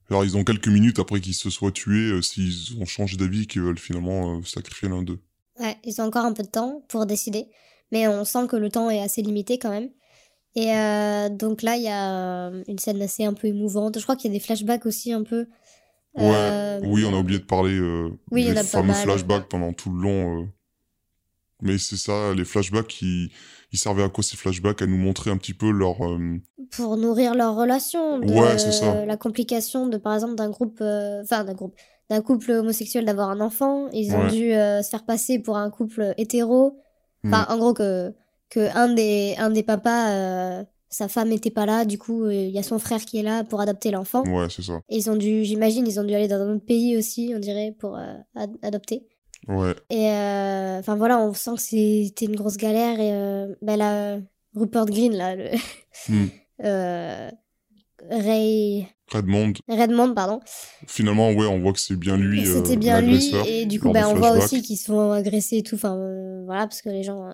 Alors 0.09 0.23
ils 0.23 0.37
ont 0.37 0.43
quelques 0.43 0.67
minutes 0.67 0.99
après 0.99 1.19
qu'ils 1.19 1.33
se 1.33 1.49
soient 1.49 1.71
tués, 1.71 2.11
euh, 2.11 2.21
s'ils 2.21 2.77
ont 2.79 2.85
changé 2.85 3.17
d'avis 3.17 3.43
et 3.43 3.45
qu'ils 3.45 3.61
veulent 3.61 3.79
finalement 3.79 4.41
sacrifier 4.43 4.89
l'un 4.89 5.03
d'eux. 5.03 5.19
Ouais, 5.59 5.77
ils 5.83 5.99
ont 6.01 6.05
encore 6.05 6.25
un 6.25 6.33
peu 6.33 6.43
de 6.43 6.49
temps 6.49 6.83
pour 6.87 7.05
décider. 7.05 7.47
Mais 7.91 8.07
on 8.07 8.25
sent 8.25 8.47
que 8.47 8.55
le 8.55 8.69
temps 8.69 8.89
est 8.89 9.01
assez 9.01 9.21
limité 9.21 9.57
quand 9.57 9.69
même. 9.69 9.89
Et 10.55 10.73
donc 11.35 11.61
là, 11.61 11.77
il 11.77 11.83
y 11.83 11.87
a 11.87 12.51
une 12.67 12.79
scène 12.79 13.01
assez 13.01 13.23
un 13.23 13.33
peu 13.33 13.47
émouvante. 13.47 13.97
Je 13.97 14.03
crois 14.03 14.15
qu'il 14.15 14.31
y 14.31 14.35
a 14.35 14.37
des 14.37 14.43
flashbacks 14.43 14.85
aussi 14.85 15.13
un 15.13 15.23
peu. 15.23 15.47
Ouais, 16.17 16.79
oui, 16.83 17.05
on 17.05 17.13
a 17.15 17.19
oublié 17.19 17.39
de 17.39 17.45
parler 17.45 17.77
euh, 17.77 18.09
des 18.31 18.55
fameux 18.63 18.93
flashbacks 18.93 19.47
pendant 19.47 19.71
tout 19.73 19.91
le 19.91 20.01
long. 20.01 20.41
Euh. 20.41 20.45
Mais 21.61 21.77
c'est 21.77 21.97
ça, 21.97 22.33
les 22.33 22.45
flashbacks, 22.45 22.87
qui 22.87 23.25
ils 23.25 23.31
servaient 23.75 24.03
à 24.03 24.09
quoi 24.09 24.23
ces 24.23 24.37
flashbacks? 24.37 24.81
À 24.81 24.85
nous 24.85 24.97
montrer 24.97 25.29
un 25.29 25.37
petit 25.37 25.53
peu 25.53 25.69
leur... 25.69 26.01
Euh, 26.05 26.37
Pour 26.71 26.95
nourrir 26.95 27.35
leur 27.35 27.55
relation. 27.55 28.19
ouais, 28.19 28.57
c'est 28.57 28.71
ça. 28.71 29.05
La 29.05 29.17
complication 29.17 29.87
de, 29.87 29.97
par 29.97 30.13
exemple, 30.13 30.35
d'un 30.35 30.49
groupe... 30.49 30.81
Enfin, 30.81 31.43
d'un 31.43 31.53
groupe 31.53 31.75
d'un 32.09 32.21
couple 32.21 32.51
homosexuel 32.51 33.03
d'avoir 33.03 33.29
un 33.29 33.41
enfant. 33.41 33.89
Ils 33.91 34.15
ont 34.15 34.27
dû 34.27 34.51
se 34.51 34.87
faire 34.89 35.03
passer 35.03 35.39
pour 35.39 35.57
un 35.57 35.69
couple 35.69 36.13
hétéro. 36.17 36.79
Enfin, 37.25 37.41
mm. 37.41 37.51
en 37.51 37.57
gros, 37.57 37.73
que, 37.73 38.13
que 38.49 38.73
un, 38.77 38.93
des, 38.93 39.35
un 39.37 39.49
des 39.49 39.63
papas 39.63 40.63
sa 40.89 41.07
femme 41.07 41.29
n'était 41.29 41.51
pas 41.51 41.65
là, 41.65 41.85
du 41.85 41.97
coup, 41.97 42.23
euh, 42.23 42.33
il 42.33 42.49
y 42.49 42.59
a 42.59 42.63
son 42.63 42.79
frère 42.79 43.03
qui 43.03 43.17
est 43.17 43.23
là 43.23 43.43
pour 43.43 43.59
adopter 43.59 43.91
l'enfant. 43.91 44.23
Ouais, 44.23 44.47
c'est 44.49 44.61
ça. 44.61 44.81
Et 44.89 44.97
ils 44.97 45.09
ont 45.09 45.15
dû, 45.15 45.43
j'imagine, 45.43 45.85
ils 45.85 45.99
ont 45.99 46.03
dû 46.03 46.13
aller 46.13 46.27
dans 46.27 46.37
un 46.41 46.55
autre 46.55 46.65
pays 46.65 46.97
aussi, 46.97 47.33
on 47.35 47.39
dirait, 47.39 47.75
pour 47.77 47.97
euh, 47.97 48.13
adopter. 48.61 49.05
Ouais. 49.47 49.75
Et 49.89 50.11
euh, 50.11 50.79
enfin 50.79 50.95
voilà, 50.95 51.19
on 51.19 51.33
sent 51.33 51.51
que 51.55 51.61
c'était 51.61 52.25
une 52.25 52.35
grosse 52.35 52.57
galère. 52.57 52.99
Et 52.99 53.55
ben 53.61 53.77
là, 53.77 54.17
Rupert 54.55 54.85
Green, 54.85 55.13
là, 55.15 55.35
le. 55.35 55.51
Hmm. 56.09 56.27
Ray. 58.09 58.87
Redmond. 59.11 59.53
Redmond, 59.67 60.13
pardon. 60.13 60.39
Finalement, 60.85 61.31
ouais, 61.31 61.47
on 61.47 61.59
voit 61.59 61.73
que 61.73 61.79
c'est 61.79 61.95
bien 61.95 62.17
lui. 62.17 62.45
C'était 62.45 62.75
bien 62.75 63.01
lui, 63.01 63.33
et 63.47 63.65
du 63.65 63.79
coup, 63.79 63.91
ben, 63.91 64.05
on 64.07 64.15
voit 64.15 64.31
aussi 64.31 64.61
qu'ils 64.61 64.77
se 64.77 64.85
font 64.85 65.11
agresser 65.11 65.57
et 65.57 65.63
tout. 65.63 65.75
Enfin, 65.75 65.97
voilà, 66.45 66.67
parce 66.67 66.81
que 66.81 66.89
les 66.89 67.03
gens, 67.03 67.27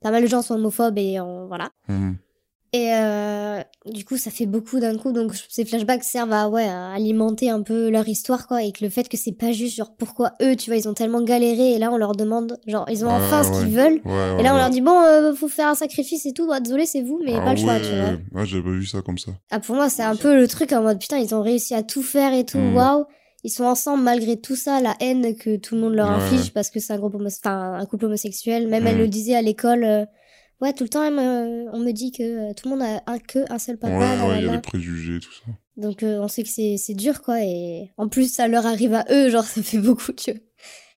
pas 0.00 0.10
mal 0.10 0.22
de 0.22 0.28
gens 0.28 0.42
sont 0.42 0.54
homophobes 0.54 0.98
et 0.98 1.18
voilà. 1.48 1.70
Hmm. 1.86 2.14
Et 2.74 2.90
euh, 2.92 3.62
du 3.86 4.04
coup, 4.04 4.18
ça 4.18 4.30
fait 4.30 4.44
beaucoup 4.44 4.78
d'un 4.78 4.98
coup. 4.98 5.12
Donc, 5.12 5.32
ces 5.48 5.64
flashbacks 5.64 6.04
servent 6.04 6.32
à, 6.32 6.50
ouais, 6.50 6.68
à 6.68 6.90
alimenter 6.90 7.48
un 7.48 7.62
peu 7.62 7.88
leur 7.88 8.06
histoire, 8.06 8.46
quoi. 8.46 8.62
Et 8.62 8.72
que 8.72 8.84
le 8.84 8.90
fait 8.90 9.08
que 9.08 9.16
c'est 9.16 9.32
pas 9.32 9.52
juste, 9.52 9.76
genre, 9.76 9.94
pourquoi 9.96 10.32
eux, 10.42 10.54
tu 10.54 10.68
vois, 10.68 10.76
ils 10.76 10.86
ont 10.86 10.92
tellement 10.92 11.22
galéré. 11.22 11.72
Et 11.72 11.78
là, 11.78 11.90
on 11.90 11.96
leur 11.96 12.12
demande, 12.12 12.58
genre, 12.66 12.84
ils 12.90 13.06
ont 13.06 13.10
enfin 13.10 13.42
ce 13.42 13.58
qu'ils 13.58 13.74
veulent. 13.74 14.00
et 14.38 14.42
là, 14.42 14.54
on 14.54 14.58
leur 14.58 14.68
dit, 14.68 14.82
bon, 14.82 15.00
euh, 15.00 15.34
faut 15.34 15.48
faire 15.48 15.68
un 15.68 15.74
sacrifice 15.74 16.26
et 16.26 16.32
tout. 16.32 16.46
Bah, 16.46 16.60
désolé, 16.60 16.84
c'est 16.84 17.02
vous, 17.02 17.20
mais 17.24 17.34
ah 17.36 17.40
pas 17.40 17.54
le 17.54 17.60
choix, 17.60 17.80
tu 17.80 17.88
vois. 17.88 18.40
Ouais, 18.40 18.46
j'avais 18.46 18.62
pas 18.62 18.70
vu 18.70 18.84
ça 18.84 19.00
comme 19.00 19.18
ça. 19.18 19.32
Ah, 19.50 19.60
pour 19.60 19.74
moi, 19.74 19.88
c'est 19.88 20.02
un 20.02 20.16
peu 20.16 20.36
le 20.36 20.46
truc 20.46 20.72
en 20.72 20.82
mode, 20.82 20.98
putain, 20.98 21.16
ils 21.16 21.34
ont 21.34 21.42
réussi 21.42 21.74
à 21.74 21.82
tout 21.82 22.02
faire 22.02 22.34
et 22.34 22.44
tout. 22.44 22.58
Hmm. 22.58 22.76
Waouh. 22.76 23.04
Ils 23.44 23.50
sont 23.50 23.64
ensemble 23.64 24.02
malgré 24.02 24.36
tout 24.36 24.56
ça, 24.56 24.80
la 24.80 24.94
haine 25.00 25.36
que 25.36 25.56
tout 25.56 25.76
le 25.76 25.80
monde 25.80 25.94
leur 25.94 26.10
inflige 26.10 26.52
parce 26.52 26.70
que 26.70 26.80
c'est 26.80 26.92
un, 26.92 26.98
groupe 26.98 27.14
enfin, 27.14 27.74
un 27.74 27.86
couple 27.86 28.06
homosexuel. 28.06 28.66
Même 28.66 28.86
elle 28.86 28.96
hmm. 28.96 29.00
le 29.00 29.08
disait 29.08 29.36
à 29.36 29.42
l'école. 29.42 29.84
Euh, 29.84 30.04
Ouais, 30.60 30.72
tout 30.72 30.82
le 30.82 30.88
temps, 30.88 31.06
on 31.06 31.78
me 31.78 31.92
dit 31.92 32.10
que 32.10 32.50
euh, 32.50 32.54
tout 32.54 32.68
le 32.68 32.76
monde 32.76 32.82
a 32.84 33.02
un, 33.06 33.18
que 33.18 33.50
un 33.52 33.58
seul 33.58 33.78
papa. 33.78 33.96
Ouais, 33.96 34.38
il 34.40 34.44
y 34.44 34.48
a 34.48 34.52
les 34.52 34.60
préjugés, 34.60 35.20
tout 35.20 35.32
ça. 35.32 35.52
Donc 35.76 36.02
euh, 36.02 36.18
on 36.18 36.26
sait 36.26 36.42
que 36.42 36.48
c'est 36.48 36.94
dur, 36.94 37.22
quoi. 37.22 37.40
Et 37.42 37.92
en 37.96 38.08
plus, 38.08 38.32
ça 38.32 38.48
leur 38.48 38.66
arrive 38.66 38.94
à 38.94 39.04
eux, 39.10 39.30
genre, 39.30 39.44
ça 39.44 39.62
fait 39.62 39.78
beaucoup, 39.78 40.12
tu 40.12 40.32
vois. 40.32 40.40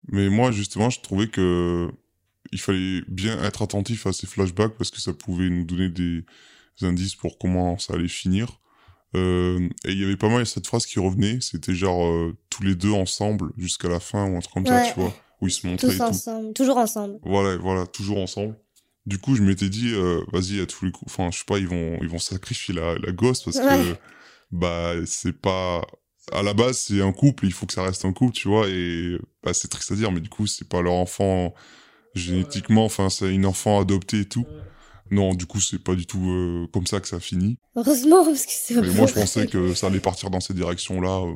Mais 0.07 0.29
moi, 0.29 0.51
justement, 0.51 0.89
je 0.89 0.99
trouvais 1.01 1.27
que 1.27 1.89
il 2.51 2.59
fallait 2.59 3.01
bien 3.07 3.41
être 3.43 3.61
attentif 3.61 4.07
à 4.07 4.13
ces 4.13 4.25
flashbacks 4.25 4.75
parce 4.77 4.89
que 4.89 4.99
ça 4.99 5.13
pouvait 5.13 5.49
nous 5.49 5.63
donner 5.63 5.89
des 5.89 6.25
indices 6.81 7.15
pour 7.15 7.37
comment 7.37 7.77
ça 7.77 7.93
allait 7.93 8.07
finir. 8.07 8.59
Euh, 9.15 9.69
et 9.85 9.91
il 9.91 9.99
y 9.99 10.03
avait 10.03 10.17
pas 10.17 10.27
mal 10.27 10.45
cette 10.45 10.65
phrase 10.65 10.85
qui 10.85 10.99
revenait, 10.99 11.37
c'était 11.39 11.75
genre 11.75 12.31
tous 12.49 12.63
les 12.63 12.75
deux 12.75 12.91
ensemble 12.91 13.51
jusqu'à 13.57 13.89
la 13.89 13.99
fin 13.99 14.27
ou 14.27 14.35
un 14.35 14.39
truc 14.39 14.53
comme 14.53 14.65
ça, 14.65 14.81
tu 14.81 14.99
vois, 14.99 15.13
où 15.39 15.47
ils 15.47 15.51
se 15.51 15.67
montraient. 15.67 15.89
Tous 15.89 16.01
ensemble, 16.01 16.53
toujours 16.53 16.77
ensemble. 16.77 17.19
Voilà, 17.21 17.57
voilà, 17.57 17.85
toujours 17.85 18.17
ensemble. 18.17 18.55
Du 19.05 19.17
coup, 19.17 19.35
je 19.35 19.41
m'étais 19.41 19.69
dit, 19.69 19.93
euh, 19.93 20.21
vas-y, 20.31 20.59
à 20.61 20.65
tous 20.67 20.85
les 20.85 20.91
coups, 20.91 21.11
enfin, 21.11 21.31
je 21.31 21.39
sais 21.39 21.45
pas, 21.45 21.57
ils 21.57 21.67
vont, 21.67 21.97
ils 22.01 22.07
vont 22.07 22.19
sacrifier 22.19 22.73
la, 22.73 22.95
la 22.99 23.11
gosse 23.11 23.43
parce 23.43 23.57
que, 23.57 23.95
bah, 24.51 24.93
c'est 25.05 25.33
pas, 25.33 25.81
à 26.31 26.43
la 26.43 26.53
base, 26.53 26.77
c'est 26.77 27.01
un 27.01 27.11
couple, 27.11 27.47
il 27.47 27.53
faut 27.53 27.65
que 27.65 27.73
ça 27.73 27.83
reste 27.83 28.05
un 28.05 28.13
couple, 28.13 28.33
tu 28.33 28.47
vois, 28.47 28.67
et, 28.69 29.17
bah, 29.43 29.53
c'est 29.53 29.69
triste 29.69 29.91
à 29.91 29.95
dire, 29.95 30.11
mais 30.11 30.19
du 30.19 30.29
coup, 30.29 30.45
c'est 30.45 30.67
pas 30.67 30.81
leur 30.81 30.93
enfant 30.93 31.53
génétiquement, 32.13 32.85
enfin, 32.85 33.09
c'est 33.09 33.33
une 33.33 33.45
enfant 33.45 33.79
adoptée 33.79 34.21
et 34.21 34.25
tout. 34.25 34.45
Non, 35.09 35.33
du 35.33 35.45
coup, 35.45 35.59
c'est 35.59 35.79
pas 35.79 35.95
du 35.95 36.05
tout 36.05 36.29
euh, 36.29 36.67
comme 36.71 36.85
ça 36.85 36.99
que 36.99 37.07
ça 37.07 37.19
finit. 37.19 37.57
Heureusement, 37.75 38.23
parce 38.23 38.45
que 38.45 38.51
c'est. 38.53 38.75
Mais 38.75 38.89
moi, 38.91 39.07
je 39.07 39.13
pensais 39.13 39.47
que 39.51 39.73
ça 39.73 39.87
allait 39.87 39.99
partir 39.99 40.29
dans 40.29 40.39
cette 40.39 40.55
direction-là. 40.55 41.25
Euh. 41.25 41.33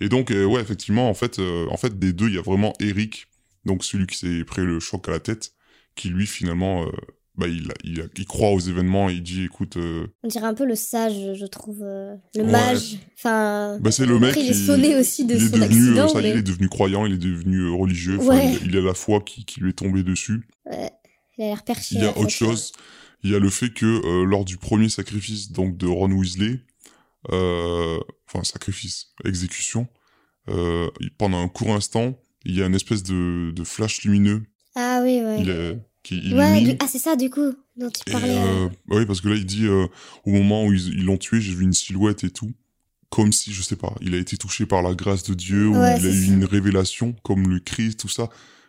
Et 0.00 0.08
donc, 0.08 0.30
ouais, 0.30 0.60
effectivement, 0.60 1.10
en 1.10 1.14
fait, 1.14 1.40
en 1.40 1.76
fait, 1.76 1.98
des 1.98 2.12
deux, 2.12 2.28
il 2.28 2.36
y 2.36 2.38
a 2.38 2.42
vraiment 2.42 2.72
Eric, 2.80 3.26
donc 3.66 3.84
celui 3.84 4.06
qui 4.06 4.16
s'est 4.16 4.44
pris 4.44 4.62
le 4.62 4.80
choc 4.80 5.08
à 5.08 5.10
la 5.10 5.20
tête, 5.20 5.52
qui 5.98 6.08
lui 6.08 6.26
finalement 6.26 6.84
euh, 6.84 6.90
bah, 7.36 7.48
il, 7.48 7.68
il, 7.84 8.08
il, 8.16 8.24
croit 8.24 8.50
aux 8.50 8.60
événements 8.60 9.10
et 9.10 9.14
il 9.14 9.22
dit 9.22 9.44
écoute 9.44 9.76
euh, 9.76 10.06
on 10.22 10.28
dirait 10.28 10.46
un 10.46 10.54
peu 10.54 10.64
le 10.64 10.76
sage 10.76 11.34
je 11.34 11.46
trouve 11.46 11.82
euh, 11.82 12.14
le 12.34 12.44
mage. 12.44 12.98
Enfin 13.18 13.78
bah, 13.80 13.90
c'est 13.90 14.06
le 14.06 14.18
mec 14.18 14.34
il 14.36 14.48
est 14.48 14.54
sonné 14.54 14.96
aussi 14.96 15.24
de 15.24 15.34
il 15.34 15.40
son 15.40 15.56
devenu, 15.58 15.98
accident, 15.98 16.20
il 16.20 16.26
est 16.26 16.42
devenu 16.42 16.68
croyant 16.68 17.04
il 17.04 17.14
est 17.14 17.18
devenu 17.18 17.68
religieux. 17.70 18.18
Il, 18.22 18.68
il, 18.68 18.76
a 18.76 18.80
la 18.80 18.94
foi 18.94 19.20
qui, 19.20 19.44
qui 19.44 19.60
lui 19.60 19.70
est 19.70 19.74
tombée 19.74 20.04
dessus. 20.04 20.48
Ouais 20.64 20.92
il 21.36 21.44
a 21.44 21.48
l'air 21.48 21.64
perché 21.64 21.96
il 21.96 22.00
y 22.00 22.06
a 22.06 22.16
autre 22.16 22.30
chose. 22.30 22.72
Il 23.24 23.30
y 23.30 23.34
a 23.34 23.40
le 23.40 23.50
fait 23.50 23.70
que 23.70 24.24
lors 24.24 24.44
du 24.44 24.56
premier 24.56 24.88
sacrifice 24.88 25.50
donc 25.50 25.76
de 25.76 25.86
Ron 25.86 26.10
Weasley, 26.12 26.60
enfin 27.28 28.42
sacrifice, 28.42 29.12
exécution, 29.24 29.86
pendant 31.16 31.40
un 31.40 31.48
court 31.48 31.74
instant, 31.74 32.16
il 32.44 32.56
y 32.56 32.62
a 32.62 32.66
une 32.66 32.74
espèce 32.74 33.02
de, 33.02 33.52
de 33.54 33.64
flash 33.64 34.02
lumineux. 34.02 34.42
Ah 34.74 35.00
oui, 35.02 35.20
ouais. 35.22 35.40
Il 35.40 35.50
est, 35.50 35.78
qui 36.08 36.32
Ouais, 36.34 36.58
illumine. 36.58 36.72
du- 36.72 36.76
ah 36.80 36.86
c'est 36.88 36.98
ça 36.98 37.16
du 37.16 37.30
coup 37.30 37.52
dont 37.76 37.90
tu 37.90 38.10
parlais. 38.10 38.36
euh, 38.38 38.66
euh. 38.66 38.68
oui, 38.90 39.06
parce 39.06 39.20
que 39.20 39.28
là, 39.28 39.34
il 39.36 39.44
dit 39.46 39.66
euh, 39.66 39.86
au 40.24 40.30
moment 40.30 40.64
où 40.66 40.72
ils 40.72 41.04
l'ont 41.04 41.18
tué, 41.18 41.40
j'ai 41.40 41.54
vu 41.54 41.64
une 41.64 41.72
silhouette 41.74 42.24
et 42.24 42.30
tout, 42.30 42.52
comme 43.10 43.32
si, 43.32 43.52
je 43.52 43.62
sais 43.62 43.76
pas, 43.76 43.94
il 44.00 44.14
a 44.14 44.18
été 44.18 44.36
touché 44.36 44.66
par 44.66 44.82
la 44.82 44.94
grâce 44.94 45.22
de 45.24 45.34
Dieu 45.34 45.66
ou 45.68 45.74
il 45.74 45.78
a 45.78 45.96
eu 46.10 46.26
ça. 46.26 46.32
une 46.32 46.44
révélation, 46.44 47.14
comme 47.22 47.48
le 47.48 47.60
Christ, 47.60 48.00
tout 48.00 48.08
ça. 48.08 48.28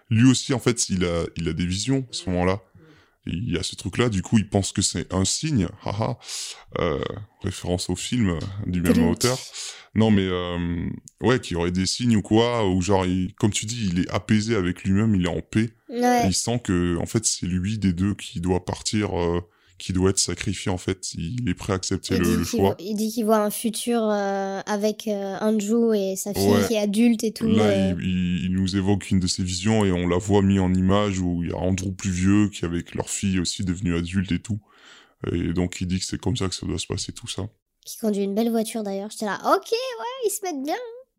Lui 0.10 0.30
aussi, 0.30 0.54
en 0.54 0.60
fait, 0.60 0.90
il 0.90 1.06
a, 1.06 1.24
il 1.38 1.48
a 1.48 1.54
des 1.54 1.66
visions 1.66 2.00
à 2.10 2.14
ce 2.14 2.30
moment-là. 2.30 2.62
Il 3.34 3.54
y 3.54 3.58
a 3.58 3.64
ce 3.64 3.76
truc-là, 3.76 4.10
du 4.10 4.22
coup, 4.22 4.38
il 4.38 4.48
pense 4.50 4.72
que 4.72 4.82
c'est 4.82 5.14
un 5.14 5.26
signe, 5.26 5.68
haha, 5.84 6.18
euh, 6.80 7.00
référence 7.42 7.90
au 7.90 7.96
film 7.96 8.38
du 8.66 8.82
même 8.82 8.94
auteur. 9.12 9.38
Non, 9.96 10.12
mais 10.12 10.28
euh, 10.28 10.88
ouais, 11.22 11.40
qu'il 11.40 11.54
y 11.54 11.58
aurait 11.58 11.72
des 11.72 11.86
signes 11.88 12.16
ou 12.18 12.22
quoi, 12.22 12.68
ou 12.70 12.82
genre, 12.82 13.06
il- 13.06 13.34
comme 13.36 13.52
tu 13.52 13.66
dis, 13.66 13.90
il 13.92 14.00
est 14.02 14.10
apaisé 14.12 14.56
avec 14.56 14.84
lui-même, 14.84 15.16
il 15.16 15.26
est 15.26 15.30
en 15.30 15.42
paix. 15.42 15.70
Et 16.24 16.28
il 16.28 16.34
sent 16.34 16.60
que 16.64 16.98
en 16.98 17.06
fait 17.08 17.26
c'est 17.26 17.48
lui 17.48 17.80
des 17.80 17.94
deux 17.94 18.14
qui 18.14 18.40
doit 18.42 18.64
partir 18.66 19.20
euh, 19.20 19.42
qui 19.80 19.94
doit 19.94 20.12
être 20.12 20.20
sacrifié 20.20 20.70
en 20.72 20.78
fait 20.78 21.14
il 21.16 21.50
est 21.50 21.54
prêt 21.56 21.74
à 21.74 21.78
accepter 21.78 22.16
Il 22.16 22.22
le, 22.22 22.44
choix 22.44 22.76
il 22.80 22.96
dit 22.96 23.10
qu'il 23.12 23.26
voit 23.26 23.40
un 23.44 23.50
futur 23.50 24.02
euh, 24.04 24.60
avec 24.68 25.08
euh, 25.08 25.38
Andrew 25.42 25.94
et 25.96 26.16
sa 26.16 26.34
fille 26.34 26.44
Ouais. 26.48 26.68
qui 26.68 26.74
est 26.76 26.80
adulte 26.80 27.24
et 27.24 27.32
tout. 27.32 27.48
là 27.48 27.64
euh. 27.64 27.96
il, 28.00 28.06
il- 28.06 28.46
il 28.46 28.52
nous 28.52 28.76
évoque 28.76 29.10
une 29.10 29.20
de 29.20 29.28
ses 29.28 29.42
visions 29.44 29.86
et 29.86 29.92
on 29.92 30.08
la 30.08 30.18
voit 30.18 30.42
mis 30.42 30.60
en 30.60 30.74
image 30.74 31.20
où 31.20 31.42
il 31.44 31.50
y 31.50 31.54
a 31.54 31.58
Andrew 31.58 31.92
plus 31.92 32.12
vieux 32.12 32.50
qui 32.50 32.64
est 32.66 32.68
avec 32.68 32.94
leur 32.94 33.10
fille 33.10 33.40
aussi 33.40 33.64
devenue 33.64 33.96
adulte 33.96 34.32
et 34.32 34.40
tout 34.40 34.60
et 35.34 35.54
donc 35.54 35.82
il 35.82 35.88
dit 35.88 36.00
que 36.00 36.06
c'est 36.06 36.20
comme 36.20 36.38
ça 36.38 36.48
que 36.48 36.56
ça 36.56 36.66
doit 36.68 36.78
se 36.80 36.88
passer 36.88 37.12
tout 37.12 37.28
ça 37.28 37.44
Qui 37.86 37.98
conduit 37.98 38.24
une 38.24 38.36
belle 38.36 38.50
voiture 38.52 38.84
d'ailleurs. 38.84 39.10
J'étais 39.12 39.26
là, 39.26 39.38
ok, 39.56 39.72
ouais, 39.72 40.26
ils 40.26 40.30
se 40.30 40.40
mettent 40.46 40.64
bien. 40.64 40.76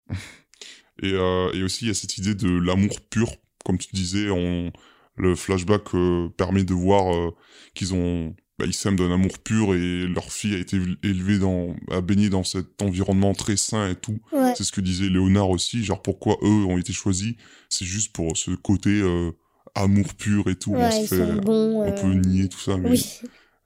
et, 1.03 1.13
euh, 1.13 1.53
et 1.53 1.63
aussi 1.63 1.85
il 1.85 1.89
y 1.89 1.91
a 1.91 1.95
cette 1.95 2.19
idée 2.19 2.35
de 2.35 2.49
l'amour 2.49 3.01
pur 3.11 3.31
comme 3.65 3.79
tu 3.79 3.89
disais 3.93 4.31
on 4.31 4.73
le 5.17 5.35
flashback 5.37 5.95
euh, 5.95 6.29
permet 6.37 6.65
de 6.65 6.73
voir 6.73 7.15
euh, 7.15 7.31
qu'ils 7.75 7.93
ont 7.95 8.35
bah, 8.61 8.67
ils 8.67 8.75
s'aiment 8.75 8.97
d'un 8.97 9.11
amour 9.13 9.39
pur 9.39 9.75
et 9.75 10.07
leur 10.07 10.31
fille 10.31 10.55
a 10.55 10.59
été 10.59 10.79
élevée 11.03 11.39
dans 11.39 11.75
a 11.91 12.01
baigné 12.01 12.29
dans 12.29 12.45
cet 12.45 12.81
environnement 12.83 13.33
très 13.33 13.57
sain 13.57 13.89
et 13.91 13.95
tout 13.97 14.19
Ouais. 14.33 14.53
C'est 14.57 14.65
ce 14.65 14.73
que 14.73 14.81
disait 14.81 15.09
Léonard 15.09 15.51
aussi, 15.51 15.83
genre 15.83 16.03
pourquoi 16.03 16.37
eux 16.43 16.65
ont 16.67 16.79
été 16.79 16.93
choisis, 16.93 17.35
c'est 17.69 17.85
juste 17.87 18.13
pour 18.13 18.37
ce 18.37 18.51
côté 18.53 18.91
euh, 18.91 19.31
amour 19.75 20.15
pur 20.15 20.49
et 20.49 20.57
tout. 20.57 20.75
on 20.75 20.91
se 20.91 21.07
fait, 21.07 21.21
on 21.47 21.83
euh, 21.83 21.93
peut 21.93 22.13
nier 22.13 22.49
tout 22.49 22.59
ça, 22.59 22.77
mais 22.77 22.91
Oui, 22.91 23.05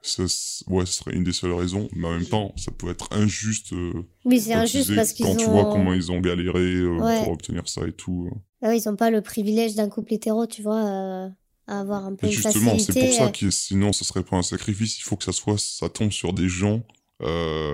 ça, 0.03 0.23
ouais, 0.69 0.85
ce 0.87 0.93
serait 0.93 1.15
une 1.15 1.25
des 1.25 1.33
seules 1.33 1.53
raisons. 1.53 1.89
Mais 1.97 2.07
en 2.07 2.13
même 2.13 2.27
temps, 2.27 2.53
ça 2.57 2.71
peut 2.73 2.91
être 2.91 3.09
injuste. 3.13 3.73
euh, 3.73 3.93
oui 4.27 4.39
c'est 4.41 4.53
injuste 4.53 4.95
parce 4.95 5.13
qu'ils 5.15 5.25
quand 5.27 5.33
ont. 5.33 5.37
tu 5.37 5.47
vois 5.47 5.65
comment 5.73 5.95
ils 5.95 6.13
ont 6.13 6.21
galéré 6.21 6.61
euh, 6.75 6.99
Ouais. 7.01 7.19
pour 7.21 7.31
obtenir 7.33 7.67
ça 7.69 7.87
et 7.87 7.93
tout. 7.93 8.29
euh. 8.33 8.39
Ah 8.63 8.69
oui, 8.71 8.79
ils 8.83 8.89
ont 8.89 8.97
pas 8.97 9.11
le 9.11 9.21
privilège 9.23 9.75
d'un 9.75 9.89
couple 9.89 10.15
hétéro, 10.15 10.47
tu 10.47 10.63
vois, 10.63 11.31
à 11.67 11.81
avoir 11.81 12.05
un 12.05 12.15
peu 12.15 12.27
Et 12.27 12.31
une 12.31 12.37
justement, 12.37 12.79
c'est 12.79 12.93
pour 12.93 13.13
ça 13.13 13.25
euh. 13.27 13.31
que 13.31 13.51
sinon, 13.51 13.93
ça 13.93 14.05
serait 14.05 14.23
pas 14.23 14.37
un 14.37 14.43
sacrifice. 14.43 14.99
Il 14.99 15.03
faut 15.03 15.17
que 15.17 15.25
ça 15.25 15.33
soit, 15.33 15.59
ça 15.59 15.89
tombe 15.89 16.11
sur 16.13 16.33
des 16.33 16.49
gens. 16.49 16.83
Euh, 17.23 17.73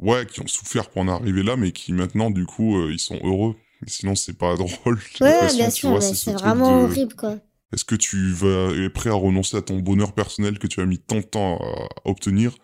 ouais, 0.00 0.26
qui 0.26 0.40
ont 0.40 0.46
souffert 0.46 0.90
pour 0.90 1.02
en 1.02 1.08
arriver 1.08 1.42
là, 1.42 1.56
mais 1.56 1.72
qui 1.72 1.92
maintenant, 1.92 2.30
du 2.30 2.44
coup, 2.44 2.76
euh, 2.76 2.92
ils 2.92 2.98
sont 2.98 3.18
heureux. 3.22 3.54
Et 3.86 3.90
sinon, 3.90 4.14
c'est 4.14 4.36
pas 4.36 4.56
drôle. 4.56 4.98
Ouais, 5.20 5.54
bien 5.54 5.70
sûr, 5.70 6.02
ce 6.02 6.14
c'est 6.14 6.32
vraiment 6.32 6.80
de- 6.80 6.84
horrible, 6.84 7.14
quoi. 7.14 7.36
Est-ce 7.72 7.84
que 7.84 7.94
tu 7.96 8.32
vas, 8.32 8.70
es 8.72 8.88
prêt 8.90 9.10
à 9.10 9.14
renoncer 9.14 9.56
à 9.56 9.62
ton 9.62 9.78
bonheur 9.78 10.12
personnel 10.12 10.58
que 10.58 10.66
tu 10.66 10.80
as 10.80 10.86
mis 10.86 10.98
tant 10.98 11.16
de 11.16 11.22
temps 11.22 11.58
à 11.58 12.08
obtenir 12.08 12.56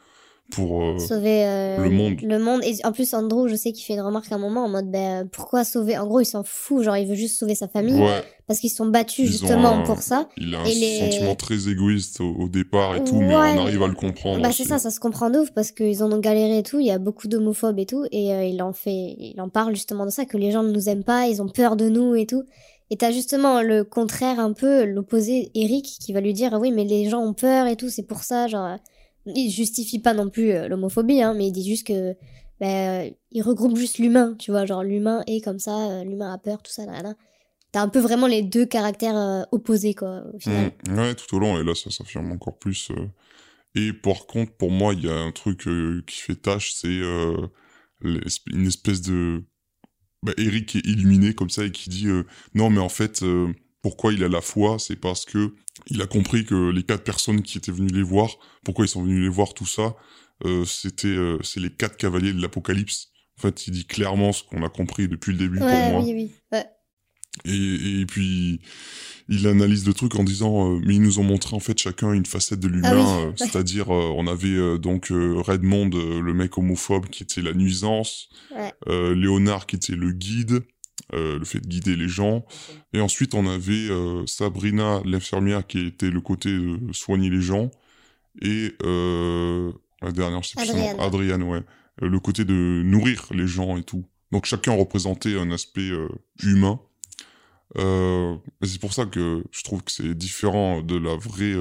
pour... 0.51 0.83
euh, 0.83 0.99
sauver 0.99 1.45
euh, 1.47 1.85
le 1.85 1.91
monde. 1.91 2.21
Le 2.23 2.39
monde. 2.39 2.61
Et 2.65 2.77
en 2.85 2.93
plus, 2.93 3.15
Andrew, 3.15 3.49
je 3.49 3.55
sais 3.57 3.73
qu'il 3.73 3.85
fait 3.85 3.95
une 3.95 4.01
remarque 4.01 4.31
à 4.33 4.35
un 4.35 4.39
moment 4.39 4.65
en 4.65 4.69
mode, 4.69 4.91
ben, 4.91 5.29
pourquoi 5.29 5.65
sauver? 5.65 5.97
En 5.99 6.07
gros, 6.07 6.21
il 6.21 6.27
s'en 6.27 6.43
fout, 6.45 6.83
genre, 6.83 6.97
il 6.97 7.07
veut 7.07 7.15
juste 7.15 7.39
sauver 7.39 7.55
sa 7.55 7.69
famille 7.69 8.01
Ouais, 8.01 8.23
parce 8.47 8.61
qu'ils 8.61 8.71
sont 8.71 8.87
battus 8.87 9.27
Ils 9.27 9.33
justement 9.33 9.79
un- 9.79 9.83
pour 9.83 10.03
ça. 10.03 10.29
il 10.37 10.55
a 10.55 10.61
un 10.61 10.65
Et 10.67 10.75
les- 10.75 10.99
sentiment 10.99 11.35
très 11.35 11.69
égoïste 11.69 12.21
au, 12.21 12.35
au 12.35 12.49
départ 12.49 12.97
et 12.97 13.05
tout, 13.05 13.21
mais 13.21 13.35
on 13.35 13.39
arrive 13.61 13.83
à 13.83 13.89
le 13.89 13.95
comprendre. 13.95 14.43
Bah, 14.43 14.51
c'est 14.53 14.65
ça, 14.65 14.79
ça 14.79 14.91
se 14.91 15.01
comprend 15.01 15.31
de 15.31 15.39
ouf 15.39 15.51
parce 15.53 15.73
qu'ils 15.73 16.03
en 16.03 16.13
ont 16.13 16.19
galéré 16.21 16.59
et 16.59 16.63
tout. 16.63 16.81
Il 16.81 16.87
y 16.87 16.91
a 16.91 16.99
beaucoup 16.99 17.29
d'homophobes 17.29 17.79
et 17.79 17.87
tout. 17.87 18.05
Et 18.13 18.33
euh, 18.35 18.45
il 18.45 18.63
en 18.63 18.73
fait, 18.73 19.15
il 19.19 19.41
en 19.41 19.49
parle 19.49 19.75
justement 19.75 20.05
de 20.05 20.11
ça, 20.11 20.25
que 20.25 20.37
les 20.37 20.51
gens 20.51 20.63
ne 20.63 20.73
nous 20.73 20.89
aiment 20.89 21.05
pas, 21.05 21.27
ils 21.29 21.41
ont 21.41 21.49
peur 21.49 21.77
de 21.77 21.89
nous 21.89 22.15
et 22.15 22.27
tout. 22.27 22.43
Et 22.93 22.97
t'as 22.97 23.13
justement 23.13 23.63
le 23.63 23.85
contraire 23.85 24.41
un 24.41 24.53
peu, 24.53 24.85
l'opposé, 24.85 25.53
Eric, 25.55 25.85
qui 26.01 26.13
va 26.13 26.21
lui 26.21 26.33
dire, 26.33 26.51
ah 26.53 26.59
oui, 26.59 26.73
mais 26.73 26.83
les 26.85 27.09
gens 27.09 27.21
ont 27.21 27.35
peur 27.35 27.69
et 27.69 27.77
tout, 27.77 27.89
c'est 27.89 28.03
pour 28.03 28.25
ça, 28.25 28.49
genre, 28.49 28.67
euh, 28.67 28.77
il 29.27 29.51
justifie 29.51 29.99
pas 29.99 30.15
non 30.15 30.31
plus 30.31 30.51
euh, 30.53 30.69
l'homophobie, 30.69 31.23
hein, 31.23 31.35
mais 31.35 31.49
il 31.49 31.53
dit 31.53 31.69
juste 31.69 31.87
que, 31.87 32.15
bah, 32.61 33.01
euh, 33.01 33.11
il 33.31 33.43
regroupe 33.43 33.77
juste 33.77 33.99
l'humain, 33.99 34.35
tu 34.39 34.51
vois, 34.51 34.67
genre, 34.67 34.83
l'humain 34.83 35.23
est 35.27 35.43
comme 35.43 35.59
ça, 35.59 35.91
euh, 35.91 36.05
l'humain 36.05 36.33
a 36.33 36.39
peur, 36.39 36.63
tout 36.63 36.73
ça, 36.73 36.87
là, 36.87 37.03
là. 37.03 37.15
T'as 37.73 37.83
un 37.83 37.89
peu 37.89 38.01
vraiment 38.01 38.27
les 38.27 38.43
deux 38.43 38.67
caractères 38.67 39.47
opposés, 39.53 39.95
quoi, 39.95 40.25
au 40.35 40.41
final. 40.41 40.73
Mm, 40.89 40.99
ouais, 40.99 41.15
tout 41.15 41.37
au 41.37 41.39
long, 41.39 41.61
et 41.61 41.65
là, 41.65 41.75
ça 41.77 41.91
s'affirme 41.91 42.33
encore 42.33 42.59
plus. 42.59 42.91
Et 43.77 43.93
par 43.93 44.27
contre, 44.27 44.53
pour 44.55 44.73
moi, 44.73 44.93
il 44.93 45.05
y 45.05 45.09
a 45.09 45.17
un 45.17 45.31
truc 45.31 45.69
qui 46.05 46.21
fait 46.21 46.35
tâche, 46.35 46.73
c'est 46.75 47.01
une 48.03 48.67
espèce 48.67 49.03
de... 49.03 49.45
Bah, 50.25 50.33
Eric 50.37 50.75
est 50.75 50.85
illuminé 50.85 51.33
comme 51.33 51.49
ça 51.49 51.65
et 51.65 51.71
qui 51.71 51.89
dit 51.89 52.07
non 52.53 52.69
mais 52.69 52.81
en 52.81 52.91
fait 52.91 53.25
pourquoi 53.83 54.13
il 54.13 54.23
a 54.25 54.29
la 54.29 54.41
foi 54.41 54.79
c'est 54.79 54.97
parce 54.97 55.25
que 55.25 55.55
il 55.87 56.01
a 56.03 56.07
compris 56.07 56.45
que 56.45 56.71
les 56.71 56.83
quatre 56.83 57.05
personnes 57.05 57.43
qui 57.43 57.59
étaient 57.59 57.73
venues 57.73 57.93
les 57.93 58.03
voir 58.03 58.29
pourquoi 58.65 58.85
ils 58.85 58.89
sont 58.89 59.03
venus 59.03 59.23
les 59.23 59.29
voir 59.29 59.55
tout 59.55 59.67
ça 59.67 59.95
euh, 60.45 60.65
c'était 60.65 61.09
euh, 61.09 61.39
c'est 61.43 61.61
les 61.61 61.71
quatre 61.71 61.97
cavaliers 61.97 62.33
de 62.33 62.41
l'apocalypse 62.43 63.09
en 63.39 63.43
fait 63.43 63.67
il 63.67 63.73
dit 63.73 63.87
clairement 63.87 64.33
ce 64.33 64.43
qu'on 64.45 64.63
a 64.65 64.69
compris 64.69 65.09
depuis 65.09 65.33
le 65.33 65.39
début 65.39 65.59
pour 65.59 65.69
moi 65.69 66.03
oui, 66.03 66.13
oui. 66.15 66.31
Ouais. 66.53 66.67
et, 67.45 68.01
et 68.01 68.07
puis, 68.07 68.61
il 69.29 69.47
analyse 69.47 69.87
le 69.87 69.95
truc 69.95 70.17
en 70.17 70.25
disant, 70.25 70.75
euh, 70.75 70.81
mais 70.85 70.97
ils 70.97 71.01
nous 71.01 71.21
ont 71.21 71.23
montré 71.23 71.55
en 71.55 71.61
fait 71.61 71.79
chacun 71.79 72.13
une 72.13 72.27
facette 72.27 72.59
de 72.59 72.67
l'humain, 72.67 72.91
Ah 72.93 72.97
oui, 73.19 73.23
euh, 73.23 73.27
ouais. 73.29 73.35
c'est-à-dire 73.37 73.95
euh, 73.95 74.13
on 74.17 74.27
avait 74.27 74.49
euh, 74.49 74.79
donc 74.79 75.07
Redmond, 75.11 75.91
le 75.91 76.35
mec 76.35 76.59
homophobe 76.59 77.07
qui 77.07 77.23
était 77.23 77.41
la 77.41 77.53
nuisance, 77.55 78.29
Ouais. 78.51 78.73
euh, 78.89 79.15
Léonard 79.15 79.67
qui 79.67 79.77
était 79.77 79.95
le 79.95 80.11
guide, 80.11 80.63
euh, 81.13 81.39
le 81.39 81.45
fait 81.45 81.61
de 81.61 81.67
guider 81.67 81.97
les 81.97 82.09
gens, 82.09 82.45
et 82.93 83.01
ensuite 83.01 83.35
on 83.35 83.47
avait 83.47 83.91
euh, 83.91 84.27
Sabrina, 84.27 85.01
l'infirmière 85.05 85.67
qui 85.67 85.87
était 85.87 86.11
le 86.11 86.21
côté 86.21 86.51
de 86.51 86.93
soigner 86.93 87.31
les 87.31 87.41
gens, 87.41 87.71
et 88.41 88.75
euh, 88.83 89.73
la 90.03 90.13
dernière, 90.13 90.43
je 90.43 90.51
sais 90.51 90.61
plus 90.61 90.71
Adrienne. 90.71 91.01
Adrienne, 91.01 91.43
ouais, 91.43 91.63
euh, 92.03 92.09
le 92.09 92.21
côté 92.21 92.45
de 92.45 92.83
nourrir 92.85 93.27
les 93.33 93.47
gens 93.47 93.77
et 93.77 93.83
tout. 93.83 94.05
Donc 94.33 94.47
chacun 94.47 94.73
représentait 94.73 95.39
un 95.39 95.51
aspect 95.51 95.91
humain. 96.43 96.81
Et 97.77 98.67
c'est 98.67 98.81
pour 98.81 98.93
ça 98.93 99.07
que 99.07 99.45
je 99.51 99.63
trouve 99.63 99.83
que 99.83 99.93
c'est 99.93 100.15
différent 100.15 100.83
de 100.83 100.97
la 100.97 101.17
vraie 101.17 101.55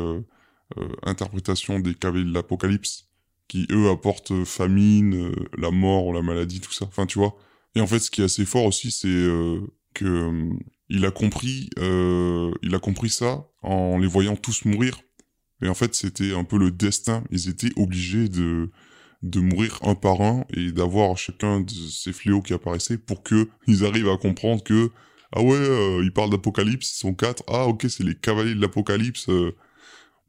interprétation 1.04 1.80
des 1.80 1.96
cavaliers 1.96 2.26
de 2.26 2.34
l'Apocalypse, 2.34 3.08
qui 3.48 3.66
eux 3.72 3.90
apportent 3.90 4.44
famine, 4.46 5.32
la 5.58 5.72
mort, 5.72 6.14
la 6.14 6.22
maladie, 6.22 6.62
tout 6.62 6.72
ça. 6.72 6.86
Enfin, 6.86 7.08
tu 7.08 7.18
vois. 7.18 7.36
Et 7.76 7.82
en 7.82 7.88
fait, 7.88 8.00
ce 8.00 8.12
qui 8.12 8.22
est 8.22 8.26
assez 8.26 8.46
fort 8.46 8.66
aussi, 8.66 8.92
c'est 8.92 9.08
euh, 9.08 9.62
que 9.94 10.06
euh, 10.06 10.50
il 10.90 11.06
a 11.06 11.12
compris, 11.12 11.70
euh, 11.80 12.52
il 12.64 12.74
a 12.76 12.80
compris 12.80 13.10
ça 13.10 13.48
en 13.62 13.98
les 14.00 14.08
voyant 14.08 14.36
tous 14.36 14.66
mourir. 14.66 15.00
Et 15.62 15.68
en 15.68 15.74
fait, 15.74 15.94
c'était 15.96 16.34
un 16.34 16.44
peu 16.44 16.58
le 16.58 16.72
destin. 16.72 17.24
Ils 17.32 17.50
étaient 17.50 17.72
obligés 17.78 18.30
de 18.30 18.70
de 19.22 19.42
mourir 19.42 19.80
un 19.84 19.96
par 19.96 20.22
un 20.22 20.46
et 20.56 20.72
d'avoir 20.72 21.18
chacun 21.18 21.60
de 21.62 21.72
ces 21.72 22.14
fléaux 22.14 22.42
qui 22.42 22.54
apparaissaient 22.54 22.98
pour 22.98 23.22
que 23.24 23.50
ils 23.68 23.86
arrivent 23.86 24.10
à 24.10 24.18
comprendre 24.18 24.64
que 24.64 24.92
ah 25.34 25.42
ouais, 25.44 25.58
euh, 25.58 26.02
ils 26.04 26.12
parlent 26.14 26.32
d'apocalypse, 26.32 26.92
ils 26.96 27.00
sont 27.00 27.14
quatre. 27.14 27.44
Ah 27.48 27.68
ok, 27.68 27.86
c'est 27.90 28.04
les 28.04 28.16
cavaliers 28.16 28.56
de 28.56 28.62
l'apocalypse. 28.62 29.30
euh. 29.30 29.56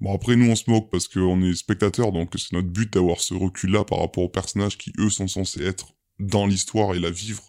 Bon 0.00 0.14
après 0.14 0.36
nous 0.36 0.50
on 0.50 0.56
se 0.56 0.70
moque 0.70 0.90
parce 0.90 1.08
qu'on 1.08 1.42
est 1.42 1.54
spectateurs, 1.54 2.12
donc 2.12 2.32
c'est 2.38 2.52
notre 2.52 2.68
but 2.68 2.92
d'avoir 2.92 3.20
ce 3.20 3.34
recul-là 3.34 3.84
par 3.84 4.00
rapport 4.00 4.24
aux 4.24 4.28
personnages 4.30 4.78
qui 4.78 4.92
eux 4.98 5.10
sont 5.10 5.28
censés 5.28 5.62
être 5.64 5.94
dans 6.20 6.46
l'histoire 6.46 6.94
et 6.94 7.00
la 7.00 7.10
vivre. 7.10 7.42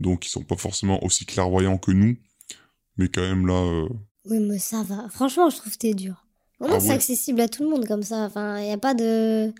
Donc 0.00 0.26
ils 0.26 0.30
sont 0.30 0.42
pas 0.44 0.56
forcément 0.56 1.02
aussi 1.04 1.26
clairvoyants 1.26 1.78
que 1.78 1.90
nous, 1.92 2.16
mais 2.96 3.08
quand 3.08 3.20
même 3.22 3.46
là. 3.46 3.54
euh, 3.54 3.88
Oui, 4.26 4.38
mais 4.40 4.58
ça 4.58 4.82
va. 4.82 5.08
Franchement, 5.10 5.50
je 5.50 5.56
trouve 5.56 5.72
que 5.72 5.78
t'es 5.78 5.94
dur. 5.94 6.24
Vraiment, 6.60 6.76
Ah 6.76 6.80
c'est 6.80 6.88
ouais. 6.88 6.94
accessible 6.94 7.40
à 7.40 7.48
tout 7.48 7.62
le 7.62 7.68
monde 7.70 7.86
comme 7.86 8.02
ça. 8.02 8.24
Enfin, 8.24 8.58
il 8.60 8.70
a 8.70 8.78
pas 8.78 8.94
de. 8.94 9.52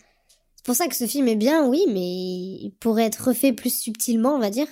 C'est 0.57 0.64
pour 0.64 0.74
ça 0.74 0.88
que 0.88 0.96
ce 0.96 1.07
film 1.07 1.28
est 1.28 1.36
bien, 1.36 1.66
oui, 1.66 1.82
mais 1.88 2.01
il 2.01 2.72
pourrait 2.80 3.05
être 3.05 3.28
refait 3.28 3.53
plus 3.53 3.72
subtilement, 3.76 4.34
on 4.34 4.38
va 4.40 4.51
dire. 4.51 4.66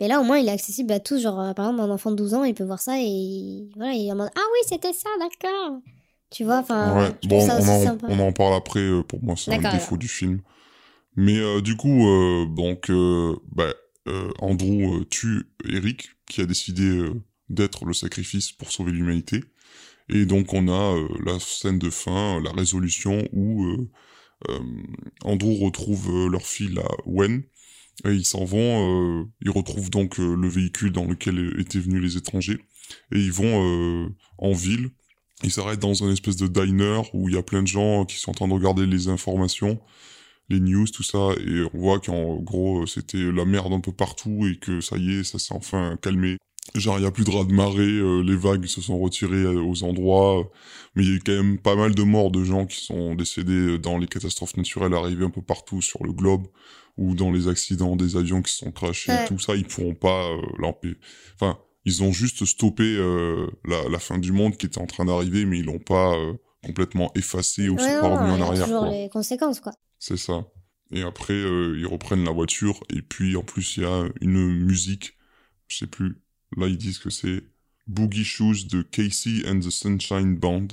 Mais 0.00 0.08
là, 0.08 0.20
au 0.20 0.24
moins, 0.24 0.38
il 0.38 0.48
est 0.48 0.52
accessible 0.52 0.92
à 0.92 1.00
tous. 1.00 1.20
Genre, 1.20 1.54
par 1.54 1.66
exemple, 1.70 1.80
un 1.82 1.90
enfant 1.94 2.10
de 2.10 2.16
12 2.16 2.34
ans, 2.34 2.44
il 2.44 2.54
peut 2.54 2.64
voir 2.64 2.80
ça 2.80 2.98
et 2.98 3.04
il- 3.04 3.70
voilà, 3.76 3.92
il 3.94 4.10
en 4.12 4.16
mode 4.16 4.30
Ah 4.36 4.40
oui, 4.52 4.58
c'était 4.68 4.92
ça, 4.92 5.08
d'accord. 5.18 5.78
Tu 6.30 6.44
vois, 6.44 6.58
enfin, 6.58 6.98
ouais, 6.98 7.14
bon, 7.24 7.48
on 7.48 7.68
en, 7.68 7.84
sympa. 7.84 8.06
on 8.10 8.18
en 8.18 8.32
parle 8.32 8.54
après. 8.54 8.80
euh, 8.80 9.02
pour 9.02 9.22
moi, 9.22 9.34
c'est 9.36 9.52
un 9.52 9.70
défaut 9.72 9.96
du 9.96 10.08
film. 10.08 10.40
Mais 11.16 11.38
euh, 11.38 11.60
du 11.60 11.76
coup, 11.76 12.08
euh, 12.08 12.46
donc, 12.46 12.90
euh, 12.90 13.36
bah, 13.52 13.72
euh, 14.06 14.30
Andrew 14.38 15.00
euh, 15.00 15.04
tue 15.08 15.44
Eric, 15.68 16.10
qui 16.28 16.40
a 16.40 16.46
décidé 16.46 16.84
euh, 16.84 17.22
d'être 17.48 17.84
le 17.84 17.94
sacrifice 17.94 18.52
pour 18.52 18.70
sauver 18.72 18.92
l'humanité. 18.92 19.44
Et 20.10 20.26
donc 20.26 20.52
on 20.52 20.68
a 20.68 20.96
la 21.24 21.40
scène 21.40 21.78
de 21.78 21.88
fin, 21.88 22.38
la 22.42 22.52
résolution 22.52 23.26
où 23.32 23.88
Andrew 25.22 25.64
retrouve 25.64 26.28
leur 26.30 26.42
fille, 26.42 26.74
la 26.74 26.86
Wen, 27.06 27.42
et 28.04 28.10
ils 28.10 28.26
s'en 28.26 28.44
vont, 28.44 29.26
ils 29.40 29.50
retrouvent 29.50 29.88
donc 29.88 30.18
le 30.18 30.46
véhicule 30.46 30.92
dans 30.92 31.06
lequel 31.06 31.58
étaient 31.58 31.78
venus 31.78 32.02
les 32.02 32.18
étrangers, 32.18 32.58
et 33.12 33.18
ils 33.18 33.32
vont 33.32 34.10
en 34.36 34.52
ville, 34.52 34.90
ils 35.42 35.50
s'arrêtent 35.50 35.80
dans 35.80 36.04
un 36.04 36.12
espèce 36.12 36.36
de 36.36 36.48
diner 36.48 37.00
où 37.14 37.30
il 37.30 37.34
y 37.34 37.38
a 37.38 37.42
plein 37.42 37.62
de 37.62 37.68
gens 37.68 38.04
qui 38.04 38.18
sont 38.18 38.32
en 38.32 38.34
train 38.34 38.48
de 38.48 38.52
regarder 38.52 38.84
les 38.84 39.08
informations, 39.08 39.80
les 40.48 40.60
news, 40.60 40.86
tout 40.86 41.02
ça, 41.02 41.30
et 41.46 41.62
on 41.72 41.78
voit 41.78 42.00
qu'en 42.00 42.36
gros 42.36 42.86
c'était 42.86 43.32
la 43.32 43.44
merde 43.44 43.72
un 43.72 43.80
peu 43.80 43.92
partout 43.92 44.46
et 44.46 44.56
que 44.56 44.80
ça 44.80 44.96
y 44.96 45.18
est, 45.18 45.24
ça 45.24 45.38
s'est 45.38 45.54
enfin 45.54 45.98
calmé. 46.00 46.36
Genre, 46.74 46.96
il 46.98 47.02
n'y 47.02 47.06
a 47.06 47.10
plus 47.10 47.24
de 47.24 47.30
raz 47.30 47.44
de 47.44 47.52
marée, 47.52 47.82
euh, 47.82 48.22
les 48.22 48.34
vagues 48.34 48.66
se 48.66 48.80
sont 48.80 48.98
retirées 48.98 49.36
euh, 49.36 49.62
aux 49.62 49.84
endroits, 49.84 50.50
mais 50.96 51.04
il 51.04 51.12
y 51.12 51.16
a 51.16 51.18
quand 51.20 51.32
même 51.32 51.58
pas 51.58 51.76
mal 51.76 51.94
de 51.94 52.02
morts 52.02 52.30
de 52.30 52.42
gens 52.42 52.66
qui 52.66 52.82
sont 52.84 53.14
décédés 53.14 53.78
dans 53.78 53.98
les 53.98 54.06
catastrophes 54.06 54.56
naturelles 54.56 54.94
arrivées 54.94 55.26
un 55.26 55.30
peu 55.30 55.42
partout 55.42 55.82
sur 55.82 56.02
le 56.04 56.12
globe, 56.12 56.46
ou 56.96 57.14
dans 57.14 57.30
les 57.30 57.48
accidents 57.48 57.96
des 57.96 58.16
avions 58.16 58.40
qui 58.42 58.52
sont 58.52 58.72
crashés, 58.72 59.12
tout 59.28 59.38
ça, 59.38 59.54
ils 59.54 59.66
pourront 59.66 59.94
pas 59.94 60.26
euh, 60.30 60.40
l'empêcher. 60.58 60.96
Enfin, 61.34 61.58
ils 61.84 62.02
ont 62.02 62.12
juste 62.12 62.44
stoppé 62.46 62.96
la, 63.66 63.88
la, 63.90 63.98
fin 63.98 64.16
du 64.16 64.32
monde 64.32 64.56
qui 64.56 64.64
était 64.64 64.80
en 64.80 64.86
train 64.86 65.04
d'arriver, 65.04 65.44
mais 65.44 65.58
ils 65.58 65.66
l'ont 65.66 65.78
pas 65.78 66.16
complètement 66.64 67.12
effacé 67.14 67.68
ou 67.68 67.78
c'est 67.78 68.00
pas 68.00 68.16
revenu 68.16 68.42
en 68.42 68.48
arrière. 68.48 68.64
toujours 68.64 68.86
les 68.86 69.08
conséquences, 69.08 69.60
quoi. 69.60 69.72
C'est 69.98 70.16
ça. 70.16 70.44
Et 70.92 71.02
après, 71.02 71.34
ils 71.34 71.86
reprennent 71.86 72.24
la 72.24 72.30
voiture, 72.30 72.80
et 72.94 73.02
puis 73.02 73.36
en 73.36 73.42
plus, 73.42 73.78
il 73.78 73.82
y 73.82 73.86
a 73.86 74.04
une 74.20 74.64
musique, 74.64 75.16
je 75.68 75.78
sais 75.78 75.86
plus, 75.86 76.20
Là, 76.56 76.68
ils 76.68 76.78
disent 76.78 76.98
que 76.98 77.10
c'est 77.10 77.42
Boogie 77.86 78.24
Shoes 78.24 78.66
de 78.70 78.82
Casey 78.82 79.42
and 79.48 79.60
the 79.60 79.70
Sunshine 79.70 80.36
Band. 80.36 80.68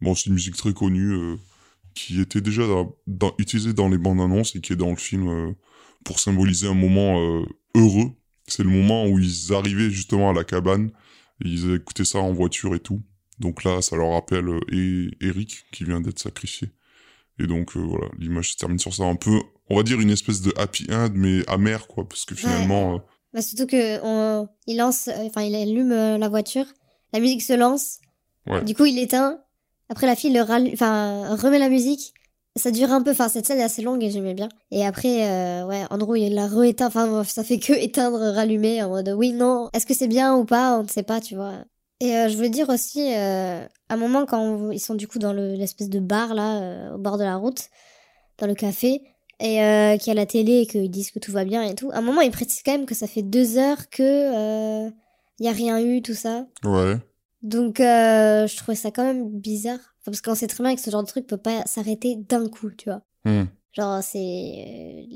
Bon, 0.00 0.14
c'est 0.14 0.26
une 0.26 0.34
musique 0.34 0.56
très 0.56 0.72
connue 0.72 1.12
euh, 1.12 1.36
qui 1.94 2.20
était 2.20 2.40
déjà 2.40 2.64
utilisée 3.38 3.72
dans 3.72 3.88
les 3.88 3.98
bandes 3.98 4.20
annonces 4.20 4.54
et 4.56 4.60
qui 4.60 4.72
est 4.72 4.76
dans 4.76 4.90
le 4.90 4.96
film 4.96 5.28
euh, 5.28 5.52
pour 6.04 6.20
symboliser 6.20 6.68
un 6.68 6.74
moment 6.74 7.20
euh, 7.20 7.44
heureux. 7.74 8.12
C'est 8.46 8.62
le 8.62 8.70
moment 8.70 9.06
où 9.06 9.18
ils 9.18 9.52
arrivaient 9.52 9.90
justement 9.90 10.30
à 10.30 10.32
la 10.32 10.44
cabane 10.44 10.90
et 11.44 11.48
ils 11.48 11.74
écoutaient 11.74 12.04
ça 12.04 12.18
en 12.18 12.32
voiture 12.32 12.74
et 12.74 12.80
tout. 12.80 13.02
Donc 13.38 13.64
là, 13.64 13.82
ça 13.82 13.96
leur 13.96 14.12
rappelle 14.12 14.48
Eric 15.20 15.66
qui 15.72 15.84
vient 15.84 16.00
d'être 16.00 16.18
sacrifié. 16.18 16.70
Et 17.38 17.46
donc 17.46 17.76
voilà, 17.76 18.06
l'image 18.18 18.52
se 18.52 18.56
termine 18.56 18.78
sur 18.78 18.94
ça 18.94 19.04
un 19.04 19.16
peu, 19.16 19.38
on 19.68 19.76
va 19.76 19.82
dire 19.82 20.00
une 20.00 20.10
espèce 20.10 20.40
de 20.40 20.54
happy 20.56 20.86
end 20.90 21.10
mais 21.14 21.46
amer 21.48 21.86
quoi, 21.86 22.08
parce 22.08 22.24
que 22.24 22.34
finalement 22.34 23.02
bah, 23.36 23.42
surtout 23.42 23.66
que 23.66 24.00
on, 24.02 24.48
il 24.66 24.78
lance, 24.78 25.08
euh, 25.08 25.26
enfin 25.26 25.42
il 25.42 25.54
allume 25.54 25.92
euh, 25.92 26.16
la 26.16 26.30
voiture, 26.30 26.64
la 27.12 27.20
musique 27.20 27.42
se 27.42 27.52
lance. 27.52 27.98
Du 28.64 28.74
coup 28.74 28.86
il 28.86 28.98
éteint. 28.98 29.40
Après 29.90 30.06
la 30.06 30.16
fille 30.16 30.32
le 30.32 30.40
enfin 30.40 31.36
remet 31.36 31.58
la 31.58 31.68
musique. 31.68 32.14
Ça 32.56 32.70
dure 32.70 32.90
un 32.90 33.02
peu, 33.02 33.10
enfin 33.10 33.28
cette 33.28 33.44
scène 33.44 33.58
est 33.58 33.64
assez 33.64 33.82
longue 33.82 34.02
et 34.02 34.10
j'aimais 34.10 34.32
bien. 34.32 34.48
Et 34.70 34.86
après, 34.86 35.28
euh, 35.28 35.66
ouais, 35.66 35.84
Andrew 35.90 36.16
il 36.16 36.32
l'a 36.32 36.48
re-éteint, 36.48 36.86
enfin 36.86 37.22
ça 37.24 37.44
fait 37.44 37.58
que 37.58 37.74
éteindre, 37.74 38.18
rallumer 38.34 38.82
en 38.82 38.88
mode 38.88 39.12
oui, 39.14 39.32
non, 39.32 39.68
est-ce 39.74 39.84
que 39.84 39.92
c'est 39.92 40.08
bien 40.08 40.34
ou 40.34 40.46
pas, 40.46 40.78
on 40.78 40.84
ne 40.84 40.88
sait 40.88 41.02
pas, 41.02 41.20
tu 41.20 41.34
vois. 41.34 41.66
Et 42.00 42.10
je 42.28 42.36
voulais 42.36 42.50
dire 42.50 42.68
aussi, 42.68 43.14
à 43.14 43.68
un 43.88 43.96
moment 43.96 44.26
quand 44.26 44.70
ils 44.70 44.80
sont 44.80 44.94
du 44.94 45.08
coup 45.08 45.18
dans 45.18 45.32
l'espèce 45.32 45.88
de 45.88 45.98
bar 45.98 46.34
là, 46.34 46.92
au 46.94 46.98
bord 46.98 47.16
de 47.16 47.24
la 47.24 47.36
route, 47.36 47.70
dans 48.38 48.46
le 48.46 48.54
café, 48.54 49.02
et 49.40 49.62
euh, 49.62 49.96
qui 49.98 50.10
a 50.10 50.14
la 50.14 50.26
télé 50.26 50.60
et 50.60 50.66
qu'ils 50.66 50.90
disent 50.90 51.10
que 51.10 51.18
tout 51.18 51.32
va 51.32 51.44
bien 51.44 51.62
et 51.62 51.74
tout. 51.74 51.90
À 51.92 51.98
un 51.98 52.00
moment, 52.00 52.20
ils 52.20 52.30
précisent 52.30 52.62
quand 52.64 52.72
même 52.72 52.86
que 52.86 52.94
ça 52.94 53.06
fait 53.06 53.22
deux 53.22 53.58
heures 53.58 53.90
que 53.90 54.02
il 54.02 54.86
euh, 54.86 54.90
y 55.40 55.48
a 55.48 55.52
rien 55.52 55.78
eu, 55.80 56.02
tout 56.02 56.14
ça. 56.14 56.46
Ouais. 56.64 56.96
Donc, 57.42 57.80
euh, 57.80 58.46
je 58.46 58.56
trouvais 58.56 58.76
ça 58.76 58.90
quand 58.90 59.04
même 59.04 59.28
bizarre. 59.28 59.94
parce 60.04 60.20
qu'on 60.20 60.34
sait 60.34 60.46
très 60.46 60.64
bien 60.64 60.74
que 60.74 60.80
ce 60.80 60.90
genre 60.90 61.02
de 61.02 61.08
truc 61.08 61.26
peut 61.26 61.36
pas 61.36 61.62
s'arrêter 61.66 62.16
d'un 62.16 62.48
coup, 62.48 62.70
tu 62.70 62.88
vois. 62.88 63.02
Hmm. 63.24 63.44
Genre, 63.76 64.02
c'est 64.02 65.06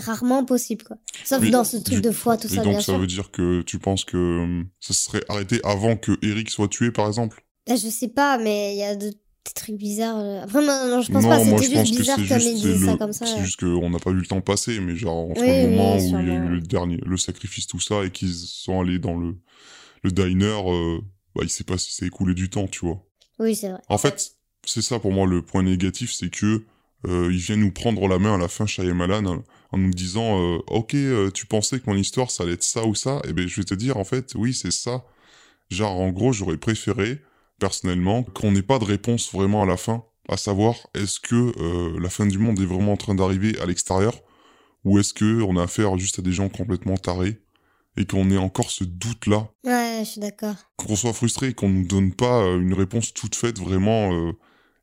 rarement 0.00 0.44
possible, 0.44 0.82
quoi. 0.84 0.96
Sauf 1.24 1.48
dans 1.50 1.64
ce 1.64 1.76
truc 1.76 2.00
de 2.00 2.10
foi, 2.10 2.36
tout 2.36 2.48
ça, 2.48 2.62
donc, 2.62 2.82
ça 2.82 2.98
veut 2.98 3.06
dire 3.06 3.30
que 3.30 3.62
tu 3.62 3.78
penses 3.78 4.04
que 4.04 4.64
ça 4.80 4.92
serait 4.92 5.22
arrêté 5.28 5.60
avant 5.64 5.96
que 5.96 6.18
Eric 6.22 6.50
soit 6.50 6.68
tué, 6.68 6.90
par 6.90 7.06
exemple? 7.06 7.44
Bah, 7.66 7.76
Je 7.76 7.88
sais 7.88 8.08
pas, 8.08 8.38
mais 8.38 8.74
il 8.74 8.78
y 8.78 8.82
a 8.82 8.96
de 8.96 9.12
des 9.48 9.52
trucs 9.54 9.76
bizarres. 9.76 10.18
Euh. 10.18 10.42
Après, 10.42 10.60
non, 10.64 11.00
je 11.00 11.12
pense 11.12 11.24
pas, 11.24 11.38
c'était 11.44 11.84
juste 11.84 11.96
bizarre 11.96 12.16
comme 12.16 12.38
disent 12.38 12.84
ça 12.84 12.96
comme 12.96 13.12
ça. 13.12 13.26
C'est 13.26 13.40
juste 13.42 13.60
qu'on 13.60 13.90
n'a 13.90 13.98
pas 13.98 14.10
vu 14.10 14.20
le 14.20 14.26
temps 14.26 14.40
passer, 14.40 14.80
mais 14.80 14.96
genre, 14.96 15.30
entre 15.30 15.40
le 15.40 15.68
moment 15.70 15.96
où 15.96 16.00
il 16.00 16.28
y 16.28 16.30
a 16.30 16.34
eu 16.34 16.48
le 16.48 16.60
dernier, 16.60 16.98
le 17.04 17.16
sacrifice, 17.16 17.66
tout 17.66 17.80
ça, 17.80 18.04
et 18.04 18.10
qu'ils 18.10 18.34
sont 18.34 18.80
allés 18.80 18.98
dans 18.98 19.16
le, 19.16 19.36
le 20.02 20.10
diner, 20.10 20.62
euh, 20.66 20.98
bah, 21.34 21.42
il 21.44 21.50
s'est 21.50 21.64
pas 21.64 21.78
si 21.78 21.92
c'est 21.92 22.06
écoulé 22.06 22.34
du 22.34 22.50
temps, 22.50 22.66
tu 22.66 22.84
vois. 22.84 23.04
Oui, 23.38 23.54
c'est 23.54 23.70
vrai. 23.70 23.80
En 23.88 23.98
fait, 23.98 24.32
c'est 24.64 24.82
ça 24.82 24.98
pour 24.98 25.12
moi 25.12 25.26
le 25.26 25.42
point 25.42 25.62
négatif, 25.62 26.12
c'est 26.12 26.30
que, 26.30 26.46
euh, 26.46 26.66
il 27.06 27.36
vient 27.36 27.56
nous 27.56 27.70
prendre 27.70 28.06
la 28.08 28.18
main 28.18 28.34
à 28.34 28.38
la 28.38 28.48
fin, 28.48 28.66
Shyamalan, 28.66 29.24
en, 29.26 29.44
en 29.72 29.78
nous 29.78 29.90
disant, 29.90 30.40
euh, 30.40 30.58
ok, 30.68 30.94
euh, 30.94 31.30
tu 31.30 31.46
pensais 31.46 31.78
que 31.78 31.88
mon 31.88 31.96
histoire, 31.96 32.30
ça 32.30 32.42
allait 32.42 32.54
être 32.54 32.62
ça 32.62 32.86
ou 32.86 32.94
ça, 32.94 33.20
et 33.24 33.30
eh 33.30 33.32
ben, 33.32 33.46
je 33.46 33.56
vais 33.56 33.64
te 33.64 33.74
dire, 33.74 33.96
en 33.96 34.04
fait, 34.04 34.34
oui, 34.34 34.54
c'est 34.54 34.70
ça. 34.70 35.04
Genre, 35.70 36.00
en 36.00 36.10
gros, 36.10 36.32
j'aurais 36.32 36.56
préféré 36.56 37.20
personnellement, 37.58 38.22
qu'on 38.22 38.52
n'ait 38.52 38.62
pas 38.62 38.78
de 38.78 38.84
réponse 38.84 39.32
vraiment 39.32 39.62
à 39.62 39.66
la 39.66 39.76
fin, 39.76 40.04
à 40.28 40.36
savoir 40.36 40.76
est-ce 40.94 41.20
que 41.20 41.52
euh, 41.58 41.98
la 42.00 42.08
fin 42.08 42.26
du 42.26 42.38
monde 42.38 42.60
est 42.60 42.66
vraiment 42.66 42.92
en 42.92 42.96
train 42.96 43.14
d'arriver 43.14 43.58
à 43.60 43.66
l'extérieur, 43.66 44.14
ou 44.84 44.98
est-ce 44.98 45.12
que 45.12 45.42
on 45.42 45.56
a 45.56 45.64
affaire 45.64 45.98
juste 45.98 46.18
à 46.18 46.22
des 46.22 46.32
gens 46.32 46.48
complètement 46.48 46.96
tarés, 46.96 47.40
et 47.96 48.06
qu'on 48.06 48.30
ait 48.30 48.38
encore 48.38 48.70
ce 48.70 48.84
doute-là. 48.84 49.48
Ouais, 49.64 50.02
je 50.04 50.10
suis 50.10 50.20
d'accord. 50.20 50.54
Qu'on 50.76 50.94
soit 50.94 51.12
frustré 51.12 51.48
et 51.48 51.54
qu'on 51.54 51.68
nous 51.68 51.86
donne 51.86 52.14
pas 52.14 52.42
euh, 52.42 52.60
une 52.60 52.74
réponse 52.74 53.12
toute 53.12 53.34
faite 53.34 53.58
vraiment, 53.58 54.12
euh, 54.12 54.32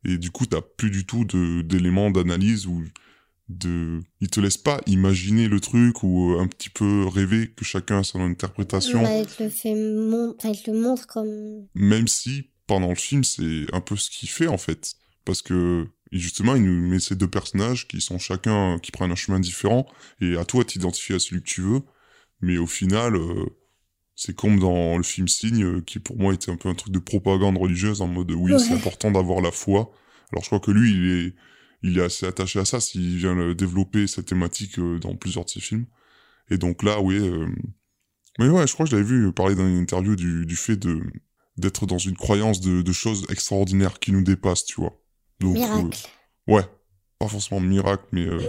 et 0.05 0.17
du 0.17 0.31
coup 0.31 0.45
t'as 0.45 0.61
plus 0.61 0.91
du 0.91 1.05
tout 1.05 1.25
d'éléments 1.25 2.11
d'analyse 2.11 2.67
ou 2.67 2.83
de 3.49 3.99
il 4.21 4.29
te 4.29 4.39
laisse 4.39 4.57
pas 4.57 4.81
imaginer 4.87 5.47
le 5.47 5.59
truc 5.59 6.03
ou 6.03 6.35
un 6.39 6.47
petit 6.47 6.69
peu 6.69 7.05
rêver 7.07 7.51
que 7.55 7.63
chacun 7.63 7.99
a 7.99 8.03
son 8.03 8.21
interprétation 8.21 9.03
il 9.03 9.25
te 9.27 9.43
le 9.43 9.49
fait 9.49 9.71
il 9.71 10.61
te 10.61 10.71
le 10.71 10.79
montre 10.79 11.05
comme 11.05 11.67
même 11.75 12.07
si 12.07 12.49
pendant 12.67 12.89
le 12.89 12.95
film, 12.95 13.23
c'est 13.23 13.65
un 13.73 13.81
peu 13.81 13.95
ce 13.95 14.09
qu'il 14.09 14.29
fait 14.29 14.47
en 14.47 14.57
fait. 14.57 14.95
Parce 15.23 15.41
que 15.41 15.87
justement, 16.11 16.55
il 16.55 16.63
nous 16.63 16.87
met 16.87 16.99
ces 16.99 17.15
deux 17.15 17.29
personnages 17.29 17.87
qui 17.87 18.01
sont 18.01 18.19
chacun, 18.19 18.79
qui 18.79 18.91
prennent 18.91 19.11
un 19.11 19.15
chemin 19.15 19.39
différent, 19.39 19.85
et 20.21 20.37
à 20.37 20.45
toi 20.45 20.63
t'identifier 20.63 21.15
à 21.15 21.19
celui 21.19 21.41
que 21.41 21.47
tu 21.47 21.61
veux. 21.61 21.81
Mais 22.41 22.57
au 22.57 22.67
final, 22.67 23.15
euh, 23.15 23.45
c'est 24.15 24.35
comme 24.35 24.59
dans 24.59 24.97
le 24.97 25.03
film 25.03 25.27
Signe, 25.27 25.63
euh, 25.63 25.81
qui 25.81 25.99
pour 25.99 26.17
moi 26.17 26.33
était 26.33 26.51
un 26.51 26.57
peu 26.57 26.69
un 26.69 26.75
truc 26.75 26.93
de 26.93 26.99
propagande 26.99 27.57
religieuse, 27.57 28.01
en 28.01 28.07
mode 28.07 28.31
oui, 28.31 28.53
c'est 28.59 28.73
important 28.73 29.11
d'avoir 29.11 29.41
la 29.41 29.51
foi. 29.51 29.91
Alors 30.31 30.43
je 30.43 30.49
crois 30.49 30.59
que 30.59 30.71
lui, 30.71 30.91
il 30.91 31.11
est, 31.11 31.35
il 31.83 31.99
est 31.99 32.03
assez 32.03 32.25
attaché 32.25 32.59
à 32.59 32.65
ça 32.65 32.79
s'il 32.79 33.17
vient 33.17 33.53
développer 33.53 34.07
cette 34.07 34.27
thématique 34.27 34.79
euh, 34.79 34.99
dans 34.99 35.15
plusieurs 35.15 35.45
de 35.45 35.49
ses 35.49 35.59
films. 35.59 35.85
Et 36.49 36.57
donc 36.57 36.83
là, 36.83 37.01
oui. 37.01 37.19
Mais 38.37 38.49
ouais, 38.49 38.67
je 38.67 38.73
crois 38.73 38.85
que 38.85 38.91
je 38.91 38.95
l'avais 38.95 39.07
vu 39.07 39.31
parler 39.31 39.55
dans 39.55 39.67
une 39.67 39.77
interview 39.77 40.15
du, 40.15 40.45
du 40.45 40.55
fait 40.55 40.75
de 40.75 41.01
d'être 41.57 41.85
dans 41.85 41.97
une 41.97 42.17
croyance 42.17 42.59
de, 42.59 42.81
de, 42.81 42.91
choses 42.91 43.25
extraordinaires 43.29 43.99
qui 43.99 44.11
nous 44.11 44.23
dépassent, 44.23 44.65
tu 44.65 44.81
vois. 44.81 44.93
Donc, 45.39 45.55
miracle. 45.55 45.97
Euh, 46.49 46.53
ouais, 46.53 46.63
pas 47.17 47.27
forcément 47.27 47.61
miracle, 47.61 48.03
mais 48.11 48.27
euh, 48.27 48.39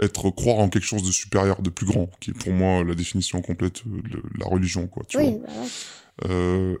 être 0.00 0.30
croire 0.30 0.58
en 0.58 0.68
quelque 0.68 0.84
chose 0.84 1.02
de 1.02 1.12
supérieur, 1.12 1.62
de 1.62 1.70
plus 1.70 1.86
grand, 1.86 2.08
qui 2.20 2.30
est 2.30 2.34
pour 2.34 2.52
moi 2.52 2.82
la 2.84 2.94
définition 2.94 3.40
complète 3.42 3.82
euh, 3.86 4.02
de 4.02 4.22
la 4.38 4.46
religion, 4.46 4.86
quoi. 4.86 5.04
Tu 5.08 5.18
oui, 5.18 5.38
vois. 5.38 5.48
Bah 5.48 6.28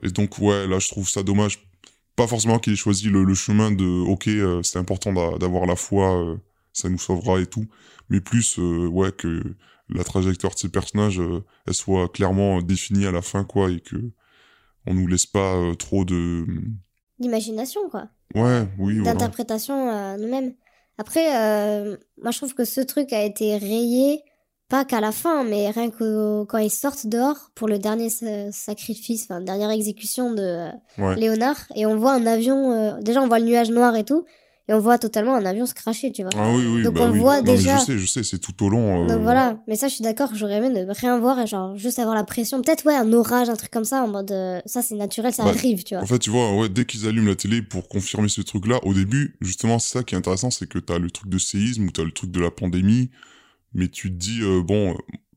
et 0.02 0.10
donc 0.10 0.38
ouais, 0.38 0.66
là 0.68 0.78
je 0.78 0.88
trouve 0.88 1.08
ça 1.08 1.22
dommage. 1.22 1.66
Pas 2.14 2.28
forcément 2.28 2.60
qu'il 2.60 2.72
ait 2.72 2.76
choisi 2.76 3.08
le, 3.08 3.24
le, 3.24 3.34
chemin 3.34 3.72
de 3.72 3.84
ok, 3.84 4.30
c'est 4.64 4.78
important 4.78 5.12
d'avoir 5.36 5.66
la 5.66 5.74
foi, 5.74 6.38
ça 6.72 6.88
nous 6.88 6.98
sauvera 6.98 7.40
et 7.40 7.46
tout, 7.46 7.66
mais 8.08 8.20
plus 8.20 8.58
ouais 8.58 9.10
que 9.10 9.42
la 9.88 10.04
trajectoire 10.04 10.54
de 10.54 10.58
ces 10.60 10.68
personnages, 10.68 11.20
elle 11.66 11.74
soit 11.74 12.08
clairement 12.10 12.62
définie 12.62 13.06
à 13.06 13.10
la 13.10 13.22
fin, 13.22 13.42
quoi, 13.42 13.72
et 13.72 13.80
que 13.80 14.12
on 14.86 14.94
nous 14.94 15.06
laisse 15.06 15.26
pas 15.26 15.56
euh, 15.56 15.74
trop 15.74 16.04
de 16.04 16.46
d'imagination 17.18 17.88
quoi. 17.88 18.08
Ouais, 18.34 18.66
oui. 18.78 19.02
D'interprétation 19.02 19.88
à 19.88 20.16
nous-mêmes. 20.16 20.54
Après, 20.98 21.36
euh, 21.36 21.96
moi 22.22 22.30
je 22.30 22.38
trouve 22.38 22.54
que 22.54 22.64
ce 22.64 22.80
truc 22.80 23.12
a 23.12 23.22
été 23.22 23.56
rayé 23.56 24.22
pas 24.70 24.84
qu'à 24.84 25.00
la 25.00 25.12
fin, 25.12 25.44
mais 25.44 25.70
rien 25.70 25.90
que 25.90 26.44
quand 26.44 26.58
ils 26.58 26.70
sortent 26.70 27.06
dehors 27.06 27.50
pour 27.54 27.68
le 27.68 27.78
dernier 27.78 28.08
sacrifice, 28.50 29.24
enfin 29.24 29.42
dernière 29.42 29.70
exécution 29.70 30.32
de 30.32 30.70
euh, 30.98 31.14
Léonard, 31.16 31.66
et 31.74 31.84
on 31.84 31.96
voit 31.96 32.12
un 32.12 32.24
avion. 32.26 32.98
déjà 33.02 33.20
on 33.20 33.28
voit 33.28 33.40
le 33.40 33.44
nuage 33.44 33.70
noir 33.70 33.94
et 33.94 34.04
tout, 34.04 34.24
et 34.66 34.72
on 34.72 34.78
voit 34.78 34.96
totalement 34.98 35.34
un 35.34 35.44
avion 35.44 35.66
se 35.66 35.74
cracher, 35.74 36.10
tu 36.10 36.22
vois. 36.22 36.30
Ah 36.36 36.50
oui, 36.50 36.64
oui, 36.66 36.82
Donc 36.82 36.94
bah 36.94 37.10
on 37.10 37.12
voit 37.12 37.42
déjà. 37.42 37.78
je 37.78 37.84
sais, 37.84 37.98
je 37.98 38.06
sais, 38.06 38.22
c'est 38.22 38.38
tout 38.38 38.64
au 38.64 38.70
long. 38.70 39.04
Euh, 39.04 39.06
Donc 39.06 39.22
voilà, 39.22 39.58
mais 39.68 39.76
ça, 39.76 39.88
je 39.88 39.94
suis 39.94 40.02
d'accord, 40.02 40.30
j'aurais 40.34 40.54
aimé 40.56 40.70
ne 40.70 40.90
rien 40.90 41.18
voir 41.18 41.38
et 41.38 41.46
genre 41.46 41.76
juste 41.76 41.98
avoir 41.98 42.14
la 42.14 42.24
pression. 42.24 42.62
Peut-être, 42.62 42.86
ouais, 42.86 42.94
un 42.94 43.12
orage, 43.12 43.50
un 43.50 43.56
truc 43.56 43.70
comme 43.70 43.84
ça, 43.84 44.02
en 44.02 44.08
mode 44.08 44.32
euh, 44.32 44.60
ça, 44.64 44.80
c'est 44.80 44.94
naturel, 44.94 45.34
ça 45.34 45.44
bah, 45.44 45.50
arrive, 45.50 45.84
tu 45.84 45.94
vois. 45.94 46.02
En 46.02 46.06
fait, 46.06 46.18
tu 46.18 46.30
vois, 46.30 46.56
ouais, 46.56 46.70
dès 46.70 46.86
qu'ils 46.86 47.06
allument 47.06 47.28
la 47.28 47.36
télé 47.36 47.60
pour 47.60 47.88
confirmer 47.88 48.28
ce 48.28 48.40
truc-là, 48.40 48.80
au 48.84 48.94
début, 48.94 49.36
justement, 49.42 49.78
c'est 49.78 49.98
ça 49.98 50.02
qui 50.02 50.14
est 50.14 50.18
intéressant, 50.18 50.50
c'est 50.50 50.68
que 50.68 50.78
t'as 50.78 50.98
le 50.98 51.10
truc 51.10 51.28
de 51.28 51.38
séisme 51.38 51.84
ou 51.84 51.90
t'as 51.90 52.04
le 52.04 52.12
truc 52.12 52.30
de 52.30 52.40
la 52.40 52.50
pandémie, 52.50 53.10
mais 53.74 53.88
tu 53.88 54.10
te 54.10 54.16
dis, 54.16 54.40
euh, 54.40 54.62
bon, 54.62 54.96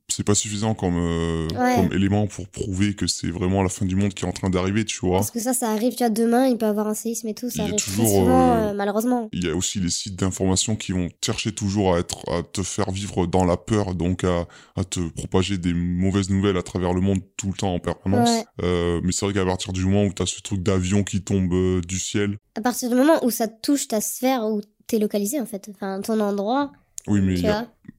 c'est 0.10 0.24
pas 0.24 0.36
suffisant 0.36 0.74
comme, 0.74 0.98
euh, 0.98 1.48
comme 1.50 1.92
élément 1.94 2.28
pour 2.28 2.48
prouver 2.48 2.96
que 2.96 3.08
c'est 3.08 3.28
vraiment 3.28 3.62
la 3.62 3.70
fin 3.70 3.86
du 3.86 3.96
monde 3.96 4.14
qui 4.14 4.24
est 4.24 4.28
en 4.28 4.32
train 4.32 4.50
d'arriver, 4.50 4.86
tu 4.86 5.00
vois. 5.02 5.18
Parce 5.18 5.32
que 5.32 5.40
ça, 5.40 5.54
ça 5.54 5.70
arrive, 5.70 5.94
tu 5.96 6.00
vois, 6.00 6.10
demain, 6.10 6.48
il 6.48 6.58
peut 6.58 6.66
y 6.66 6.70
avoir 6.70 6.88
un 6.88 6.94
séisme 6.94 7.28
et 7.28 7.34
tout, 7.34 7.50
ça 7.50 7.64
arrive 7.64 7.76
toujours, 7.76 8.08
souvent, 8.08 8.54
euh, 8.56 8.74
malheureusement. 8.74 9.28
Il 9.34 9.46
y 9.46 9.50
a 9.50 9.56
aussi 9.56 9.80
les 9.80 9.90
sites 9.90 10.16
d'information 10.16 10.78
qui 10.78 10.94
vont 10.94 11.10
chercher 11.24 11.52
toujours 11.52 11.96
à 11.96 12.00
être, 12.00 12.20
à 12.32 12.42
te 12.42 12.64
faire 12.64 12.90
vivre 12.92 13.28
dans 13.28 13.44
la 13.44 13.58
peur, 13.58 13.96
donc 13.96 14.24
à, 14.24 14.48
à 14.78 14.84
te 14.86 15.02
propager 15.10 15.58
des 15.58 15.74
mauvaises 15.74 16.30
nouvelles 16.30 16.58
à 16.58 16.64
travers 16.64 16.94
le 16.94 17.02
monde 17.02 17.20
tout 17.36 17.48
le 17.48 17.54
temps 17.54 17.74
en 17.74 17.80
permanence. 17.80 18.46
Euh, 18.64 19.02
mais 19.04 19.12
c'est 19.12 19.26
vrai 19.26 19.34
qu'à 19.34 19.46
partir 19.46 19.74
du 19.74 19.84
moment 19.86 20.06
où 20.06 20.14
t'as 20.14 20.26
ce 20.26 20.42
truc 20.42 20.64
d'avion 20.64 21.04
qui 21.04 21.22
tombe 21.22 21.52
euh, 21.54 21.82
du 21.82 22.00
ciel. 22.00 22.38
À 22.56 22.62
partir 22.62 22.90
du 22.90 22.96
moment 22.96 23.24
où 23.24 23.30
ça 23.30 23.48
touche 23.50 23.90
ta 23.90 24.00
sphère, 24.00 24.46
où 24.46 24.62
t'es 24.88 25.00
localisé, 25.00 25.42
en 25.42 25.46
fait, 25.46 25.70
enfin, 25.76 26.00
ton 26.02 26.20
endroit 26.22 26.72
oui, 27.08 27.22
mais 27.22 27.42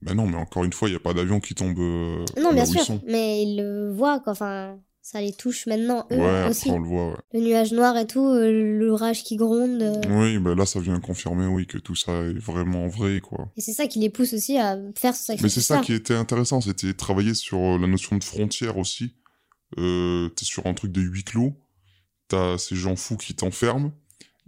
bah 0.01 0.13
non, 0.13 0.27
mais 0.27 0.37
encore 0.37 0.63
une 0.63 0.73
fois, 0.73 0.87
il 0.87 0.91
n'y 0.91 0.97
a 0.97 1.01
pas 1.01 1.13
d'avion 1.13 1.39
qui 1.39 1.55
tombe. 1.55 1.77
Euh, 1.77 2.23
non, 2.41 2.53
bien 2.53 2.65
sûr, 2.65 2.83
mais 3.05 3.43
ils 3.43 3.57
le 3.57 3.91
voient, 3.91 4.19
quoi. 4.19 4.31
Enfin, 4.33 4.77
ça 5.01 5.21
les 5.21 5.33
touche 5.33 5.65
maintenant, 5.65 6.05
eux 6.11 6.17
ouais, 6.17 6.47
aussi. 6.49 6.69
on 6.69 6.79
le 6.79 6.87
voit, 6.87 7.09
ouais. 7.09 7.17
Le 7.33 7.39
nuage 7.39 7.71
noir 7.73 7.97
et 7.97 8.05
tout, 8.05 8.25
euh, 8.25 8.77
l'orage 8.77 9.23
qui 9.23 9.37
gronde. 9.37 9.81
Euh. 9.81 10.01
Oui, 10.09 10.37
bah 10.37 10.53
là, 10.55 10.65
ça 10.65 10.79
vient 10.79 10.99
confirmer, 10.99 11.47
oui, 11.47 11.65
que 11.65 11.77
tout 11.77 11.95
ça 11.95 12.11
est 12.11 12.37
vraiment 12.37 12.87
vrai, 12.87 13.19
quoi. 13.19 13.51
Et 13.57 13.61
c'est 13.61 13.73
ça 13.73 13.87
qui 13.87 13.99
les 13.99 14.09
pousse 14.09 14.33
aussi 14.33 14.57
à 14.57 14.77
faire 14.95 15.15
ce 15.15 15.23
sacrifice. 15.23 15.43
Mais 15.43 15.49
c'est 15.49 15.61
ça, 15.61 15.79
qui 15.79 15.93
était 15.93 16.15
intéressant, 16.15 16.61
c'était 16.61 16.93
travailler 16.93 17.33
sur 17.33 17.79
la 17.79 17.87
notion 17.87 18.17
de 18.17 18.23
frontière 18.23 18.77
aussi. 18.77 19.15
Euh, 19.77 20.29
T'es 20.29 20.45
sur 20.45 20.65
un 20.67 20.73
truc 20.73 20.91
de 20.91 21.01
huis 21.01 21.23
clos, 21.23 21.53
t'as 22.27 22.57
ces 22.57 22.75
gens 22.75 22.95
fous 22.95 23.17
qui 23.17 23.35
t'enferment, 23.35 23.91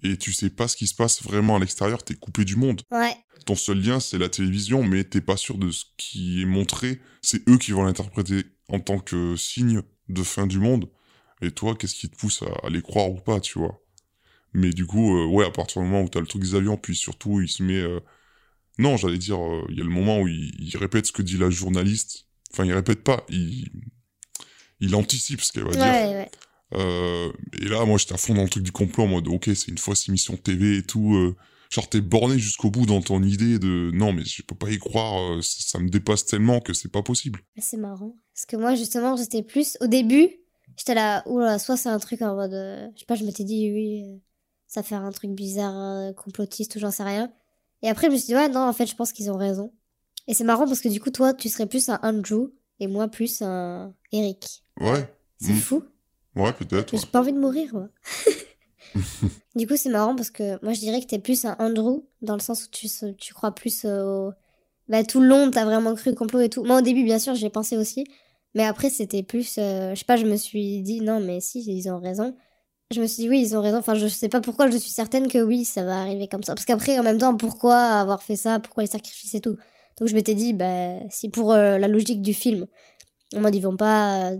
et 0.03 0.17
tu 0.17 0.33
sais 0.33 0.49
pas 0.49 0.67
ce 0.67 0.75
qui 0.75 0.87
se 0.87 0.95
passe 0.95 1.21
vraiment 1.23 1.55
à 1.55 1.59
l'extérieur, 1.59 2.03
t'es 2.03 2.15
coupé 2.15 2.45
du 2.45 2.55
monde. 2.55 2.81
Ouais. 2.91 3.15
Ton 3.45 3.55
seul 3.55 3.81
lien, 3.81 3.99
c'est 3.99 4.17
la 4.17 4.29
télévision, 4.29 4.83
mais 4.83 5.03
t'es 5.03 5.21
pas 5.21 5.37
sûr 5.37 5.57
de 5.57 5.71
ce 5.71 5.85
qui 5.97 6.41
est 6.41 6.45
montré. 6.45 7.01
C'est 7.21 7.47
eux 7.49 7.57
qui 7.57 7.71
vont 7.71 7.83
l'interpréter 7.83 8.45
en 8.69 8.79
tant 8.79 8.99
que 8.99 9.35
signe 9.35 9.81
de 10.09 10.23
fin 10.23 10.47
du 10.47 10.59
monde. 10.59 10.89
Et 11.41 11.51
toi, 11.51 11.75
qu'est-ce 11.75 11.95
qui 11.95 12.09
te 12.09 12.15
pousse 12.15 12.43
à, 12.63 12.69
les 12.69 12.81
croire 12.81 13.09
ou 13.09 13.19
pas, 13.19 13.39
tu 13.39 13.59
vois? 13.59 13.81
Mais 14.53 14.71
du 14.71 14.85
coup, 14.85 15.17
euh, 15.17 15.25
ouais, 15.25 15.45
à 15.45 15.51
partir 15.51 15.81
du 15.81 15.87
moment 15.87 16.03
où 16.03 16.09
t'as 16.09 16.19
le 16.19 16.27
truc 16.27 16.41
des 16.41 16.55
avions, 16.55 16.77
puis 16.77 16.95
surtout, 16.95 17.41
il 17.41 17.47
se 17.47 17.63
met... 17.63 17.79
Euh, 17.79 17.99
non, 18.77 18.97
j'allais 18.97 19.17
dire, 19.17 19.41
euh, 19.41 19.65
il 19.69 19.77
y 19.77 19.81
a 19.81 19.83
le 19.83 19.89
moment 19.89 20.19
où 20.21 20.27
il, 20.27 20.77
répète 20.77 21.05
ce 21.05 21.11
que 21.11 21.21
dit 21.21 21.37
la 21.37 21.49
journaliste. 21.49 22.27
Enfin, 22.51 22.65
il 22.65 22.73
répète 22.73 23.03
pas, 23.03 23.25
il, 23.29 23.69
il 24.79 24.95
anticipe 24.95 25.41
ce 25.41 25.51
qu'elle 25.51 25.63
va 25.63 25.71
dire. 25.71 25.81
Ouais. 25.81 26.29
Euh, 26.73 27.31
et 27.61 27.65
là, 27.65 27.85
moi, 27.85 27.97
j'étais 27.97 28.13
à 28.13 28.17
fond 28.17 28.33
dans 28.33 28.43
le 28.43 28.49
truc 28.49 28.63
du 28.63 28.71
complot 28.71 29.03
en 29.03 29.07
mode, 29.07 29.27
ok, 29.27 29.45
c'est 29.55 29.67
une 29.67 29.77
fausse 29.77 30.07
émission 30.07 30.37
TV 30.37 30.77
et 30.77 30.83
tout. 30.83 31.15
Euh, 31.15 31.35
genre, 31.69 31.89
t'es 31.89 32.01
borné 32.01 32.37
jusqu'au 32.39 32.69
bout 32.69 32.85
dans 32.85 33.01
ton 33.01 33.21
idée 33.23 33.59
de, 33.59 33.91
non, 33.93 34.13
mais 34.13 34.23
je 34.25 34.41
peux 34.43 34.55
pas 34.55 34.69
y 34.69 34.77
croire, 34.77 35.21
euh, 35.21 35.41
ça 35.41 35.79
me 35.79 35.89
dépasse 35.89 36.25
tellement 36.25 36.59
que 36.59 36.73
c'est 36.73 36.91
pas 36.91 37.03
possible. 37.03 37.41
C'est 37.57 37.77
marrant. 37.77 38.15
Parce 38.33 38.45
que 38.45 38.55
moi, 38.55 38.75
justement, 38.75 39.15
j'étais 39.15 39.43
plus, 39.43 39.77
au 39.81 39.87
début, 39.87 40.29
j'étais 40.77 40.95
là, 40.95 41.23
oula, 41.27 41.59
soit 41.59 41.77
c'est 41.77 41.89
un 41.89 41.99
truc 41.99 42.21
en 42.21 42.35
mode, 42.35 42.51
je 42.95 42.99
sais 42.99 43.05
pas, 43.05 43.15
je 43.15 43.25
m'étais 43.25 43.43
dit, 43.43 43.71
oui, 43.73 44.21
ça 44.67 44.83
fait 44.83 44.95
un 44.95 45.11
truc 45.11 45.31
bizarre, 45.31 46.15
complotiste 46.15 46.75
ou 46.75 46.79
j'en 46.79 46.91
sais 46.91 47.03
rien. 47.03 47.31
Et 47.83 47.89
après, 47.89 48.07
je 48.07 48.11
me 48.11 48.17
suis 48.17 48.27
dit, 48.27 48.35
ouais, 48.35 48.49
non, 48.49 48.61
en 48.61 48.73
fait, 48.73 48.85
je 48.85 48.95
pense 48.95 49.11
qu'ils 49.11 49.31
ont 49.31 49.37
raison. 49.37 49.73
Et 50.27 50.33
c'est 50.33 50.43
marrant 50.43 50.65
parce 50.65 50.81
que 50.81 50.87
du 50.89 50.99
coup, 51.01 51.09
toi, 51.09 51.33
tu 51.33 51.49
serais 51.49 51.65
plus 51.65 51.89
un 51.89 51.99
Andrew 52.03 52.51
et 52.79 52.87
moi 52.87 53.07
plus 53.07 53.41
un 53.41 53.93
Eric. 54.11 54.63
Ouais. 54.79 55.07
C'est 55.39 55.53
mm. 55.53 55.57
fou. 55.57 55.83
Ouais, 56.35 56.53
peut-être. 56.53 56.95
J'ai 56.97 57.05
pas 57.07 57.19
envie 57.19 57.33
de 57.33 57.39
mourir, 57.39 57.73
moi. 57.73 57.89
du 59.55 59.67
coup, 59.67 59.75
c'est 59.75 59.89
marrant 59.89 60.15
parce 60.15 60.31
que 60.31 60.63
moi, 60.63 60.73
je 60.73 60.79
dirais 60.79 61.01
que 61.01 61.07
t'es 61.07 61.19
plus 61.19 61.45
un 61.45 61.55
Andrew, 61.59 62.03
dans 62.21 62.35
le 62.35 62.39
sens 62.39 62.65
où 62.65 62.69
tu, 62.69 62.87
tu 63.17 63.33
crois 63.33 63.51
plus 63.51 63.85
au. 63.85 64.31
Bah, 64.87 65.03
tout 65.03 65.21
le 65.21 65.27
long, 65.27 65.51
t'as 65.51 65.65
vraiment 65.65 65.95
cru 65.95 66.13
complot 66.15 66.41
et 66.41 66.49
tout. 66.49 66.63
Moi, 66.63 66.79
au 66.79 66.81
début, 66.81 67.03
bien 67.03 67.19
sûr, 67.19 67.35
j'ai 67.35 67.49
pensé 67.49 67.77
aussi. 67.77 68.05
Mais 68.55 68.63
après, 68.63 68.89
c'était 68.89 69.23
plus. 69.23 69.57
Euh, 69.57 69.91
je 69.93 69.99
sais 69.99 70.05
pas, 70.05 70.17
je 70.17 70.25
me 70.25 70.35
suis 70.35 70.81
dit, 70.81 71.01
non, 71.01 71.19
mais 71.19 71.39
si, 71.39 71.61
ils 71.61 71.89
ont 71.89 71.99
raison. 71.99 72.35
Je 72.91 73.01
me 73.01 73.07
suis 73.07 73.23
dit, 73.23 73.29
oui, 73.29 73.41
ils 73.41 73.55
ont 73.55 73.61
raison. 73.61 73.77
Enfin, 73.77 73.95
je 73.95 74.07
sais 74.07 74.29
pas 74.29 74.41
pourquoi, 74.41 74.69
je 74.69 74.77
suis 74.77 74.91
certaine 74.91 75.27
que 75.29 75.41
oui, 75.41 75.65
ça 75.65 75.83
va 75.83 76.01
arriver 76.01 76.27
comme 76.27 76.43
ça. 76.43 76.55
Parce 76.55 76.65
qu'après, 76.65 76.99
en 76.99 77.03
même 77.03 77.17
temps, 77.17 77.35
pourquoi 77.37 77.77
avoir 77.77 78.21
fait 78.23 78.35
ça? 78.35 78.59
Pourquoi 78.59 78.83
les 78.83 78.89
sacrifices 78.89 79.35
et 79.35 79.41
tout? 79.41 79.57
Donc, 79.99 80.09
je 80.09 80.15
m'étais 80.15 80.35
dit, 80.35 80.53
bah, 80.53 80.95
si 81.09 81.29
pour 81.29 81.53
euh, 81.53 81.77
la 81.77 81.87
logique 81.87 82.21
du 82.21 82.33
film, 82.33 82.67
en 83.35 83.41
mode, 83.41 83.55
ils 83.55 83.61
vont 83.61 83.77
pas 83.77 84.31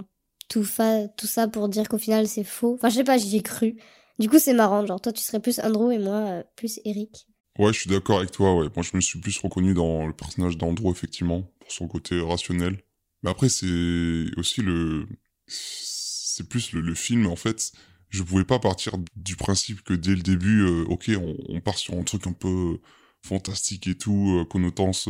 tout, 0.51 1.27
ça 1.27 1.47
pour 1.47 1.69
dire 1.69 1.87
qu'au 1.87 1.97
final 1.97 2.27
c'est 2.27 2.43
faux. 2.43 2.73
Enfin, 2.75 2.89
je 2.89 2.95
sais 2.95 3.03
pas, 3.03 3.17
j'y 3.17 3.37
ai 3.37 3.41
cru. 3.41 3.77
Du 4.19 4.29
coup, 4.29 4.39
c'est 4.39 4.53
marrant. 4.53 4.85
Genre, 4.85 5.01
toi, 5.01 5.11
tu 5.11 5.21
serais 5.21 5.39
plus 5.39 5.59
Andrew 5.59 5.91
et 5.91 5.97
moi, 5.97 6.13
euh, 6.13 6.43
plus 6.55 6.79
Eric. 6.85 7.27
Ouais, 7.57 7.73
je 7.73 7.79
suis 7.79 7.89
d'accord 7.89 8.19
avec 8.19 8.31
toi. 8.31 8.55
Ouais. 8.55 8.67
Moi, 8.75 8.83
je 8.83 8.95
me 8.95 9.01
suis 9.01 9.19
plus 9.19 9.37
reconnu 9.39 9.73
dans 9.73 10.05
le 10.05 10.13
personnage 10.13 10.57
d'Andrew, 10.57 10.91
effectivement, 10.91 11.43
pour 11.59 11.71
son 11.71 11.87
côté 11.87 12.19
rationnel. 12.19 12.83
Mais 13.23 13.29
après, 13.29 13.49
c'est 13.49 14.25
aussi 14.37 14.61
le. 14.61 15.07
C'est 15.47 16.47
plus 16.47 16.73
le, 16.73 16.93
film, 16.93 17.27
en 17.27 17.35
fait. 17.35 17.71
Je 18.09 18.23
pouvais 18.23 18.45
pas 18.45 18.59
partir 18.59 18.93
du 19.15 19.35
principe 19.35 19.81
que 19.81 19.93
dès 19.93 20.15
le 20.15 20.21
début, 20.21 20.61
euh, 20.61 20.85
ok, 20.85 21.11
on, 21.49 21.59
part 21.61 21.77
sur 21.77 21.95
un 21.95 22.03
truc 22.03 22.27
un 22.27 22.33
peu 22.33 22.79
fantastique 23.21 23.87
et 23.87 23.95
tout, 23.97 24.39
euh, 24.39 24.45
connotance 24.45 25.07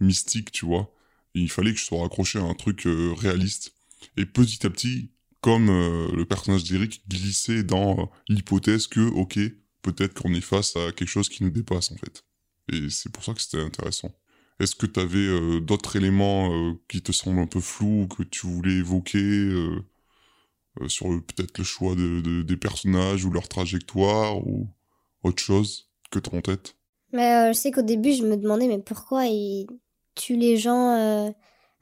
mystique, 0.00 0.52
tu 0.52 0.66
vois. 0.66 0.92
il 1.34 1.50
fallait 1.50 1.72
que 1.72 1.78
je 1.78 1.84
sois 1.84 2.02
raccroché 2.02 2.38
à 2.38 2.42
un 2.42 2.54
truc 2.54 2.82
réaliste. 2.86 3.74
Et 4.16 4.26
petit 4.26 4.66
à 4.66 4.70
petit, 4.70 5.10
comme 5.40 5.70
euh, 5.70 6.08
le 6.14 6.24
personnage 6.24 6.64
d'Eric 6.64 7.02
glissait 7.08 7.62
dans 7.62 7.98
euh, 7.98 8.04
l'hypothèse 8.28 8.86
que, 8.86 9.00
ok, 9.00 9.38
peut-être 9.82 10.20
qu'on 10.20 10.34
est 10.34 10.40
face 10.40 10.76
à 10.76 10.92
quelque 10.92 11.08
chose 11.08 11.28
qui 11.28 11.42
nous 11.42 11.50
dépasse 11.50 11.90
en 11.92 11.96
fait. 11.96 12.24
Et 12.72 12.90
c'est 12.90 13.10
pour 13.10 13.24
ça 13.24 13.34
que 13.34 13.40
c'était 13.40 13.60
intéressant. 13.60 14.12
Est-ce 14.58 14.74
que 14.74 14.86
tu 14.86 15.00
avais 15.00 15.18
euh, 15.18 15.60
d'autres 15.60 15.96
éléments 15.96 16.74
qui 16.88 17.02
te 17.02 17.12
semblent 17.12 17.40
un 17.40 17.46
peu 17.46 17.60
flous, 17.60 18.06
que 18.08 18.22
tu 18.22 18.46
voulais 18.46 18.74
évoquer 18.74 19.50
sur 20.86 21.08
peut-être 21.08 21.58
le 21.58 21.64
choix 21.64 21.94
de, 21.94 22.42
des 22.42 22.56
personnages 22.56 23.24
ou 23.24 23.30
leur 23.30 23.48
trajectoire 23.48 24.46
ou 24.46 24.68
autre 25.22 25.42
chose 25.42 25.90
que 26.10 26.18
tu 26.18 26.30
as 26.30 26.36
en 26.36 26.42
tête? 26.42 26.76
Mais, 27.12 27.52
Je 27.52 27.58
sais 27.58 27.70
qu'au 27.70 27.82
début, 27.82 28.12
je 28.12 28.22
me 28.22 28.36
demandais, 28.36 28.68
mais 28.68 28.78
pourquoi 28.78 29.26
ils 29.26 29.66
tuent 30.14 30.36
les 30.36 30.58
gens 30.58 31.32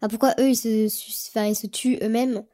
ah, 0.00 0.08
pourquoi 0.08 0.34
eux, 0.38 0.50
ils 0.50 0.56
se, 0.56 0.86
enfin, 1.30 1.46
ils 1.46 1.56
se 1.56 1.66
tuent 1.66 1.98
eux-mêmes 2.02 2.44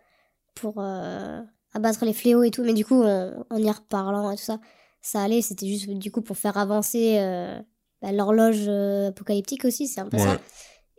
pour 0.55 0.75
euh, 0.79 1.43
abattre 1.75 2.05
les 2.05 2.15
fléaux 2.15 2.43
et 2.43 2.51
tout. 2.51 2.65
Mais 2.65 2.73
du 2.73 2.85
coup, 2.85 3.03
en, 3.03 3.57
y 3.59 3.71
reparlant 3.71 4.31
et 4.31 4.37
tout 4.37 4.43
ça, 4.43 4.61
ça 5.03 5.23
allait. 5.23 5.43
C'était 5.43 5.67
juste 5.67 5.89
du 5.91 6.11
coup 6.11 6.23
pour 6.23 6.39
faire 6.39 6.57
avancer 6.57 7.19
euh, 7.19 7.61
bah, 8.01 8.13
l'horloge 8.13 8.65
euh, 8.67 9.09
apocalyptique 9.09 9.65
aussi. 9.65 9.89
C'est 9.89 10.01
un 10.01 10.09
peu 10.09 10.19
ça. 10.19 10.41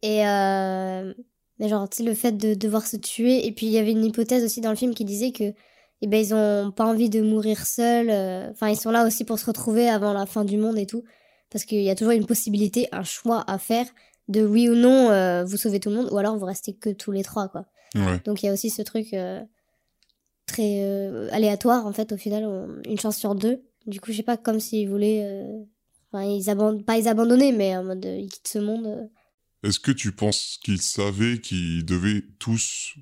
Et 0.04 0.24
mais 1.58 1.70
genre, 1.70 1.88
tu 1.88 1.98
sais, 1.98 2.04
le 2.04 2.14
fait 2.14 2.34
de 2.34 2.54
devoir 2.54 2.86
se 2.86 2.98
tuer. 2.98 3.48
Et 3.48 3.52
puis, 3.54 3.68
il 3.68 3.72
y 3.72 3.78
avait 3.78 3.92
une 3.92 4.04
hypothèse 4.04 4.44
aussi 4.44 4.60
dans 4.60 4.72
le 4.72 4.76
film 4.76 4.94
qui 4.94 5.06
disait 5.06 5.32
que 5.32 5.54
eh 6.02 6.08
ben, 6.08 6.18
ils 6.20 6.34
ont 6.36 6.72
pas 6.72 6.84
envie 6.84 7.10
de 7.10 7.22
mourir 7.22 7.66
seuls. 7.66 8.12
Enfin, 8.52 8.68
ils 8.68 8.76
sont 8.76 8.92
là 8.92 9.08
aussi 9.08 9.24
pour 9.24 9.40
se 9.40 9.46
retrouver 9.46 9.88
avant 9.88 10.12
la 10.12 10.26
fin 10.26 10.44
du 10.44 10.58
monde 10.58 10.78
et 10.78 10.86
tout. 10.86 11.06
Parce 11.50 11.64
qu'il 11.64 11.82
y 11.82 11.90
a 11.90 11.96
toujours 11.96 12.12
une 12.12 12.26
possibilité, 12.26 12.90
un 12.92 13.04
choix 13.04 13.46
à 13.48 13.58
faire 13.58 13.86
de 14.28 14.46
oui 14.46 14.70
ou 14.70 14.76
non 14.76 15.10
euh, 15.10 15.44
vous 15.44 15.58
sauvez 15.58 15.80
tout 15.80 15.90
le 15.90 15.96
monde 15.96 16.10
ou 16.12 16.18
alors 16.18 16.38
vous 16.38 16.46
restez 16.46 16.74
que 16.74 16.90
tous 16.90 17.12
les 17.12 17.24
trois 17.24 17.48
quoi. 17.48 17.66
Donc 18.26 18.44
il 18.44 18.48
y 18.48 18.50
a 18.50 18.54
aussi 18.54 18.70
ce 18.70 18.82
truc 18.82 19.14
euh, 19.14 19.42
très 20.48 20.84
euh, 20.84 21.30
aléatoire 21.32 21.86
en 21.86 21.94
fait 21.94 22.12
au 22.12 22.18
final 22.18 22.82
une 22.86 23.00
chance 23.00 23.18
sur 23.18 23.36
deux. 23.36 23.64
Du 23.88 24.02
coup 24.02 24.12
je 24.12 24.18
sais 24.18 24.24
pas 24.24 24.38
comme 24.38 24.60
s'ils 24.60 24.90
voulaient 24.90 25.46
enfin 26.12 26.26
ils 26.26 26.50
abandonnent 26.50 26.84
pas 26.84 26.98
ils 26.98 27.08
abandonner 27.08 27.52
mais 27.52 27.78
en 27.78 27.84
mode 27.84 28.06
ils 28.06 28.30
quittent 28.30 28.48
ce 28.48 28.60
monde. 28.60 29.10
Est-ce 29.64 29.80
que 29.80 29.92
tu 29.92 30.12
penses 30.12 30.60
qu'ils 30.64 30.82
savaient 30.82 31.40
qu'ils 31.40 31.86
devaient 31.86 32.24
tous 32.40 32.96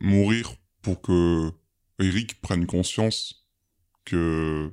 mourir 0.00 0.54
pour 0.82 1.00
que 1.00 1.50
Eric 2.00 2.40
prenne 2.40 2.66
conscience 2.66 3.46
que 4.04 4.70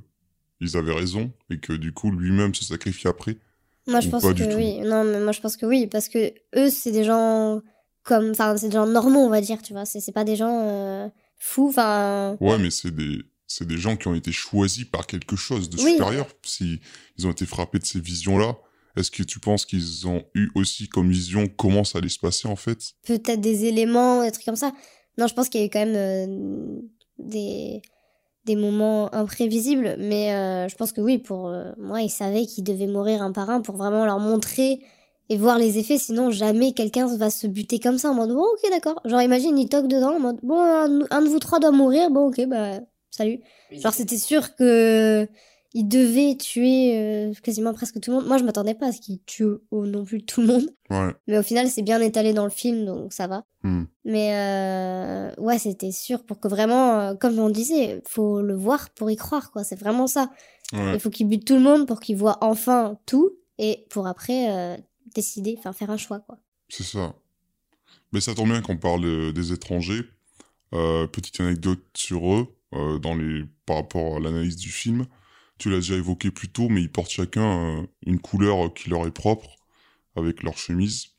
ils 0.59 0.77
avaient 0.77 0.93
raison 0.93 1.31
et 1.49 1.59
que 1.59 1.73
du 1.73 1.91
coup 1.91 2.11
lui-même 2.11 2.55
se 2.55 2.63
sacrifie 2.63 3.07
après? 3.07 3.37
Moi, 3.87 3.99
je 3.99 4.09
pense 4.09 4.23
que 4.23 4.55
oui. 4.55 4.79
Non, 4.79 5.03
mais 5.03 5.19
moi, 5.19 5.31
je 5.31 5.41
pense 5.41 5.57
que 5.57 5.65
oui, 5.65 5.87
parce 5.87 6.07
que 6.07 6.33
eux, 6.55 6.69
c'est 6.69 6.91
des 6.91 7.03
gens 7.03 7.61
comme, 8.03 8.31
enfin, 8.31 8.57
c'est 8.57 8.67
des 8.67 8.75
gens 8.75 8.87
normaux, 8.87 9.19
on 9.19 9.29
va 9.29 9.41
dire, 9.41 9.61
tu 9.61 9.73
vois. 9.73 9.85
C'est 9.85 10.11
pas 10.11 10.23
des 10.23 10.35
gens 10.35 10.67
euh, 10.67 11.09
fous, 11.37 11.69
enfin. 11.69 12.37
Ouais, 12.39 12.57
mais 12.57 12.71
c'est 12.71 12.91
des, 12.91 13.19
c'est 13.47 13.67
des 13.67 13.77
gens 13.77 13.95
qui 13.97 14.07
ont 14.07 14.15
été 14.15 14.31
choisis 14.31 14.85
par 14.85 15.07
quelque 15.07 15.35
chose 15.35 15.69
de 15.69 15.77
supérieur. 15.77 16.27
Si 16.43 16.79
ils 17.17 17.27
ont 17.27 17.31
été 17.31 17.45
frappés 17.45 17.79
de 17.79 17.85
ces 17.85 17.99
visions-là, 17.99 18.57
est-ce 18.95 19.11
que 19.11 19.23
tu 19.23 19.39
penses 19.39 19.65
qu'ils 19.65 20.07
ont 20.07 20.23
eu 20.35 20.49
aussi 20.55 20.87
comme 20.87 21.09
vision 21.09 21.47
comment 21.47 21.83
ça 21.83 21.99
allait 21.99 22.09
se 22.09 22.19
passer 22.19 22.47
en 22.47 22.55
fait? 22.55 22.79
Peut-être 23.05 23.41
des 23.41 23.65
éléments, 23.65 24.23
des 24.23 24.31
trucs 24.31 24.45
comme 24.45 24.55
ça. 24.55 24.73
Non, 25.17 25.27
je 25.27 25.33
pense 25.33 25.49
qu'il 25.49 25.61
y 25.61 25.63
a 25.63 25.67
eu 25.67 25.69
quand 25.69 25.85
même 25.85 25.95
euh, 25.95 26.81
des 27.19 27.81
des 28.45 28.55
moments 28.55 29.13
imprévisibles, 29.13 29.95
mais 29.99 30.33
euh, 30.33 30.67
je 30.67 30.75
pense 30.75 30.91
que 30.91 31.01
oui, 31.01 31.17
pour 31.17 31.47
euh, 31.49 31.71
moi, 31.77 32.01
ils 32.01 32.09
savaient 32.09 32.45
qu'ils 32.45 32.63
devaient 32.63 32.87
mourir 32.87 33.21
un 33.21 33.31
par 33.31 33.49
un 33.49 33.61
pour 33.61 33.75
vraiment 33.75 34.05
leur 34.05 34.19
montrer 34.19 34.79
et 35.29 35.37
voir 35.37 35.57
les 35.59 35.77
effets, 35.77 35.97
sinon 35.97 36.31
jamais 36.31 36.73
quelqu'un 36.73 37.05
va 37.15 37.29
se 37.29 37.47
buter 37.47 37.79
comme 37.79 37.97
ça 37.97 38.09
en 38.09 38.13
mode 38.13 38.33
bon, 38.33 38.43
ok, 38.43 38.69
d'accord. 38.71 38.99
Genre, 39.05 39.21
imagine, 39.21 39.57
ils 39.57 39.69
toquent 39.69 39.87
dedans 39.87 40.15
en 40.15 40.19
mode 40.19 40.39
bon, 40.43 40.59
un, 40.59 41.21
de 41.21 41.27
vous 41.27 41.39
trois 41.39 41.59
doit 41.59 41.71
mourir, 41.71 42.09
bon, 42.09 42.27
ok, 42.29 42.45
bah, 42.47 42.79
salut. 43.11 43.39
Genre, 43.71 43.93
c'était 43.93 44.17
sûr 44.17 44.55
que 44.55 45.27
il 45.73 45.87
devait 45.87 46.35
tuer 46.35 46.97
euh, 46.97 47.33
quasiment 47.41 47.73
presque 47.73 48.01
tout 48.01 48.11
le 48.11 48.17
monde. 48.17 48.27
Moi, 48.27 48.37
je 48.37 48.43
m'attendais 48.43 48.73
pas 48.73 48.87
à 48.87 48.91
ce 48.91 48.99
qu'il 48.99 49.21
tue 49.23 49.45
non 49.71 50.03
plus 50.03 50.23
tout 50.23 50.41
le 50.41 50.47
monde. 50.47 50.69
Ouais. 50.89 51.13
Mais 51.27 51.37
au 51.37 51.43
final, 51.43 51.69
c'est 51.69 51.81
bien 51.81 52.01
étalé 52.01 52.33
dans 52.33 52.43
le 52.43 52.49
film, 52.51 52.85
donc 52.85 53.13
ça 53.13 53.27
va. 53.27 53.45
Hmm. 53.63 53.83
Mais 54.03 54.35
euh, 54.35 55.31
ouais, 55.37 55.59
c'était 55.59 55.91
sûr 55.91 56.25
pour 56.25 56.41
que 56.41 56.49
vraiment, 56.49 56.99
euh, 56.99 57.15
comme 57.15 57.39
on 57.39 57.49
disait, 57.49 58.01
faut 58.05 58.41
le 58.41 58.53
voir 58.53 58.89
pour 58.89 59.09
y 59.09 59.15
croire, 59.15 59.51
quoi. 59.51 59.63
C'est 59.63 59.79
vraiment 59.79 60.07
ça. 60.07 60.29
Ouais. 60.73 60.95
Il 60.95 60.99
faut 60.99 61.09
qu'il 61.09 61.27
bute 61.27 61.45
tout 61.45 61.55
le 61.55 61.61
monde 61.61 61.87
pour 61.87 62.01
qu'il 62.01 62.17
voit 62.17 62.37
enfin 62.41 62.97
tout 63.05 63.31
et 63.57 63.85
pour 63.89 64.07
après 64.07 64.81
décider, 65.13 65.55
enfin 65.57 65.71
faire 65.73 65.89
un 65.89 65.97
choix, 65.97 66.19
quoi. 66.19 66.37
C'est 66.67 66.83
ça. 66.83 67.13
Mais 68.11 68.19
ça 68.19 68.33
tombe 68.33 68.49
bien 68.49 68.61
qu'on 68.61 68.77
parle 68.77 69.33
des 69.33 69.53
étrangers. 69.53 70.03
Petite 70.71 71.39
anecdote 71.39 71.83
sur 71.93 72.33
eux, 72.33 72.47
dans 72.99 73.15
les... 73.15 73.43
par 73.65 73.77
rapport 73.77 74.17
à 74.17 74.19
l'analyse 74.19 74.55
du 74.55 74.69
film. 74.69 75.05
Tu 75.61 75.69
l'as 75.69 75.75
déjà 75.75 75.93
évoqué 75.93 76.31
plus 76.31 76.49
tôt, 76.49 76.69
mais 76.69 76.81
ils 76.81 76.91
portent 76.91 77.11
chacun 77.11 77.43
euh, 77.43 77.87
une 78.07 78.19
couleur 78.19 78.73
qui 78.73 78.89
leur 78.89 79.05
est 79.05 79.13
propre, 79.13 79.57
avec 80.15 80.41
leur 80.41 80.57
chemise. 80.57 81.09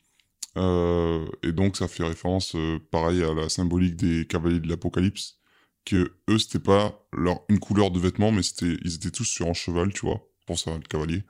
Euh, 0.57 1.25
et 1.45 1.53
donc 1.53 1.77
ça 1.77 1.87
fait 1.87 2.03
référence, 2.03 2.57
euh, 2.57 2.81
pareil, 2.91 3.23
à 3.23 3.35
la 3.35 3.49
symbolique 3.49 3.95
des 3.95 4.27
cavaliers 4.27 4.59
de 4.59 4.69
l'Apocalypse, 4.69 5.39
que 5.85 6.17
eux, 6.29 6.39
c'était 6.39 6.59
pas 6.59 7.07
leur 7.13 7.43
une 7.49 7.61
couleur 7.61 7.93
de 7.93 8.01
vêtements, 8.01 8.33
mais 8.33 8.43
c'était 8.43 8.77
ils 8.85 8.97
étaient 8.97 9.13
tous 9.13 9.27
sur 9.27 9.47
un 9.47 9.53
cheval, 9.53 9.93
tu 9.93 10.07
vois, 10.07 10.21
pour 10.45 10.59
ça, 10.59 10.75
le 10.75 10.81
cavalier. 10.81 11.23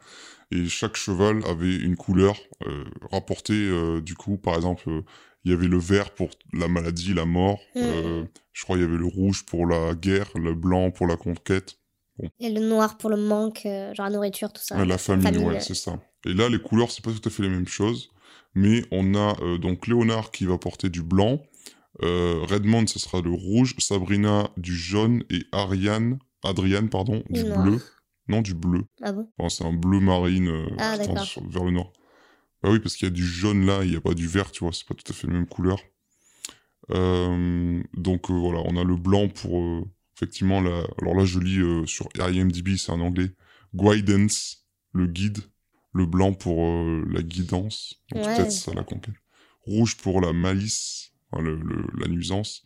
Et 0.51 0.67
chaque 0.71 0.97
cheval 0.97 1.45
avait 1.45 1.77
une 1.77 1.97
couleur 1.97 2.41
euh, 2.67 2.85
rapportée, 3.11 4.01
du 4.01 4.15
coup, 4.15 4.39
par 4.39 4.55
exemple, 4.55 4.89
il 5.45 5.51
y 5.51 5.55
avait 5.55 5.69
le 5.69 5.79
vert 5.79 6.11
pour 6.15 6.31
la 6.53 6.69
maladie, 6.69 7.15
la 7.15 7.25
mort, 7.25 7.61
euh, 7.77 8.25
je 8.53 8.63
crois 8.63 8.77
il 8.77 8.83
y 8.83 8.85
avait 8.85 8.97
le 8.97 9.07
rouge 9.07 9.45
pour 9.45 9.67
la 9.67 9.95
guerre, 9.95 10.31
le 10.37 10.55
blanc 10.55 10.91
pour 10.91 11.07
la 11.07 11.17
conquête, 11.17 11.79
Et 12.41 12.51
le 12.51 12.61
noir 12.61 12.99
pour 12.99 13.11
le 13.11 13.17
manque, 13.17 13.67
euh, 13.67 13.95
genre 13.95 14.07
la 14.07 14.13
nourriture, 14.13 14.53
tout 14.53 14.63
ça. 14.63 14.85
La 14.85 14.99
famille, 14.99 15.25
famille, 15.25 15.45
ouais, 15.45 15.61
c'est 15.61 15.75
ça. 15.75 15.99
Et 16.27 16.35
là, 16.35 16.49
les 16.49 16.59
couleurs, 16.61 16.91
c'est 16.91 17.05
pas 17.05 17.13
tout 17.13 17.27
à 17.29 17.31
fait 17.31 17.43
les 17.43 17.49
mêmes 17.49 17.69
choses, 17.69 18.11
mais 18.55 18.85
on 18.91 19.15
a 19.15 19.37
euh, 19.43 19.59
donc 19.59 19.87
Léonard 19.87 20.31
qui 20.31 20.45
va 20.45 20.59
porter 20.59 20.89
du 20.89 21.03
blanc, 21.03 21.41
euh, 22.03 22.41
Redmond, 22.49 22.87
ce 22.87 22.99
sera 22.99 23.21
le 23.21 23.31
rouge, 23.31 23.75
Sabrina 23.79 24.51
du 24.57 24.75
jaune 24.75 25.25
et 25.31 25.45
Ariane, 25.53 26.19
Adriane, 26.43 26.89
pardon, 26.89 27.23
Du 27.31 27.45
noir. 27.45 27.63
bleu. 27.65 27.81
Non, 28.29 28.41
du 28.41 28.55
bleu. 28.55 28.85
Ah 29.03 29.13
bon? 29.13 29.29
Enfin, 29.39 29.49
c'est 29.49 29.65
un 29.65 29.73
bleu 29.73 30.01
marine 30.01 30.49
euh, 30.49 30.67
Ah, 30.79 30.93
qui 30.97 31.07
tend 31.07 31.13
d'accord. 31.15 31.27
sur- 31.27 31.49
vers 31.49 31.65
le 31.65 31.73
nord. 31.73 31.93
Bah 32.63 32.71
oui, 32.71 32.79
parce 32.79 32.97
qu'il 32.97 33.07
y 33.09 33.11
a 33.11 33.15
du 33.15 33.27
jaune 33.27 33.67
là, 33.67 33.83
il 33.85 33.91
n'y 33.91 33.97
a 33.97 34.01
pas 34.01 34.15
du 34.15 34.29
vert, 34.29 34.51
tu 34.53 34.65
vois, 34.65 34.73
c'est 34.73 34.87
pas 34.87 34.95
tout 34.95 35.11
à 35.11 35.13
fait 35.15 35.27
la 35.27 35.33
même 35.33 35.47
couleur. 35.47 35.79
Euh, 36.91 37.83
donc 37.95 38.31
voilà, 38.31 38.61
on 38.67 38.77
a 38.77 38.85
le 38.85 38.97
blanc 38.97 39.29
pour 39.29 39.85
effectivement 40.17 40.61
la... 40.61 40.85
alors 41.01 41.15
là 41.15 41.25
je 41.25 41.39
lis 41.39 41.59
euh, 41.61 41.87
sur 41.87 42.09
IMDb, 42.19 42.77
c'est 42.77 42.93
en 42.93 43.01
anglais, 43.01 43.31
guidance, 43.75 44.67
le 44.93 45.07
guide, 45.07 45.39
le 45.93 46.07
blanc 46.07 46.33
pour 46.33 46.65
euh, 46.67 47.05
la 47.11 47.23
guidance, 47.23 48.03
donc 48.11 48.27
Ouais. 48.27 48.35
peut-être 48.35 48.53
ça 48.53 48.73
la 48.75 48.85
conquête. 48.85 49.15
Rouge 49.65 49.97
pour 49.97 50.21
la 50.21 50.33
malice, 50.33 51.13
enfin, 51.31 51.43
le, 51.43 51.57
le- 51.57 51.87
la 51.99 52.09
nuisance. 52.09 52.65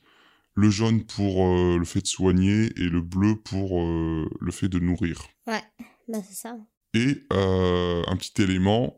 Le 0.55 0.70
jaune 0.70 1.05
pour 1.05 1.47
euh, 1.47 1.77
le 1.78 1.85
fait 1.85 2.01
de 2.01 2.06
soigner 2.06 2.73
et 2.81 2.89
le 2.89 3.02
bleu 3.02 3.36
pour 3.36 3.78
le 3.78 4.51
fait 4.52 4.68
de 4.68 4.78
nourrir. 4.78 5.20
Ouais, 5.47 5.62
bah 6.09 6.18
c'est 6.27 6.35
ça. 6.35 6.56
Et 6.94 7.27
un 7.31 8.16
petit 8.16 8.40
élément 8.40 8.97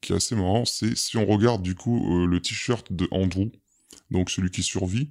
qui 0.00 0.14
est 0.14 0.16
assez 0.16 0.34
marrant, 0.34 0.64
c'est 0.64 0.96
si 0.96 1.18
on 1.18 1.26
regarde 1.26 1.62
du 1.62 1.74
coup 1.74 2.26
le 2.26 2.40
t-shirt 2.40 2.90
de 2.90 3.06
Andrew, 3.10 3.50
donc 4.10 4.30
celui 4.30 4.50
qui 4.50 4.62
survit, 4.62 5.10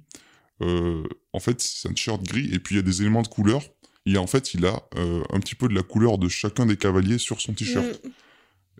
euh, 0.62 1.02
en 1.32 1.40
fait 1.40 1.60
c'est 1.60 1.88
un 1.88 1.92
t-shirt 1.92 2.22
gris 2.22 2.48
et 2.52 2.58
puis 2.58 2.74
il 2.74 2.78
y 2.78 2.80
a 2.80 2.82
des 2.82 3.00
éléments 3.02 3.22
de 3.22 3.28
couleur. 3.28 3.62
Et 4.06 4.16
en 4.16 4.26
fait 4.26 4.54
il 4.54 4.64
a 4.66 4.82
euh, 4.96 5.22
un 5.30 5.40
petit 5.40 5.54
peu 5.54 5.68
de 5.68 5.74
la 5.74 5.82
couleur 5.82 6.18
de 6.18 6.28
chacun 6.28 6.66
des 6.66 6.76
cavaliers 6.76 7.18
sur 7.18 7.40
son 7.40 7.52
t-shirt. 7.52 8.00
Mm. 8.04 8.08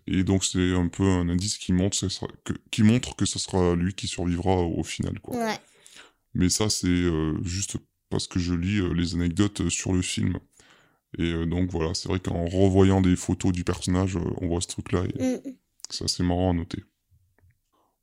Et 0.06 0.24
donc 0.24 0.44
c'est 0.44 0.72
un 0.74 0.88
peu 0.88 1.04
un 1.04 1.28
indice 1.28 1.58
qui 1.58 1.72
montre, 1.72 1.90
que 2.00 2.08
ce 2.08 2.08
sera- 2.08 2.32
que, 2.44 2.54
qui 2.70 2.82
montre 2.82 3.14
que 3.16 3.26
ce 3.26 3.38
sera 3.38 3.74
lui 3.76 3.92
qui 3.94 4.06
survivra 4.08 4.56
au 4.56 4.82
final. 4.82 5.20
Quoi. 5.20 5.36
Ouais. 5.36 5.58
Mais 6.34 6.48
ça, 6.48 6.70
c'est 6.70 6.86
euh, 6.88 7.34
juste 7.44 7.76
parce 8.08 8.26
que 8.26 8.38
je 8.40 8.54
lis 8.54 8.80
les 8.94 9.14
anecdotes 9.14 9.68
sur 9.68 9.92
le 9.92 10.00
film. 10.02 10.38
Et 11.18 11.44
donc 11.46 11.70
voilà, 11.70 11.92
c'est 11.94 12.08
vrai 12.08 12.18
qu'en 12.20 12.46
revoyant 12.46 13.00
des 13.00 13.14
photos 13.16 13.52
du 13.52 13.62
personnage, 13.64 14.16
on 14.40 14.46
voit 14.48 14.60
ce 14.60 14.68
truc-là 14.68 15.02
et 15.18 15.22
Mm. 15.22 15.40
c'est 15.90 16.04
assez 16.04 16.22
marrant 16.22 16.50
à 16.50 16.54
noter. 16.54 16.82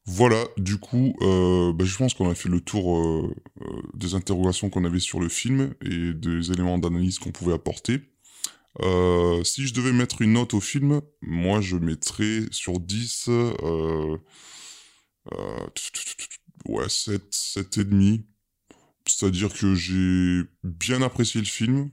Voilà, 0.09 0.47
du 0.55 0.77
coup, 0.77 1.13
euh, 1.21 1.73
bah, 1.73 1.83
je 1.83 1.97
pense 1.97 2.13
qu'on 2.13 2.29
a 2.29 2.35
fait 2.35 2.47
le 2.47 2.61
tour 2.61 2.97
euh, 2.97 3.35
euh, 3.61 3.81
des 3.93 4.15
interrogations 4.15 4.69
qu'on 4.69 4.85
avait 4.85 5.01
sur 5.01 5.19
le 5.19 5.27
film 5.27 5.73
et 5.83 6.13
des 6.13 6.49
éléments 6.53 6.77
d'analyse 6.77 7.19
qu'on 7.19 7.31
pouvait 7.33 7.53
apporter. 7.53 7.99
Si 9.43 9.67
je 9.67 9.73
devais 9.73 9.91
mettre 9.91 10.21
une 10.21 10.33
note 10.33 10.53
au 10.53 10.61
film, 10.61 11.01
moi 11.21 11.59
je 11.61 11.75
mettrais 11.75 12.45
sur 12.51 12.79
10, 12.79 13.25
euh, 13.27 14.17
euh, 15.33 15.67
ouais, 16.69 16.87
7, 16.87 17.23
7 17.29 17.77
et 17.79 17.83
demi. 17.83 18.25
C'est-à-dire 19.05 19.51
que 19.51 19.75
j'ai 19.75 20.43
bien 20.63 21.01
apprécié 21.01 21.41
le 21.41 21.47
film, 21.47 21.89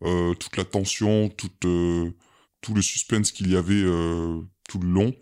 toute 0.00 0.56
la 0.56 0.64
tension, 0.64 1.28
tout 1.28 1.50
le 1.62 2.82
suspense 2.82 3.30
qu'il 3.30 3.52
y 3.52 3.56
avait 3.56 3.84
tout 4.68 4.78
le 4.80 4.88
long. 4.88 5.14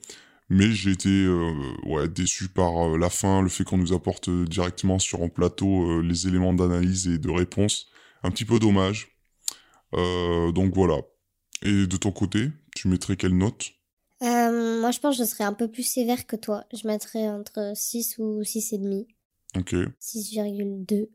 Mais 0.51 0.73
j'ai 0.73 0.91
été 0.91 1.09
euh, 1.09 1.55
ouais, 1.87 2.09
déçu 2.09 2.49
par 2.49 2.77
euh, 2.89 2.99
la 2.99 3.09
fin, 3.09 3.41
le 3.41 3.49
fait 3.49 3.63
qu'on 3.63 3.79
nous 3.79 3.93
apporte 3.93 4.29
euh, 4.29 4.45
directement 4.45 4.99
sur 4.99 5.23
un 5.23 5.29
plateau 5.29 6.03
les 6.03 6.27
éléments 6.27 6.53
d'analyse 6.53 7.07
et 7.07 7.19
de 7.19 7.31
réponse. 7.31 7.87
Un 8.25 8.33
petit 8.33 8.45
peu 8.45 8.59
dommage. 8.59 9.17
Donc 9.93 10.75
voilà. 10.75 10.99
Et 11.63 11.87
de 11.87 11.97
ton 11.97 12.13
côté, 12.13 12.51
tu 12.75 12.89
mettrais 12.89 13.17
quelle 13.17 13.37
note? 13.37 13.71
Moi, 14.21 14.91
je 14.91 14.99
pense 14.99 15.17
que 15.17 15.25
je 15.25 15.29
serais 15.29 15.45
un 15.45 15.55
peu 15.55 15.69
plus 15.69 15.85
sévère 15.85 16.27
que 16.27 16.37
toi. 16.37 16.65
Je 16.75 16.87
mettrais 16.87 17.29
entre 17.29 17.73
6 17.75 18.17
ou 18.19 18.43
6,5. 18.43 19.07
Ok. 19.57 19.75
6,2. 20.01 21.09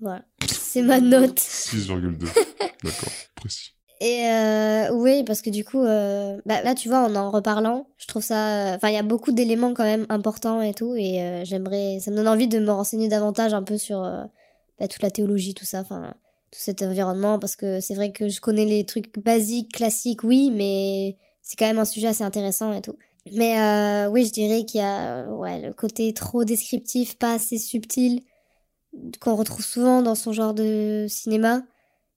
Voilà. 0.00 0.24
C'est 0.48 0.82
ma 0.82 1.00
note. 1.00 1.38
6,2. 1.38 2.18
D'accord, 2.82 3.12
précis. 3.36 3.74
Et 4.04 4.26
euh, 4.26 4.92
oui, 4.94 5.22
parce 5.22 5.42
que 5.42 5.50
du 5.50 5.64
coup, 5.64 5.78
euh, 5.78 6.36
bah, 6.44 6.60
là, 6.62 6.74
tu 6.74 6.88
vois, 6.88 6.98
en 7.04 7.14
en 7.14 7.30
reparlant, 7.30 7.86
je 7.98 8.08
trouve 8.08 8.22
ça. 8.22 8.72
Enfin, 8.74 8.88
il 8.88 8.94
y 8.94 8.98
a 8.98 9.04
beaucoup 9.04 9.30
d'éléments 9.30 9.74
quand 9.74 9.84
même 9.84 10.06
importants 10.08 10.60
et 10.60 10.74
tout. 10.74 10.96
Et 10.96 11.22
euh, 11.22 11.44
j'aimerais. 11.44 12.00
Ça 12.00 12.10
me 12.10 12.16
donne 12.16 12.26
envie 12.26 12.48
de 12.48 12.58
me 12.58 12.72
renseigner 12.72 13.08
davantage 13.08 13.54
un 13.54 13.62
peu 13.62 13.78
sur 13.78 14.02
euh, 14.02 14.24
bah, 14.80 14.88
toute 14.88 15.02
la 15.02 15.12
théologie, 15.12 15.54
tout 15.54 15.64
ça. 15.64 15.80
Enfin, 15.82 16.14
tout 16.50 16.58
cet 16.58 16.82
environnement. 16.82 17.38
Parce 17.38 17.54
que 17.54 17.78
c'est 17.78 17.94
vrai 17.94 18.10
que 18.10 18.28
je 18.28 18.40
connais 18.40 18.64
les 18.64 18.84
trucs 18.84 19.16
basiques, 19.20 19.72
classiques, 19.72 20.24
oui, 20.24 20.50
mais 20.50 21.16
c'est 21.40 21.56
quand 21.56 21.66
même 21.66 21.78
un 21.78 21.84
sujet 21.84 22.08
assez 22.08 22.24
intéressant 22.24 22.72
et 22.72 22.82
tout. 22.82 22.96
Mais 23.30 23.60
euh, 23.60 24.10
oui, 24.10 24.24
je 24.26 24.32
dirais 24.32 24.64
qu'il 24.64 24.80
y 24.80 24.84
a 24.84 25.26
euh, 25.26 25.26
ouais, 25.28 25.60
le 25.60 25.72
côté 25.72 26.12
trop 26.12 26.44
descriptif, 26.44 27.16
pas 27.18 27.34
assez 27.34 27.56
subtil, 27.58 28.22
qu'on 29.20 29.36
retrouve 29.36 29.64
souvent 29.64 30.02
dans 30.02 30.16
son 30.16 30.32
genre 30.32 30.54
de 30.54 31.06
cinéma. 31.08 31.62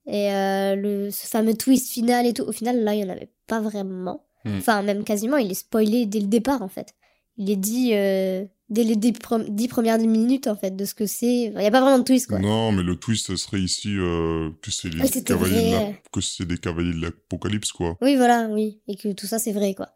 Et 0.08 0.32
euh, 0.32 0.76
le, 0.76 1.10
ce 1.12 1.26
fameux 1.28 1.56
twist 1.56 1.92
final 1.92 2.26
et 2.26 2.34
tout, 2.34 2.44
au 2.44 2.52
final, 2.52 2.84
là, 2.84 2.94
il 2.94 2.98
n'y 3.04 3.06
en 3.06 3.10
avait 3.14 3.32
pas 3.48 3.60
vraiment. 3.60 4.24
Mm. 4.46 4.58
Enfin, 4.58 4.82
même 4.84 5.04
quasiment, 5.04 5.38
il 5.38 5.50
est 5.52 5.56
spoilé 5.56 6.06
dès 6.06 6.20
le 6.20 6.28
départ, 6.28 6.62
en 6.62 6.68
fait. 6.68 6.94
Il 7.38 7.50
est 7.50 7.56
dit 7.56 7.90
euh, 7.94 8.46
dès 8.70 8.84
les 8.84 8.96
dix, 8.96 9.14
dix 9.50 9.68
premières 9.68 9.98
minutes, 9.98 10.48
en 10.48 10.56
fait, 10.56 10.76
de 10.76 10.86
ce 10.86 10.94
que 10.94 11.06
c'est. 11.08 11.46
Il 11.46 11.58
n'y 11.58 11.66
a 11.66 11.72
pas 11.72 11.82
vraiment 11.82 11.98
de 12.00 12.04
twist, 12.04 12.28
quoi. 12.28 12.40
Non, 12.40 12.72
mais 12.72 12.84
le 12.84 12.96
twist 12.96 13.26
ce 13.28 13.36
serait 13.36 13.60
ici 13.60 13.90
euh, 13.98 14.52
que 14.62 14.70
c'est 14.72 14.90
les 14.90 15.10
cavaliers 15.24 15.70
de 15.70 15.72
la- 15.76 15.94
que 16.14 16.22
c'est 16.22 16.46
des 16.46 16.58
cavaliers 16.60 16.94
de 16.94 17.02
l'apocalypse 17.02 17.72
quoi. 17.72 17.98
Oui, 18.02 18.16
voilà, 18.16 18.48
oui. 18.52 18.80
Et 18.88 18.96
que 18.96 19.12
tout 19.12 19.26
ça, 19.26 19.40
c'est 19.40 19.52
vrai, 19.52 19.74
quoi. 19.74 19.90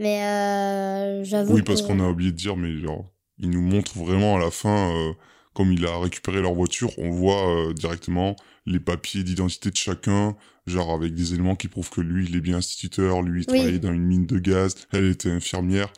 Mais 0.00 0.22
euh, 0.24 1.24
j'avoue 1.24 1.54
Oui, 1.54 1.62
parce 1.62 1.82
que- 1.82 1.86
qu'on 1.88 2.00
a 2.00 2.08
oublié 2.08 2.32
de 2.32 2.36
dire, 2.36 2.56
mais 2.56 2.76
genre, 2.80 3.04
il 3.38 3.50
nous 3.50 3.60
montre 3.62 3.96
vraiment 3.98 4.36
à 4.36 4.40
la 4.40 4.50
fin, 4.50 4.90
euh, 4.92 5.12
comme 5.52 5.72
il 5.72 5.84
a 5.86 5.98
récupéré 5.98 6.40
leur 6.40 6.54
voiture, 6.54 6.90
on 6.98 7.10
voit 7.10 7.48
euh, 7.68 7.72
directement 7.74 8.34
les 8.66 8.80
papiers 8.80 9.22
d'identité 9.24 9.70
de 9.70 9.76
chacun, 9.76 10.36
genre 10.66 10.90
avec 10.92 11.14
des 11.14 11.34
éléments 11.34 11.56
qui 11.56 11.68
prouvent 11.68 11.90
que 11.90 12.00
lui, 12.00 12.26
il 12.28 12.36
est 12.36 12.40
bien 12.40 12.56
instituteur, 12.58 13.22
lui, 13.22 13.42
il 13.42 13.50
Oui. 13.50 13.58
travaillait 13.58 13.78
dans 13.78 13.92
une 13.92 14.04
mine 14.06 14.26
de 14.26 14.38
gaz, 14.38 14.74
elle 14.92 15.06
était 15.06 15.30
infirmière. 15.30 15.92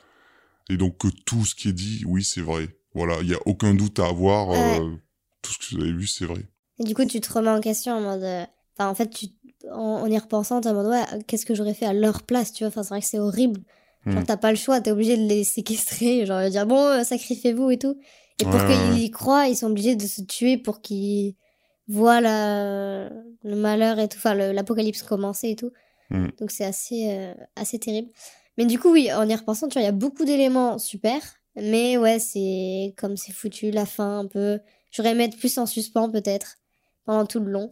Et 0.68 0.76
donc 0.76 0.98
que 0.98 1.08
tout 1.24 1.44
ce 1.44 1.54
qui 1.54 1.68
est 1.68 1.72
dit, 1.72 2.02
oui, 2.06 2.24
c'est 2.24 2.40
vrai. 2.40 2.68
Voilà, 2.94 3.18
il 3.20 3.28
n'y 3.28 3.34
a 3.34 3.38
aucun 3.46 3.74
doute 3.74 3.98
à 4.00 4.06
avoir. 4.06 4.48
Ouais. 4.48 4.80
euh, 4.80 4.96
tout 5.42 5.52
ce 5.52 5.58
que 5.58 5.74
vous 5.76 5.82
avez 5.82 5.92
vu, 5.92 6.06
c'est 6.08 6.24
vrai. 6.24 6.40
Et 6.78 6.84
du 6.84 6.94
coup, 6.94 7.04
tu 7.04 7.20
te 7.20 7.32
remets 7.32 7.50
en 7.50 7.60
question 7.60 7.92
en 7.94 8.00
mode. 8.00 8.22
euh, 8.24 8.44
Enfin, 8.78 8.90
en 8.90 8.94
fait, 8.94 9.08
tu... 9.08 9.26
en, 9.70 9.78
en 10.02 10.06
y 10.06 10.18
repensant, 10.18 10.60
t'es 10.60 10.68
en 10.68 10.74
mode, 10.74 10.88
ouais, 10.88 11.04
qu'est-ce 11.26 11.46
que 11.46 11.54
j'aurais 11.54 11.72
fait 11.72 11.86
à 11.86 11.92
leur 11.94 12.22
place, 12.24 12.52
tu 12.52 12.64
vois? 12.64 12.68
Enfin, 12.68 12.82
c'est 12.82 12.88
vrai 12.90 13.00
que 13.00 13.06
c'est 13.06 13.18
horrible. 13.20 13.60
Genre, 14.06 14.22
Mm. 14.22 14.26
t'as 14.26 14.36
pas 14.36 14.50
le 14.50 14.56
choix, 14.58 14.80
t'es 14.80 14.90
obligé 14.90 15.16
de 15.16 15.22
les 15.26 15.44
séquestrer, 15.44 16.26
genre, 16.26 16.42
de 16.42 16.48
dire, 16.50 16.66
bon, 16.66 16.78
euh, 16.78 17.04
sacrifiez-vous 17.04 17.70
et 17.70 17.78
tout. 17.78 17.96
Et 18.40 18.44
pour 18.44 18.54
Ouais, 18.54 18.66
qu'ils 18.66 18.98
y 19.04 19.10
croient, 19.10 19.46
ils 19.48 19.56
sont 19.56 19.68
obligés 19.70 19.96
de 19.96 20.06
se 20.06 20.20
tuer 20.22 20.58
pour 20.58 20.80
qu'ils 20.82 21.34
voient 21.88 22.20
la... 22.20 23.08
le 23.44 23.56
malheur 23.56 23.98
et 23.98 24.08
tout, 24.08 24.18
enfin, 24.18 24.34
l'apocalypse 24.34 25.02
commencer 25.02 25.50
et 25.50 25.56
tout. 25.56 25.72
Mm. 26.10 26.28
Donc, 26.38 26.50
c'est 26.50 26.64
assez, 26.64 27.10
euh, 27.10 27.34
assez 27.56 27.78
terrible. 27.78 28.10
Mais 28.58 28.64
du 28.64 28.78
coup, 28.78 28.90
oui, 28.90 29.12
en 29.12 29.28
y 29.28 29.34
repensant, 29.34 29.68
tu 29.68 29.74
vois, 29.74 29.82
il 29.82 29.86
y 29.86 29.88
a 29.88 29.92
beaucoup 29.92 30.24
d'éléments 30.24 30.78
super. 30.78 31.20
Mais 31.56 31.96
ouais, 31.96 32.18
c'est 32.18 32.94
comme 32.96 33.16
c'est 33.16 33.32
foutu, 33.32 33.70
la 33.70 33.86
fin 33.86 34.20
un 34.20 34.26
peu. 34.26 34.60
J'aurais 34.90 35.14
mettre 35.14 35.36
plus 35.38 35.56
en 35.58 35.66
suspens 35.66 36.10
peut-être 36.10 36.56
pendant 37.04 37.26
tout 37.26 37.40
le 37.40 37.50
long. 37.50 37.70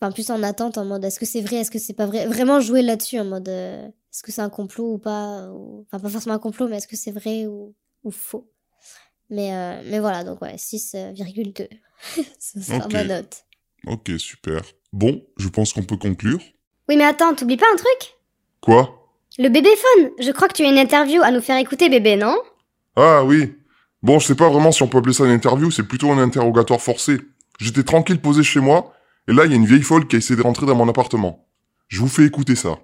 Enfin, 0.00 0.12
plus 0.12 0.30
en 0.30 0.42
attente, 0.42 0.76
en 0.76 0.84
mode 0.84 1.04
est-ce 1.04 1.18
que 1.18 1.26
c'est 1.26 1.40
vrai, 1.40 1.56
est-ce 1.56 1.70
que 1.70 1.78
c'est 1.78 1.94
pas 1.94 2.06
vrai? 2.06 2.26
Vraiment 2.26 2.60
jouer 2.60 2.82
là-dessus, 2.82 3.18
en 3.18 3.24
mode 3.24 3.48
euh, 3.48 3.86
est-ce 3.86 4.22
que 4.22 4.32
c'est 4.32 4.42
un 4.42 4.50
complot 4.50 4.94
ou 4.94 4.98
pas. 4.98 5.48
Enfin, 5.86 6.00
pas 6.00 6.08
forcément 6.08 6.34
un 6.34 6.38
complot, 6.38 6.68
mais 6.68 6.76
est-ce 6.76 6.88
que 6.88 6.96
c'est 6.96 7.12
vrai 7.12 7.46
ou, 7.46 7.74
ou 8.02 8.10
faux? 8.10 8.50
Mais, 9.34 9.52
euh, 9.52 9.82
mais 9.86 9.98
voilà, 9.98 10.22
donc 10.22 10.40
ouais, 10.42 10.54
6,2. 10.54 11.66
Ce 12.38 12.60
sera 12.60 12.86
ma 12.88 13.02
note. 13.02 13.44
Ok, 13.86 14.12
super. 14.18 14.62
Bon, 14.92 15.20
je 15.36 15.48
pense 15.48 15.72
qu'on 15.72 15.82
peut 15.82 15.96
conclure. 15.96 16.38
Oui, 16.88 16.96
mais 16.96 17.04
attends, 17.04 17.34
t'oublies 17.34 17.56
pas 17.56 17.66
un 17.72 17.76
truc? 17.76 18.14
Quoi? 18.60 19.10
Le 19.38 19.48
bébéphone 19.48 20.10
Je 20.20 20.30
crois 20.30 20.46
que 20.46 20.54
tu 20.54 20.64
as 20.64 20.68
une 20.70 20.78
interview 20.78 21.20
à 21.22 21.32
nous 21.32 21.40
faire 21.40 21.58
écouter, 21.58 21.88
bébé, 21.88 22.14
non? 22.14 22.36
Ah 22.94 23.24
oui. 23.24 23.54
Bon, 24.02 24.20
je 24.20 24.26
sais 24.28 24.36
pas 24.36 24.48
vraiment 24.48 24.70
si 24.70 24.84
on 24.84 24.88
peut 24.88 24.98
appeler 24.98 25.14
ça 25.14 25.24
une 25.24 25.32
interview, 25.32 25.70
c'est 25.72 25.82
plutôt 25.82 26.12
un 26.12 26.18
interrogatoire 26.18 26.80
forcé. 26.80 27.18
J'étais 27.58 27.82
tranquille 27.82 28.20
posé 28.20 28.44
chez 28.44 28.60
moi, 28.60 28.94
et 29.26 29.32
là, 29.32 29.46
il 29.46 29.50
y 29.50 29.54
a 29.54 29.56
une 29.56 29.66
vieille 29.66 29.82
folle 29.82 30.06
qui 30.06 30.14
a 30.14 30.18
essayé 30.18 30.36
de 30.36 30.42
rentrer 30.42 30.66
dans 30.66 30.76
mon 30.76 30.88
appartement. 30.88 31.48
Je 31.88 31.98
vous 31.98 32.08
fais 32.08 32.24
écouter 32.24 32.54
ça. 32.54 32.78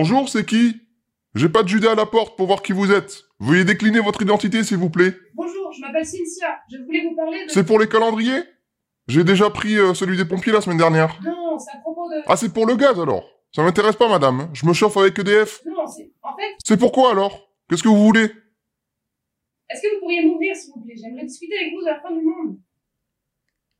Bonjour, 0.00 0.28
c'est 0.28 0.46
qui? 0.46 0.80
J'ai 1.34 1.48
pas 1.48 1.64
de 1.64 1.68
Judas 1.68 1.90
à 1.90 1.94
la 1.96 2.06
porte 2.06 2.36
pour 2.36 2.46
voir 2.46 2.62
qui 2.62 2.72
vous 2.72 2.92
êtes. 2.92 3.24
Veuillez 3.40 3.64
décliner 3.64 3.98
votre 3.98 4.22
identité, 4.22 4.62
s'il 4.62 4.76
vous 4.76 4.90
plaît. 4.90 5.12
Bonjour, 5.34 5.72
je 5.72 5.80
m'appelle 5.80 6.06
Cynthia. 6.06 6.56
Je 6.70 6.76
voulais 6.84 7.02
vous 7.02 7.16
parler 7.16 7.46
de... 7.46 7.50
C'est 7.50 7.64
pour 7.64 7.80
les 7.80 7.88
calendriers? 7.88 8.44
J'ai 9.08 9.24
déjà 9.24 9.50
pris 9.50 9.76
euh, 9.76 9.94
celui 9.94 10.16
des 10.16 10.24
pompiers 10.24 10.52
la 10.52 10.60
semaine 10.60 10.78
dernière. 10.78 11.20
Non, 11.24 11.58
c'est 11.58 11.76
à 11.76 11.80
propos 11.80 12.08
de... 12.10 12.22
Ah, 12.28 12.36
c'est 12.36 12.54
pour 12.54 12.64
le 12.64 12.76
gaz 12.76 13.00
alors? 13.00 13.28
Ça 13.52 13.64
m'intéresse 13.64 13.96
pas, 13.96 14.08
madame. 14.08 14.48
Je 14.52 14.66
me 14.66 14.72
chauffe 14.72 14.96
avec 14.98 15.18
EDF. 15.18 15.64
Non, 15.66 15.84
c'est... 15.88 16.12
En 16.22 16.36
fait, 16.36 16.54
C'est 16.64 16.76
pourquoi 16.76 17.10
alors? 17.10 17.50
Qu'est-ce 17.68 17.82
que 17.82 17.88
vous 17.88 18.04
voulez? 18.04 18.30
Est-ce 19.68 19.82
que 19.82 19.94
vous 19.94 20.00
pourriez 20.02 20.24
m'ouvrir, 20.24 20.54
s'il 20.54 20.74
vous 20.74 20.80
plaît? 20.80 20.94
J'aimerais 20.96 21.26
discuter 21.26 21.58
avec 21.58 21.72
vous 21.74 21.80
de 21.80 21.86
la 21.86 22.00
fin 22.00 22.12
du 22.12 22.24
monde. 22.24 22.56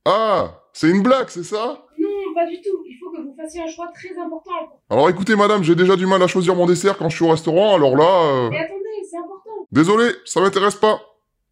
Ah, 0.04 0.64
c'est 0.72 0.90
une 0.90 1.04
blague, 1.04 1.28
c'est 1.28 1.44
ça? 1.44 1.86
Non, 2.26 2.34
pas 2.34 2.46
du 2.46 2.56
tout. 2.60 2.82
Il 2.86 2.96
faut 2.98 3.10
que 3.10 3.22
vous 3.22 3.34
fassiez 3.36 3.62
un 3.62 3.66
choix 3.68 3.88
très 3.94 4.16
important. 4.18 4.50
Alors 4.90 5.08
écoutez, 5.08 5.36
madame, 5.36 5.62
j'ai 5.62 5.74
déjà 5.74 5.94
du 5.96 6.06
mal 6.06 6.22
à 6.22 6.26
choisir 6.26 6.54
mon 6.56 6.66
dessert 6.66 6.96
quand 6.98 7.08
je 7.08 7.16
suis 7.16 7.24
au 7.24 7.28
restaurant, 7.30 7.74
alors 7.76 7.96
là... 7.96 8.04
euh, 8.04 8.48
Mais 8.50 8.58
attendez, 8.58 8.82
c'est 9.08 9.18
important. 9.18 9.50
Désolé, 9.70 10.10
ça 10.24 10.40
m'intéresse 10.40 10.74
pas. 10.76 11.00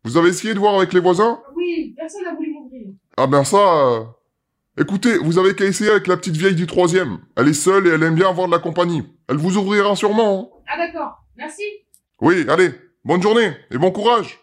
Vous 0.04 0.16
avez 0.16 0.28
essayé 0.30 0.54
de 0.54 0.58
voir 0.58 0.74
avec 0.76 0.92
les 0.92 1.00
voisins? 1.00 1.40
Oui, 1.54 1.94
personne 1.96 2.24
n'a 2.24 2.34
voulu 2.34 2.52
m'ouvrir. 2.52 2.86
Ah 3.16 3.26
ben 3.26 3.44
ça... 3.44 3.56
euh, 3.58 4.00
Écoutez, 4.78 5.16
vous 5.18 5.38
avez 5.38 5.54
qu'à 5.54 5.64
essayer 5.64 5.90
avec 5.90 6.06
la 6.06 6.16
petite 6.18 6.36
vieille 6.36 6.54
du 6.54 6.66
troisième. 6.66 7.18
Elle 7.36 7.48
est 7.48 7.54
seule 7.54 7.86
et 7.86 7.90
elle 7.90 8.02
aime 8.02 8.14
bien 8.14 8.28
avoir 8.28 8.46
de 8.46 8.52
la 8.52 8.58
compagnie. 8.58 9.02
Elle 9.28 9.36
vous 9.38 9.56
ouvrira 9.56 9.96
sûrement. 9.96 10.50
hein. 10.52 10.58
Ah 10.68 10.76
d'accord, 10.76 11.12
merci. 11.36 11.62
Oui, 12.20 12.44
allez, 12.48 12.70
bonne 13.04 13.22
journée 13.22 13.52
et 13.70 13.78
bon 13.78 13.90
courage. 13.90 14.38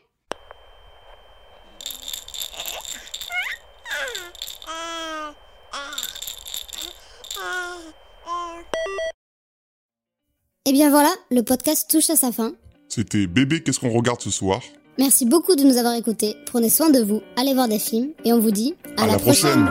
Et 10.66 10.72
bien 10.72 10.90
voilà, 10.90 11.14
le 11.30 11.42
podcast 11.42 11.90
touche 11.92 12.10
à 12.10 12.16
sa 12.16 12.32
fin. 12.32 12.54
C'était 12.88 13.28
Bébé, 13.28 13.62
qu'est-ce 13.62 13.82
qu'on 13.82 13.92
regarde 13.92 14.22
ce 14.22 14.30
soir? 14.30 14.62
Merci 14.98 15.26
beaucoup 15.26 15.58
de 15.58 15.64
nous 15.64 15.76
avoir 15.76 15.94
écoutés. 15.96 16.38
Prenez 16.46 16.70
soin 16.70 16.90
de 16.90 17.02
vous, 17.02 17.22
allez 17.36 17.54
voir 17.54 17.68
des 17.68 17.80
films 17.80 18.12
et 18.24 18.32
on 18.32 18.40
vous 18.40 18.52
dit 18.52 18.74
à, 18.96 19.04
À 19.04 19.08
la 19.08 19.18
prochaine. 19.20 19.68